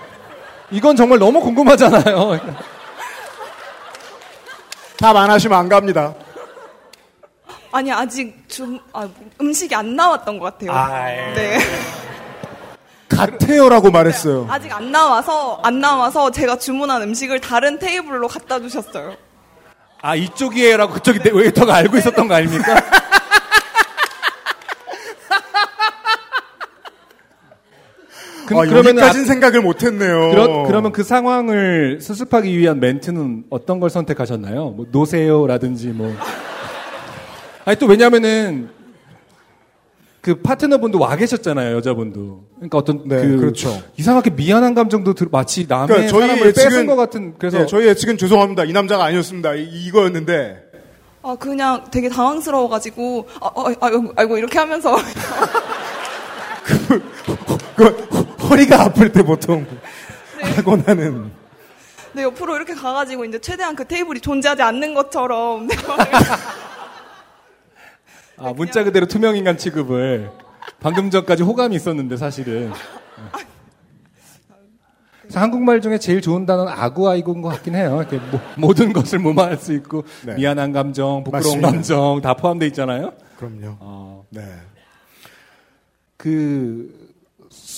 이건 0.71 0.97
정말 0.97 1.19
너무 1.19 1.41
궁금하잖아요. 1.41 2.41
답 4.99 5.17
안 5.17 5.31
하시면 5.31 5.59
안 5.59 5.69
갑니다. 5.69 6.15
아니, 7.73 7.93
아직 7.93 8.49
좀, 8.49 8.79
아, 8.93 9.07
음식이 9.41 9.75
안 9.75 9.95
나왔던 9.95 10.39
것 10.39 10.59
같아요. 10.59 11.35
네. 11.35 11.59
같아요라고 13.09 13.91
말했어요. 13.91 14.47
아직 14.51 14.73
안 14.73 14.91
나와서, 14.91 15.61
안 15.63 15.81
나와서 15.81 16.31
제가 16.31 16.59
주문한 16.59 17.03
음식을 17.03 17.41
다른 17.41 17.79
테이블로 17.79 18.29
갖다 18.29 18.59
주셨어요. 18.61 19.15
아 20.03 20.15
이쪽이에요라고 20.15 20.93
그쪽이 20.95 21.19
내- 21.21 21.31
웨이터가 21.31 21.75
알고 21.75 21.97
있었던 21.99 22.29
거 22.29 22.35
아닙니까? 22.35 22.75
그, 28.47 28.55
아, 28.55 28.61
그러면은 28.63 28.91
여기까진 29.03 29.23
앞- 29.23 29.27
생각을 29.27 29.61
못했네요. 29.63 30.31
그러, 30.31 30.63
그러면 30.67 30.93
그 30.93 31.03
상황을 31.03 31.99
수습하기 32.01 32.57
위한 32.57 32.81
멘트는 32.81 33.45
어떤 33.51 33.81
걸 33.81 33.91
선택하셨나요? 33.91 34.71
뭐 34.71 34.87
노세요라든지 34.91 35.89
뭐. 35.89 36.13
아니 37.65 37.77
또 37.79 37.87
왜냐면은 37.87 38.69
그 40.21 40.35
파트너분도 40.37 40.99
와 40.99 41.15
계셨잖아요 41.17 41.77
여자분도. 41.77 42.45
그러니까 42.57 42.79
어떤 42.79 43.07
네, 43.09 43.21
그 43.23 43.37
그렇죠. 43.37 43.81
이상하게 43.97 44.31
미안한 44.31 44.75
감정도 44.75 45.15
들, 45.15 45.29
마치 45.31 45.67
남의 45.69 45.87
그러니까 45.89 46.11
저희 46.11 46.21
사람을 46.29 46.53
뺏은 46.53 46.71
예측은- 46.71 46.87
것 46.87 46.97
같은 46.97 47.35
그래서 47.39 47.59
네, 47.59 47.67
저희 47.67 47.87
예측은 47.87 48.19
죄송합니다. 48.19 48.65
이 48.65 48.73
남자가 48.73 49.05
아니었습니다. 49.05 49.55
이, 49.55 49.63
이거였는데. 49.87 50.63
아, 51.23 51.35
그냥 51.41 51.85
되게 51.91 52.09
당황스러워가지고, 52.09 53.27
아, 53.41 53.51
아, 53.57 53.75
아이고, 53.81 54.13
아이고, 54.15 54.39
이렇게 54.39 54.59
하면서. 54.61 54.97
그 57.77 58.16
허리가 58.49 58.83
아플 58.83 59.11
때 59.13 59.23
보통 59.23 59.67
하고 60.57 60.77
나는 60.77 61.31
네, 62.13 62.23
옆으로 62.23 62.57
이렇게 62.57 62.75
가가지고 62.75 63.25
이제 63.27 63.39
최대한 63.39 63.77
그 63.77 63.87
테이블이 63.87 64.21
존재하지 64.21 64.63
않는 64.63 64.95
것처럼. 64.95 65.67
네, 65.67 65.77
아, 68.39 68.53
문자 68.55 68.85
그대로 68.85 69.07
투명인간 69.07 69.59
취급을 69.59 70.31
방금 70.81 71.11
전까지 71.11 71.43
호감이 71.43 71.77
있었는데 71.77 72.17
사실은. 72.17 72.73
그래서 75.21 75.41
한국말 75.41 75.81
중에 75.81 75.99
제일 75.99 76.23
좋은 76.23 76.47
단어는 76.47 76.73
아구아이고인 76.73 77.43
것 77.43 77.49
같긴 77.49 77.75
해요. 77.75 77.99
이렇게 78.01 78.19
모, 78.31 78.39
모든 78.57 78.93
것을 78.93 79.19
무마할 79.19 79.57
수 79.59 79.73
있고 79.75 80.05
네. 80.25 80.37
미안한 80.37 80.73
감정, 80.73 81.25
부끄러운 81.25 81.61
맞습니다. 81.61 81.71
감정 81.71 82.21
다 82.23 82.35
포함되어 82.35 82.69
있잖아요. 82.69 83.13
그럼요. 83.37 83.77
어, 83.81 84.25
네. 84.31 84.43
그 86.17 87.06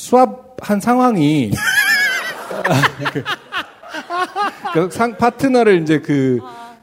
수합한 0.03 0.80
상황이 0.80 1.51
그, 3.12 3.24
그 4.72 4.90
상, 4.90 5.16
파트너를 5.16 5.82
이제 5.82 5.99
그 5.99 6.38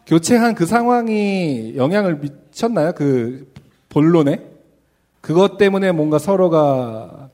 교체한 0.06 0.54
그 0.54 0.66
상황이 0.66 1.74
영향을 1.78 2.18
미쳤나요? 2.18 2.92
그 2.94 3.52
본론에 3.90 4.42
그것 5.22 5.58
때문에 5.58 5.92
뭔가 5.94 6.20
서로가 6.20 7.30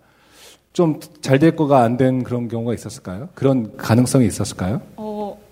좀 0.74 1.00
잘 1.22 1.40
될 1.40 1.56
거가 1.56 1.82
안 1.84 1.98
된 1.98 2.24
그런 2.24 2.48
경우가 2.48 2.74
있었을까요? 2.74 3.30
그런 3.34 3.76
가능성이 3.76 4.28
있었을까요? 4.28 4.82
어, 4.96 5.11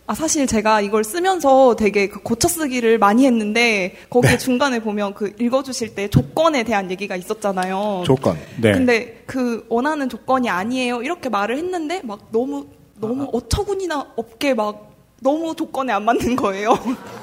아, 0.10 0.16
사실 0.16 0.48
제가 0.48 0.82
이걸 0.82 1.04
쓰면서 1.04 1.76
되게 1.76 2.10
그 2.10 2.20
고쳐 2.24 2.48
쓰기를 2.48 2.98
많이 2.98 3.28
했는데, 3.28 3.96
거기에 4.10 4.32
네. 4.32 4.38
중간에 4.40 4.80
보면 4.80 5.14
그 5.14 5.36
읽어주실 5.40 5.94
때 5.94 6.08
조건에 6.08 6.64
대한 6.64 6.90
얘기가 6.90 7.16
있었잖아요. 7.16 8.02
조건. 8.08 8.36
네. 8.60 8.72
근데 8.72 9.22
그 9.28 9.68
원하는 9.70 10.10
조건이 10.10 10.50
아니에요. 10.50 11.04
이렇게 11.04 11.30
말을 11.30 11.58
했는데, 11.60 12.02
막 12.04 12.22
너무, 12.32 12.66
너무 13.00 13.26
아. 13.26 13.28
어처구니나 13.34 14.14
없게 14.16 14.56
막 14.56 14.96
너무 15.22 15.56
조건에 15.56 15.94
안 15.94 16.06
맞는 16.06 16.36
거예요. 16.38 16.74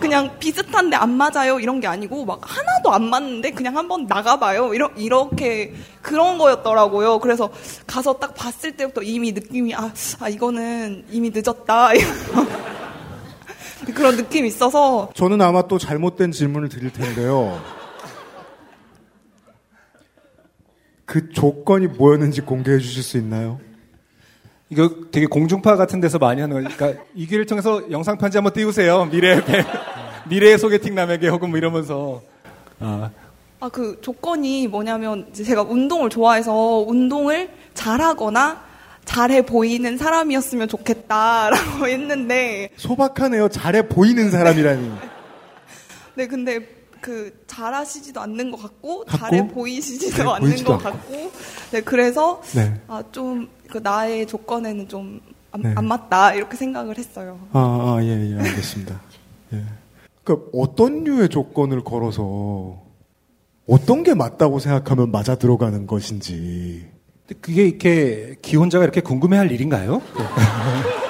그냥 0.00 0.38
비슷한데 0.38 0.96
안 0.96 1.10
맞아요? 1.10 1.60
이런 1.60 1.80
게 1.80 1.86
아니고 1.86 2.24
막 2.24 2.40
하나도 2.42 2.92
안 2.92 3.10
맞는데 3.10 3.52
그냥 3.52 3.76
한번 3.76 4.06
나가봐요? 4.06 4.74
이러, 4.74 4.90
이렇게 4.96 5.74
그런 6.02 6.38
거였더라고요. 6.38 7.20
그래서 7.20 7.50
가서 7.86 8.14
딱 8.14 8.34
봤을 8.34 8.76
때부터 8.76 9.02
이미 9.02 9.32
느낌이 9.32 9.74
아, 9.74 9.92
아 10.20 10.28
이거는 10.28 11.04
이미 11.10 11.30
늦었다. 11.30 11.90
그런 13.94 14.16
느낌이 14.16 14.48
있어서. 14.48 15.10
저는 15.14 15.40
아마 15.40 15.62
또 15.62 15.78
잘못된 15.78 16.32
질문을 16.32 16.68
드릴 16.68 16.92
텐데요. 16.92 17.60
그 21.04 21.30
조건이 21.30 21.88
뭐였는지 21.88 22.42
공개해 22.42 22.78
주실 22.78 23.02
수 23.02 23.18
있나요? 23.18 23.58
이거 24.70 24.88
되게 25.10 25.26
공중파 25.26 25.76
같은 25.76 26.00
데서 26.00 26.18
많이 26.18 26.40
하는 26.40 26.62
거니까 26.62 26.92
이 27.14 27.26
기회를 27.26 27.44
통해서 27.46 27.82
영상 27.90 28.16
편지 28.18 28.36
한번 28.38 28.52
띄우세요. 28.52 29.04
미래의 29.06 29.44
배- 29.44 29.64
미래의 30.28 30.58
소개팅 30.58 30.94
남에게 30.94 31.28
혹은 31.28 31.50
뭐 31.50 31.58
이러면서 31.58 32.22
아, 32.78 33.10
아 33.60 33.68
그 33.68 33.98
조건이 34.00 34.68
뭐냐면 34.68 35.26
제가 35.34 35.62
운동을 35.62 36.08
좋아해서 36.08 36.84
운동을 36.86 37.50
잘하거나 37.74 38.62
잘해 39.04 39.42
보이는 39.44 39.98
사람이었으면 39.98 40.68
좋겠다라고 40.68 41.86
했는데 41.88 42.70
소박하네요. 42.76 43.48
잘해 43.48 43.88
보이는 43.88 44.30
사람이라니. 44.30 44.90
네, 46.14 46.26
근데 46.26 46.60
그 47.00 47.44
잘하시지도 47.46 48.20
않는 48.20 48.50
것 48.50 48.62
같고, 48.62 49.04
같고? 49.04 49.18
잘해 49.18 49.48
보이시지도 49.48 50.16
잘해 50.16 50.30
않는 50.30 50.48
보이지도 50.48 50.72
것 50.78 50.82
같고, 50.82 51.32
네 51.72 51.80
그래서 51.80 52.42
네. 52.54 52.80
아좀 52.88 53.48
그 53.68 53.78
나의 53.78 54.26
조건에는 54.26 54.88
좀 54.88 55.20
안 55.52 55.62
네. 55.62 55.74
맞다 55.74 56.34
이렇게 56.34 56.56
생각을 56.56 56.96
했어요. 56.96 57.38
아, 57.52 57.58
아, 57.98 57.98
예, 58.02 58.06
예, 58.32 58.38
알겠습니다. 58.38 59.00
예. 59.54 59.64
그 60.22 60.48
어떤 60.52 61.02
류의 61.04 61.28
조건을 61.28 61.82
걸어서 61.82 62.80
어떤 63.68 64.02
게 64.02 64.14
맞다고 64.14 64.58
생각하면 64.58 65.10
맞아 65.10 65.34
들어가는 65.34 65.86
것인지. 65.86 66.88
근데 67.26 67.40
그게 67.40 67.66
이렇게 67.66 68.36
기혼자가 68.42 68.84
이렇게 68.84 69.00
궁금해할 69.00 69.50
일인가요? 69.50 70.02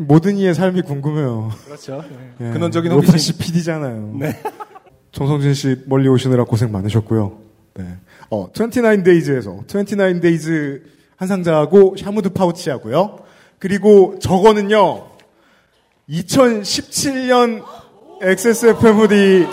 모든 0.00 0.36
이의 0.36 0.54
삶이 0.54 0.82
궁금해요. 0.82 1.50
그렇죠. 1.66 2.02
예. 2.40 2.50
근원적인 2.50 2.90
노파심 2.90 3.32
호기심. 3.32 3.36
PD잖아요. 3.38 4.14
네. 4.18 4.40
정성진 5.12 5.54
씨 5.54 5.76
멀리 5.86 6.08
오시느라 6.08 6.44
고생 6.44 6.70
많으셨고요. 6.72 7.38
네. 7.74 7.84
어, 8.30 8.50
29데이즈에서 8.52 9.66
29데이즈 9.66 10.82
한 11.16 11.28
상자하고 11.28 11.96
샤무드 11.98 12.30
파우치하고요. 12.30 13.18
그리고 13.58 14.16
저거는요. 14.20 15.06
2017년 16.08 17.62
XSFM 18.22 18.96
후디 18.96 19.46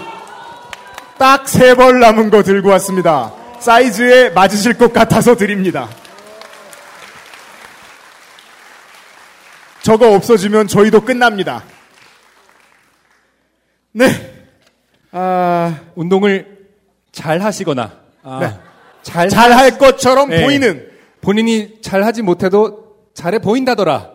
딱 1.17 1.47
세 1.47 1.73
벌 1.75 1.99
남은 1.99 2.29
거 2.29 2.43
들고 2.43 2.69
왔습니다. 2.69 3.33
사이즈에 3.59 4.29
맞으실 4.29 4.77
것 4.77 4.93
같아서 4.93 5.35
드립니다. 5.35 5.89
저거 9.87 10.13
없어지면 10.13 10.67
저희도 10.67 10.99
끝납니다. 10.99 11.63
네. 13.93 14.05
아, 15.13 15.79
운동을 15.95 16.45
잘 17.13 17.39
하시거나 17.39 17.93
아, 18.21 18.39
네. 18.41 18.53
잘 19.01 19.29
잘 19.29 19.53
할 19.53 19.77
것처럼 19.77 20.29
네. 20.29 20.43
보이는 20.43 20.89
본인이 21.21 21.79
잘 21.81 22.03
하지 22.03 22.21
못해도 22.21 22.97
잘해 23.13 23.39
보인다더라. 23.39 24.11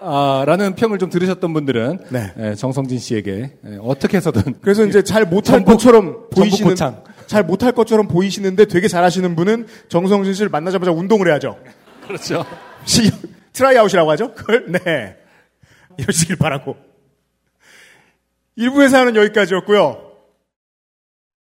아, 0.00 0.42
라는 0.44 0.74
평을 0.74 0.98
좀 0.98 1.08
들으셨던 1.08 1.52
분들은 1.52 2.00
네. 2.08 2.32
예, 2.40 2.54
정성진 2.56 2.98
씨에게 2.98 3.52
예, 3.64 3.78
어떻게 3.80 4.16
해서든 4.16 4.56
그래서 4.60 4.84
이제 4.84 5.04
잘 5.04 5.24
못할 5.24 5.64
것처럼 5.64 6.30
보이시는. 6.30 6.74
잘 7.28 7.44
못할 7.44 7.70
것처럼 7.70 8.08
보이시는데 8.08 8.64
되게 8.64 8.88
잘하시는 8.88 9.36
분은 9.36 9.68
정성진 9.88 10.34
씨를 10.34 10.48
만나자마자 10.48 10.90
운동을 10.90 11.28
해야죠. 11.28 11.56
그렇죠. 12.08 12.44
시, 13.52 13.58
tryout이라고 13.58 14.10
하죠? 14.12 14.34
그걸? 14.34 14.72
네. 14.72 15.16
이러시길 15.98 16.36
바라고. 16.36 16.76
1부의 18.58 18.88
사연은 18.90 19.16
여기까지였고요. 19.16 20.12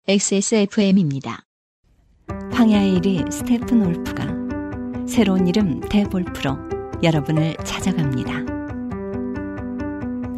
XSFM입니다. 0.07 1.45
황야의 2.53 3.01
이리 3.01 3.31
스테픈울프가 3.31 4.27
새로운 5.07 5.47
이름 5.47 5.81
대볼프로 5.81 6.57
여러분을 7.03 7.57
찾아갑니다. 7.65 8.59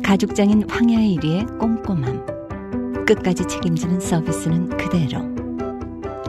가죽장인 0.04 0.68
황야의 0.68 1.16
이리의 1.16 1.58
꼼꼼함. 1.58 3.04
끝까지 3.06 3.46
책임지는 3.46 4.00
서비스는 4.00 4.76
그대로. 4.76 5.30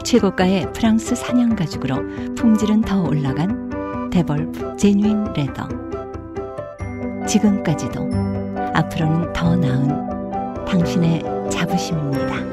최고가의 0.04 0.74
프랑스 0.74 1.16
사냥 1.16 1.56
가죽으로 1.56 2.36
품질은 2.36 2.82
더 2.82 3.04
올라간 3.04 3.71
데볼프 4.12 4.76
제뉴인 4.76 5.34
레더. 5.34 5.68
지금까지도 7.26 8.10
앞으로는 8.74 9.32
더 9.34 9.56
나은 9.56 10.66
당신의 10.66 11.22
자부심입니다. 11.50 12.52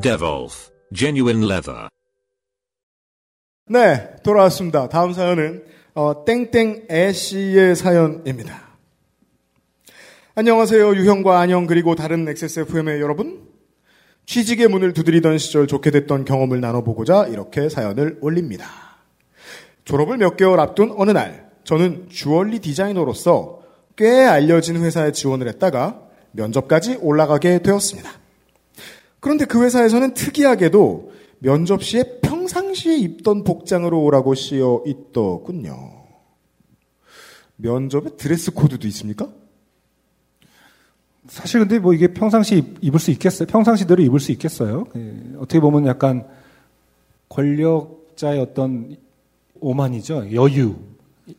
Devolf 0.00 0.70
Genuine 0.94 1.44
Leather. 1.44 1.88
네, 3.66 4.16
돌아왔습니다. 4.22 4.88
다음 4.88 5.12
사연은 5.12 5.64
어, 5.94 6.24
땡땡 6.24 6.86
애씨의 6.90 7.76
사연입니다. 7.76 8.64
안녕하세요. 10.34 10.96
유형과 10.96 11.40
안녕 11.40 11.66
그리고 11.66 11.94
다른 11.94 12.26
XSFM의 12.26 13.00
여러분. 13.00 13.53
취직의 14.26 14.68
문을 14.68 14.92
두드리던 14.92 15.38
시절 15.38 15.66
좋게 15.66 15.90
됐던 15.90 16.24
경험을 16.24 16.60
나눠보고자 16.60 17.26
이렇게 17.26 17.68
사연을 17.68 18.18
올립니다. 18.20 18.66
졸업을 19.84 20.16
몇 20.16 20.36
개월 20.36 20.60
앞둔 20.60 20.94
어느 20.96 21.10
날 21.10 21.50
저는 21.64 22.08
주얼리 22.08 22.60
디자이너로서 22.60 23.62
꽤 23.96 24.24
알려진 24.24 24.76
회사에 24.76 25.12
지원을 25.12 25.48
했다가 25.48 26.02
면접까지 26.32 26.98
올라가게 27.00 27.60
되었습니다. 27.60 28.10
그런데 29.20 29.44
그 29.44 29.62
회사에서는 29.62 30.14
특이하게도 30.14 31.12
면접 31.38 31.82
시에 31.82 32.20
평상시에 32.20 32.96
입던 32.96 33.44
복장으로 33.44 34.02
오라고 34.02 34.34
씌어 34.34 34.82
있더군요. 34.86 36.04
면접에 37.56 38.16
드레스 38.16 38.52
코드도 38.52 38.86
있습니까? 38.88 39.28
사실 41.28 41.60
근데 41.60 41.78
뭐 41.78 41.94
이게 41.94 42.08
평상시 42.08 42.58
입- 42.58 42.78
입을 42.82 43.00
수 43.00 43.10
있겠어요? 43.10 43.46
평상시대로 43.46 44.02
입을 44.02 44.20
수 44.20 44.32
있겠어요? 44.32 44.86
예, 44.96 45.14
어떻게 45.38 45.60
보면 45.60 45.86
약간 45.86 46.26
권력자의 47.30 48.40
어떤 48.40 48.96
오만이죠. 49.60 50.32
여유. 50.34 50.76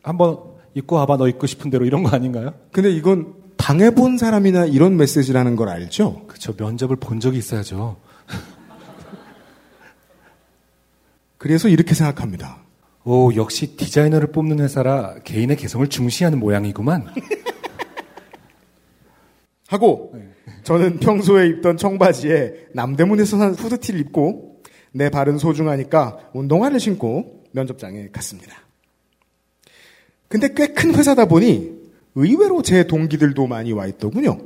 한번 0.02 0.38
입고 0.74 0.96
와봐 0.96 1.16
너 1.16 1.28
입고 1.28 1.46
싶은 1.46 1.70
대로 1.70 1.86
이런 1.86 2.02
거 2.02 2.10
아닌가요? 2.10 2.52
근데 2.72 2.90
이건 2.90 3.34
당해본 3.56 4.18
사람이나 4.18 4.66
이런 4.66 4.96
메시지라는 4.96 5.54
걸 5.56 5.68
알죠? 5.68 6.24
그렇죠. 6.26 6.52
면접을 6.58 6.96
본 6.96 7.20
적이 7.20 7.38
있어야죠. 7.38 7.96
그래서 11.38 11.68
이렇게 11.68 11.94
생각합니다. 11.94 12.58
오, 13.04 13.32
역시 13.36 13.76
디자이너를 13.76 14.32
뽑는 14.32 14.58
회사라 14.58 15.14
개인의 15.22 15.56
개성을 15.56 15.86
중시하는 15.88 16.40
모양이구만. 16.40 17.06
하고 19.66 20.14
저는 20.64 21.00
평소에 21.00 21.46
입던 21.48 21.76
청바지에 21.76 22.68
남대문에서 22.72 23.38
산 23.38 23.54
후드티를 23.54 24.00
입고 24.00 24.62
내 24.92 25.10
발은 25.10 25.38
소중하니까 25.38 26.30
운동화를 26.32 26.80
신고 26.80 27.44
면접장에 27.52 28.08
갔습니다. 28.12 28.56
근데 30.28 30.52
꽤 30.54 30.68
큰 30.68 30.94
회사다 30.94 31.26
보니 31.26 31.76
의외로 32.14 32.62
제 32.62 32.86
동기들도 32.86 33.46
많이 33.46 33.72
와 33.72 33.86
있더군요. 33.86 34.38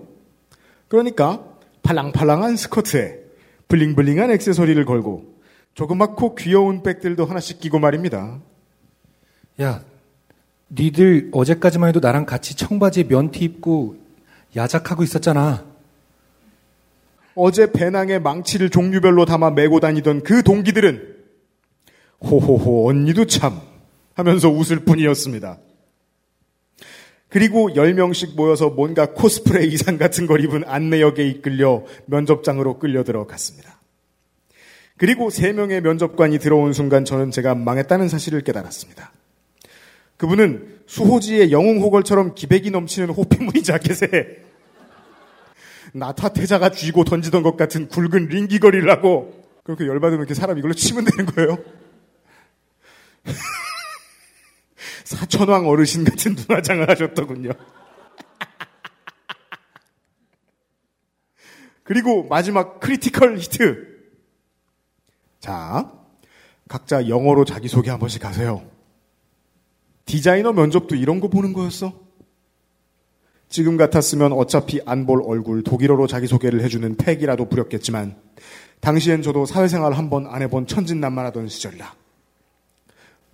그러니까 0.88 1.44
팔랑팔랑한 1.82 2.56
스커트에 2.56 3.18
bling-bling한 3.68 4.30
액세서리를 4.32 4.84
걸고 4.84 5.34
조그맣고 5.74 6.34
귀여운 6.34 6.82
백들도 6.82 7.24
하나씩 7.24 7.60
끼고 7.60 7.78
말입니다. 7.78 8.40
야, 9.62 9.84
니들 10.70 11.30
어제까지만 11.32 11.88
해도 11.88 12.00
나랑 12.00 12.26
같이 12.26 12.56
청바지에 12.56 13.04
면티 13.04 13.44
입고 13.44 13.96
야작하고 14.56 15.02
있었잖아. 15.02 15.64
어제 17.34 17.72
배낭에 17.72 18.18
망치를 18.18 18.70
종류별로 18.70 19.24
담아 19.24 19.50
메고 19.50 19.80
다니던 19.80 20.22
그 20.22 20.42
동기들은 20.42 21.16
호호호 22.22 22.88
언니도 22.88 23.26
참 23.26 23.60
하면서 24.14 24.48
웃을 24.48 24.80
뿐이었습니다. 24.80 25.58
그리고 27.28 27.70
10명씩 27.70 28.34
모여서 28.34 28.70
뭔가 28.70 29.12
코스프레 29.12 29.64
의상 29.64 29.96
같은 29.96 30.26
걸 30.26 30.44
입은 30.44 30.64
안내역에 30.66 31.26
이끌려 31.26 31.84
면접장으로 32.06 32.78
끌려 32.78 33.04
들어갔습니다. 33.04 33.80
그리고 34.96 35.28
3명의 35.28 35.80
면접관이 35.80 36.38
들어온 36.40 36.72
순간 36.72 37.04
저는 37.04 37.30
제가 37.30 37.54
망했다는 37.54 38.08
사실을 38.08 38.42
깨달았습니다. 38.42 39.12
그분은 40.20 40.80
수호지의 40.86 41.50
영웅 41.50 41.80
호걸처럼 41.80 42.34
기백이 42.34 42.70
넘치는 42.70 43.08
호피무늬 43.08 43.62
자켓에 43.62 44.44
나타태자가 45.94 46.72
쥐고 46.72 47.04
던지던 47.04 47.42
것 47.42 47.56
같은 47.56 47.88
굵은 47.88 48.26
링기거리를 48.26 48.90
하고 48.90 49.42
그렇게 49.64 49.86
열받으면 49.86 50.20
이렇게 50.20 50.34
사람 50.34 50.58
이걸로 50.58 50.74
치면 50.74 51.06
되는 51.06 51.24
거예요. 51.24 51.56
사천왕 55.04 55.66
어르신 55.66 56.04
같은 56.04 56.34
눈화장을 56.34 56.86
하셨더군요. 56.90 57.52
그리고 61.82 62.28
마지막 62.28 62.78
critical 62.78 63.38
hit. 63.38 63.88
자, 65.38 65.90
각자 66.68 67.08
영어로 67.08 67.46
자기소개 67.46 67.88
한 67.88 67.98
번씩 67.98 68.22
하세요. 68.22 68.69
디자이너 70.10 70.52
면접도 70.52 70.96
이런 70.96 71.20
거 71.20 71.28
보는 71.28 71.52
거였어? 71.52 71.92
지금 73.48 73.76
같았으면 73.76 74.32
어차피 74.32 74.80
안 74.84 75.06
볼 75.06 75.22
얼굴 75.24 75.62
독일어로 75.62 76.08
자기소개를 76.08 76.62
해주는 76.64 76.96
패기라도 76.96 77.48
부렸겠지만 77.48 78.16
당시엔 78.80 79.22
저도 79.22 79.46
사회생활 79.46 79.92
한 79.92 80.10
번 80.10 80.26
안 80.26 80.42
해본 80.42 80.66
천진난만하던 80.66 81.46
시절이라. 81.46 81.94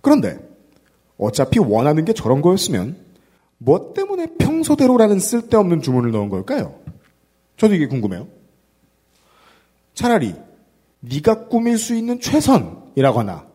그런데 0.01 0.37
어차피 1.17 1.57
원하는 1.57 2.05
게 2.05 2.13
저런 2.13 2.43
거였으면 2.43 2.95
뭐 3.57 3.93
때문에 3.95 4.27
평소대로라는 4.37 5.19
쓸데없는 5.19 5.81
주문을 5.81 6.11
넣은 6.11 6.29
걸까요? 6.29 6.75
저도 7.57 7.73
이게 7.73 7.87
궁금해요. 7.87 8.27
차라리 9.95 10.35
네가 10.99 11.47
꾸밀 11.47 11.79
수 11.79 11.95
있는 11.95 12.19
최선이라거나 12.19 13.46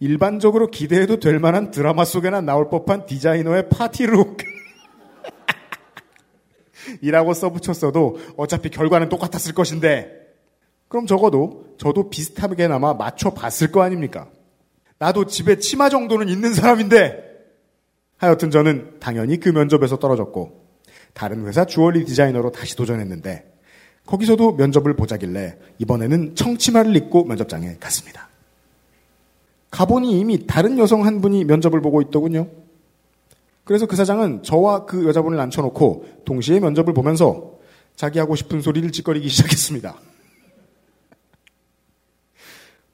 일반적으로 0.00 0.68
기대해도 0.68 1.18
될 1.18 1.38
만한 1.38 1.70
드라마 1.70 2.04
속에나 2.04 2.40
나올 2.40 2.68
법한 2.68 3.06
디자이너의 3.06 3.68
파티룩 3.68 4.38
이라고 7.02 7.34
써붙였어도 7.34 8.18
어차피 8.36 8.70
결과는 8.70 9.08
똑같았을 9.08 9.54
것인데 9.54 10.28
그럼 10.88 11.06
적어도 11.06 11.74
저도 11.78 12.10
비슷하게나마 12.10 12.94
맞춰봤을 12.94 13.72
거 13.72 13.82
아닙니까? 13.82 14.28
나도 14.98 15.26
집에 15.26 15.58
치마 15.58 15.88
정도는 15.88 16.28
있는 16.28 16.54
사람인데 16.54 17.26
하여튼 18.16 18.50
저는 18.50 18.98
당연히 19.00 19.38
그 19.38 19.48
면접에서 19.48 19.98
떨어졌고 19.98 20.66
다른 21.12 21.46
회사 21.46 21.64
주얼리 21.64 22.04
디자이너로 22.04 22.52
다시 22.52 22.76
도전했는데 22.76 23.44
거기서도 24.06 24.52
면접을 24.52 24.96
보자길래 24.96 25.58
이번에는 25.78 26.34
청치마를 26.34 26.96
입고 26.96 27.24
면접장에 27.24 27.76
갔습니다. 27.78 28.27
가보니 29.70 30.18
이미 30.18 30.46
다른 30.46 30.78
여성 30.78 31.04
한 31.04 31.20
분이 31.20 31.44
면접을 31.44 31.80
보고 31.80 32.00
있더군요. 32.00 32.48
그래서 33.64 33.86
그 33.86 33.96
사장은 33.96 34.42
저와 34.42 34.86
그 34.86 35.06
여자분을 35.06 35.38
앉혀놓고 35.40 36.06
동시에 36.24 36.58
면접을 36.60 36.94
보면서 36.94 37.58
자기 37.96 38.18
하고 38.18 38.34
싶은 38.34 38.62
소리를 38.62 38.90
짓거리기 38.92 39.28
시작했습니다. 39.28 39.94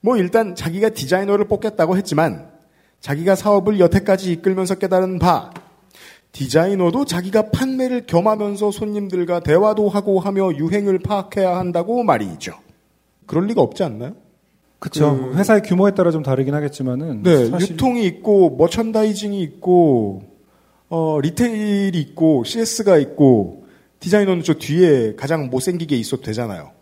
뭐 0.01 0.17
일단 0.17 0.55
자기가 0.55 0.91
디자이너를 0.91 1.47
뽑겠다고 1.47 1.97
했지만 1.97 2.51
자기가 3.01 3.37
사업을 3.37 3.79
여태까지 3.81 4.33
이끌면서 4.33 4.75
깨달은 4.75 5.19
바 5.19 5.53
디자이너도 6.33 7.05
자기가 7.05 7.51
판매를 7.51 8.07
겸하면서 8.07 8.73
손님들과 8.73 9.41
대화도 9.41 9.89
하고 9.89 10.19
하며 10.19 10.53
유행을 10.53 10.99
파악해야 10.99 11.57
한다고 11.57 12.03
말이죠. 12.03 12.55
그럴 13.27 13.47
리가 13.47 13.63
없지 13.63 13.85
않나요? 13.85 14.17
그쵸. 14.85 15.17
그- 15.33 15.39
회사의 15.39 15.63
규모에 15.63 15.93
따라 15.93 16.11
좀 16.11 16.23
다르긴 16.23 16.53
하겠지만은. 16.55 17.23
네, 17.23 17.47
사실 17.49 17.71
유통이 17.73 18.05
있고 18.07 18.55
머천다이징이 18.57 19.41
있고 19.43 20.23
어, 20.91 21.19
리테일이 21.23 21.99
있고 21.99 22.45
CS가 22.45 22.99
있고 22.99 23.65
디자이너는 24.01 24.43
저 24.43 24.53
뒤에 24.53 25.15
가장 25.17 25.49
못생기게 25.49 25.97
있어도 25.97 26.21
되잖아요. 26.23 26.73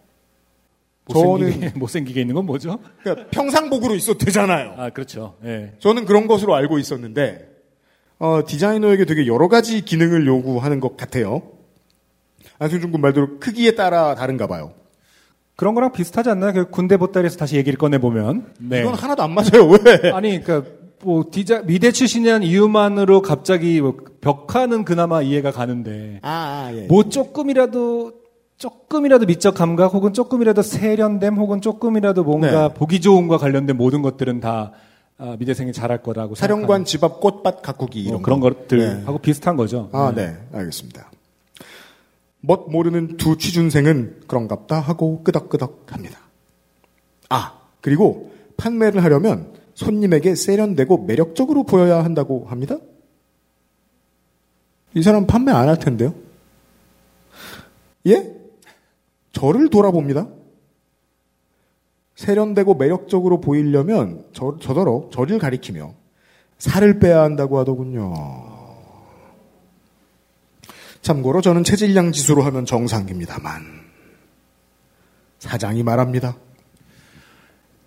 못생기게, 1.05 1.73
못생기게 1.79 2.21
있는 2.23 2.35
건 2.35 2.45
뭐죠? 2.47 2.81
그러니까 3.05 3.29
평상복으로 3.31 3.95
있어도 3.95 4.19
되잖아요. 4.19 4.75
아, 4.77 4.91
그렇죠. 4.91 5.37
예. 5.45 5.75
저는 5.79 6.05
그런 6.05 6.27
것으로 6.27 6.57
알고 6.57 6.81
있었는데 6.81 7.49
어, 8.19 8.41
디자이너에게 8.45 9.05
되게 9.05 9.29
여러 9.29 9.47
가지 9.47 9.83
기능을 9.83 10.27
요구하는 10.27 10.81
것 10.81 10.97
같아요. 10.97 11.43
안승준 12.59 12.91
군 12.91 13.01
말대로 13.01 13.39
크기에 13.39 13.73
따라 13.77 14.17
다른가 14.17 14.49
봐요. 14.49 14.73
그런 15.57 15.75
거랑 15.75 15.93
비슷하지 15.93 16.31
않나요? 16.31 16.53
그 16.53 16.71
군대 16.71 16.97
보따리에서 16.97 17.37
다시 17.37 17.57
얘기를 17.57 17.79
꺼내 17.79 17.99
보면. 17.99 18.47
네. 18.59 18.81
이건 18.81 18.95
하나도 18.95 19.23
안 19.23 19.33
맞아요. 19.33 19.69
왜? 19.69 20.11
아니, 20.15 20.43
그니까, 20.43 20.69
뭐, 21.05 21.25
디자, 21.31 21.63
미대 21.63 21.93
출신이란 21.93 22.43
이유만으로 22.43 23.23
갑자기 23.23 23.81
뭐 23.81 23.97
벽화는 24.21 24.85
그나마 24.85 25.21
이해가 25.23 25.51
가는데. 25.53 26.21
아, 26.23 26.69
아, 26.71 26.75
예. 26.75 26.87
뭐 26.87 27.05
조금이라도, 27.09 28.13
조금이라도 28.57 29.27
미적 29.27 29.55
감각 29.55 29.93
혹은 29.93 30.13
조금이라도 30.13 30.63
세련됨 30.63 31.37
혹은 31.37 31.61
조금이라도 31.61 32.23
뭔가 32.25 32.69
네. 32.69 32.75
보기 32.75 33.01
좋은과 33.01 33.39
관련된 33.39 33.77
모든 33.77 34.03
것들은 34.03 34.41
다 34.41 34.73
아, 35.19 35.37
미대생이 35.39 35.73
잘할 35.73 36.03
거라고 36.03 36.35
사령관 36.35 36.85
집 36.85 37.05
앞 37.05 37.21
꽃밭 37.21 37.63
가꾸기 37.63 38.03
뭐 38.05 38.11
이런 38.11 38.23
그런 38.23 38.41
거. 38.41 38.49
것들하고 38.51 39.19
비슷한 39.19 39.57
거죠. 39.57 39.89
아, 39.93 40.13
네. 40.15 40.37
알겠습니다. 40.53 41.11
멋 42.43 42.69
모르는 42.69 43.17
두 43.17 43.39
취준생은 43.39 44.23
그런갑다 44.27 44.81
하고 44.81 45.23
끄덕끄덕 45.23 45.87
합니다. 45.93 46.19
아, 47.31 47.61
그리고 47.81 48.33
판매를 48.57 49.03
하려면 49.05 49.55
손님에게 49.75 50.35
세련되고 50.35 51.05
매력적으로 51.05 51.63
보여야 51.65 52.05
한다고 52.05 52.45
합니다? 52.49 52.77
이 54.95 55.03
사람 55.03 55.27
판매 55.27 55.53
안 55.53 55.69
할 55.69 55.79
텐데요? 55.79 56.15
예? 58.07 58.35
저를 59.33 59.71
돌아봅니다. 59.71 60.29
세련되고 62.17 62.75
매력적으로 62.75 63.41
보이려면 63.41 64.27
저, 64.33 64.59
저더러 64.61 65.09
저를 65.13 65.39
가리키며 65.39 65.95
살을 66.59 66.99
빼야 66.99 67.23
한다고 67.23 67.59
하더군요. 67.59 68.13
참고로 71.03 71.41
저는 71.41 71.65
체질량 71.65 72.13
지수로 72.13 72.43
하면 72.43 72.65
정상입니다만 72.65 73.83
사장이 75.41 75.83
말합니다. 75.83 76.37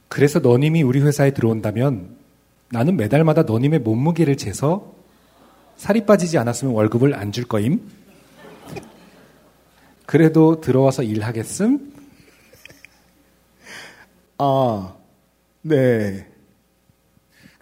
그래서 0.10 0.40
너님이 0.40 0.84
우리 0.84 1.00
회사에 1.02 1.32
들어온다면 1.32 2.18
나는 2.72 2.98
매달마다 2.98 3.44
너님의 3.44 3.80
몸무게를 3.80 4.36
재서 4.38 4.94
살이 5.78 6.06
빠지지 6.06 6.38
않았으면 6.38 6.74
월급을 6.74 7.14
안 7.16 7.32
줄 7.32 7.46
거임. 7.46 7.90
그래도 10.06 10.62
들어와서 10.62 11.02
일하겠음? 11.04 11.94
아, 14.38 14.96
네. 15.62 16.28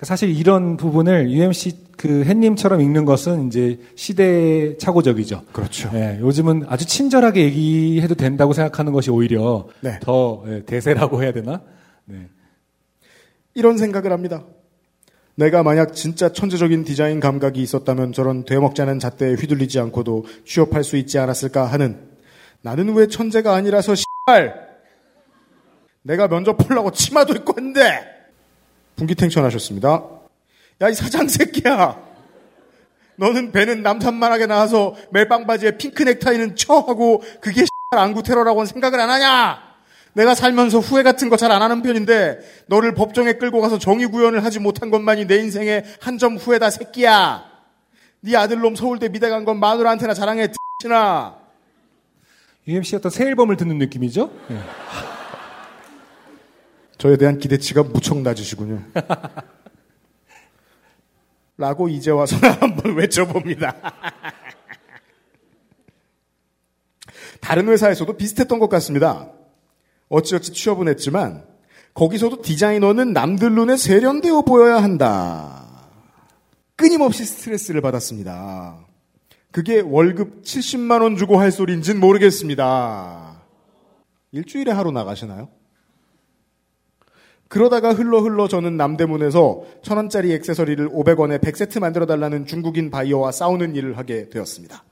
사실 0.03 0.29
이런 0.29 0.77
부분을 0.77 1.29
UMC 1.29 1.93
그 1.97 2.23
햇님처럼 2.23 2.81
읽는 2.81 3.05
것은 3.05 3.47
이제 3.47 3.79
시대 3.95 4.77
착오적이죠. 4.77 5.43
그렇죠. 5.51 5.89
예, 5.93 6.17
요즘은 6.19 6.65
아주 6.67 6.85
친절하게 6.85 7.43
얘기해도 7.43 8.15
된다고 8.15 8.53
생각하는 8.53 8.91
것이 8.91 9.11
오히려 9.11 9.67
네. 9.81 9.99
더 10.01 10.43
예, 10.47 10.63
대세라고 10.65 11.23
해야 11.23 11.31
되나? 11.31 11.61
네. 12.05 12.27
이런 13.53 13.77
생각을 13.77 14.11
합니다. 14.11 14.43
내가 15.35 15.63
만약 15.63 15.93
진짜 15.93 16.29
천재적인 16.29 16.83
디자인 16.83 17.19
감각이 17.19 17.61
있었다면 17.61 18.13
저런 18.13 18.45
되먹자는 18.45 18.99
잣대에 18.99 19.33
휘둘리지 19.33 19.79
않고도 19.79 20.25
취업할 20.45 20.83
수 20.83 20.97
있지 20.97 21.17
않았을까 21.17 21.65
하는 21.65 21.99
나는 22.61 22.93
왜 22.93 23.07
천재가 23.07 23.53
아니라서 23.53 23.95
씨발 23.95 24.73
내가 26.03 26.27
면접 26.27 26.57
보려고 26.57 26.91
치마도 26.91 27.33
입고 27.33 27.53
했는데 27.57 28.12
분기탱천하셨습니다. 28.95 30.03
야 30.81 30.89
이 30.89 30.93
사장 30.93 31.27
새끼야 31.27 31.97
너는 33.15 33.51
배는 33.51 33.83
남산만하게 33.83 34.47
나와서 34.47 34.95
멜빵 35.11 35.45
바지에 35.45 35.77
핑크 35.77 36.03
넥타이는 36.03 36.55
쳐하고 36.55 37.23
그게 37.39 37.63
안구 37.91 38.23
테러라고는 38.23 38.65
생각을 38.65 38.99
안 38.99 39.09
하냐 39.11 39.61
내가 40.13 40.33
살면서 40.35 40.79
후회 40.79 41.03
같은 41.03 41.29
거 41.29 41.37
잘 41.37 41.51
안 41.51 41.61
하는 41.61 41.81
편인데 41.83 42.39
너를 42.67 42.95
법정에 42.95 43.33
끌고 43.33 43.61
가서 43.61 43.77
정의 43.77 44.07
구현을 44.07 44.43
하지 44.43 44.59
못한 44.59 44.89
것만이 44.89 45.25
내 45.25 45.37
인생의 45.37 45.83
한 46.01 46.17
점 46.17 46.37
후회다 46.37 46.69
새끼야. 46.71 47.45
네 48.21 48.35
아들놈 48.35 48.75
서울대 48.75 49.09
미대 49.09 49.29
간 49.29 49.45
건 49.45 49.59
마누라한테나 49.59 50.13
자랑해 50.15 50.47
X나. 50.83 51.35
UMC 52.67 52.95
어떤 52.95 53.11
새 53.11 53.25
앨범을 53.25 53.57
듣는 53.57 53.77
느낌이죠? 53.77 54.31
예. 54.51 54.57
저에 57.03 57.17
대한 57.17 57.37
기대치가 57.37 57.83
무척 57.83 58.21
낮으시군요. 58.21 58.81
라고 61.57 61.89
이제 61.89 62.11
와서 62.11 62.37
한번 62.61 62.95
외쳐봅니다. 62.95 63.75
다른 67.41 67.67
회사에서도 67.67 68.15
비슷했던 68.15 68.57
것 68.57 68.69
같습니다. 68.69 69.29
어찌어찌 70.07 70.53
취업은 70.53 70.87
했지만 70.87 71.45
거기서도 71.93 72.41
디자이너는 72.41 73.11
남들 73.11 73.51
눈에 73.51 73.75
세련되어 73.75 74.43
보여야 74.43 74.81
한다. 74.81 75.89
끊임없이 76.77 77.25
스트레스를 77.25 77.81
받았습니다. 77.81 78.79
그게 79.51 79.81
월급 79.81 80.43
70만 80.43 81.01
원 81.01 81.17
주고 81.17 81.37
할 81.37 81.51
소리인진 81.51 81.99
모르겠습니다. 81.99 83.43
일주일에 84.31 84.71
하루 84.71 84.91
나가시나요? 84.91 85.49
그러다가 87.53 87.93
흘러 87.93 88.19
흘러 88.21 88.47
저는 88.47 88.77
남대문에서 88.77 89.61
천 89.83 89.97
원짜리 89.97 90.33
액세서리를 90.33 90.89
500원에 90.89 91.39
100세트 91.39 91.79
만들어 91.79 92.07
달라는 92.07 92.47
중국인 92.47 92.89
바이어와 92.89 93.31
싸우는 93.31 93.75
일을 93.75 93.95
하게 93.95 94.27
되었습니다. 94.31 94.83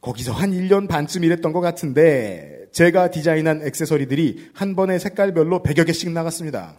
거기서 0.00 0.32
한 0.32 0.50
1년 0.50 0.88
반쯤 0.88 1.22
일했던 1.22 1.52
것 1.52 1.60
같은데 1.60 2.66
제가 2.72 3.12
디자인한 3.12 3.62
액세서리들이 3.64 4.50
한 4.54 4.74
번에 4.74 4.98
색깔별로 4.98 5.62
100여 5.62 5.86
개씩 5.86 6.10
나갔습니다. 6.10 6.74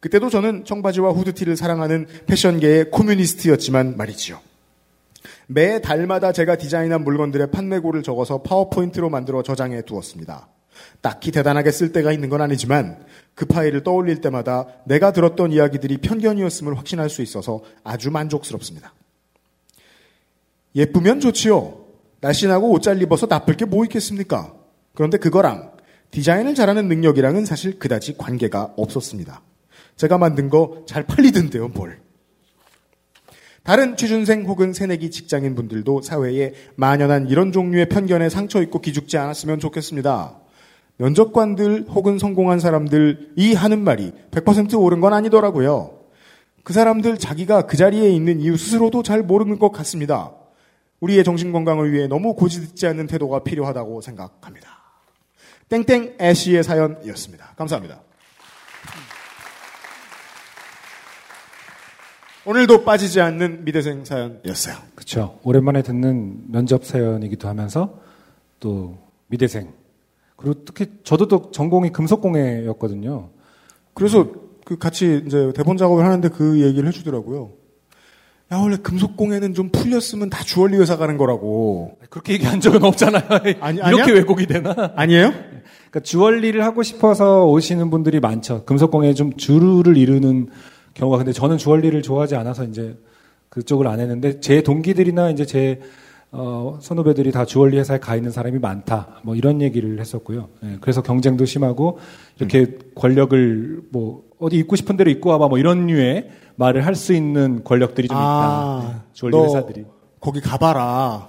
그때도 0.00 0.28
저는 0.28 0.64
청바지와 0.64 1.12
후드티를 1.12 1.56
사랑하는 1.56 2.08
패션계의 2.26 2.90
코뮤니스트였지만 2.90 3.96
말이지요. 3.96 4.40
매 5.46 5.80
달마다 5.80 6.32
제가 6.32 6.56
디자인한 6.56 7.04
물건들의 7.04 7.52
판매고를 7.52 8.02
적어서 8.02 8.42
파워포인트로 8.42 9.08
만들어 9.08 9.44
저장해 9.44 9.82
두었습니다. 9.82 10.48
딱히 11.06 11.30
대단하게 11.30 11.70
쓸 11.70 11.92
때가 11.92 12.10
있는 12.10 12.28
건 12.28 12.40
아니지만 12.40 12.98
그 13.36 13.46
파일을 13.46 13.84
떠올릴 13.84 14.20
때마다 14.20 14.66
내가 14.86 15.12
들었던 15.12 15.52
이야기들이 15.52 15.98
편견이었음을 15.98 16.76
확신할 16.76 17.10
수 17.10 17.22
있어서 17.22 17.62
아주 17.84 18.10
만족스럽습니다. 18.10 18.92
예쁘면 20.74 21.20
좋지요. 21.20 21.84
날씬하고 22.20 22.72
옷 22.72 22.82
잘 22.82 23.00
입어서 23.00 23.28
나쁠 23.28 23.54
게 23.54 23.66
뭐 23.66 23.84
있겠습니까? 23.84 24.52
그런데 24.94 25.16
그거랑 25.16 25.70
디자인을 26.10 26.56
잘하는 26.56 26.88
능력이랑은 26.88 27.44
사실 27.44 27.78
그다지 27.78 28.16
관계가 28.16 28.74
없었습니다. 28.76 29.42
제가 29.94 30.18
만든 30.18 30.50
거 30.50 30.82
잘 30.88 31.06
팔리던데요, 31.06 31.68
뭘. 31.68 32.00
다른 33.62 33.96
취준생 33.96 34.44
혹은 34.46 34.72
새내기 34.72 35.12
직장인 35.12 35.54
분들도 35.54 36.02
사회에 36.02 36.54
만연한 36.74 37.28
이런 37.28 37.52
종류의 37.52 37.90
편견에 37.90 38.28
상처 38.28 38.60
입고 38.60 38.80
기죽지 38.80 39.18
않았으면 39.18 39.60
좋겠습니다. 39.60 40.40
면접관들 40.98 41.86
혹은 41.88 42.18
성공한 42.18 42.58
사람들이 42.58 43.54
하는 43.54 43.84
말이 43.84 44.12
100% 44.30 44.80
옳은 44.80 45.00
건 45.00 45.12
아니더라고요. 45.12 46.00
그 46.62 46.72
사람들 46.72 47.18
자기가 47.18 47.66
그 47.66 47.76
자리에 47.76 48.10
있는 48.10 48.40
이유 48.40 48.56
스스로도 48.56 49.02
잘 49.02 49.22
모르는 49.22 49.58
것 49.58 49.70
같습니다. 49.72 50.32
우리의 51.00 51.22
정신 51.22 51.52
건강을 51.52 51.92
위해 51.92 52.06
너무 52.08 52.34
고지듣지 52.34 52.86
않는 52.88 53.06
태도가 53.06 53.44
필요하다고 53.44 54.00
생각합니다. 54.00 54.68
땡땡 55.68 56.16
애쉬의 56.20 56.64
사연이었습니다. 56.64 57.54
감사합니다. 57.56 58.00
오늘도 62.46 62.84
빠지지 62.84 63.20
않는 63.20 63.64
미대생 63.64 64.04
사연이었어요. 64.04 64.76
그렇죠. 64.94 65.38
오랜만에 65.42 65.82
듣는 65.82 66.44
면접 66.50 66.84
사연이기도 66.84 67.48
하면서 67.48 68.00
또 68.60 68.96
미대생 69.26 69.72
그리고 70.36 70.64
특히 70.64 70.86
저도 71.02 71.28
또 71.28 71.50
전공이 71.50 71.90
금속공예였거든요. 71.90 73.30
그래서 73.94 74.30
그 74.64 74.76
같이 74.78 75.22
이제 75.26 75.52
대본 75.54 75.76
작업을 75.76 76.04
하는데 76.04 76.28
그 76.28 76.60
얘기를 76.60 76.88
해주더라고요. 76.88 77.52
야 78.52 78.58
원래 78.58 78.76
금속공예는 78.76 79.54
좀 79.54 79.70
풀렸으면 79.70 80.30
다 80.30 80.44
주얼리 80.44 80.76
회사 80.76 80.96
가는 80.96 81.16
거라고. 81.16 81.98
그렇게 82.10 82.34
얘기한 82.34 82.60
적은 82.60 82.84
없잖아요. 82.84 83.24
아니, 83.60 83.78
이렇게 83.78 84.02
아니야? 84.02 84.14
왜곡이 84.14 84.46
되나? 84.46 84.92
아니에요? 84.94 85.32
그러니까 85.32 86.00
주얼리를 86.00 86.62
하고 86.62 86.82
싶어서 86.82 87.46
오시는 87.46 87.90
분들이 87.90 88.20
많죠. 88.20 88.64
금속공예에 88.64 89.14
좀 89.14 89.36
주류를 89.36 89.96
이루는 89.96 90.48
경우가 90.94 91.18
근데 91.18 91.32
저는 91.32 91.58
주얼리를 91.58 92.00
좋아하지 92.02 92.36
않아서 92.36 92.64
이제 92.64 92.96
그쪽을 93.48 93.86
안 93.86 94.00
했는데 94.00 94.40
제 94.40 94.62
동기들이나 94.62 95.30
이제 95.30 95.44
제 95.44 95.80
어, 96.32 96.78
선후배들이 96.82 97.32
다 97.32 97.44
주얼리 97.44 97.78
회사에 97.78 97.98
가 97.98 98.14
있는 98.16 98.30
사람이 98.30 98.58
많다. 98.58 99.20
뭐 99.22 99.34
이런 99.36 99.62
얘기를 99.62 99.98
했었고요. 100.00 100.48
예, 100.64 100.76
그래서 100.80 101.02
경쟁도 101.02 101.44
심하고 101.46 101.98
이렇게 102.38 102.60
음. 102.60 102.78
권력을 102.94 103.82
뭐 103.90 104.24
어디 104.38 104.56
있고 104.58 104.76
싶은 104.76 104.96
대로 104.96 105.10
있고 105.10 105.30
와봐 105.30 105.48
뭐 105.48 105.58
이런 105.58 105.86
류의 105.86 106.28
말을 106.56 106.84
할 106.84 106.94
수 106.94 107.12
있는 107.14 107.62
권력들이 107.64 108.08
좀 108.08 108.16
아, 108.18 108.82
있다. 108.84 108.94
예, 108.98 109.00
주얼리 109.12 109.36
너 109.36 109.44
회사들이. 109.44 109.84
거기 110.20 110.40
가봐라. 110.40 111.26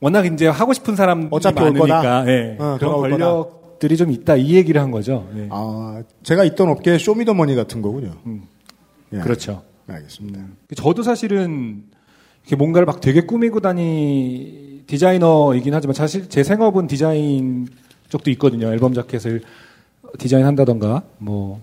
워낙 0.00 0.24
이제 0.26 0.48
하고 0.48 0.72
싶은 0.72 0.96
사람이 0.96 1.28
어차피 1.30 1.62
올 1.62 1.72
많으니까. 1.72 2.24
예, 2.28 2.56
어, 2.58 2.76
그런. 2.78 3.00
권력들이 3.00 3.96
좀 3.98 4.10
있다 4.10 4.36
이 4.36 4.54
얘기를 4.54 4.80
한 4.80 4.90
거죠. 4.90 5.28
예. 5.36 5.48
아, 5.50 6.02
제가 6.22 6.44
있던 6.44 6.68
업계 6.68 6.96
쇼미더머니 6.98 7.54
같은 7.54 7.82
거군요. 7.82 8.14
예. 9.12 9.18
그렇죠. 9.18 9.62
알겠습니다. 9.86 10.40
저도 10.76 11.02
사실은 11.02 11.84
이렇게 12.42 12.56
뭔가를 12.56 12.86
막 12.86 13.00
되게 13.00 13.20
꾸미고 13.22 13.60
다니 13.60 14.82
디자이너이긴 14.86 15.72
하지만 15.74 15.94
사실 15.94 16.28
제 16.28 16.42
생업은 16.42 16.86
디자인 16.86 17.68
쪽도 18.08 18.30
있거든요. 18.32 18.68
앨범 18.72 18.92
자켓을 18.94 19.42
디자인한다던가 20.18 21.02
뭐 21.18 21.60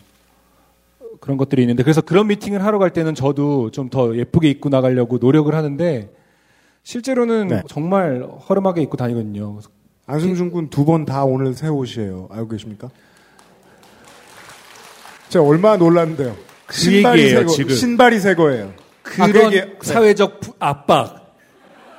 그런 1.19 1.37
것들이 1.37 1.63
있는데 1.63 1.83
그래서 1.83 1.99
그런 2.01 2.27
미팅을 2.27 2.63
하러 2.63 2.79
갈 2.79 2.91
때는 2.91 3.15
저도 3.15 3.71
좀 3.71 3.89
더 3.89 4.15
예쁘게 4.15 4.49
입고 4.49 4.69
나가려고 4.69 5.17
노력을 5.17 5.53
하는데 5.53 6.09
실제로는 6.83 7.47
네. 7.47 7.61
정말 7.67 8.23
허름하게 8.47 8.81
입고 8.83 8.95
다니거든요. 8.97 9.59
안승준 10.05 10.51
군 10.51 10.69
두 10.69 10.85
번 10.85 11.03
다 11.05 11.25
오늘 11.25 11.53
새 11.53 11.67
옷이에요. 11.67 12.29
알고 12.31 12.47
계십니까? 12.49 12.89
제가 15.29 15.43
얼마나 15.43 15.75
놀랐는데요. 15.75 16.33
그 16.65 16.75
신발이 16.77 17.21
얘기예요, 17.23 17.39
새 17.39 17.45
거, 17.45 17.51
지금. 17.51 17.75
신발이 17.75 18.19
새 18.21 18.35
거예요. 18.35 18.71
그런 19.09 19.45
아, 19.47 19.49
그 19.49 19.55
네. 19.55 19.93
사회적 19.93 20.39
부- 20.39 20.53
압박 20.59 21.35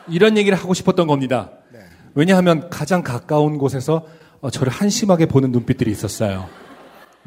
이런 0.08 0.36
얘기를 0.36 0.56
하고 0.56 0.74
싶었던 0.74 1.06
겁니다. 1.06 1.50
네. 1.72 1.80
왜냐하면 2.14 2.68
가장 2.70 3.02
가까운 3.02 3.58
곳에서 3.58 4.06
어, 4.40 4.50
저를 4.50 4.72
한심하게 4.72 5.26
보는 5.26 5.50
눈빛들이 5.52 5.90
있었어요. 5.90 6.48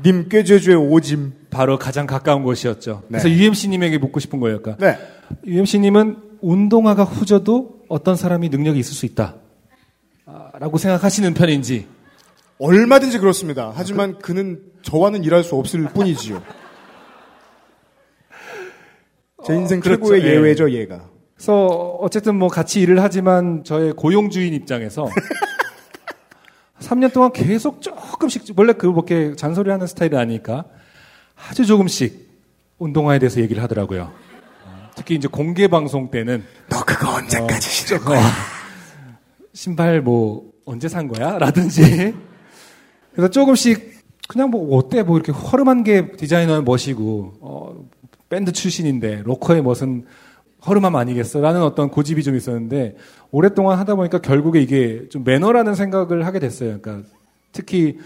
님 0.03 0.29
꾀죄죄 0.29 0.73
오짐. 0.73 1.33
바로 1.49 1.77
가장 1.77 2.07
가까운 2.07 2.43
곳이었죠. 2.43 3.03
네. 3.09 3.19
그래서 3.19 3.29
UMC님에게 3.29 3.97
묻고 3.97 4.19
싶은 4.19 4.39
거예요. 4.39 4.61
그러니까 4.61 4.85
네. 4.85 4.97
UMC님은 5.45 6.17
운동화가 6.41 7.03
후져도 7.03 7.81
어떤 7.89 8.15
사람이 8.15 8.49
능력이 8.49 8.79
있을 8.79 8.93
수 8.93 9.05
있다. 9.05 9.35
아, 10.25 10.51
라고 10.59 10.77
생각하시는 10.77 11.33
편인지. 11.33 11.87
얼마든지 12.57 13.19
그렇습니다. 13.19 13.71
하지만 13.75 14.17
그는 14.19 14.61
저와는 14.81 15.23
일할 15.23 15.43
수 15.43 15.55
없을 15.55 15.83
뿐이지요. 15.85 16.41
제 19.45 19.55
인생 19.55 19.80
그렇죠. 19.80 20.03
최고의 20.03 20.23
예. 20.23 20.27
예외죠, 20.35 20.72
얘가. 20.72 21.09
그래서 21.35 21.68
어쨌든 21.99 22.35
뭐 22.35 22.47
같이 22.47 22.81
일을 22.81 23.01
하지만 23.01 23.63
저의 23.63 23.93
고용주인 23.93 24.53
입장에서 24.53 25.07
3년 26.80 27.11
동안 27.13 27.31
계속 27.31 27.81
조금씩 27.81 28.43
원래 28.57 28.73
그렇게 28.73 29.35
잔소리 29.35 29.72
하는 29.72 29.88
스타일이 29.88 30.18
아니니까 30.18 30.65
아주 31.49 31.65
조금씩 31.65 32.30
운동화에 32.77 33.19
대해서 33.19 33.39
얘기를 33.41 33.61
하더라고요. 33.63 34.11
어, 34.65 34.89
특히 34.95 35.15
이제 35.15 35.27
공개 35.27 35.68
방송 35.68 36.11
때는 36.11 36.43
너 36.69 36.84
그거 36.84 37.15
언제까지 37.15 37.69
신을 37.69 38.01
어, 38.07 38.13
신발 39.53 40.01
뭐 40.01 40.51
언제 40.65 40.88
산 40.88 41.07
거야? 41.07 41.38
라든지 41.38 42.13
그래서 43.13 43.30
조금씩 43.30 43.99
그냥 44.27 44.49
뭐 44.49 44.77
어때 44.77 45.03
뭐 45.03 45.18
이렇게 45.18 45.31
허름한 45.31 45.84
게 45.84 46.11
디자이너의 46.11 46.63
멋이고 46.63 47.34
어, 47.41 47.89
밴드 48.31 48.53
출신인데 48.53 49.23
로커의 49.25 49.61
멋은 49.61 50.05
허름함 50.65 50.95
아니겠어? 50.95 51.41
라는 51.41 51.61
어떤 51.61 51.89
고집이 51.89 52.23
좀 52.23 52.35
있었는데 52.35 52.95
오랫동안 53.29 53.77
하다 53.77 53.95
보니까 53.95 54.19
결국에 54.19 54.61
이게 54.61 55.07
좀 55.09 55.23
매너라는 55.25 55.75
생각을 55.75 56.25
하게 56.25 56.39
됐어요. 56.39 56.79
그러니까 56.81 57.07
특히 57.51 57.99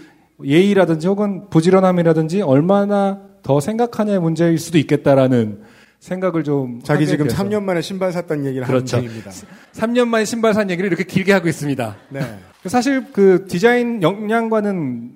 예의라든지 0.44 1.06
혹은 1.06 1.48
부지런함이라든지 1.48 2.42
얼마나 2.42 3.20
더 3.42 3.60
생각하냐의 3.60 4.18
문제일 4.18 4.58
수도 4.58 4.78
있겠다라는 4.78 5.60
생각을 6.00 6.42
좀 6.42 6.80
자기 6.82 7.06
지금 7.06 7.28
돼서. 7.28 7.42
3년 7.42 7.62
만에 7.62 7.80
신발 7.80 8.12
샀다는 8.12 8.46
얘기를 8.46 8.66
그렇죠. 8.66 8.96
하는 8.96 9.08
중입니다. 9.08 9.30
3년 9.74 10.08
만에 10.08 10.24
신발 10.24 10.54
산 10.54 10.70
얘기를 10.70 10.88
이렇게 10.88 11.04
길게 11.04 11.32
하고 11.32 11.48
있습니다. 11.48 11.96
네. 12.10 12.20
사실 12.66 13.12
그 13.12 13.46
디자인 13.48 14.02
역량과는 14.02 15.12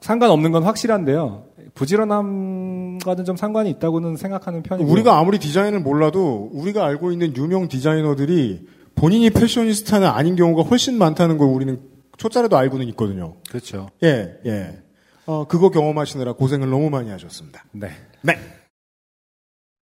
상관없는 0.00 0.52
건 0.52 0.64
확실한데요. 0.64 1.46
부지런함과는 1.74 3.24
좀 3.24 3.36
상관이 3.36 3.70
있다고는 3.70 4.16
생각하는 4.16 4.62
편이고. 4.62 4.90
우리가 4.90 5.18
아무리 5.18 5.38
디자인을 5.38 5.80
몰라도 5.80 6.50
우리가 6.52 6.84
알고 6.84 7.12
있는 7.12 7.36
유명 7.36 7.68
디자이너들이 7.68 8.66
본인이 8.94 9.30
패셔니스타는 9.30 10.06
아닌 10.06 10.36
경우가 10.36 10.62
훨씬 10.62 10.96
많다는 10.98 11.36
걸 11.36 11.48
우리는 11.48 11.80
초짜라도 12.16 12.56
알고는 12.56 12.86
있거든요. 12.88 13.34
그렇죠. 13.48 13.88
예, 14.04 14.38
예. 14.46 14.82
어, 15.26 15.46
그거 15.48 15.70
경험하시느라 15.70 16.34
고생을 16.34 16.70
너무 16.70 16.90
많이 16.90 17.10
하셨습니다. 17.10 17.64
네. 17.72 17.90
네. 18.22 18.38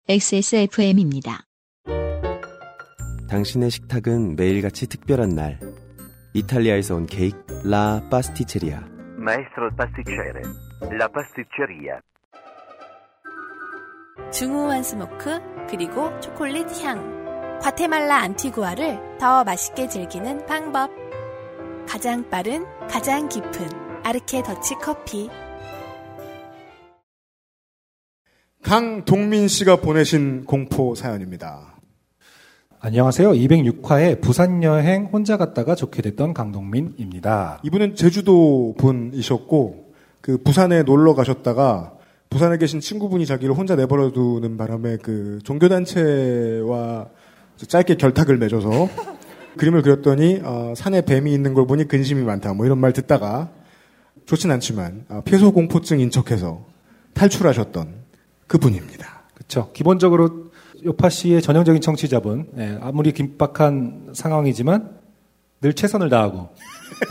XSFM입니다. 0.09 1.45
당신의 3.29 3.69
식탁은 3.69 4.35
매일같이 4.35 4.87
특별한 4.87 5.29
날. 5.29 5.59
이탈리아에서 6.33 6.95
온 6.95 7.05
케이크 7.05 7.37
라 7.63 8.01
파스티체리아. 8.09 8.83
Maestro 9.19 9.69
pasticcere. 9.77 10.64
La 10.81 11.07
pasticceria. 11.07 11.99
중후한 14.31 14.83
스모크 14.83 15.39
그리고 15.69 16.19
초콜릿 16.19 16.67
향. 16.83 17.59
과테말라 17.61 18.17
안티구아를 18.17 19.17
더 19.17 19.43
맛있게 19.43 19.87
즐기는 19.87 20.45
방법. 20.45 20.89
가장 21.87 22.29
빠른, 22.29 22.65
가장 22.89 23.29
깊은 23.29 23.51
아르케 24.03 24.43
더치 24.43 24.75
커피. 24.75 25.29
강동민 28.61 29.47
씨가 29.47 29.77
보내신 29.77 30.43
공포 30.43 30.95
사연입니다. 30.95 31.75
안녕하세요. 32.81 33.31
206화에 33.31 34.21
부산 34.21 34.61
여행 34.61 35.05
혼자 35.05 35.37
갔다가 35.37 35.75
좋게 35.75 36.01
됐던 36.01 36.33
강동민입니다. 36.33 37.61
이분은 37.63 37.95
제주도 37.95 38.75
분이셨고 38.77 39.84
그 40.25 40.39
부산에 40.39 40.81
놀러 40.81 41.13
가셨다가 41.13 41.93
부산에 42.31 42.57
계신 42.57 42.79
친구분이 42.79 43.27
자기를 43.27 43.53
혼자 43.53 43.75
내버려 43.75 44.09
두는 44.09 44.57
바람에 44.57 44.97
그 44.97 45.37
종교단체와 45.43 47.09
짧게 47.67 47.97
결탁을 47.97 48.35
맺어서 48.39 48.89
그림을 49.57 49.83
그렸더니 49.83 50.41
어, 50.43 50.73
산에 50.75 51.01
뱀이 51.01 51.31
있는 51.31 51.53
걸 51.53 51.67
보니 51.67 51.87
근심이 51.87 52.23
많다 52.23 52.55
뭐 52.55 52.65
이런 52.65 52.79
말 52.79 52.91
듣다가 52.91 53.51
좋진 54.25 54.49
않지만 54.49 55.05
어, 55.09 55.21
폐소 55.23 55.51
공포증 55.51 55.99
인척해서 55.99 56.65
탈출하셨던 57.13 57.93
그분입니다. 58.47 59.25
그렇죠. 59.35 59.71
기본적으로 59.73 60.45
요파 60.83 61.09
씨의 61.09 61.43
전형적인 61.43 61.83
청취자분, 61.83 62.47
예, 62.57 62.79
아무리 62.81 63.11
긴박한 63.11 64.13
상황이지만 64.13 64.89
늘 65.61 65.73
최선을 65.73 66.09
다하고 66.09 66.39
어, 66.39 66.49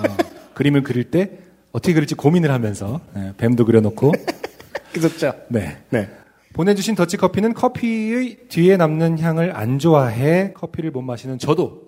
그림을 0.55 0.83
그릴 0.83 1.13
때 1.13 1.45
어떻게 1.75 1.93
그릴지 1.93 2.15
고민을 2.15 2.51
하면서 2.53 3.01
예, 3.17 3.35
뱀도 3.37 3.67
그려놓고 3.67 4.13
그렇죠. 4.95 5.35
네. 5.49 5.77
네. 5.91 6.09
보내주신 6.53 6.95
더치커피는 6.95 7.53
커피의 7.53 8.47
뒤에 8.49 8.77
남는 8.77 9.19
향을 9.19 9.57
안 9.57 9.81
좋아해 9.81 10.53
커피를 10.53 10.93
못 10.93 11.03
마시는 11.03 11.41
저도 11.41 11.83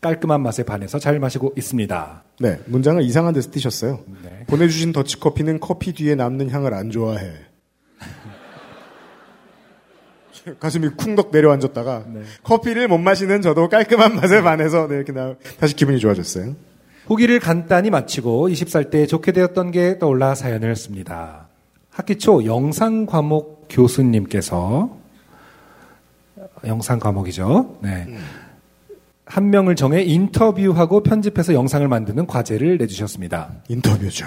깔끔한 0.00 0.40
맛에 0.40 0.62
반해서 0.62 1.00
잘 1.00 1.18
마시고 1.18 1.54
있습니다. 1.56 2.22
네, 2.38 2.60
문장을 2.66 3.02
이상한 3.02 3.34
데서 3.34 3.50
띄셨어요. 3.50 4.04
네. 4.22 4.44
보내주신 4.46 4.92
더치커피는 4.92 5.58
커피 5.58 5.92
뒤에 5.92 6.14
남는 6.14 6.50
향을 6.50 6.72
안 6.72 6.90
좋아해. 6.90 7.32
가슴이 10.60 10.90
쿵덕 10.90 11.32
내려앉았다가 11.32 12.04
네. 12.14 12.20
커피를 12.44 12.86
못 12.86 12.98
마시는 12.98 13.42
저도 13.42 13.68
깔끔한 13.68 14.14
맛에 14.14 14.40
반해서 14.40 14.86
네, 14.86 14.94
이렇게 14.94 15.10
나, 15.10 15.34
다시 15.58 15.74
기분이 15.74 15.98
좋아졌어요. 15.98 16.54
후기를 17.06 17.38
간단히 17.40 17.90
마치고 17.90 18.48
20살 18.48 18.90
때 18.90 19.06
좋게 19.06 19.32
되었던 19.32 19.70
게 19.70 19.98
떠올라 19.98 20.34
사연을 20.34 20.74
씁니다. 20.76 21.46
학기 21.90 22.16
초 22.18 22.44
영상 22.44 23.06
과목 23.06 23.66
교수님께서 23.70 24.90
영상 26.66 26.98
과목이죠. 26.98 27.78
네. 27.80 28.06
한 29.24 29.50
명을 29.50 29.76
정해 29.76 30.02
인터뷰하고 30.02 31.02
편집해서 31.02 31.54
영상을 31.54 31.86
만드는 31.86 32.26
과제를 32.26 32.78
내주셨습니다. 32.78 33.50
인터뷰죠. 33.68 34.26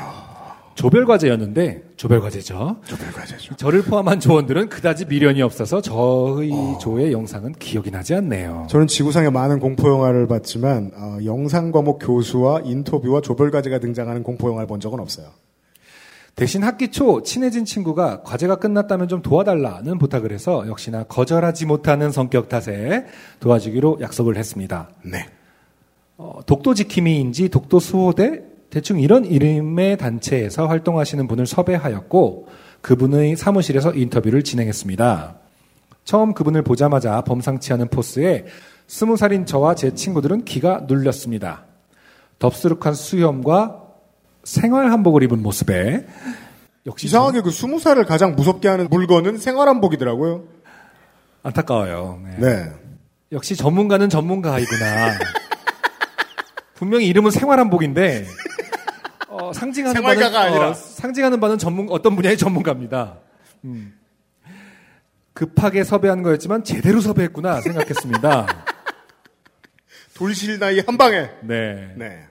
조별 0.75 1.05
과제였는데 1.05 1.83
조별 1.97 2.21
과제죠. 2.21 2.77
조별 2.85 3.11
과제죠. 3.11 3.55
저를 3.55 3.81
포함한 3.81 4.19
조원들은 4.19 4.69
그다지 4.69 5.05
미련이 5.05 5.41
없어서 5.41 5.81
저의 5.81 6.51
조의 6.79 7.11
영상은 7.11 7.53
기억이 7.53 7.91
나지 7.91 8.15
않네요. 8.15 8.67
저는 8.69 8.87
지구상의 8.87 9.31
많은 9.31 9.59
공포 9.59 9.89
영화를 9.89 10.27
봤지만 10.27 10.91
어, 10.95 11.17
영상 11.25 11.71
과목 11.71 11.99
교수와 11.99 12.61
인터뷰와 12.63 13.21
조별 13.21 13.51
과제가 13.51 13.79
등장하는 13.79 14.23
공포 14.23 14.49
영화를 14.49 14.67
본 14.67 14.79
적은 14.79 14.99
없어요. 14.99 15.27
대신 16.35 16.63
학기 16.63 16.89
초 16.89 17.21
친해진 17.21 17.65
친구가 17.65 18.21
과제가 18.23 18.55
끝났다면 18.55 19.09
좀 19.09 19.21
도와달라는 19.21 19.97
부탁을 19.97 20.31
해서 20.31 20.65
역시나 20.67 21.03
거절하지 21.03 21.65
못하는 21.65 22.11
성격 22.11 22.47
탓에 22.47 23.05
도와주기로 23.41 23.97
약속을 23.99 24.37
했습니다. 24.37 24.89
네. 25.03 25.25
어, 26.15 26.39
독도 26.45 26.73
지킴이인지 26.73 27.49
독도 27.49 27.79
수호대 27.79 28.43
대충 28.69 28.99
이런 28.99 29.25
이름의 29.25 29.97
단체에서 29.97 30.67
활동하시는 30.67 31.27
분을 31.27 31.47
섭외하였고 31.47 32.47
그분의 32.81 33.35
사무실에서 33.35 33.93
인터뷰를 33.93 34.43
진행했습니다. 34.43 35.35
처음 36.05 36.33
그분을 36.33 36.63
보자마자 36.63 37.21
범상치 37.21 37.73
않은 37.73 37.89
포스에 37.89 38.45
스무 38.87 39.17
살인 39.17 39.45
저와 39.45 39.75
제 39.75 39.93
친구들은 39.93 40.45
기가 40.45 40.85
눌렸습니다. 40.87 41.65
덥수룩한 42.39 42.93
수염과 42.93 43.83
생활 44.43 44.91
한복을 44.91 45.23
입은 45.23 45.43
모습에 45.43 46.07
역시 46.85 47.07
이상하게 47.07 47.41
그 47.41 47.51
스무 47.51 47.79
살을 47.79 48.05
가장 48.05 48.35
무섭게 48.35 48.67
하는 48.67 48.87
물건은 48.89 49.37
생활 49.37 49.67
한복이더라고요. 49.67 50.45
안타까워요. 51.43 52.21
네. 52.23 52.37
네. 52.39 52.71
역시 53.31 53.55
전문가는 53.55 54.09
전문가이구나. 54.09 55.11
분명히 56.79 57.07
이름은 57.07 57.31
생활한복인데 57.31 58.25
어, 59.27 59.51
상징하는 59.51 60.01
바는 60.01 60.33
아니라. 60.33 60.69
어, 60.69 60.73
상징하는 60.73 61.41
바는 61.41 61.57
전문 61.57 61.89
어떤 61.89 62.15
분야의 62.15 62.37
전문가입니다. 62.37 63.19
음. 63.65 63.99
급하게 65.33 65.83
섭외한 65.83 66.23
거였지만 66.23 66.63
제대로 66.63 67.01
섭외했구나 67.01 67.59
생각했습니다. 67.59 68.63
돌실 70.15 70.57
나이 70.57 70.79
한 70.79 70.97
방에. 70.97 71.29
네. 71.41 71.93
네. 71.97 72.23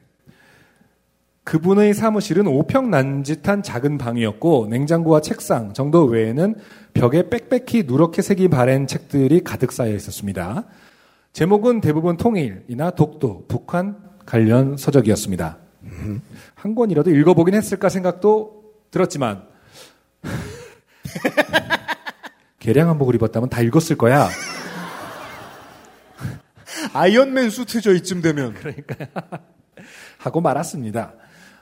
그분의 1.45 1.93
사무실은 1.93 2.45
5평 2.45 2.89
난짓한 2.89 3.63
작은 3.63 3.99
방이었고 3.99 4.69
냉장고와 4.71 5.21
책상 5.21 5.75
정도 5.75 6.05
외에는 6.05 6.55
벽에 6.95 7.29
빽빽히 7.29 7.83
누렇게 7.87 8.23
색이 8.23 8.49
바랜 8.49 8.87
책들이 8.87 9.45
가득 9.45 9.73
쌓여 9.73 9.95
있었습니다. 9.95 10.65
제목은 11.35 11.83
대부분 11.83 12.17
통일이나 12.17 12.91
독도, 12.93 13.45
북한 13.47 14.08
관련 14.29 14.77
서적이었습니다. 14.77 15.57
한 16.55 16.75
권이라도 16.75 17.11
읽어보긴 17.11 17.55
했을까 17.55 17.89
생각도 17.89 18.63
들었지만 18.91 19.43
개량 22.61 22.91
한복을 22.91 23.15
입었다면 23.15 23.49
다 23.49 23.63
읽었을 23.63 23.97
거야. 23.97 24.29
아이언맨 26.93 27.49
수트죠 27.49 27.93
이쯤 27.93 28.21
되면. 28.21 28.53
그러니까요. 28.53 29.09
하고 30.19 30.43
말았습니다. 30.43 31.15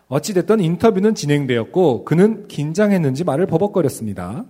어찌됐든 0.09 0.59
인터뷰는 0.59 1.15
진행되었고 1.15 2.05
그는 2.05 2.49
긴장했는지 2.49 3.23
말을 3.23 3.47
버벅거렸습니다. 3.47 4.45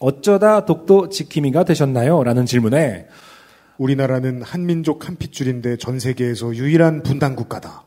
어쩌다 0.00 0.64
독도 0.64 1.08
지킴이가 1.08 1.64
되셨나요? 1.64 2.24
라는 2.24 2.46
질문에 2.46 3.06
우리나라는 3.78 4.42
한민족 4.42 5.06
한 5.08 5.16
핏줄인데 5.16 5.76
전 5.76 5.98
세계에서 5.98 6.54
유일한 6.54 7.02
분단 7.02 7.36
국가다. 7.36 7.84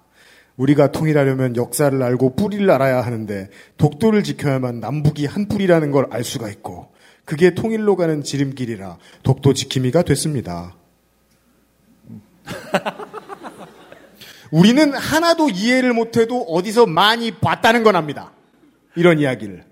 우리가 0.58 0.92
통일하려면 0.92 1.56
역사를 1.56 2.02
알고 2.02 2.36
뿌리를 2.36 2.70
알아야 2.70 3.02
하는데 3.02 3.50
독도를 3.78 4.24
지켜야만 4.24 4.80
남북이 4.82 5.26
한 5.26 5.48
뿌리라는 5.48 5.92
걸 5.92 6.08
알 6.12 6.24
수가 6.24 6.50
있고 6.50 6.92
그게 7.24 7.54
통일로 7.54 7.96
가는 7.96 8.24
지름길이라 8.24 8.98
독도 9.24 9.54
지킴이가 9.54 10.02
됐습니다. 10.02 10.76
우리는 14.52 14.94
하나도 14.94 15.50
이해를 15.50 15.94
못해도 15.94 16.42
어디서 16.44 16.88
많이 16.88 17.32
봤다는 17.32 17.84
건 17.84 17.96
압니다. 17.96 18.32
이런 18.96 19.20
이야기를. 19.20 19.64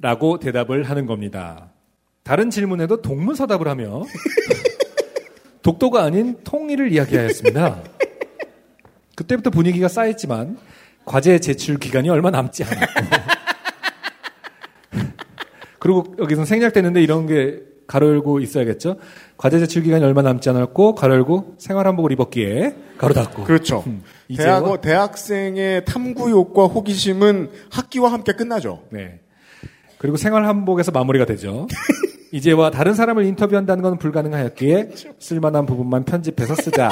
라고 0.00 0.38
대답을 0.38 0.82
하는 0.82 1.06
겁니다. 1.06 1.70
다른 2.22 2.50
질문에도 2.50 3.00
동문서답을 3.00 3.68
하며 3.68 4.02
독도가 5.66 6.04
아닌 6.04 6.36
통일을 6.44 6.92
이야기하였습니다. 6.92 7.82
그때부터 9.16 9.50
분위기가 9.50 9.88
쌓였지만 9.88 10.58
과제 11.04 11.40
제출 11.40 11.78
기간이 11.78 12.08
얼마 12.08 12.30
남지 12.30 12.62
않았고 12.62 12.86
그리고 15.80 16.14
여기서 16.20 16.44
생략되는데 16.44 17.02
이런 17.02 17.26
게 17.26 17.62
가로 17.88 18.08
열고 18.10 18.38
있어야겠죠. 18.40 18.98
과제 19.36 19.58
제출 19.58 19.82
기간이 19.82 20.04
얼마 20.04 20.22
남지 20.22 20.48
않았고 20.50 20.94
가로 20.94 21.14
열고 21.14 21.56
생활 21.58 21.88
한복을 21.88 22.12
입었기에 22.12 22.76
가로 22.98 23.12
닫고 23.14 23.42
그렇죠. 23.42 23.82
이제와- 24.30 24.36
대학, 24.36 24.80
대학생의 24.82 25.84
탐구 25.84 26.30
욕과 26.30 26.66
호기심은 26.66 27.50
학기와 27.72 28.12
함께 28.12 28.32
끝나죠. 28.34 28.84
네. 28.90 29.18
그리고 29.98 30.16
생활 30.16 30.46
한복에서 30.46 30.92
마무리가 30.92 31.24
되죠. 31.24 31.66
이제와 32.36 32.70
다른 32.70 32.92
사람을 32.92 33.24
인터뷰한다는 33.24 33.82
건 33.82 33.96
불가능하였기에 33.96 34.90
쓸만한 35.18 35.64
부분만 35.64 36.04
편집해서 36.04 36.54
쓰자 36.54 36.90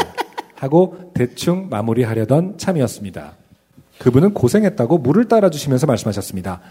하고 0.54 1.12
대충 1.14 1.68
마무리하려던 1.68 2.56
참이었습니다. 2.56 3.34
그분은 3.98 4.32
고생했다고 4.32 4.98
물을 4.98 5.28
따라주시면서 5.28 5.86
말씀하셨습니다. 5.86 6.62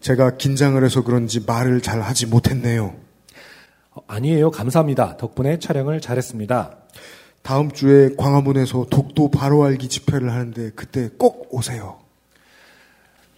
제가 0.00 0.36
긴장을 0.38 0.82
해서 0.84 1.04
그런지 1.04 1.44
말을 1.46 1.82
잘 1.82 2.00
하지 2.00 2.26
못했네요. 2.26 2.96
어, 3.92 4.00
아니에요. 4.08 4.50
감사합니다. 4.50 5.16
덕분에 5.16 5.60
촬영을 5.60 6.00
잘했습니다. 6.00 6.76
다음 7.42 7.70
주에 7.70 8.10
광화문에서 8.16 8.86
독도 8.90 9.30
바로 9.30 9.62
알기 9.62 9.88
집회를 9.88 10.32
하는데 10.32 10.72
그때 10.74 11.10
꼭 11.16 11.46
오세요. 11.54 12.00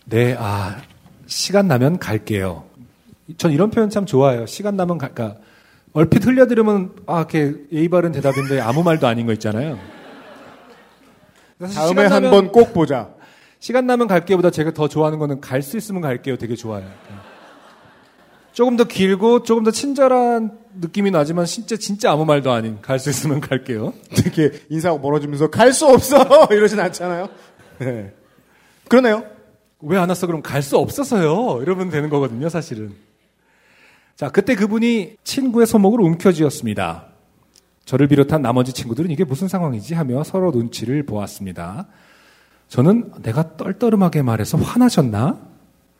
네, 0.06 0.34
아, 0.38 0.80
시간 1.26 1.68
나면 1.68 1.98
갈게요. 1.98 2.64
전 3.38 3.50
이런 3.52 3.70
표현 3.70 3.90
참 3.90 4.06
좋아해요. 4.06 4.46
시간 4.46 4.76
나면 4.76 4.98
갈까. 4.98 5.36
얼핏 5.92 6.24
흘려들으면, 6.26 6.92
아, 7.06 7.18
이렇게 7.18 7.54
예의 7.72 7.88
바른 7.88 8.12
대답인데 8.12 8.60
아무 8.60 8.82
말도 8.82 9.06
아닌 9.06 9.26
거 9.26 9.32
있잖아요. 9.32 9.78
다음에 11.74 12.04
한 12.06 12.30
번 12.30 12.52
꼭 12.52 12.74
보자. 12.74 13.10
시간 13.58 13.86
나면 13.86 14.06
갈게보다 14.06 14.50
제가 14.50 14.72
더 14.72 14.88
좋아하는 14.88 15.18
거는 15.18 15.40
갈 15.40 15.62
수 15.62 15.76
있으면 15.76 16.02
갈게요. 16.02 16.36
되게 16.36 16.54
좋아요. 16.54 16.84
조금 18.52 18.76
더 18.76 18.84
길고 18.84 19.42
조금 19.42 19.64
더 19.64 19.70
친절한 19.70 20.58
느낌이 20.80 21.10
나지만 21.10 21.44
진짜 21.46 21.76
진짜 21.76 22.10
아무 22.12 22.24
말도 22.24 22.50
아닌 22.52 22.78
갈 22.82 22.98
수 22.98 23.08
있으면 23.10 23.40
갈게요. 23.40 23.92
되게 24.14 24.52
인사하고 24.70 25.00
멀어지면서 25.00 25.50
갈 25.50 25.72
수 25.72 25.86
없어 25.86 26.18
이러진 26.52 26.78
않잖아요. 26.80 27.28
네. 27.78 28.12
그러네요. 28.88 29.24
왜 29.80 29.98
안 29.98 30.08
왔어? 30.08 30.26
그럼 30.26 30.42
갈 30.42 30.62
수 30.62 30.76
없어서요. 30.78 31.60
이러면 31.62 31.90
되는 31.90 32.08
거거든요, 32.10 32.48
사실은. 32.48 32.94
자, 34.16 34.30
그때 34.30 34.54
그분이 34.54 35.16
친구의 35.24 35.66
손목을 35.66 36.00
움켜쥐었습니다. 36.00 37.04
저를 37.84 38.08
비롯한 38.08 38.40
나머지 38.42 38.72
친구들은 38.72 39.10
이게 39.10 39.24
무슨 39.24 39.46
상황이지 39.46 39.94
하며 39.94 40.24
서로 40.24 40.50
눈치를 40.50 41.04
보았습니다. 41.04 41.86
저는 42.68 43.12
내가 43.22 43.56
떨떠름하게 43.56 44.22
말해서 44.22 44.58
화나셨나? 44.58 45.38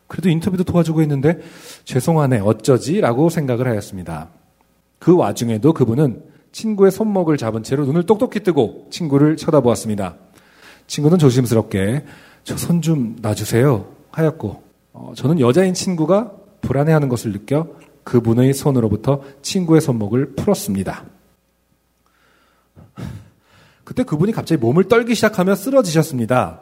그래도 0.09 0.31
인터뷰도 0.31 0.65
도와주고 0.65 1.03
있는데 1.03 1.41
죄송하네, 1.85 2.41
어쩌지? 2.41 3.01
라고 3.01 3.29
생각을 3.29 3.69
하였습니다. 3.69 4.31
그 4.99 5.15
와중에도 5.15 5.73
그분은 5.75 6.23
친구의 6.53 6.91
손목을 6.91 7.37
잡은 7.37 7.63
채로 7.63 7.85
눈을 7.85 8.05
똑똑히 8.05 8.41
뜨고 8.41 8.87
친구를 8.91 9.37
쳐다보았습니다. 9.37 10.17
친구는 10.87 11.19
조심스럽게 11.19 12.05
저 12.45 12.55
손 12.57 12.81
좀 12.81 13.17
놔주세요 13.21 13.85
하였고 14.13 14.63
어, 14.93 15.13
저는 15.17 15.41
여자인 15.41 15.75
친구가 15.75 16.33
불안해하는 16.63 17.09
것을 17.09 17.33
느껴 17.33 17.67
그분의 18.07 18.55
손으로부터 18.55 19.21
친구의 19.43 19.81
손목을 19.81 20.37
풀었습니다. 20.37 21.05
그때 23.83 24.05
그분이 24.05 24.31
갑자기 24.33 24.61
몸을 24.61 24.85
떨기 24.85 25.15
시작하며 25.17 25.57
쓰러지셨습니다. 25.57 26.61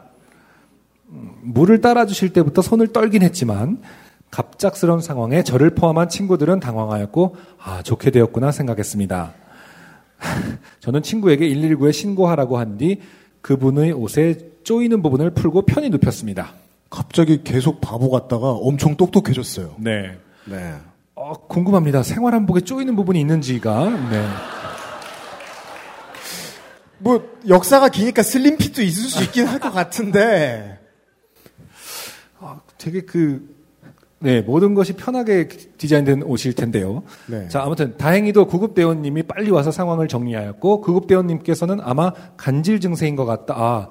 음, 1.09 1.31
물을 1.43 1.81
따라주실 1.81 2.33
때부터 2.33 2.63
손을 2.63 2.87
떨긴 2.87 3.21
했지만 3.21 3.81
갑작스러운 4.31 5.01
상황에 5.01 5.43
저를 5.43 5.69
포함한 5.75 6.09
친구들은 6.09 6.59
당황하였고 6.59 7.35
아 7.59 7.83
좋게 7.83 8.09
되었구나 8.09 8.51
생각했습니다. 8.51 9.33
저는 10.81 11.03
친구에게 11.03 11.47
119에 11.47 11.93
신고하라고 11.93 12.57
한 12.57 12.77
뒤 12.77 13.01
그분의 13.41 13.91
옷에 13.91 14.49
쪼이는 14.63 15.03
부분을 15.03 15.29
풀고 15.29 15.67
편히 15.67 15.91
눕혔습니다. 15.91 16.53
갑자기 16.89 17.43
계속 17.43 17.81
바보 17.81 18.09
같다가 18.09 18.49
엄청 18.49 18.95
똑똑해졌어요. 18.95 19.75
네. 19.77 20.17
네. 20.45 20.73
어, 21.15 21.33
궁금합니다. 21.47 22.03
생활 22.03 22.33
한복에 22.33 22.61
쪼이는 22.61 22.95
부분이 22.95 23.19
있는지가. 23.21 23.89
네. 24.09 24.25
뭐 26.97 27.29
역사가 27.47 27.89
기니까 27.89 28.23
슬림핏도 28.23 28.81
있을 28.81 29.09
수 29.09 29.23
있긴 29.23 29.47
할 29.47 29.59
것 29.59 29.71
같은데 29.71 30.79
되게 32.77 33.01
그, 33.01 33.55
네, 34.19 34.41
모든 34.41 34.75
것이 34.75 34.93
편하게 34.93 35.47
디자인된 35.47 36.23
옷일 36.23 36.53
텐데요. 36.53 37.03
네. 37.25 37.47
자, 37.47 37.63
아무튼 37.63 37.97
다행히도 37.97 38.45
구급대원님이 38.47 39.23
빨리 39.23 39.49
와서 39.49 39.71
상황을 39.71 40.07
정리하였고, 40.07 40.81
구급대원님께서는 40.81 41.79
아마 41.81 42.11
간질 42.37 42.79
증세인 42.79 43.15
것 43.15 43.25
같다. 43.25 43.55
아, 43.57 43.87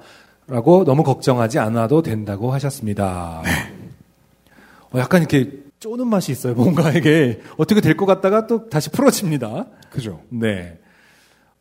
라고 0.47 0.85
너무 0.85 1.03
걱정하지 1.03 1.59
않아도 1.59 2.01
된다고 2.01 2.53
하셨습니다. 2.53 3.41
어, 4.93 4.99
약간 4.99 5.21
이렇게 5.21 5.51
쪼는 5.85 6.07
맛이 6.07 6.31
있어요. 6.31 6.55
뭔가 6.55 6.91
이게 6.91 7.39
어떻게 7.57 7.79
될 7.79 7.95
것 7.95 8.07
같다가 8.07 8.47
또 8.47 8.67
다시 8.69 8.89
풀어집니다. 8.89 9.67
그죠. 9.91 10.21
네. 10.29 10.79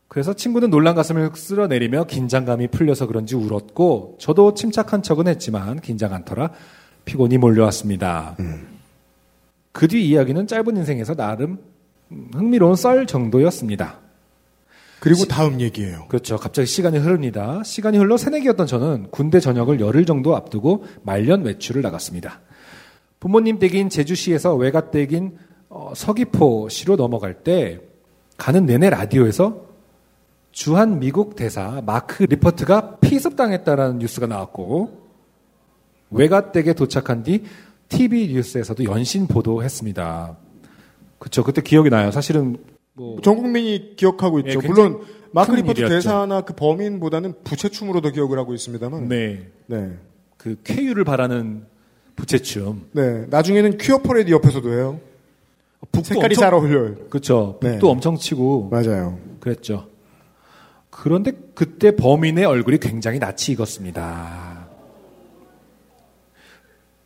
그래서 0.09 0.33
친구는 0.33 0.71
놀란 0.71 0.95
가슴을 0.95 1.31
쓸어내리며 1.35 2.05
긴장감이 2.05 2.69
풀려서 2.69 3.07
그런지 3.07 3.35
울었고 3.37 4.17
저도 4.19 4.55
침착한 4.55 5.03
척은 5.03 5.29
했지만 5.29 5.79
긴장 5.81 6.15
않더라 6.15 6.53
피곤이 7.05 7.37
몰려왔습니다. 7.37 8.37
그뒤 9.73 10.09
이야기는 10.09 10.47
짧은 10.47 10.75
인생에서 10.75 11.15
나름 11.15 11.59
음, 12.11 12.31
흥미로운 12.33 12.77
썰 12.77 13.07
정도였습니다. 13.07 13.99
그리고 15.01 15.27
다음 15.27 15.61
얘기예요. 15.61 16.07
그렇죠. 16.09 16.39
갑자기 16.39 16.67
시간이 16.67 16.97
흐릅니다. 16.97 17.63
시간이 17.63 17.99
흘러 17.99 18.17
새내기였던 18.17 18.67
저는 18.67 19.09
군대 19.11 19.39
전역을 19.39 19.81
열흘 19.81 20.07
정도 20.07 20.35
앞두고 20.35 20.87
말년 21.03 21.43
외출을 21.43 21.83
나갔습니다. 21.83 22.41
부모님 23.21 23.59
댁인 23.59 23.89
제주시에서 23.89 24.55
외가 24.55 24.91
댁인 24.91 25.37
어, 25.69 25.93
서귀포시로 25.95 26.97
넘어갈 26.97 27.43
때 27.43 27.81
가는 28.37 28.67
내내 28.67 28.91
라디오에서 28.91 29.65
주한 30.53 31.01
미국 31.01 31.35
대사 31.35 31.83
마크 31.85 32.23
리퍼트가 32.25 32.99
피습당했다라는 32.99 33.99
뉴스가 33.99 34.27
나왔고 34.27 35.03
외가 36.11 36.53
댁에 36.53 36.75
도착한 36.75 37.23
뒤 37.23 37.43
TV 37.89 38.29
뉴스에서도 38.29 38.85
연신 38.85 39.27
보도했습니다. 39.27 40.37
그렇죠. 41.19 41.43
그때 41.43 41.61
기억이 41.63 41.91
나요. 41.91 42.11
사실은 42.11 42.57
뭐 42.95 43.19
전 43.23 43.37
국민이 43.37 43.97
기억하고 43.97 44.39
있죠. 44.41 44.61
예, 44.63 44.69
물론 44.69 45.01
마크 45.33 45.51
큰 45.51 45.57
리퍼트 45.57 45.81
일이었죠. 45.81 45.95
대사나 45.95 46.43
그 46.43 46.55
범인보다는 46.55 47.43
부채춤으로 47.43 48.01
더 48.01 48.11
기억을 48.11 48.39
하고 48.39 48.55
있습니다만. 48.55 49.09
네. 49.09 49.51
네. 49.67 49.99
그 50.37 50.57
쾌유를 50.63 51.05
바라는 51.05 51.67
부채춤. 52.17 52.89
네. 52.93 53.25
나중에는 53.29 53.79
퀴어 53.79 53.99
퍼레이드 53.99 54.31
옆에서도 54.31 54.73
해요. 54.73 55.01
색깔이 55.95 56.27
엄청- 56.35 56.41
잘 56.43 56.55
어울려요. 56.55 56.95
그렇죠. 57.11 57.59
네. 57.63 57.73
북도 57.73 57.91
엄청 57.91 58.17
치고 58.17 58.69
맞아요. 58.71 59.19
그랬죠. 59.41 59.89
그런데 60.91 61.33
그때 61.55 61.95
범인의 61.95 62.45
얼굴이 62.45 62.79
굉장히 62.79 63.19
낯이 63.19 63.51
익었습니다. 63.51 64.69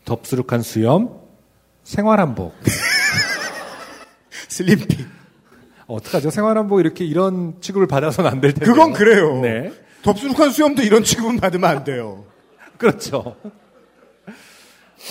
덥수룩한 0.04 0.62
수염, 0.62 1.20
생활한복. 1.84 2.54
슬림핑. 4.48 5.06
어떡하죠? 5.86 6.30
생활한복 6.30 6.80
이렇게 6.80 7.04
이런 7.04 7.56
취급을 7.60 7.86
받아서는 7.86 8.30
안 8.30 8.40
될 8.40 8.52
텐데. 8.52 8.66
그건 8.70 8.92
그래요. 8.92 9.40
네. 9.40 9.72
덥수룩한 10.02 10.50
수염도 10.50 10.82
이런 10.82 11.02
취급은 11.02 11.38
받으면 11.38 11.68
안 11.68 11.84
돼요. 11.84 12.24
그렇죠. 12.78 13.36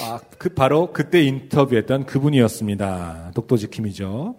아, 0.01 0.19
그 0.37 0.49
바로 0.49 0.91
그때 0.93 1.23
인터뷰했던 1.23 2.05
그분이었습니다. 2.05 3.31
독도지킴이죠. 3.33 4.35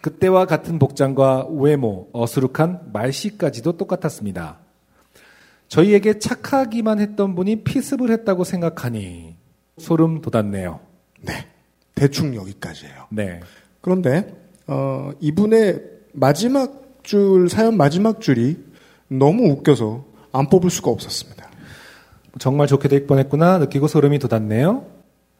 그때와 0.00 0.46
같은 0.46 0.78
복장과 0.78 1.48
외모, 1.50 2.08
어수룩한 2.12 2.92
말씨까지도 2.92 3.76
똑같았습니다. 3.76 4.58
저희에게 5.66 6.18
착하기만 6.18 7.00
했던 7.00 7.34
분이 7.34 7.64
피습을 7.64 8.10
했다고 8.10 8.44
생각하니 8.44 9.36
소름 9.76 10.22
돋았네요. 10.22 10.80
대충 11.94 12.34
여기까지예요. 12.34 13.08
네. 13.10 13.40
그런데 13.80 14.34
어, 14.66 15.10
이분의 15.20 15.82
마지막 16.12 17.02
줄 17.02 17.48
사연 17.48 17.76
마지막 17.76 18.20
줄이 18.20 18.56
너무 19.08 19.50
웃겨서 19.50 20.04
안 20.32 20.48
뽑을 20.48 20.70
수가 20.70 20.90
없었습니다. 20.90 21.47
정말 22.38 22.66
좋게 22.66 22.88
될 22.88 23.06
뻔했구나 23.06 23.58
느끼고 23.58 23.88
소름이 23.88 24.18
돋았네요. 24.18 24.84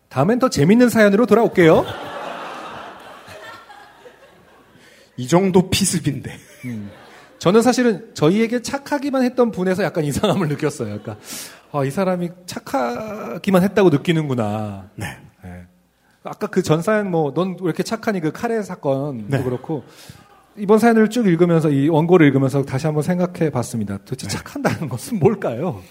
다음엔 0.09 0.39
더 0.39 0.49
재밌는 0.49 0.89
사연으로 0.89 1.27
돌아올게요. 1.27 1.85
이 5.17 5.27
정도 5.27 5.69
피습인데. 5.69 6.37
저는 7.39 7.63
사실은 7.63 8.11
저희에게 8.15 8.63
착하기만 8.63 9.23
했던 9.23 9.51
분에서 9.51 9.83
약간 9.83 10.05
이상함을 10.05 10.49
느꼈어요. 10.49 11.01
그러니까 11.01 11.17
아, 11.73 11.85
이 11.85 11.91
사람이 11.91 12.31
착하기만 12.47 13.63
했다고 13.63 13.91
느끼는구나. 13.91 14.91
네. 14.97 15.07
아까 16.25 16.47
그 16.49 16.63
전 16.63 16.83
사연 16.83 17.11
뭐 17.11 17.33
넌 17.33 17.53
왜 17.61 17.67
이렇게 17.67 17.83
착하니 17.83 18.21
그 18.21 18.33
카레 18.33 18.61
사건도 18.63 19.37
네. 19.37 19.43
그렇고 19.43 19.85
이번 20.59 20.79
사연을 20.79 21.09
쭉 21.11 21.27
읽으면서 21.27 21.71
이 21.71 21.89
원고를 21.89 22.27
읽으면서 22.27 22.63
다시 22.63 22.87
한번 22.87 23.03
생각해 23.03 23.51
봤습니다. 23.51 23.99
도대체 23.99 24.29
네. 24.29 24.37
착한다는 24.37 24.89
것은 24.89 25.19
뭘까요? 25.19 25.83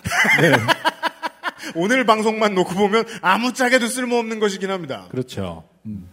오늘 1.76 2.06
방송만 2.06 2.56
놓고 2.56 2.76
보면 2.76 3.06
아무짝에도 3.22 3.88
쓸모없는 3.88 4.39
것이긴 4.39 4.72
합니다. 4.72 5.06
그렇죠. 5.10 5.64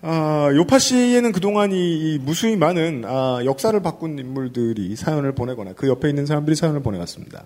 아, 0.02 0.50
요파 0.54 0.78
씨에는 0.78 1.32
그동안 1.32 1.72
이, 1.72 1.76
이 2.14 2.18
무수히 2.18 2.56
많은 2.56 3.04
아, 3.06 3.40
역사를 3.44 3.78
바꾼 3.80 4.18
인물들이 4.18 4.94
사연을 4.94 5.32
보내거나 5.34 5.72
그 5.74 5.88
옆에 5.88 6.08
있는 6.08 6.26
사람들이 6.26 6.54
사연을 6.54 6.82
보내왔습니다. 6.82 7.44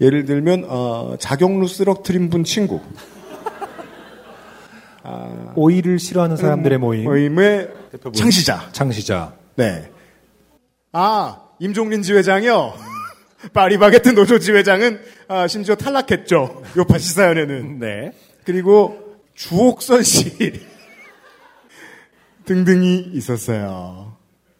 예를 0.00 0.24
들면 0.24 0.66
어, 0.68 1.16
자경루 1.18 1.68
쓰러뜨린 1.68 2.30
분 2.30 2.44
친구. 2.44 2.80
아, 5.02 5.52
오이를 5.56 5.98
싫어하는 5.98 6.36
사람들의 6.36 6.78
모임. 6.78 7.04
모임의. 7.04 7.68
창시자. 8.14 8.68
창시자. 8.72 9.34
네. 9.56 9.90
아, 10.92 11.42
임종린 11.58 12.02
지회장이요. 12.02 12.74
파리바게트 13.54 14.10
노조 14.10 14.38
지회장은 14.38 15.00
아, 15.28 15.46
심지어 15.46 15.74
탈락했죠. 15.74 16.62
요파 16.76 16.98
씨 16.98 17.12
사연에는. 17.14 17.78
네. 17.80 18.12
그리고 18.44 19.18
주옥선 19.34 20.02
씨 20.02 20.52
등등이 22.44 23.10
있었어요. 23.14 24.16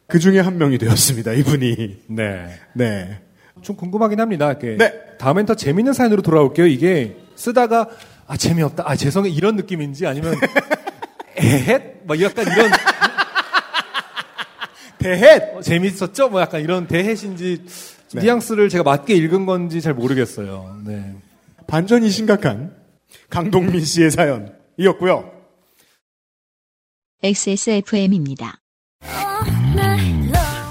그 0.07 0.19
중에 0.19 0.41
한 0.41 0.59
명이 0.59 0.79
되었습니다. 0.79 1.33
이분이. 1.33 2.05
네. 2.09 2.47
네. 2.75 3.21
좀 3.63 3.77
궁금하긴 3.77 4.21
합니다. 4.21 4.49
이렇게 4.51 4.77
네. 4.77 4.93
다음엔 5.19 5.47
더 5.47 5.55
재밌는 5.55 5.93
사연으로 5.93 6.23
돌아올게요. 6.23 6.67
이게 6.67 7.17
쓰다가 7.35 7.89
아 8.27 8.37
재미없다. 8.37 8.85
아 8.87 8.97
죄송해 8.97 9.29
이런 9.31 9.57
느낌인지 9.57 10.07
아니면 10.07 10.35
에헷 11.37 12.07
막 12.07 12.21
약간 12.23 12.47
이런 12.47 12.71
대헷 15.01 15.57
어, 15.57 15.61
재밌었죠? 15.61 16.29
뭐 16.29 16.41
약간 16.41 16.61
이런 16.61 16.87
대헷인지 16.87 17.65
네. 18.13 18.23
뉘앙스를 18.23 18.69
제가 18.69 18.85
맞게 18.85 19.15
읽은 19.15 19.47
건지 19.47 19.81
잘 19.81 19.95
모르겠어요. 19.95 20.81
네. 20.85 21.15
반전이 21.67 22.11
심각한 22.11 22.75
강동민 23.29 23.85
씨의 23.85 24.11
사연이었고요. 24.11 25.33
XSFM입니다. 27.23 28.61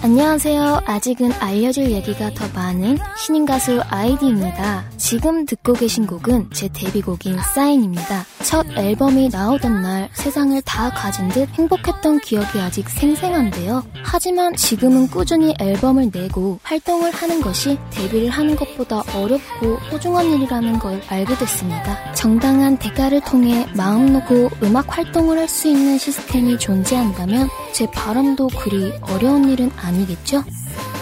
안녕하세요. 0.01 0.81
아직은 0.85 1.33
알려줄 1.33 1.91
얘기가 1.91 2.33
더 2.33 2.47
많은 2.53 2.97
신인 3.17 3.45
가수 3.45 3.81
아이디입니다. 3.81 4.89
지금 4.97 5.45
듣고 5.45 5.73
계신 5.73 6.07
곡은 6.07 6.49
제 6.51 6.69
데뷔곡인 6.69 7.37
사인입니다. 7.53 8.25
첫 8.43 8.65
앨범이 8.75 9.29
나오던 9.29 9.81
날 9.81 10.09
세상을 10.13 10.59
다 10.63 10.89
가진 10.89 11.27
듯 11.29 11.47
행복했던 11.57 12.19
기억이 12.21 12.59
아직 12.59 12.89
생생한데요. 12.89 13.83
하지만 14.03 14.55
지금은 14.55 15.07
꾸준히 15.09 15.53
앨범을 15.59 16.09
내고 16.11 16.59
활동을 16.63 17.11
하는 17.11 17.41
것이 17.41 17.77
데뷔를 17.91 18.29
하는 18.29 18.55
것보다 18.55 19.03
어렵고 19.15 19.77
소중한 19.91 20.25
일이라는 20.31 20.79
걸 20.79 21.01
알게 21.09 21.37
됐습니다. 21.37 22.13
정당한 22.13 22.77
대가를 22.77 23.21
통해 23.21 23.67
마음 23.75 24.13
놓고 24.13 24.49
음악 24.63 24.97
활동을 24.97 25.37
할 25.37 25.49
수 25.49 25.67
있는 25.67 25.97
시스템이 25.97 26.59
존재한다면 26.59 27.49
제 27.73 27.89
바람도 27.89 28.49
그리 28.49 28.93
어려운 29.01 29.49
일은 29.49 29.71
아니겠죠? 29.75 30.43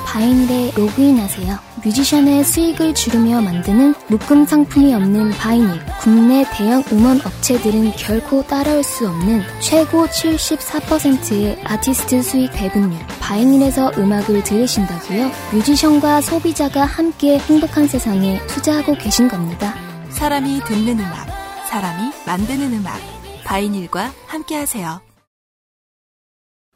바이닐에 0.06 0.72
로그인하세요. 0.76 1.67
뮤지션의 1.84 2.44
수익을 2.44 2.94
줄이며 2.94 3.42
만드는 3.42 3.94
묶음 4.10 4.46
상품이 4.46 4.94
없는 4.94 5.32
바이닐. 5.32 5.80
국내 6.00 6.44
대형 6.52 6.84
음원 6.92 7.20
업체들은 7.22 7.92
결코 7.92 8.44
따라올 8.44 8.84
수 8.84 9.08
없는 9.08 9.42
최고 9.62 10.06
74%의 10.08 11.62
아티스트 11.64 12.22
수익 12.22 12.52
배분율. 12.52 13.00
바이닐에서 13.20 13.92
음악을 13.98 14.44
들으신다고요? 14.44 15.30
뮤지션과 15.54 16.22
소비자가 16.22 16.86
함께 16.86 17.38
행복한 17.38 17.88
세상에 17.88 18.40
투자하고 18.48 18.96
계신 18.96 19.28
겁니다. 19.28 19.74
사람이 20.10 20.62
듣는 20.66 21.00
음악, 21.00 21.28
사람이 21.70 22.12
만드는 22.26 22.74
음악. 22.74 23.00
바이닐과 23.46 24.12
함께하세요. 24.28 25.02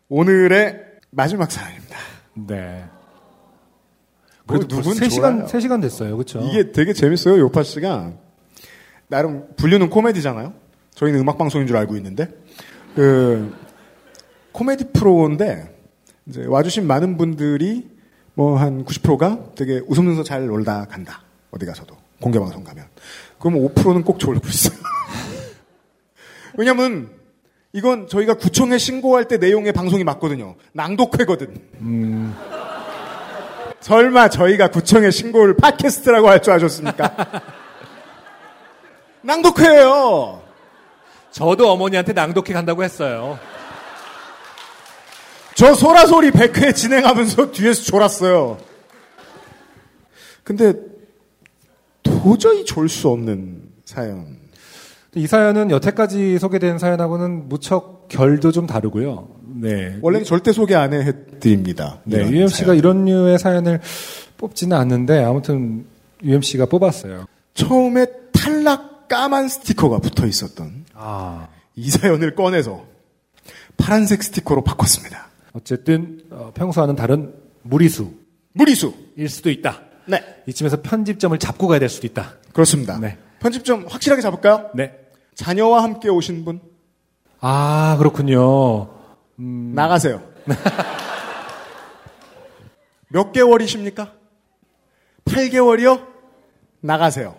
오늘의 0.10 0.78
마지막 1.10 1.52
사연입니다. 1.52 1.98
네. 2.34 2.86
뭐 4.52 4.60
그래도 4.60 4.76
누군 4.76 4.94
3시간, 4.94 5.22
좋아요. 5.22 5.46
3시간 5.46 5.82
됐어요. 5.82 6.16
그렇죠? 6.18 6.40
이게 6.42 6.72
되게 6.72 6.94
재밌어요. 6.94 7.40
요파 7.40 7.64
씨가 7.64 8.12
나름 9.08 9.46
분류는 9.58 9.90
코미디잖아요. 9.90 10.54
저희는 10.96 11.20
음악 11.20 11.38
방송인 11.38 11.68
줄 11.68 11.78
알고 11.78 11.96
있는데 11.98 12.28
그 12.96 13.54
코미디 14.52 14.92
프로인데 14.94 15.76
이제 16.28 16.46
와주신 16.46 16.86
많은 16.88 17.18
분들이 17.18 17.90
뭐 18.34 18.58
한 18.58 18.86
90%가 18.86 19.54
되게 19.56 19.82
웃으면서 19.88 20.24
잘 20.24 20.46
놀다 20.48 20.86
간다. 20.86 21.22
어디 21.52 21.66
가서도 21.66 21.96
공개 22.22 22.40
방송 22.40 22.64
가면 22.64 22.86
그러면 23.40 23.68
5%는 23.70 24.04
꼭 24.04 24.20
졸고 24.20 24.48
있어요. 24.48 24.78
왜냐면 26.58 27.10
이건 27.74 28.08
저희가 28.08 28.36
구청에 28.36 28.78
신고할 28.78 29.28
때 29.28 29.38
내용의 29.38 29.72
방송이 29.74 30.04
맞거든요. 30.04 30.56
낭독회거든. 30.74 31.48
설마 33.82 34.30
저희가 34.30 34.70
구청에 34.70 35.10
신고를 35.12 35.58
팟캐스트라고 35.58 36.30
할 36.30 36.42
줄 36.42 36.54
아셨습니까? 36.54 37.16
낭독회예요. 39.22 40.42
저도 41.32 41.72
어머니한테 41.72 42.14
낭독회 42.14 42.54
간다고 42.54 42.84
했어요. 42.84 43.40
저 45.56 45.74
소라소리 45.74 46.32
100회 46.32 46.76
진행하면서 46.76 47.52
뒤에서 47.52 47.84
졸았어요. 47.84 48.58
근데 50.44 50.74
도저히 52.04 52.66
졸 52.66 52.90
수 52.90 53.10
없는 53.10 53.62
사연. 53.86 54.40
이 55.14 55.28
사연은 55.28 55.72
여태까지 55.72 56.40
소개된 56.40 56.80
사연하고는 56.80 57.50
무척 57.50 58.08
결도 58.08 58.52
좀 58.52 58.66
다르고요. 58.66 59.28
네. 59.56 59.98
원래는 60.02 60.26
절대 60.26 60.52
소개 60.52 60.76
안 60.76 60.94
해드립니다. 60.94 62.00
네, 62.04 62.30
UMC가 62.30 62.66
사연. 62.68 62.78
이런 62.78 63.06
류의 63.06 63.40
사연을 63.40 63.82
뽑지는 64.38 64.76
않는데 64.76 65.24
아무튼 65.24 65.86
UMC가 66.24 66.66
뽑았어요. 66.66 67.26
처음에 67.54 68.06
탈락 68.34 69.08
까만 69.08 69.50
스티커가 69.50 70.00
붙어 70.00 70.26
있었던 70.26 70.86
아. 70.94 71.48
이 71.76 71.90
사연을 71.90 72.36
꺼내서 72.36 72.86
파란색 73.78 74.24
스티커로 74.24 74.64
바꿨습니다. 74.64 75.28
어쨌든 75.54 76.22
어, 76.30 76.52
평소와는 76.54 76.96
다른 76.96 77.34
무리수. 77.64 78.12
무리수 78.54 78.94
일 79.18 79.30
수도 79.30 79.50
있다. 79.50 79.82
네. 80.08 80.24
이쯤에서 80.48 80.82
편집점을 80.82 81.38
잡고 81.38 81.68
가야 81.68 81.80
될 81.80 81.90
수도 81.90 82.08
있다. 82.08 82.36
그렇습니다. 82.54 82.98
네. 83.00 83.18
편집 83.40 83.66
좀 83.66 83.86
확실하게 83.88 84.22
잡을까요? 84.22 84.70
네. 84.76 84.94
자녀와 85.36 85.84
함께 85.84 86.10
오신 86.10 86.46
분 86.46 86.72
아 87.42 87.96
그렇군요. 87.98 88.88
음, 89.40 89.74
나가세요. 89.76 90.22
몇 93.10 93.32
개월이십니까? 93.32 94.14
8개월이요? 95.26 96.08
나가세요. 96.82 97.38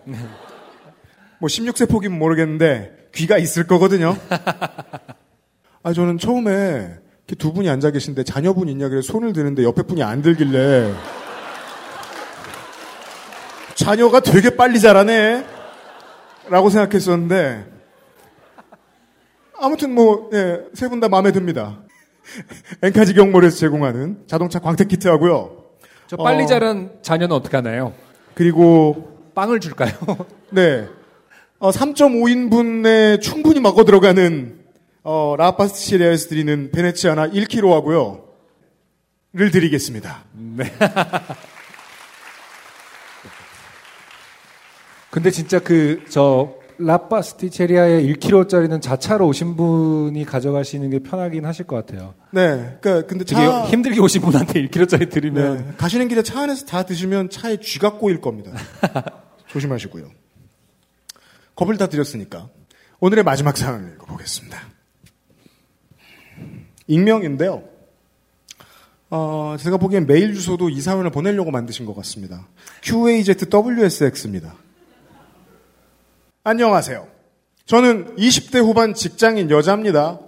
뭐 1.38 1.48
16세 1.48 1.88
폭이면 1.90 2.18
모르겠는데 2.18 3.08
귀가 3.14 3.38
있을 3.38 3.66
거거든요. 3.66 4.16
아 5.82 5.92
저는 5.92 6.18
처음에 6.18 6.94
이렇게 7.26 7.36
두 7.36 7.52
분이 7.52 7.68
앉아 7.68 7.90
계신데 7.90 8.24
자녀분 8.24 8.68
있냐 8.68 8.88
그래 8.88 9.02
손을 9.02 9.32
드는데 9.32 9.64
옆에 9.64 9.82
분이 9.82 10.02
안 10.02 10.22
들길래 10.22 10.94
자녀가 13.74 14.20
되게 14.20 14.54
빨리 14.54 14.80
자라네 14.80 15.44
라고 16.48 16.70
생각했었는데 16.70 17.71
아무튼 19.62 19.94
뭐세분 19.94 20.98
다 20.98 21.08
마음에 21.08 21.30
듭니다. 21.30 21.78
엔카지 22.82 23.14
경몰에서 23.14 23.56
제공하는 23.58 24.24
자동차 24.26 24.58
광택 24.58 24.88
키트 24.88 25.06
하고요. 25.06 25.66
저 26.08 26.16
빨리 26.16 26.42
어, 26.42 26.46
자란 26.46 26.90
자녀는 27.00 27.36
어떻게 27.36 27.56
하나요? 27.56 27.94
그리고 28.34 29.30
빵을 29.36 29.60
줄까요? 29.60 29.92
네. 30.50 30.88
어, 31.60 31.70
3.5인분에 31.70 33.20
충분히 33.20 33.60
먹어 33.60 33.84
들어가는 33.84 34.58
어, 35.04 35.36
라파스티리아에서 35.38 36.28
드리는 36.28 36.72
베네치아나 36.72 37.28
1kg 37.28 37.70
하고요. 37.70 38.24
를 39.32 39.52
드리겠습니다. 39.52 40.24
네. 40.32 40.64
근데 45.10 45.30
진짜 45.30 45.60
그 45.60 46.04
저 46.10 46.61
라파스티체리아의 46.84 48.12
1kg짜리는 48.12 48.80
자차로 48.80 49.26
오신 49.28 49.56
분이 49.56 50.24
가져가시는 50.24 50.90
게 50.90 50.98
편하긴 50.98 51.44
하실 51.44 51.66
것 51.66 51.76
같아요. 51.76 52.14
네. 52.30 52.78
그러니까 52.80 53.06
근데 53.06 53.24
차 53.24 53.64
힘들게 53.66 54.00
오신 54.00 54.22
분한테 54.22 54.66
1kg짜리 54.66 55.10
드리면 55.10 55.56
네. 55.56 55.72
가시는 55.76 56.08
길에 56.08 56.22
차 56.22 56.42
안에서 56.42 56.66
다 56.66 56.84
드시면 56.84 57.30
차에 57.30 57.58
쥐가 57.58 57.98
꼬일 57.98 58.20
겁니다. 58.20 58.52
조심하시고요. 59.48 60.10
겁을 61.54 61.76
다 61.76 61.86
드렸으니까 61.86 62.48
오늘의 63.00 63.24
마지막 63.24 63.56
사연을 63.56 63.94
읽어보겠습니다. 63.94 64.58
익명인데요. 66.86 67.64
어, 69.10 69.56
제가 69.58 69.76
보기엔 69.76 70.06
메일 70.06 70.34
주소도 70.34 70.70
이 70.70 70.80
사연을 70.80 71.10
보내려고 71.10 71.50
만드신 71.50 71.84
것 71.84 71.94
같습니다. 71.96 72.48
QAZWSX입니다. 72.82 74.54
안녕하세요. 76.44 77.06
저는 77.66 78.16
20대 78.16 78.58
후반 78.60 78.94
직장인 78.94 79.50
여자입니다. 79.50 80.18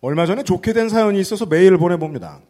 얼마 0.00 0.26
전에 0.26 0.42
좋게 0.42 0.74
된 0.74 0.88
사연이 0.90 1.18
있어서 1.20 1.46
메일을 1.46 1.78
보내봅니다. 1.78 2.40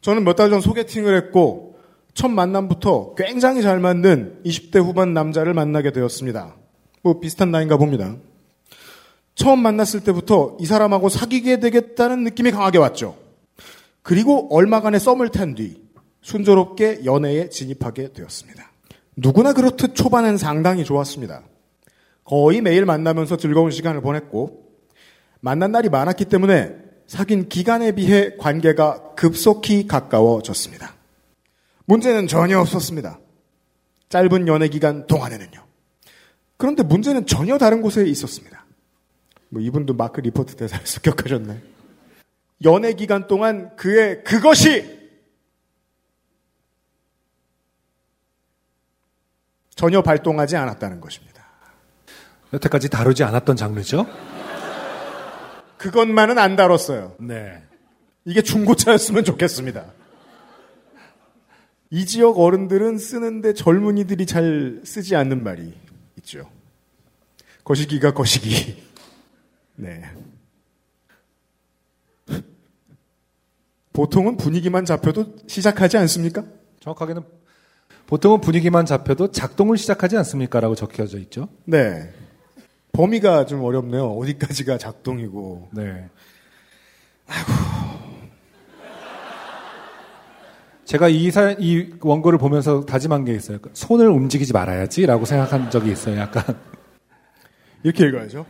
저는 0.00 0.24
몇 0.24 0.34
달 0.34 0.50
전 0.50 0.60
소개팅을 0.60 1.16
했고 1.16 1.78
첫 2.14 2.28
만남부터 2.28 3.14
굉장히 3.14 3.62
잘 3.62 3.78
맞는 3.78 4.42
20대 4.44 4.82
후반 4.82 5.14
남자를 5.14 5.54
만나게 5.54 5.92
되었습니다. 5.92 6.56
뭐 7.02 7.20
비슷한 7.20 7.52
나이인가 7.52 7.76
봅니다. 7.76 8.16
처음 9.36 9.60
만났을 9.60 10.00
때부터 10.02 10.56
이 10.58 10.66
사람하고 10.66 11.08
사귀게 11.08 11.60
되겠다는 11.60 12.24
느낌이 12.24 12.50
강하게 12.50 12.78
왔죠. 12.78 13.16
그리고 14.02 14.52
얼마간의 14.54 14.98
썸을 14.98 15.28
탄 15.28 15.54
뒤 15.54 15.80
순조롭게 16.22 17.04
연애에 17.04 17.48
진입하게 17.48 18.12
되었습니다. 18.12 18.71
누구나 19.16 19.52
그렇듯 19.52 19.94
초반엔 19.94 20.38
상당히 20.38 20.84
좋았습니다. 20.84 21.42
거의 22.24 22.60
매일 22.60 22.84
만나면서 22.84 23.36
즐거운 23.36 23.70
시간을 23.70 24.00
보냈고 24.00 24.62
만난 25.40 25.72
날이 25.72 25.88
많았기 25.88 26.26
때문에 26.26 26.76
사귄 27.06 27.48
기간에 27.48 27.92
비해 27.92 28.36
관계가 28.38 29.14
급속히 29.14 29.86
가까워졌습니다. 29.86 30.94
문제는 31.84 32.26
전혀 32.26 32.58
없었습니다. 32.60 33.18
짧은 34.08 34.46
연애 34.48 34.68
기간 34.68 35.06
동안에는요. 35.06 35.62
그런데 36.56 36.82
문제는 36.82 37.26
전혀 37.26 37.58
다른 37.58 37.82
곳에 37.82 38.06
있었습니다. 38.06 38.64
뭐 39.48 39.60
이분도 39.60 39.94
마크 39.94 40.20
리포트 40.20 40.56
대사를 40.56 40.84
습격하셨네. 40.86 41.60
연애 42.64 42.92
기간 42.92 43.26
동안 43.26 43.74
그의 43.76 44.22
그것이 44.22 45.01
전혀 49.74 50.02
발동하지 50.02 50.56
않았다는 50.56 51.00
것입니다. 51.00 51.42
여태까지 52.52 52.88
다루지 52.90 53.24
않았던 53.24 53.56
장르죠? 53.56 54.06
그것만은 55.78 56.38
안 56.38 56.54
다뤘어요. 56.54 57.16
네. 57.18 57.62
이게 58.24 58.42
중고차였으면 58.42 59.24
좋겠습니다. 59.24 59.84
이 61.90 62.06
지역 62.06 62.38
어른들은 62.38 62.98
쓰는데 62.98 63.52
젊은이들이 63.54 64.26
잘 64.26 64.80
쓰지 64.84 65.16
않는 65.16 65.42
말이 65.42 65.74
있죠. 66.18 66.48
거시기가 67.64 68.14
거시기. 68.14 68.82
네. 69.74 70.02
보통은 73.92 74.36
분위기만 74.36 74.84
잡혀도 74.84 75.36
시작하지 75.46 75.98
않습니까? 75.98 76.44
정확하게는 76.80 77.22
보통은 78.12 78.42
분위기만 78.42 78.84
잡혀도 78.84 79.32
작동을 79.32 79.78
시작하지 79.78 80.18
않습니까라고 80.18 80.74
적혀져 80.74 81.16
있죠. 81.20 81.48
네. 81.64 82.12
범위가 82.92 83.46
좀 83.46 83.64
어렵네요. 83.64 84.06
어디까지가 84.06 84.76
작동이고. 84.76 85.70
네. 85.72 86.10
제가 90.84 91.08
이 91.08 91.30
사, 91.30 91.52
이 91.58 91.88
원고를 92.02 92.38
보면서 92.38 92.84
다짐한 92.84 93.24
게 93.24 93.34
있어요. 93.34 93.56
손을 93.72 94.08
움직이지 94.08 94.52
말아야지라고 94.52 95.24
생각한 95.24 95.70
적이 95.70 95.92
있어요. 95.92 96.18
약간 96.18 96.44
이렇게 97.82 98.08
읽어야죠. 98.08 98.44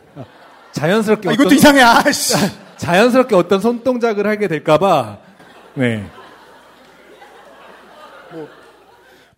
자연스럽게 0.72 1.28
아, 1.28 1.32
이것도 1.34 1.54
이상해. 1.54 1.82
아씨. 1.82 2.34
자연스럽게 2.78 3.36
어떤 3.36 3.60
손 3.60 3.84
동작을 3.84 4.26
하게 4.26 4.48
될까봐. 4.48 5.20
네. 5.76 6.04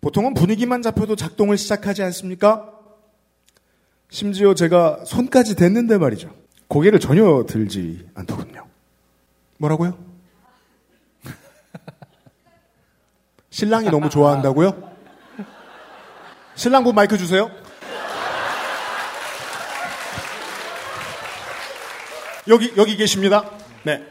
보통은 0.05 0.35
분위기만 0.35 0.83
잡혀도 0.83 1.15
작동을 1.15 1.57
시작하지 1.57 2.03
않습니까? 2.03 2.71
심지어 4.11 4.53
제가 4.53 5.03
손까지 5.03 5.55
댔는데 5.55 5.97
말이죠. 5.97 6.31
고개를 6.67 6.99
전혀 6.99 7.43
들지 7.47 8.07
않더군요. 8.13 8.67
뭐라고요? 9.57 9.97
신랑이 13.49 13.89
너무 13.89 14.11
좋아한다고요? 14.11 14.95
신랑분 16.53 16.93
마이크 16.93 17.17
주세요. 17.17 17.49
여기 22.47 22.71
여기 22.77 22.95
계십니다. 22.95 23.49
네. 23.83 24.05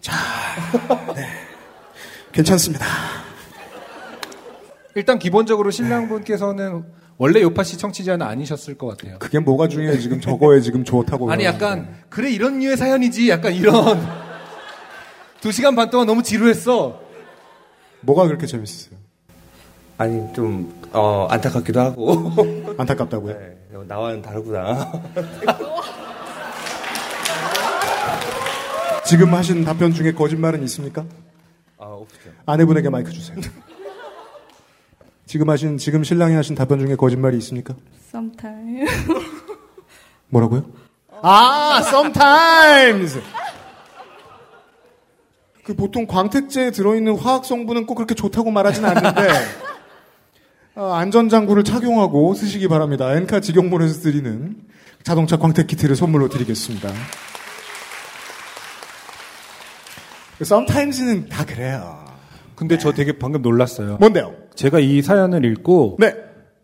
자, 0.00 0.14
네. 1.14 1.29
괜찮습니다. 2.32 2.86
일단 4.94 5.18
기본적으로 5.18 5.70
신랑분께서는 5.70 6.84
원래 7.16 7.42
요파시 7.42 7.76
청취자는 7.78 8.26
아니셨을 8.26 8.78
것 8.78 8.86
같아요. 8.88 9.18
그게 9.18 9.38
뭐가 9.38 9.68
중요해 9.68 9.98
지금 9.98 10.20
저거에 10.20 10.60
지금 10.60 10.84
좋다고. 10.84 11.30
아니. 11.30 11.44
약간 11.44 11.94
그래 12.08 12.30
이런 12.30 12.58
류의 12.58 12.76
사연이지 12.76 13.28
약간 13.28 13.52
이런 13.52 13.74
두 15.40 15.52
시간 15.52 15.74
반 15.76 15.90
동안 15.90 16.06
너무 16.06 16.22
지루했어. 16.22 17.00
뭐가 18.00 18.26
그렇게 18.26 18.46
재밌었어요? 18.46 18.98
아니 19.98 20.32
좀 20.32 20.74
어, 20.92 21.26
안타깝기도 21.30 21.78
하고 21.78 22.32
안타깝다고요? 22.78 23.34
네, 23.38 23.58
나와는 23.86 24.22
다르구나. 24.22 24.90
지금 29.04 29.34
하신 29.34 29.64
답변 29.64 29.92
중에 29.92 30.12
거짓말은 30.12 30.62
있습니까? 30.64 31.04
아 32.00 32.02
없죠. 32.02 32.30
아내분에게 32.46 32.88
마이크 32.88 33.12
주세요. 33.12 33.38
지금 35.26 35.48
하신 35.48 35.78
지금 35.78 36.02
신랑이 36.02 36.34
하신 36.34 36.56
답변 36.56 36.80
중에 36.80 36.96
거짓말이 36.96 37.36
있습니까? 37.38 37.74
Sometime. 38.08 38.86
뭐라고요? 40.28 40.64
아, 41.22 41.80
sometimes. 41.84 43.20
그 45.62 45.74
보통 45.74 46.06
광택제에 46.06 46.70
들어있는 46.70 47.16
화학 47.16 47.44
성분은 47.44 47.86
꼭 47.86 47.94
그렇게 47.96 48.14
좋다고 48.14 48.50
말하진 48.50 48.84
않는데 48.84 49.28
어, 50.74 50.92
안전장구를 50.94 51.62
착용하고 51.62 52.34
쓰시기 52.34 52.66
바랍니다. 52.66 53.14
엔카 53.14 53.40
직영몰에서 53.40 54.00
드리는 54.00 54.56
자동차 55.02 55.36
광택 55.36 55.66
키트를 55.68 55.94
선물로 55.94 56.28
드리겠습니다. 56.28 56.90
Sometimes는 60.40 61.28
다 61.28 61.44
그래요. 61.44 62.04
근데 62.54 62.76
저 62.78 62.92
되게 62.92 63.12
방금 63.18 63.42
놀랐어요. 63.42 63.96
뭔데요? 63.98 64.34
제가 64.54 64.80
이 64.80 65.00
사연을 65.02 65.44
읽고 65.44 65.96
네. 65.98 66.14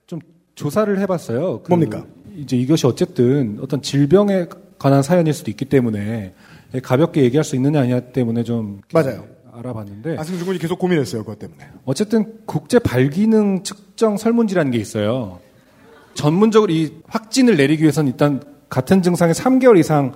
좀 0.06 0.20
조사를 0.54 0.98
해봤어요. 0.98 1.62
그 1.62 1.70
뭡니까? 1.70 2.04
이제 2.36 2.56
이것이 2.56 2.86
어쨌든 2.86 3.58
어떤 3.62 3.80
질병에 3.80 4.46
관한 4.78 5.02
사연일 5.02 5.32
수도 5.32 5.50
있기 5.50 5.64
때문에 5.64 6.34
가볍게 6.82 7.22
얘기할 7.22 7.44
수 7.44 7.56
있느냐 7.56 7.80
아니냐 7.80 8.00
때문에 8.00 8.44
좀 8.44 8.82
맞아요. 8.92 9.24
알아봤는데 9.52 10.16
아승준 10.18 10.46
군이 10.46 10.58
계속 10.58 10.78
고민했어요. 10.78 11.22
그것 11.24 11.38
때문에. 11.38 11.66
어쨌든 11.86 12.40
국제 12.44 12.78
발기능 12.78 13.62
측정 13.62 14.18
설문지라는 14.18 14.70
게 14.70 14.78
있어요. 14.78 15.40
전문적으로 16.12 16.72
이 16.72 16.92
확진을 17.06 17.56
내리기 17.56 17.82
위해서는 17.82 18.10
일단 18.12 18.42
같은 18.68 19.02
증상이 19.02 19.32
3개월 19.32 19.78
이상 19.78 20.12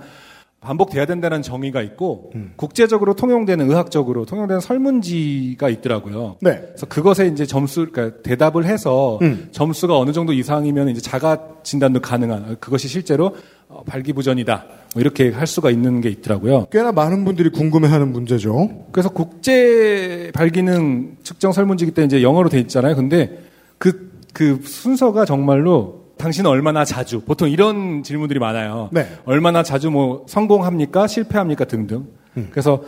반복돼야 0.61 1.07
된다는 1.07 1.41
정의가 1.41 1.81
있고 1.81 2.31
음. 2.35 2.53
국제적으로 2.55 3.15
통용되는 3.15 3.67
의학적으로 3.67 4.25
통용되는 4.25 4.61
설문지가 4.61 5.69
있더라고요. 5.69 6.37
네. 6.39 6.59
그래서 6.61 6.85
그것에 6.85 7.25
이제 7.27 7.47
점수 7.47 7.87
그러니까 7.91 8.21
대답을 8.21 8.65
해서 8.65 9.17
음. 9.23 9.49
점수가 9.51 9.97
어느 9.97 10.11
정도 10.11 10.33
이상이면 10.33 10.89
이제 10.89 11.01
자가 11.01 11.47
진단도 11.63 12.01
가능한 12.01 12.57
그것이 12.59 12.87
실제로 12.87 13.35
어, 13.69 13.81
발기부전이다. 13.87 14.65
뭐 14.93 15.01
이렇게 15.01 15.31
할 15.31 15.47
수가 15.47 15.71
있는 15.71 15.99
게 15.99 16.09
있더라고요. 16.09 16.67
꽤나 16.71 16.91
많은 16.91 17.25
분들이 17.25 17.49
궁금해하는 17.49 18.11
문제죠. 18.11 18.85
그래서 18.91 19.09
국제 19.09 20.29
발기능 20.35 21.17
측정 21.23 21.53
설문지기 21.53 21.91
때 21.91 22.03
이제 22.03 22.21
영어로 22.21 22.49
돼 22.49 22.59
있잖아요. 22.59 22.95
근데 22.95 23.39
그, 23.79 24.11
그 24.31 24.59
순서가 24.63 25.25
정말로 25.25 26.00
당신은 26.21 26.51
얼마나 26.51 26.85
자주, 26.85 27.21
보통 27.21 27.49
이런 27.49 28.03
질문들이 28.03 28.39
많아요. 28.39 28.89
네. 28.91 29.07
얼마나 29.25 29.63
자주 29.63 29.89
뭐 29.89 30.23
성공합니까? 30.29 31.07
실패합니까? 31.07 31.65
등등. 31.65 32.05
음. 32.37 32.47
그래서 32.51 32.83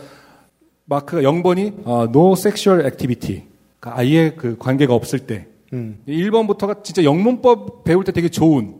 마크가 0.84 1.22
0번이 1.22 1.82
어, 1.84 2.04
no 2.04 2.34
sexual 2.34 2.86
activity. 2.86 3.42
그러니까 3.80 4.00
아예 4.00 4.30
그 4.36 4.56
관계가 4.56 4.94
없을 4.94 5.18
때. 5.18 5.48
음. 5.72 5.98
1번부터가 6.06 6.84
진짜 6.84 7.02
영문법 7.02 7.82
배울 7.82 8.04
때 8.04 8.12
되게 8.12 8.28
좋은. 8.28 8.76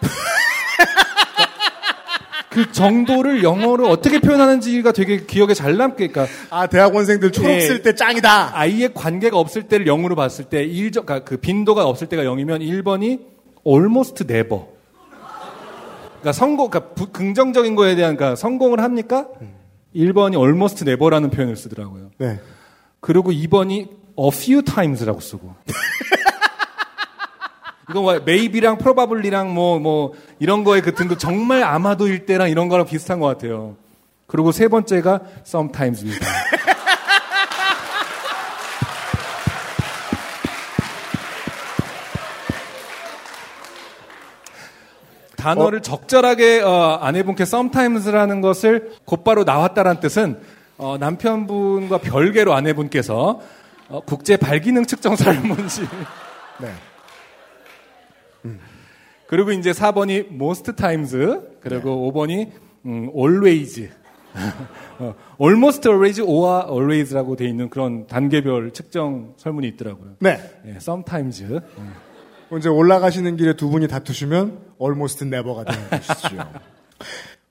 그 2.50 2.72
정도를 2.72 3.42
영어로 3.44 3.88
어떻게 3.88 4.18
표현하는지가 4.18 4.90
되게 4.92 5.24
기억에 5.24 5.54
잘 5.54 5.76
남게, 5.76 6.08
그러니까. 6.08 6.26
아, 6.50 6.66
대학원생들 6.66 7.30
초록 7.30 7.50
예. 7.50 7.60
쓸때 7.60 7.94
짱이다. 7.94 8.58
아이의 8.58 8.92
관계가 8.92 9.38
없을 9.38 9.62
때를 9.68 9.86
0으로 9.86 10.16
봤을 10.16 10.46
때, 10.46 10.64
1, 10.64 10.90
그러니까 10.90 11.20
그 11.20 11.36
빈도가 11.36 11.86
없을 11.86 12.08
때가 12.08 12.24
0이면 12.24 12.60
1번이 12.60 13.20
almost 13.64 14.24
never. 14.24 14.64
그러니까 16.20 16.32
성공, 16.32 16.70
그러니까 16.70 16.92
부- 16.94 17.10
긍정적인 17.12 17.76
거에 17.76 17.94
대한, 17.94 18.16
그러니까 18.16 18.34
성공을 18.36 18.80
합니까? 18.80 19.28
1번이 19.94 20.34
almost 20.36 20.84
never라는 20.84 21.30
표현을 21.30 21.54
쓰더라고요. 21.56 22.10
네. 22.18 22.40
그리고 23.00 23.30
2번이 23.30 23.88
a 24.18 24.28
few 24.32 24.62
times라고 24.62 25.20
쓰고. 25.20 25.54
이건 27.90 28.02
뭐 28.04 28.14
maybe랑 28.14 28.78
probably랑 28.78 29.52
뭐, 29.52 29.80
뭐, 29.80 30.12
이런 30.38 30.62
거에 30.62 30.80
그 30.80 30.94
등급 30.94 31.18
정말 31.18 31.64
아마도일 31.64 32.24
때랑 32.24 32.48
이런 32.48 32.68
거랑 32.68 32.86
비슷한 32.86 33.18
것 33.18 33.26
같아요. 33.26 33.76
그리고 34.28 34.52
세 34.52 34.68
번째가 34.68 35.20
sometimes입니다. 35.44 36.24
단어를 45.36 45.80
적절하게 45.80 46.60
어, 46.60 46.98
아내분께 47.00 47.42
sometimes라는 47.42 48.40
것을 48.40 48.92
곧바로 49.04 49.42
나왔다는 49.42 49.98
뜻은 49.98 50.38
어, 50.76 50.96
남편분과 50.98 51.98
별개로 51.98 52.54
아내분께서 52.54 53.40
어, 53.88 54.00
국제 54.06 54.36
발기능 54.36 54.84
측정 54.86 55.16
설문지 55.16 55.88
네. 56.60 56.72
그리고 59.30 59.52
이제 59.52 59.70
4번이 59.70 60.32
most 60.32 60.72
times 60.72 61.16
그리고 61.60 62.12
5번이 62.12 62.50
음, 62.86 63.10
always 63.16 63.88
어, 64.98 65.14
almost 65.40 65.88
always 65.88 66.20
or 66.20 66.66
always라고 66.68 67.36
돼 67.36 67.46
있는 67.46 67.70
그런 67.70 68.08
단계별 68.08 68.72
측정 68.72 69.34
설문이 69.36 69.68
있더라고요. 69.68 70.16
네. 70.18 70.40
예, 70.66 70.70
sometimes 70.78 71.44
예. 71.44 72.58
이제 72.58 72.68
올라가시는 72.68 73.36
길에 73.36 73.54
두 73.54 73.70
분이 73.70 73.86
다투시면 73.86 74.58
almost 74.82 75.24
never가 75.24 75.62
되는 75.62 75.90
것이죠. 75.90 76.36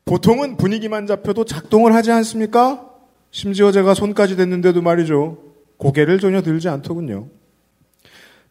보통은 0.03 0.57
분위기만 0.57 1.07
잡혀도 1.07 1.45
작동을 1.45 1.93
하지 1.93 2.11
않습니까? 2.11 2.89
심지어 3.31 3.71
제가 3.71 3.93
손까지 3.93 4.35
댔는데도 4.35 4.81
말이죠. 4.81 5.37
고개를 5.77 6.19
전혀 6.19 6.41
들지 6.41 6.67
않더군요. 6.67 7.29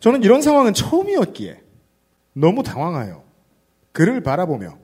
저는 0.01 0.23
이런 0.23 0.41
상황은 0.41 0.73
처음이었기에 0.73 1.68
너무 2.39 2.63
당황하여 2.63 3.25
그를 3.93 4.23
바라보며 4.23 4.79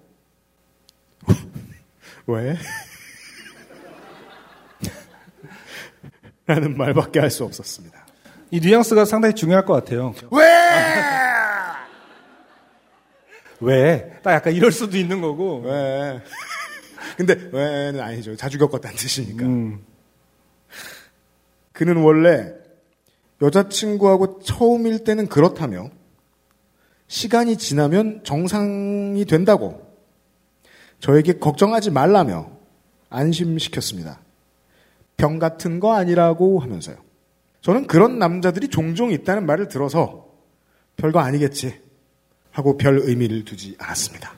왜? 2.26 2.56
라는 6.47 6.76
말밖에 6.76 7.20
할 7.20 7.31
수 7.31 7.44
없었습니다. 7.44 8.05
이 8.51 8.60
뉘앙스가 8.60 9.05
상당히 9.05 9.35
중요할 9.35 9.64
것 9.64 9.72
같아요. 9.74 10.14
왜? 10.31 10.44
왜? 13.60 14.20
딱 14.22 14.32
약간 14.32 14.52
이럴 14.52 14.72
수도 14.72 14.97
있는 14.97 15.20
거고. 15.20 15.60
왜? 15.60 16.20
근데 17.16 17.35
왜는 17.52 18.01
아니죠. 18.01 18.36
자주 18.36 18.59
겪었다는 18.59 18.97
뜻이니까. 18.97 19.47
음. 19.47 19.85
그는 21.72 21.97
원래 21.98 22.52
여자친구하고 23.40 24.40
처음일 24.43 25.05
때는 25.05 25.28
그렇다며 25.28 25.90
시간이 27.14 27.58
지나면 27.58 28.24
정상이 28.24 29.24
된다고 29.24 29.86
저에게 30.98 31.34
걱정하지 31.34 31.92
말라며 31.92 32.50
안심시켰습니다. 33.08 34.20
병 35.16 35.38
같은 35.38 35.78
거 35.78 35.94
아니라고 35.94 36.58
하면서요. 36.58 36.96
저는 37.60 37.86
그런 37.86 38.18
남자들이 38.18 38.66
종종 38.66 39.12
있다는 39.12 39.46
말을 39.46 39.68
들어서 39.68 40.26
별거 40.96 41.20
아니겠지 41.20 41.80
하고 42.50 42.76
별 42.76 42.98
의미를 42.98 43.44
두지 43.44 43.76
않았습니다. 43.78 44.34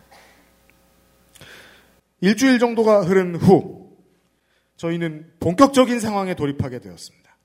일주일 2.21 2.59
정도가 2.59 3.05
흐른 3.05 3.37
후 3.37 3.89
저희는 4.77 5.33
본격적인 5.41 5.99
상황에 5.99 6.35
돌입하게 6.35 6.81
되었습니다. 6.81 7.37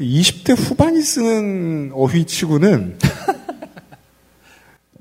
20대 0.00 0.56
후반이 0.58 1.00
쓰는 1.02 1.92
어휘치고는 1.92 2.98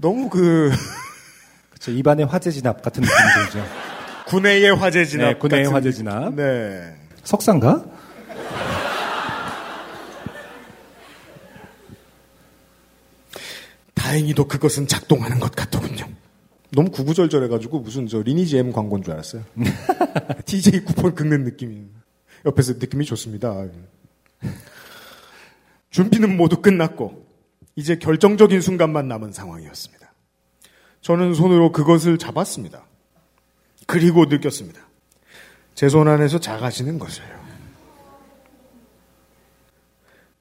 너무 0.01 0.29
그 0.29 0.71
그쵸, 1.69 1.91
입안의 1.91 2.25
화재 2.25 2.51
진압 2.51 2.81
같은 2.81 3.01
느낌이 3.01 3.17
들죠. 3.51 3.65
군내의 4.27 4.75
화재 4.75 5.05
진압 5.05 5.27
네, 5.27 5.35
군내의 5.35 5.67
화재 5.67 5.91
진압. 5.91 6.33
네. 6.33 6.95
석상가? 7.23 7.85
다행히도 13.93 14.47
그것은 14.47 14.87
작동하는 14.87 15.39
것 15.39 15.51
같더군요. 15.51 16.07
너무 16.71 16.89
구구절절해가지고 16.89 17.81
무슨 17.81 18.07
저 18.07 18.21
리니지 18.21 18.57
M 18.57 18.71
광고인 18.71 19.03
줄 19.03 19.13
알았어요. 19.13 19.43
TJ 20.45 20.85
쿠폰 20.85 21.13
긁는 21.13 21.43
느낌이. 21.43 21.83
옆에서 22.45 22.73
느낌이 22.73 23.05
좋습니다. 23.05 23.67
준비는 25.91 26.35
모두 26.37 26.61
끝났고 26.61 27.30
이제 27.75 27.95
결정적인 27.97 28.61
순간만 28.61 29.07
남은 29.07 29.31
상황이었습니다. 29.31 30.13
저는 31.01 31.33
손으로 31.33 31.71
그것을 31.71 32.17
잡았습니다. 32.17 32.85
그리고 33.87 34.25
느꼈습니다. 34.25 34.79
제 35.75 35.87
손 35.89 36.07
안에서 36.07 36.39
작아지는 36.39 36.99
것을요. 36.99 37.41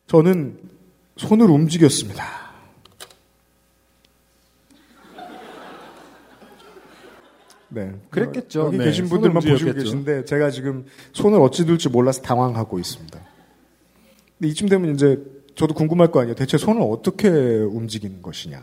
저는 0.07 0.59
손을 1.17 1.49
움직였습니다. 1.49 2.25
네. 7.69 7.93
그랬겠죠. 8.11 8.67
여기 8.67 8.79
네. 8.79 8.85
계신 8.87 9.09
분들만 9.09 9.43
보시고 9.43 9.73
계신데 9.73 10.25
제가 10.25 10.51
지금 10.51 10.85
손을 11.13 11.41
어찌 11.41 11.65
둘지 11.65 11.89
몰라서 11.89 12.21
당황하고 12.21 12.81
있습니다. 12.81 13.21
근데 14.39 14.49
이쯤 14.49 14.69
되면 14.69 14.93
이제 14.95 15.23
저도 15.61 15.75
궁금할 15.75 16.11
거 16.11 16.21
아니에요. 16.21 16.35
대체 16.37 16.57
손을 16.57 16.81
어떻게 16.81 17.29
움직이는 17.29 18.23
것이냐. 18.23 18.63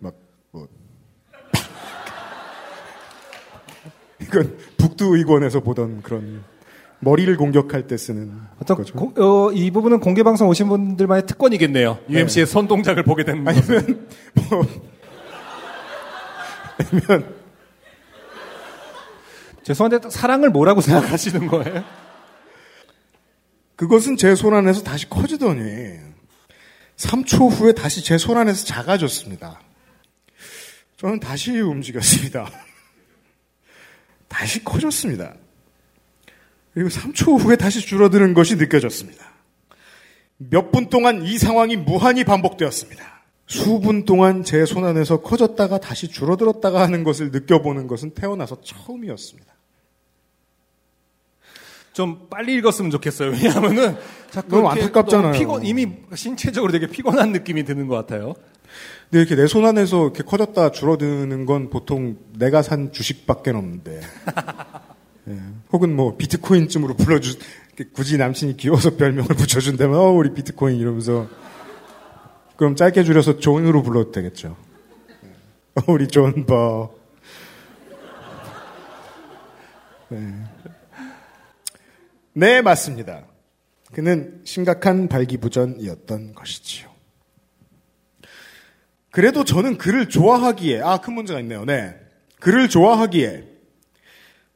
막, 0.00 0.14
뭐. 0.50 0.68
이건 4.20 4.58
북두의권에서 4.76 5.60
보던 5.60 6.02
그런 6.02 6.44
머리를 7.00 7.34
공격할 7.38 7.86
때 7.86 7.96
쓰는 7.96 8.38
어떤 8.60 8.76
거죠. 8.76 8.94
고- 8.94 9.14
어, 9.16 9.50
이 9.52 9.70
부분은 9.70 10.00
공개 10.00 10.22
방송 10.22 10.46
오신 10.50 10.68
분들만의 10.68 11.24
특권이겠네요. 11.24 12.00
UMC의 12.10 12.44
손 12.44 12.68
동작을 12.68 13.02
보게 13.02 13.24
되는 13.24 13.42
것은. 13.42 14.08
뭐, 14.50 14.66
아니면 16.76 17.34
죄송한데 19.62 20.10
사랑을 20.10 20.50
뭐라고 20.50 20.82
생각하시는 20.82 21.46
거예요? 21.46 21.82
그것은 23.82 24.16
제 24.16 24.36
손 24.36 24.54
안에서 24.54 24.84
다시 24.84 25.10
커지더니 25.10 25.98
3초 26.96 27.50
후에 27.50 27.72
다시 27.72 28.04
제 28.04 28.16
손 28.16 28.36
안에서 28.38 28.64
작아졌습니다. 28.64 29.60
저는 30.98 31.18
다시 31.18 31.58
움직였습니다. 31.58 32.48
다시 34.28 34.62
커졌습니다. 34.62 35.34
그리고 36.72 36.90
3초 36.90 37.40
후에 37.40 37.56
다시 37.56 37.80
줄어드는 37.80 38.34
것이 38.34 38.54
느껴졌습니다. 38.54 39.32
몇 40.38 40.70
분 40.70 40.88
동안 40.88 41.24
이 41.24 41.36
상황이 41.36 41.74
무한히 41.76 42.22
반복되었습니다. 42.22 43.24
수분 43.48 44.04
동안 44.04 44.44
제 44.44 44.64
손 44.64 44.84
안에서 44.84 45.22
커졌다가 45.22 45.78
다시 45.80 46.06
줄어들었다가 46.06 46.80
하는 46.82 47.02
것을 47.02 47.32
느껴보는 47.32 47.88
것은 47.88 48.12
태어나서 48.14 48.60
처음이었습니다. 48.62 49.51
좀 51.92 52.26
빨리 52.30 52.54
읽었으면 52.54 52.90
좋겠어요. 52.90 53.30
왜냐하면은 53.32 53.96
자꾸 54.30 54.56
너무 54.56 54.68
안타깝잖아요. 54.70 55.32
피곤 55.32 55.64
이미 55.66 55.86
신체적으로 56.14 56.72
되게 56.72 56.86
피곤한 56.86 57.32
느낌이 57.32 57.64
드는 57.64 57.86
것 57.86 57.94
같아요. 57.96 58.34
근데 59.10 59.20
이렇게 59.20 59.34
내 59.36 59.46
손 59.46 59.66
안에서 59.66 60.04
이렇게 60.04 60.22
커졌다 60.22 60.70
줄어드는 60.70 61.44
건 61.44 61.68
보통 61.68 62.16
내가 62.38 62.62
산 62.62 62.92
주식밖에 62.92 63.50
없는데. 63.50 64.00
예. 65.28 65.38
혹은 65.72 65.94
뭐 65.94 66.16
비트코인쯤으로 66.16 66.94
불러주, 66.94 67.38
굳이 67.92 68.16
남친이 68.16 68.56
귀여워서 68.56 68.96
별명을 68.96 69.28
붙여준다면, 69.36 69.96
어, 69.96 70.10
우리 70.10 70.32
비트코인 70.32 70.78
이러면서. 70.78 71.28
그럼 72.56 72.74
짧게 72.74 73.04
줄여서 73.04 73.38
존으로 73.38 73.82
불러도 73.82 74.10
되겠죠. 74.12 74.56
어, 75.76 75.82
우리 75.88 76.08
존버. 76.08 76.90
네. 80.08 80.18
네, 82.34 82.62
맞습니다. 82.62 83.26
그는 83.92 84.40
심각한 84.44 85.08
발기부전이었던 85.08 86.34
것이지요. 86.34 86.90
그래도 89.10 89.44
저는 89.44 89.76
그를 89.76 90.08
좋아하기에, 90.08 90.80
아, 90.80 90.96
큰 90.98 91.12
문제가 91.12 91.40
있네요. 91.40 91.66
네. 91.66 91.94
그를 92.40 92.68
좋아하기에 92.68 93.44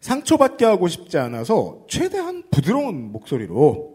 상처받게 0.01 0.65
하고 0.65 0.89
싶지 0.89 1.19
않아서 1.19 1.85
최대한 1.89 2.45
부드러운 2.51 3.13
목소리로 3.13 3.95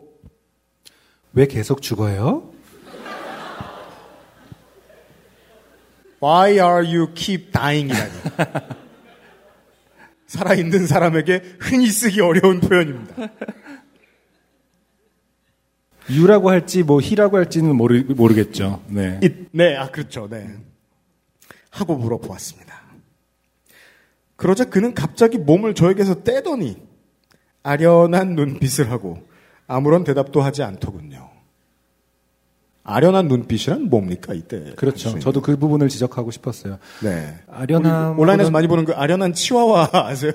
왜 1.33 1.47
계속 1.47 1.81
죽어요? 1.81 2.51
Why 6.21 6.51
are 6.51 6.85
you 6.85 7.13
keep 7.15 7.51
dying이라니. 7.51 8.11
살아있는 10.27 10.85
사람에게 10.85 11.41
흔히 11.59 11.87
쓰기 11.87 12.21
어려운 12.21 12.59
표현입니다. 12.61 13.15
유라고 16.09 16.49
할지 16.49 16.83
뭐 16.83 16.99
히라고 16.99 17.37
할지는 17.37 17.75
모르, 17.75 18.03
모르겠죠. 18.03 18.81
네. 18.87 19.19
이- 19.23 19.45
네, 19.51 19.75
아, 19.77 19.89
그렇죠. 19.91 20.27
네. 20.29 20.49
하고 21.69 21.95
물어보았습니다. 21.95 22.81
그러자 24.35 24.65
그는 24.65 24.93
갑자기 24.93 25.37
몸을 25.37 25.75
저에게서 25.75 26.23
떼더니 26.23 26.77
아련한 27.63 28.35
눈빛을 28.35 28.89
하고 28.89 29.25
아무런 29.67 30.03
대답도 30.03 30.41
하지 30.41 30.63
않더군요. 30.63 31.29
아련한 32.83 33.27
눈빛이란 33.27 33.89
뭡니까, 33.89 34.33
이때? 34.33 34.73
그렇죠. 34.75 35.19
저도 35.19 35.41
그 35.43 35.55
부분을 35.55 35.87
지적하고 35.87 36.31
싶었어요. 36.31 36.79
네. 37.03 37.35
우리 37.61 37.73
온라인에서 37.75 38.49
많이 38.49 38.67
보는 38.67 38.85
그 38.85 38.93
아련한 38.93 39.33
치와와 39.33 39.89
아세요? 39.93 40.31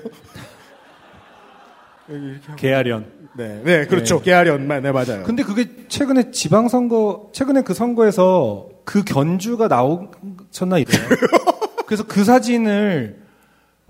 개아련. 2.55 3.11
네, 3.37 3.61
네, 3.63 3.85
그렇죠. 3.85 4.17
네. 4.17 4.23
개아련, 4.25 4.67
네, 4.67 4.91
맞아요. 4.91 5.23
근데 5.23 5.43
그게 5.43 5.65
최근에 5.87 6.31
지방 6.31 6.67
선거, 6.67 7.29
최근에 7.33 7.61
그 7.61 7.73
선거에서 7.73 8.67
그 8.83 9.03
견주가 9.03 9.67
나오셨나 9.67 10.79
이래요. 10.79 11.07
그래서 11.85 12.03
그 12.05 12.23
사진을 12.23 13.17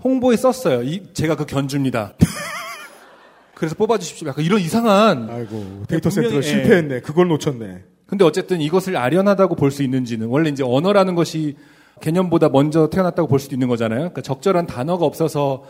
홍보에 0.04 0.36
썼어요. 0.36 0.82
이, 0.82 1.12
제가 1.14 1.34
그 1.36 1.46
견주입니다. 1.46 2.14
그래서 3.54 3.74
뽑아주십시오. 3.74 4.28
약간 4.28 4.44
이런 4.44 4.60
이상한. 4.60 5.28
아이고, 5.30 5.82
데이터 5.88 6.10
센터가 6.10 6.36
예. 6.36 6.42
실패했네. 6.42 7.00
그걸 7.00 7.26
놓쳤네. 7.28 7.82
근데 8.06 8.24
어쨌든 8.24 8.60
이것을 8.60 8.96
아련하다고 8.96 9.56
볼 9.56 9.70
수 9.70 9.82
있는지는 9.82 10.28
원래 10.28 10.48
이제 10.48 10.62
언어라는 10.64 11.14
것이 11.14 11.56
개념보다 12.00 12.48
먼저 12.48 12.88
태어났다고 12.88 13.26
볼 13.28 13.40
수도 13.40 13.54
있는 13.56 13.66
거잖아요. 13.68 13.98
그러니까 13.98 14.22
적절한 14.22 14.66
단어가 14.66 15.04
없어서 15.04 15.64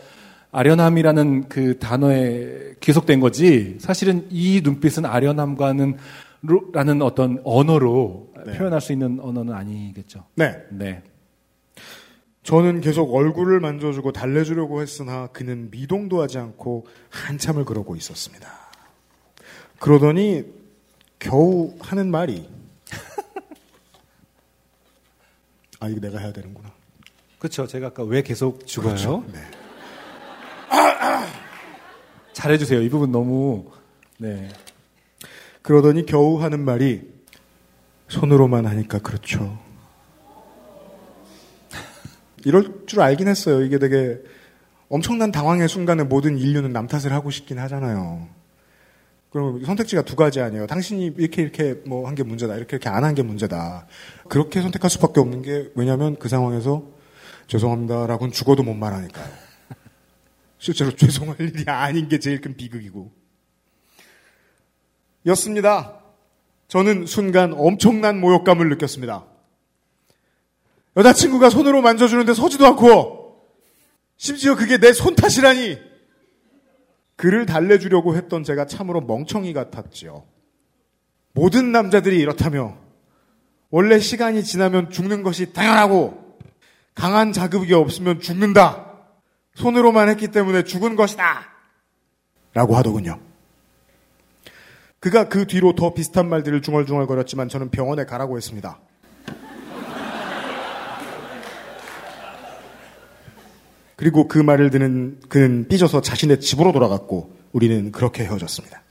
아련함이라는 0.51 1.49
그 1.49 1.77
단어에 1.79 2.73
귀속된 2.79 3.19
거지. 3.19 3.77
사실은 3.79 4.27
이 4.31 4.61
눈빛은 4.63 5.05
아련함과는 5.05 5.97
로- 6.41 6.69
라는 6.73 7.01
어떤 7.01 7.39
언어로 7.43 8.33
표현할 8.57 8.81
수 8.81 8.91
있는 8.93 9.19
언어는 9.21 9.53
아니겠죠. 9.53 10.25
네. 10.35 10.55
네. 10.71 11.03
저는 12.43 12.81
계속 12.81 13.13
얼굴을 13.13 13.59
만져주고 13.59 14.11
달래주려고 14.11 14.81
했으나 14.81 15.27
그는 15.27 15.69
미동도 15.69 16.21
하지 16.21 16.39
않고 16.39 16.87
한참을 17.09 17.65
그러고 17.65 17.95
있었습니다. 17.95 18.49
그러더니 19.77 20.45
겨우 21.19 21.75
하는 21.79 22.09
말이 22.09 22.49
아 25.79 25.89
이거 25.89 25.99
내가 25.99 26.17
해야 26.19 26.33
되는구나. 26.33 26.71
그렇죠. 27.37 27.67
제가 27.67 27.87
아까 27.87 28.03
왜 28.03 28.23
계속 28.23 28.65
죽어요? 28.65 28.89
그렇죠. 28.95 29.23
네. 29.31 29.39
잘해주세요. 32.33 32.81
이 32.81 32.89
부분 32.89 33.11
너무 33.11 33.65
네. 34.17 34.49
그러더니 35.61 36.05
겨우 36.05 36.41
하는 36.41 36.59
말이 36.61 37.01
손으로만 38.07 38.65
하니까 38.65 38.99
그렇죠. 38.99 39.57
이럴 42.45 42.85
줄 42.87 43.01
알긴 43.01 43.27
했어요. 43.27 43.61
이게 43.61 43.77
되게 43.77 44.17
엄청난 44.87 45.31
당황의 45.31 45.67
순간에 45.67 46.03
모든 46.03 46.37
인류는 46.37 46.71
남 46.71 46.87
탓을 46.87 47.11
하고 47.13 47.29
싶긴 47.29 47.59
하잖아요. 47.59 48.27
그럼 49.31 49.63
선택지가 49.63 50.01
두 50.03 50.15
가지 50.15 50.39
아니에요. 50.41 50.65
당신이 50.65 51.13
이렇게 51.17 51.41
이렇게 51.43 51.75
뭐 51.85 52.07
한 52.07 52.15
게 52.15 52.23
문제다. 52.23 52.55
이렇게 52.55 52.77
이렇게 52.77 52.89
안 52.89 53.03
한 53.03 53.13
게 53.13 53.21
문제다. 53.21 53.85
그렇게 54.27 54.61
선택할 54.61 54.89
수밖에 54.89 55.19
없는 55.19 55.43
게 55.43 55.69
왜냐하면 55.75 56.15
그 56.17 56.29
상황에서 56.29 56.83
죄송합니다라고는 57.47 58.31
죽어도 58.31 58.63
못 58.63 58.73
말하니까요. 58.73 59.48
실제로 60.59 60.91
죄송할 60.95 61.39
일이 61.39 61.63
아닌 61.67 62.07
게 62.07 62.19
제일 62.19 62.41
큰 62.41 62.55
비극이고. 62.55 63.11
였습니다. 65.25 66.01
저는 66.67 67.07
순간 67.07 67.53
엄청난 67.53 68.19
모욕감을 68.19 68.69
느꼈습니다. 68.69 69.25
여자친구가 70.97 71.49
손으로 71.49 71.81
만져주는데 71.81 72.33
서지도 72.33 72.65
않고, 72.67 73.41
심지어 74.17 74.55
그게 74.55 74.77
내 74.77 74.91
손 74.91 75.15
탓이라니! 75.15 75.79
그를 77.15 77.45
달래주려고 77.45 78.15
했던 78.15 78.43
제가 78.43 78.65
참으로 78.65 79.01
멍청이 79.01 79.51
같았지요. 79.53 80.25
모든 81.33 81.71
남자들이 81.71 82.17
이렇다며, 82.19 82.77
원래 83.69 83.99
시간이 83.99 84.43
지나면 84.43 84.89
죽는 84.89 85.23
것이 85.23 85.53
당연하고, 85.53 86.37
강한 86.95 87.33
자극이 87.33 87.73
없으면 87.73 88.19
죽는다! 88.19 88.88
손으로만 89.59 90.07
했기 90.07 90.29
때문에 90.29 90.63
죽은 90.63 90.95
것이다! 90.95 91.45
라고 92.53 92.75
하더군요. 92.77 93.19
그가 95.01 95.27
그 95.29 95.47
뒤로 95.47 95.75
더 95.75 95.93
비슷한 95.93 96.29
말들을 96.29 96.61
중얼중얼거렸지만 96.61 97.49
저는 97.49 97.69
병원에 97.69 98.05
가라고 98.05 98.37
했습니다. 98.37 98.79
그리고 103.97 104.29
그 104.29 104.39
말을 104.39 104.69
듣는 104.69 105.19
그는 105.27 105.67
삐져서 105.67 105.99
자신의 106.01 106.39
집으로 106.39 106.71
돌아갔고 106.71 107.35
우리는 107.51 107.91
그렇게 107.91 108.23
헤어졌습니다. 108.23 108.81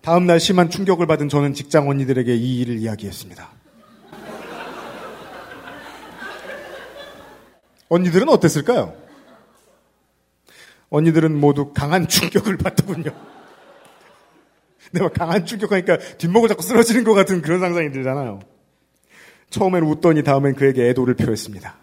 다음 0.00 0.26
날 0.26 0.40
심한 0.40 0.68
충격을 0.68 1.06
받은 1.06 1.28
저는 1.28 1.54
직장 1.54 1.88
언니들에게 1.88 2.34
이 2.34 2.58
일을 2.60 2.78
이야기했습니다. 2.78 3.48
언니들은 7.88 8.28
어땠을까요? 8.28 9.09
언니들은 10.90 11.38
모두 11.38 11.72
강한 11.72 12.06
충격을 12.06 12.56
받더군요. 12.58 13.10
내가 14.92 15.08
강한 15.08 15.46
충격하니까 15.46 15.98
뒷목을 16.18 16.48
잡고 16.48 16.62
쓰러지는 16.62 17.04
것 17.04 17.14
같은 17.14 17.42
그런 17.42 17.60
상상이 17.60 17.90
들잖아요. 17.92 18.40
처음엔 19.50 19.84
웃더니 19.84 20.22
다음엔 20.22 20.54
그에게 20.54 20.88
애도를 20.88 21.14
표했습니다. 21.14 21.74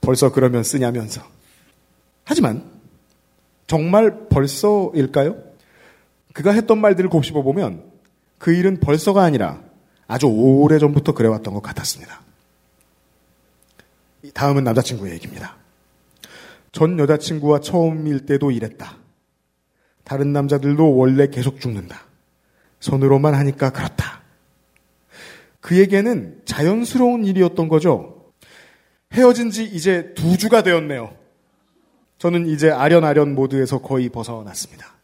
벌써 0.00 0.30
그러면 0.30 0.62
쓰냐면서. 0.62 1.22
하지만 2.24 2.64
정말 3.66 4.28
벌써일까요? 4.28 5.36
그가 6.32 6.52
했던 6.52 6.80
말들을 6.80 7.08
곱씹어 7.10 7.42
보면 7.42 7.84
그 8.38 8.52
일은 8.52 8.80
벌써가 8.80 9.22
아니라 9.22 9.62
아주 10.06 10.26
오래 10.26 10.78
전부터 10.78 11.12
그래왔던 11.12 11.54
것 11.54 11.62
같았습니다. 11.62 12.20
다음은 14.32 14.64
남자친구의 14.64 15.14
얘기입니다. 15.14 15.56
전 16.74 16.98
여자친구와 16.98 17.60
처음일 17.60 18.26
때도 18.26 18.50
이랬다. 18.50 18.96
다른 20.02 20.32
남자들도 20.32 20.96
원래 20.96 21.28
계속 21.28 21.60
죽는다. 21.60 22.02
손으로만 22.80 23.32
하니까 23.32 23.70
그렇다. 23.70 24.22
그에게는 25.60 26.42
자연스러운 26.44 27.24
일이었던 27.24 27.68
거죠. 27.68 28.32
헤어진 29.12 29.52
지 29.52 29.64
이제 29.64 30.12
두 30.16 30.36
주가 30.36 30.64
되었네요. 30.64 31.14
저는 32.18 32.48
이제 32.48 32.70
아련아련 32.72 33.36
모드에서 33.36 33.78
거의 33.78 34.08
벗어났습니다. 34.08 34.94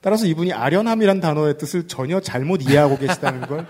따라서 0.00 0.24
이분이 0.24 0.52
아련함이란 0.52 1.18
단어의 1.18 1.58
뜻을 1.58 1.88
전혀 1.88 2.20
잘못 2.20 2.62
이해하고 2.62 2.96
계시다는 2.96 3.40
걸 3.48 3.66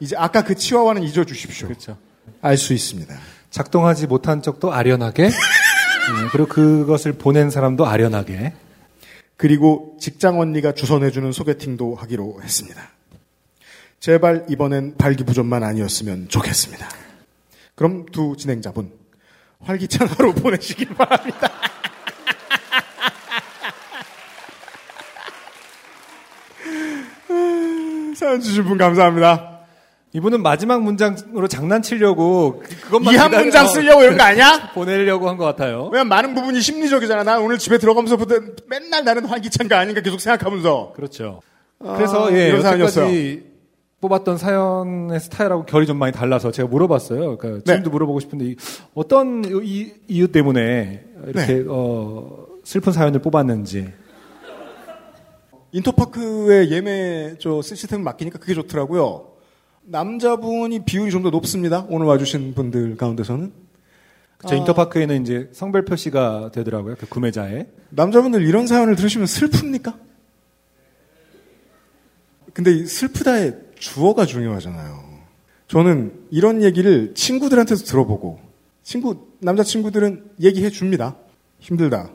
이제 0.00 0.16
아까 0.16 0.42
그 0.42 0.56
치와와는 0.56 1.04
잊어주십시오. 1.04 1.68
그렇죠. 1.68 1.96
알 2.40 2.56
수 2.56 2.72
있습니다. 2.72 3.14
작동하지 3.50 4.08
못한 4.08 4.42
쪽도 4.42 4.72
아련하게, 4.72 5.26
음, 5.26 5.30
그리고 6.32 6.48
그것을 6.48 7.12
보낸 7.12 7.50
사람도 7.50 7.86
아련하게. 7.86 8.54
그리고 9.36 9.96
직장 10.00 10.40
언니가 10.40 10.72
주선해주는 10.72 11.32
소개팅도 11.32 11.94
하기로 11.96 12.40
했습니다. 12.42 12.90
제발 14.00 14.46
이번엔 14.48 14.96
발기부전만 14.96 15.62
아니었으면 15.62 16.28
좋겠습니다. 16.28 16.88
그럼 17.74 18.06
두 18.06 18.36
진행자분 18.36 18.92
활기찬 19.60 20.08
하루 20.08 20.32
보내시길 20.42 20.94
바랍니다. 20.94 21.50
사연 28.16 28.40
주신 28.40 28.64
분 28.64 28.78
감사합니다. 28.78 29.51
이분은 30.14 30.42
마지막 30.42 30.82
문장으로 30.82 31.48
장난치려고 31.48 32.60
그- 32.62 32.80
그것만 32.82 33.14
이 33.14 33.16
한 33.16 33.30
문장 33.30 33.66
쓰려고 33.66 34.02
이런 34.02 34.18
거 34.18 34.24
아니야? 34.24 34.70
보내려고 34.74 35.28
한 35.28 35.38
것 35.38 35.44
같아요. 35.44 35.88
왜냐면 35.90 36.08
많은 36.08 36.34
부분이 36.34 36.60
심리적이잖아. 36.60 37.24
난 37.24 37.40
오늘 37.40 37.56
집에 37.58 37.78
들어가면서부터 37.78 38.34
맨날 38.68 39.04
나는 39.04 39.24
활기찬가 39.24 39.78
아닌가 39.78 40.02
계속 40.02 40.20
생각하면서. 40.20 40.92
그렇죠. 40.94 41.40
아, 41.80 41.94
그래서 41.96 42.30
예, 42.36 42.48
이런 42.48 42.60
사연이었어요. 42.62 43.04
여태까지 43.06 43.52
뽑았던 44.02 44.36
사연의 44.36 45.18
스타일하고 45.20 45.64
결이 45.64 45.86
좀 45.86 45.96
많이 45.96 46.12
달라서 46.12 46.50
제가 46.50 46.68
물어봤어요. 46.68 47.38
그러니까 47.38 47.48
네. 47.64 47.72
지금도 47.72 47.88
물어보고 47.90 48.20
싶은데 48.20 48.44
이- 48.46 48.56
어떤 48.94 49.44
이, 49.64 49.92
이유 50.08 50.30
때문에 50.30 51.04
이렇게 51.28 51.54
네. 51.54 51.64
어, 51.68 52.36
슬픈 52.64 52.92
사연을 52.92 53.20
뽑았는지. 53.22 53.90
인터파크의 55.72 56.70
예매 56.70 57.34
저 57.38 57.62
시스템을 57.62 58.04
맡기니까 58.04 58.38
그게 58.38 58.52
좋더라고요. 58.54 59.31
남자분이 59.84 60.84
비율이 60.84 61.10
좀 61.10 61.22
더 61.22 61.30
높습니다. 61.30 61.86
오늘 61.88 62.06
와주신 62.06 62.54
분들 62.54 62.96
가운데서는. 62.96 63.52
저 64.46 64.54
아. 64.54 64.58
인터파크에는 64.58 65.22
이제 65.22 65.48
성별 65.52 65.84
표시가 65.84 66.50
되더라고요. 66.52 66.96
그 66.98 67.06
구매자에. 67.08 67.66
남자분들 67.90 68.42
이런 68.46 68.66
사연을 68.66 68.96
들으시면 68.96 69.26
슬픕니까? 69.26 69.94
근데 72.52 72.72
이 72.72 72.86
슬프다의 72.86 73.58
주어가 73.78 74.26
중요하잖아요. 74.26 75.12
저는 75.68 76.12
이런 76.30 76.62
얘기를 76.62 77.14
친구들한테도 77.14 77.84
들어보고 77.84 78.40
친구 78.82 79.26
남자친구들은 79.40 80.32
얘기해 80.40 80.70
줍니다. 80.70 81.16
힘들다. 81.60 82.10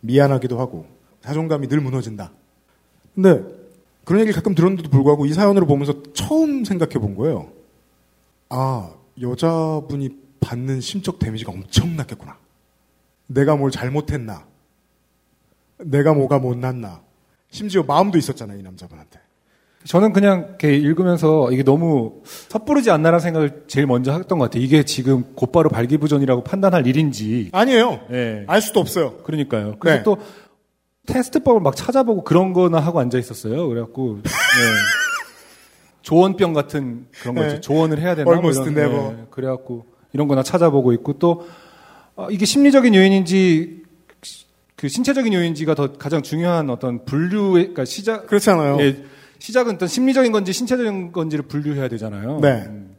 미안하기도 0.00 0.60
하고 0.60 0.86
자존감이 1.22 1.66
늘 1.68 1.80
무너진다. 1.80 2.30
근데 3.14 3.42
그런 4.08 4.22
얘기를 4.22 4.34
가끔 4.34 4.54
들었는데도 4.54 4.88
불구하고 4.88 5.26
이 5.26 5.34
사연으로 5.34 5.66
보면서 5.66 6.02
처음 6.14 6.64
생각해 6.64 6.94
본 6.94 7.14
거예요. 7.14 7.50
아, 8.48 8.94
여자분이 9.20 10.08
받는 10.40 10.80
심적 10.80 11.18
데미지가 11.18 11.52
엄청났겠구나. 11.52 12.38
내가 13.26 13.56
뭘 13.56 13.70
잘못했나. 13.70 14.46
내가 15.76 16.14
뭐가 16.14 16.38
못났나. 16.38 17.02
심지어 17.50 17.82
마음도 17.82 18.16
있었잖아요, 18.16 18.58
이 18.58 18.62
남자분한테. 18.62 19.20
저는 19.84 20.14
그냥 20.14 20.46
이렇게 20.48 20.74
읽으면서 20.74 21.52
이게 21.52 21.62
너무 21.62 22.22
섣부르지 22.24 22.90
않나라는 22.90 23.20
생각을 23.20 23.64
제일 23.66 23.86
먼저 23.86 24.12
했던 24.12 24.38
것 24.38 24.46
같아요. 24.46 24.62
이게 24.62 24.84
지금 24.84 25.34
곧바로 25.34 25.68
발기부전이라고 25.68 26.44
판단할 26.44 26.86
일인지. 26.86 27.50
아니에요. 27.52 28.00
예. 28.12 28.44
알 28.46 28.62
수도 28.62 28.80
없어요. 28.80 29.18
그러니까요. 29.18 29.76
그래서 29.78 29.98
네. 29.98 30.02
또 30.02 30.16
테스트법을 31.08 31.60
막 31.60 31.74
찾아보고 31.74 32.22
그런 32.22 32.52
거나 32.52 32.78
하고 32.78 33.00
앉아 33.00 33.18
있었어요. 33.18 33.68
그래갖고 33.68 34.20
네. 34.22 34.30
조언병 36.02 36.52
같은 36.52 37.06
그런 37.20 37.34
거 37.34 37.42
있죠. 37.44 37.54
네. 37.56 37.60
조언을 37.60 37.98
해야 38.00 38.14
되나? 38.14 38.24
뭐 38.24 38.34
Almost 38.34 38.70
이런, 38.70 38.78
never. 38.78 39.16
네. 39.16 39.26
그래갖고 39.30 39.86
이런 40.12 40.28
거나 40.28 40.42
찾아보고 40.42 40.92
있고 40.92 41.14
또 41.18 41.48
어, 42.14 42.28
이게 42.30 42.44
심리적인 42.44 42.94
요인인지 42.94 43.82
그 44.76 44.88
신체적인 44.88 45.32
요인지가 45.32 45.74
더 45.74 45.92
가장 45.94 46.22
중요한 46.22 46.70
어떤 46.70 47.04
분류의 47.04 47.52
그러니까 47.52 47.84
시작 47.84 48.26
그렇잖아요. 48.26 48.78
예, 48.80 49.04
시작은 49.38 49.74
어떤 49.74 49.88
심리적인 49.88 50.30
건지 50.30 50.52
신체적인 50.52 51.12
건지를 51.12 51.46
분류해야 51.46 51.88
되잖아요. 51.88 52.38
네. 52.40 52.64
음. 52.66 52.96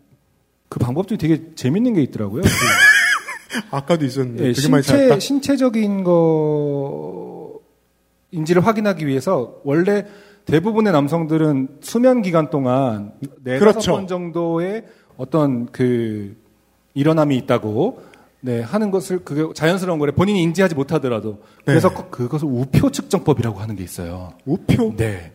그 0.68 0.77
방법 0.80 1.07
중에 1.07 1.18
되게 1.18 1.41
재밌는 1.56 1.94
게 1.94 2.02
있더라고요. 2.03 2.44
아까도 3.72 4.06
있었는데 4.06 4.49
예, 4.49 4.53
되게 4.53 4.68
많이 4.68 4.84
신체, 4.84 4.98
찾았다. 4.98 5.19
신체적인 5.19 6.03
거 6.03 7.38
인지를 8.31 8.65
확인하기 8.65 9.06
위해서 9.07 9.56
원래 9.64 10.06
대부분의 10.45 10.93
남성들은 10.93 11.80
수면 11.81 12.22
기간 12.22 12.49
동안 12.49 13.14
네 13.43 13.53
다섯 13.60 13.72
그렇죠. 13.72 13.91
번 13.93 14.07
정도의 14.07 14.85
어떤 15.18 15.68
그 15.72 16.35
일어남이 16.93 17.35
있다고 17.38 18.03
네, 18.41 18.61
하는 18.61 18.89
것을 18.89 19.19
그게 19.26 19.51
자연스러운 19.53 19.99
거래 19.99 20.14
본인이 20.14 20.41
인지하지 20.43 20.73
못하더라도 20.76 21.41
그래서 21.65 21.93
그- 21.93 22.10
그것을 22.10 22.47
우표 22.49 22.89
측정법이라고 22.89 23.60
하는 23.60 23.76
게 23.76 23.84
있어요. 23.84 24.31
우표? 24.45 24.95
네. 24.95 25.34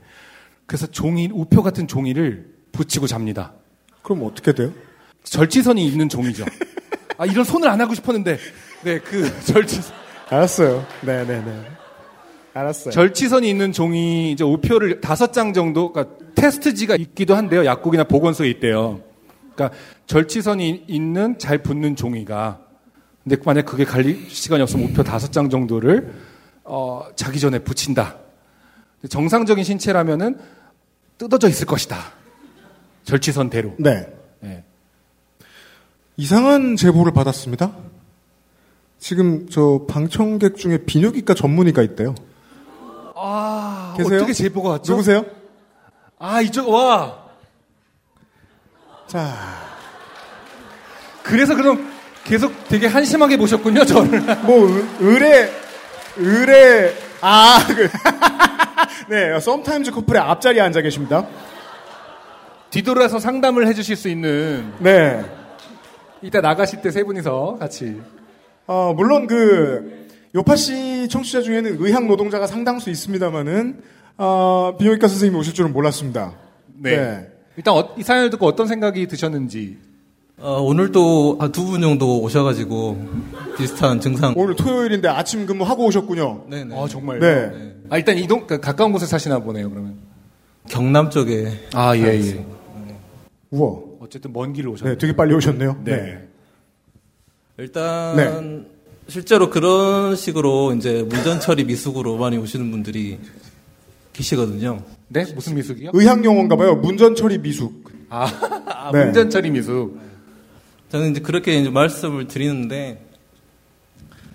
그래서 0.66 0.86
종이 0.86 1.28
우표 1.32 1.62
같은 1.62 1.86
종이를 1.86 2.54
붙이고 2.72 3.06
잡니다. 3.06 3.52
그럼 4.02 4.22
어떻게 4.24 4.52
돼요? 4.52 4.72
절치선이 5.24 5.86
있는 5.86 6.08
종이죠. 6.08 6.44
아 7.18 7.26
이런 7.26 7.44
손을 7.44 7.68
안 7.68 7.80
하고 7.80 7.94
싶었는데 7.94 8.38
네그 8.84 9.40
절치선 9.44 9.94
알았어요. 10.30 10.84
네네네. 11.04 11.73
알았어요. 12.54 12.92
절치선이 12.92 13.48
있는 13.50 13.72
종이 13.72 14.30
이제 14.32 14.44
우표를 14.44 15.00
다섯 15.00 15.32
장 15.32 15.52
정도, 15.52 15.92
그러니까 15.92 16.16
테스트지가 16.36 16.96
있기도 16.96 17.34
한데요. 17.34 17.64
약국이나 17.64 18.04
보건소에 18.04 18.48
있대요. 18.50 19.00
그러니까 19.54 19.76
절치선이 20.06 20.84
있는 20.86 21.38
잘 21.38 21.58
붙는 21.58 21.96
종이가. 21.96 22.60
근데 23.24 23.36
만약 23.44 23.66
그게 23.66 23.84
갈릴 23.84 24.28
시간이 24.28 24.62
없으면 24.62 24.90
우표 24.90 25.02
다섯 25.02 25.32
장 25.32 25.50
정도를 25.50 26.12
어, 26.62 27.06
자기 27.16 27.40
전에 27.40 27.58
붙인다. 27.58 28.16
정상적인 29.08 29.64
신체라면은 29.64 30.38
뜯어져 31.18 31.48
있을 31.48 31.66
것이다. 31.66 31.96
절치선대로. 33.04 33.74
네. 33.78 34.06
네. 34.40 34.64
이상한 36.16 36.76
제보를 36.76 37.12
받았습니다. 37.12 37.76
지금 38.98 39.48
저 39.50 39.84
방청객 39.88 40.56
중에 40.56 40.78
비뇨기과 40.78 41.34
전문의가 41.34 41.82
있대요. 41.82 42.14
아, 43.16 43.94
계세요? 43.96 44.16
어떻게 44.18 44.32
제보가 44.32 44.70
왔죠? 44.70 44.92
누구세요? 44.92 45.24
아, 46.18 46.40
이쪽, 46.40 46.68
와. 46.68 47.16
자. 49.06 49.34
그래서 51.22 51.54
그럼 51.54 51.92
계속 52.24 52.52
되게 52.68 52.86
한심하게 52.86 53.36
보셨군요, 53.36 53.84
저를. 53.84 54.20
뭐 54.44 54.68
의- 54.68 54.84
의뢰 55.00 55.50
의뢰 56.16 56.94
아 57.20 57.58
그. 57.66 57.88
네, 59.08 59.38
썸타임즈 59.40 59.90
커플의 59.92 60.20
앞자리에 60.20 60.60
앉아 60.62 60.80
계십니다. 60.82 61.26
뒤돌아서 62.70 63.18
상담을 63.18 63.66
해주실 63.68 63.96
수 63.96 64.08
있는. 64.08 64.72
네. 64.78 65.24
이따 66.22 66.40
나가실 66.40 66.80
때 66.82 66.90
세 66.90 67.04
분이서 67.04 67.56
같이. 67.60 68.00
어, 68.66 68.92
물론 68.96 69.26
그 69.26 70.03
요파 70.34 70.56
씨 70.56 71.08
청취자 71.08 71.42
중에는 71.42 71.76
의학 71.78 72.06
노동자가 72.06 72.46
상당수 72.46 72.90
있습니다만은 72.90 73.80
아, 74.16 74.72
비뇨기과 74.78 75.06
선생님이 75.08 75.38
오실 75.38 75.54
줄은 75.54 75.72
몰랐습니다. 75.72 76.34
네. 76.76 77.28
일단 77.56 77.74
어- 77.74 77.94
이 77.96 78.02
사연을 78.02 78.30
듣고 78.30 78.46
어떤 78.46 78.66
생각이 78.66 79.06
드셨는지. 79.06 79.78
어, 80.38 80.60
오늘도 80.60 81.36
한 81.38 81.52
두 81.52 81.64
분 81.64 81.80
정도 81.80 82.20
오셔가지고 82.20 83.08
비슷한 83.56 84.00
증상. 84.00 84.34
오늘 84.36 84.56
토요일인데 84.56 85.06
아침 85.08 85.46
근무하고 85.46 85.84
오셨군요. 85.86 86.46
네네. 86.50 86.76
아, 86.76 86.88
정말요? 86.88 87.20
네. 87.20 87.74
아, 87.90 87.96
일단 87.98 88.18
이동, 88.18 88.44
그 88.46 88.58
가까운 88.58 88.90
곳에 88.90 89.06
사시나 89.06 89.38
보네요, 89.38 89.70
그러면. 89.70 89.96
경남 90.68 91.10
쪽에. 91.10 91.52
아, 91.74 91.96
예, 91.96 92.00
예. 92.02 92.22
살았어요. 92.22 92.54
우와. 93.50 93.78
어쨌든 94.00 94.32
먼 94.32 94.52
길을 94.52 94.70
오셨네요. 94.70 94.94
네, 94.94 94.98
되게 94.98 95.14
빨리 95.14 95.32
오셨네요. 95.34 95.82
네. 95.84 96.26
일단 97.58 98.16
네. 98.16 98.73
실제로 99.08 99.50
그런 99.50 100.16
식으로 100.16 100.74
이제 100.74 101.02
문전 101.02 101.40
처리 101.40 101.64
미숙으로 101.64 102.16
많이 102.16 102.36
오시는 102.36 102.70
분들이 102.70 103.18
계시거든요. 104.12 104.82
네? 105.08 105.24
무슨 105.34 105.54
미숙이요? 105.56 105.90
의학 105.92 106.24
용어인가 106.24 106.56
봐요. 106.56 106.76
문전 106.76 107.14
처리 107.14 107.38
미숙. 107.38 107.84
아, 108.08 108.26
아, 108.66 108.92
네. 108.92 109.04
문전 109.04 109.30
처리 109.30 109.50
미숙. 109.50 109.98
저는 110.90 111.10
이제 111.10 111.20
그렇게 111.20 111.58
이제 111.58 111.70
말씀을 111.70 112.28
드리는데 112.28 113.04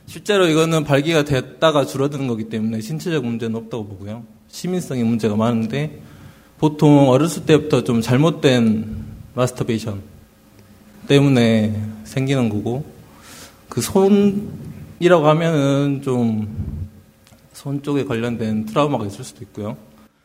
실제로 0.05 0.47
이거는 0.47 0.83
발기가 0.83 1.23
됐다가 1.23 1.85
줄어드는 1.85 2.27
거기 2.27 2.45
때문에 2.45 2.81
신체적 2.81 3.23
문제는 3.23 3.55
없다고 3.55 3.87
보고요. 3.87 4.23
시민성의 4.49 5.03
문제가 5.03 5.35
많은데 5.35 6.01
보통 6.57 7.09
어렸을 7.09 7.45
때부터 7.45 7.83
좀 7.83 8.01
잘못된 8.01 9.05
마스터베이션 9.35 10.01
때문에 11.07 11.81
생기는 12.03 12.49
거고 12.49 12.98
그 13.69 13.81
손이라고 13.81 15.27
하면은 15.27 16.01
좀 16.03 16.69
손 17.59 17.83
쪽에 17.83 18.05
관련된 18.05 18.67
트라우마가 18.67 19.05
있을 19.07 19.25
수도 19.25 19.43
있고요. 19.43 19.75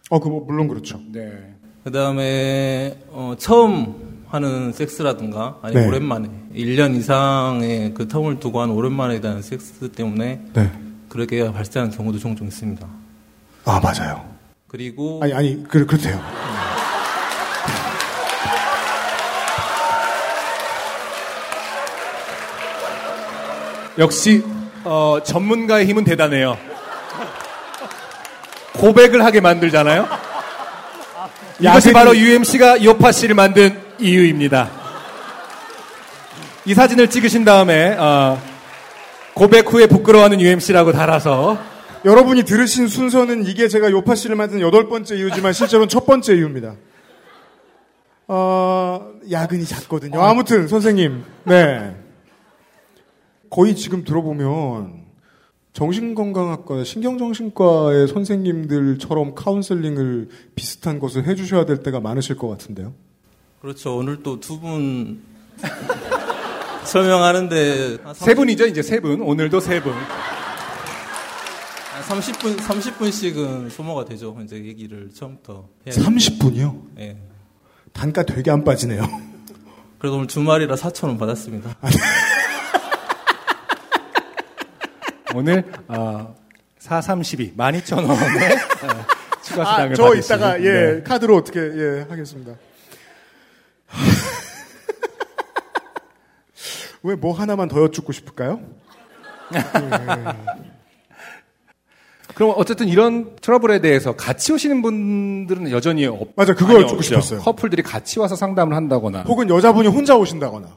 어, 0.09 0.21
그거 0.21 0.39
물론 0.47 0.69
그렇죠. 0.69 1.01
네. 1.11 1.53
그 1.83 1.91
다음에, 1.91 2.97
어, 3.11 3.35
처음 3.37 4.23
하는 4.29 4.73
섹스라든가, 4.73 5.59
아니, 5.61 5.75
네. 5.75 5.85
오랜만에, 5.85 6.29
1년 6.55 6.95
이상의 6.95 7.93
그 7.95 8.07
텀을 8.07 8.39
두고 8.39 8.61
한 8.61 8.71
오랜만에 8.71 9.21
대한 9.21 9.43
섹스 9.43 9.91
때문에, 9.91 10.43
네. 10.53 10.73
그렇게 11.09 11.51
발생하는 11.51 11.97
경우도 11.97 12.21
종종 12.21 12.47
있습니다. 12.47 12.87
아, 13.65 13.81
맞아요. 13.81 14.25
그리고, 14.69 15.19
아니, 15.21 15.33
아니, 15.33 15.65
그, 15.65 15.85
그렇대요. 15.87 16.21
역시, 23.99 24.43
어, 24.85 25.19
전문가의 25.25 25.87
힘은 25.87 26.05
대단해요. 26.05 26.59
고백을 28.75 29.25
하게 29.25 29.41
만들잖아요? 29.41 30.09
이것이 31.61 31.91
야생이- 31.91 31.93
바로 31.93 32.17
UMC가 32.17 32.83
요파 32.83 33.13
씨를 33.13 33.35
만든 33.35 33.81
이유입니다. 34.01 34.71
이 36.67 36.75
사진을 36.75 37.09
찍으신 37.11 37.45
다음에, 37.45 37.95
어, 37.97 38.41
고백 39.35 39.73
후에 39.73 39.87
부끄러워하는 39.87 40.41
UMC라고 40.41 40.93
달아서, 40.93 41.59
여러분이 42.05 42.43
들으신 42.45 42.89
순서는 42.89 43.47
이게 43.47 43.69
제가 43.69 43.91
요파 43.91 44.15
씨를 44.15 44.37
만든 44.37 44.61
여덟 44.61 44.89
번째 44.89 45.17
이유지만 45.17 45.53
실제로는 45.53 45.89
첫 45.89 46.05
번째 46.05 46.35
이유입니다. 46.35 46.75
어, 48.27 49.13
야근이 49.31 49.65
잦거든요. 49.65 50.21
아무튼, 50.23 50.67
선생님. 50.69 51.25
네. 51.45 51.95
거의 53.55 53.77
지금 53.77 54.03
들어보면, 54.03 55.05
정신건강학과, 55.75 56.83
신경정신과의 56.83 58.09
선생님들처럼 58.09 59.37
카운셀링을 59.37 60.29
비슷한 60.57 60.99
것을 60.99 61.29
해주셔야 61.29 61.65
될 61.65 61.85
때가 61.85 62.01
많으실 62.01 62.37
것 62.37 62.49
같은데요. 62.49 62.95
그렇죠. 63.61 63.97
오늘 63.97 64.25
또 64.25 64.41
두 64.41 64.59
분, 64.59 65.23
설명하는데, 66.85 67.99
한세 68.03 68.35
분이죠, 68.35 68.67
이제 68.67 68.83
세 68.83 68.99
분. 68.99 69.21
오늘도 69.23 69.61
세 69.61 69.81
분. 69.81 69.93
30분, 72.09 72.57
30분씩은 72.57 73.71
소모가 73.71 74.05
되죠. 74.05 74.37
이제 74.43 74.57
얘기를 74.65 75.11
처음부터 75.15 75.69
해야 75.87 75.95
30분이요? 75.95 76.83
예. 76.99 77.17
단가 77.93 78.25
되게 78.25 78.51
안 78.51 78.65
빠지네요. 78.65 79.03
그래도 80.01 80.17
오늘 80.17 80.27
주말이라 80.27 80.75
4천 80.75 81.05
원 81.07 81.19
받았습니다. 81.19 81.77
오늘, 85.35 85.65
어, 85.89 86.35
4, 86.79 87.01
32, 87.01 87.55
12,000원에 87.57 88.59
추가 89.43 89.65
수당을 89.65 89.93
아, 89.93 89.95
저 89.95 90.05
받으시는, 90.05 90.39
이따가, 90.39 90.61
예, 90.63 90.71
네. 90.97 91.03
카드로 91.03 91.37
어떻게, 91.37 91.61
예, 91.61 92.07
하겠습니다. 92.09 92.55
왜 97.03 97.15
뭐 97.17 97.35
하나만 97.35 97.69
더 97.69 97.83
여쭙고 97.83 98.13
싶을까요? 98.13 98.61
그럼 102.35 102.55
어쨌든 102.57 102.89
이런 102.89 103.37
트러블에 103.37 103.81
대해서 103.81 104.17
같이 104.17 104.53
오시는 104.53 104.81
분들은 104.83 105.71
여전히 105.71 106.07
없, 106.07 106.29
맞아, 106.35 106.55
그걸 106.55 106.77
여쭙고 106.77 106.97
없죠. 106.97 107.03
싶었어요. 107.21 107.41
커플들이 107.41 107.83
같이 107.83 108.19
와서 108.19 108.35
상담을 108.37 108.75
한다거나. 108.75 109.23
혹은 109.23 109.49
여자분이 109.51 109.89
혼자 109.89 110.17
오신다거나. 110.17 110.69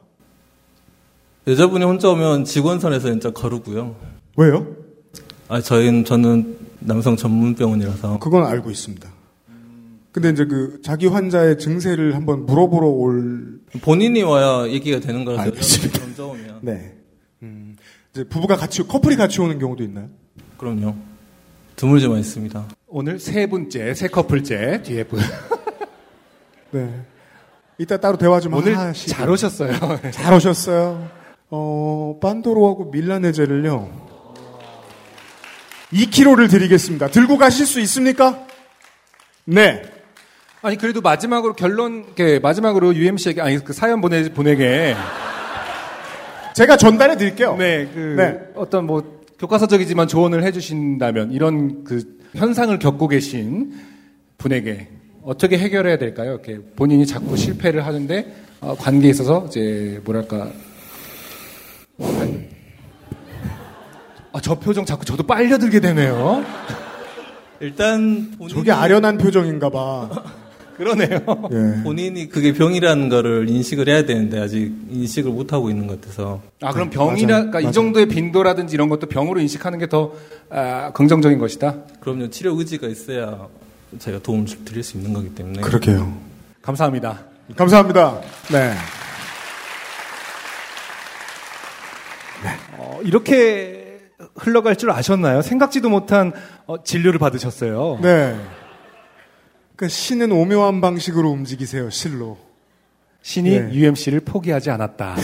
여자분이 1.48 1.86
혼자 1.86 2.10
오면 2.10 2.44
직원선에서 2.44 3.10
진짜 3.10 3.32
거르고요. 3.32 3.96
왜요? 4.38 4.68
아, 5.48 5.60
저희는, 5.60 6.06
저는 6.06 6.58
남성 6.80 7.16
전문 7.16 7.56
병원이라서. 7.56 8.20
그건 8.20 8.46
알고 8.46 8.70
있습니다. 8.70 9.10
근데 10.12 10.30
이제 10.30 10.46
그 10.46 10.80
자기 10.84 11.08
환자의 11.08 11.58
증세를 11.60 12.16
한번 12.16 12.46
물어보러 12.46 12.88
올 12.88 13.60
본인이 13.82 14.24
와야 14.24 14.68
얘기가 14.68 15.00
되는 15.00 15.26
거라서. 15.26 15.44
알겠습니다. 15.44 16.00
먼저 16.02 16.28
오면. 16.28 16.60
네. 16.62 16.96
음, 17.44 17.76
이제 18.12 18.24
부부가 18.24 18.56
같이 18.56 18.82
커플이 18.84 19.16
같이 19.16 19.42
오는 19.42 19.60
경우도 19.60 19.84
있나요? 19.84 20.08
그럼요. 20.58 20.96
드물지만 21.76 22.18
있습니다. 22.20 22.68
오늘 22.88 23.20
세 23.20 23.46
분째, 23.48 23.94
세 23.94 24.08
커플째 24.08 24.82
뒤에 24.82 25.04
분. 25.04 25.20
네. 26.72 27.02
이따 27.78 27.98
따로 27.98 28.18
대화 28.18 28.40
좀 28.40 28.54
오늘 28.54 28.76
하시고. 28.76 29.12
잘 29.12 29.30
오셨어요. 29.30 29.72
잘 30.12 30.34
오셨어요. 30.34 31.10
어, 31.52 32.18
빤도로하고 32.20 32.86
밀라네제를요. 32.90 34.07
2kg를 35.94 36.50
드리겠습니다. 36.50 37.08
들고 37.08 37.38
가실 37.38 37.66
수 37.66 37.80
있습니까? 37.82 38.46
네. 39.46 39.84
아니 40.62 40.78
그래도 40.78 41.02
마지막으로 41.02 41.54
결론, 41.54 42.04
이렇게 42.06 42.40
마지막으로 42.40 42.96
UMC에게 42.96 43.42
아니 43.42 43.64
그 43.64 43.74
사연 43.74 44.02
보내 44.02 44.30
보내게. 44.34 44.96
제가 46.56 46.76
전달해 46.76 47.16
드릴게요. 47.16 47.56
네, 47.56 47.88
그 47.94 48.16
네. 48.18 48.40
어떤 48.56 48.86
뭐 48.86 49.22
교과서적이지만 49.40 50.08
조언을 50.08 50.44
해주신다면 50.44 51.32
이런 51.32 51.84
그 51.84 52.18
현상을 52.36 52.78
겪고 52.80 53.08
계신 53.08 53.74
분에게 54.40 54.90
어떻게 55.24 55.58
해결해야 55.58 55.98
될까요? 55.98 56.32
이렇게 56.32 56.60
본인이 56.76 57.06
자꾸 57.06 57.38
실패를 57.38 57.86
하는데 57.86 58.34
어, 58.60 58.76
관계에 58.76 59.12
있어서 59.12 59.46
이제 59.48 60.02
뭐랄까. 60.04 60.50
아, 64.38 64.40
저 64.40 64.54
표정 64.54 64.86
자꾸 64.86 65.04
저도 65.04 65.24
빨려들게 65.24 65.80
되네요. 65.80 66.46
일단 67.60 68.32
본인이, 68.38 68.54
저게 68.54 68.72
아련한 68.72 69.18
표정인가 69.18 69.72
봐. 69.72 70.12
그러네요. 70.78 71.20
예. 71.52 71.82
본인이 71.84 72.30
그게 72.30 72.54
병이라는 72.54 73.10
거를 73.10 73.50
인식을 73.50 73.90
해야 73.90 74.06
되는데 74.06 74.40
아직 74.40 74.72
인식을 74.92 75.32
못 75.32 75.54
하고 75.54 75.72
있는 75.72 75.88
것 75.88 76.00
같아서. 76.00 76.44
아, 76.62 76.72
그럼 76.72 76.92
네, 76.92 76.96
병이나, 76.98 77.34
맞아요. 77.34 77.50
그러니까 77.50 77.70
이. 77.72 77.74
정도의 77.74 78.08
빈도라든지 78.10 78.76
이런 78.76 78.90
것도 78.90 79.08
병으로 79.08 79.40
인식하는 79.40 79.80
게 79.80 79.90
더, 79.90 80.14
아, 80.52 80.92
긍정적인 80.94 81.40
것이다? 81.40 81.74
그럼요. 82.00 82.30
치료 82.30 82.56
의지가 82.60 82.86
있어야 82.90 83.48
제가 83.98 84.20
도움을 84.20 84.46
드릴 84.66 84.84
수 84.84 84.98
있는 84.98 85.14
거기 85.14 85.34
때문에. 85.34 85.62
그러게요. 85.62 86.16
감사합니다. 86.62 87.22
감사합니다. 87.56 88.22
네. 88.52 88.74
어, 92.74 93.00
이렇게 93.04 93.77
흘러갈 94.38 94.76
줄 94.76 94.92
아셨나요? 94.92 95.42
생각지도 95.42 95.90
못한 95.90 96.32
어, 96.66 96.84
진료를 96.84 97.20
받으셨어요. 97.20 98.00
네. 98.02 98.36
그 99.76 99.88
신은 99.88 100.32
오묘한 100.32 100.82
방식으로 100.82 101.30
움직이세요, 101.30 101.90
실로. 101.90 102.38
신이 103.22 103.50
네. 103.50 103.74
UMC를 103.74 104.22
포기하지 104.22 104.70
않았다. 104.72 105.16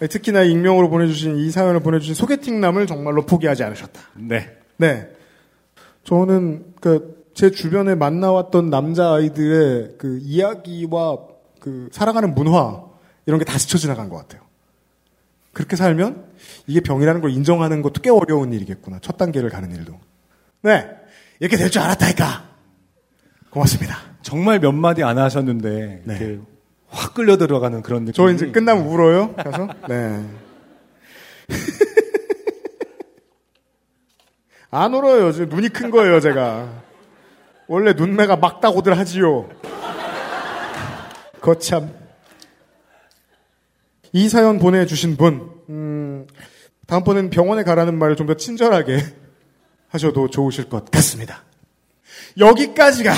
네, 0.00 0.06
특히나 0.06 0.42
익명으로 0.42 0.88
보내주신 0.88 1.36
이 1.36 1.50
사연을 1.50 1.80
보내주신 1.80 2.14
소개팅남을 2.14 2.86
정말로 2.86 3.26
포기하지 3.26 3.64
않으셨다. 3.64 4.00
네. 4.16 4.56
네. 4.78 5.08
저는 6.04 6.74
그 6.80 7.20
제 7.34 7.50
주변에 7.50 7.94
만나왔던 7.94 8.70
남자 8.70 9.12
아이들의 9.14 9.94
그 9.98 10.18
이야기와 10.20 11.18
그 11.60 11.88
살아가는 11.92 12.34
문화 12.34 12.82
이런 13.24 13.38
게 13.38 13.44
다 13.44 13.56
스쳐 13.56 13.78
지나간 13.78 14.08
것 14.08 14.16
같아요. 14.16 14.42
그렇게 15.52 15.76
살면 15.76 16.24
이게 16.70 16.78
병이라는 16.80 17.20
걸 17.20 17.32
인정하는 17.32 17.82
것도 17.82 18.00
꽤 18.00 18.10
어려운 18.10 18.52
일이겠구나. 18.52 19.00
첫 19.02 19.16
단계를 19.16 19.50
가는 19.50 19.74
일도. 19.74 19.98
네. 20.62 20.88
이렇게 21.40 21.56
될 21.56 21.68
줄 21.68 21.82
알았다니까. 21.82 22.44
고맙습니다. 23.50 23.96
정말 24.22 24.60
몇 24.60 24.70
마디 24.70 25.02
안 25.02 25.18
하셨는데 25.18 26.04
이렇게 26.06 26.38
확 26.88 27.14
끌려 27.14 27.36
들어가는 27.36 27.82
그런 27.82 28.04
느낌. 28.04 28.12
저 28.14 28.32
이제 28.32 28.52
끝나면 28.52 28.86
울어요. 28.86 29.34
가서. 29.34 29.68
네. 29.88 30.24
안 34.70 34.94
울어요. 34.94 35.32
지금 35.32 35.48
눈이 35.48 35.70
큰 35.70 35.90
거예요, 35.90 36.20
제가. 36.20 36.84
원래 37.66 37.94
눈매가 37.94 38.36
막다고들 38.36 38.96
하지요. 38.96 39.48
거참. 41.40 41.90
이 44.12 44.28
사연 44.28 44.60
보내주신 44.60 45.16
분, 45.16 45.50
음, 45.68 46.26
다음번엔 46.90 47.30
병원에 47.30 47.62
가라는 47.62 47.96
말을 47.98 48.16
좀 48.16 48.26
더 48.26 48.34
친절하게 48.34 48.98
하셔도 49.88 50.28
좋으실 50.28 50.68
것 50.68 50.90
같습니다. 50.90 51.42
여기까지가 52.38 53.12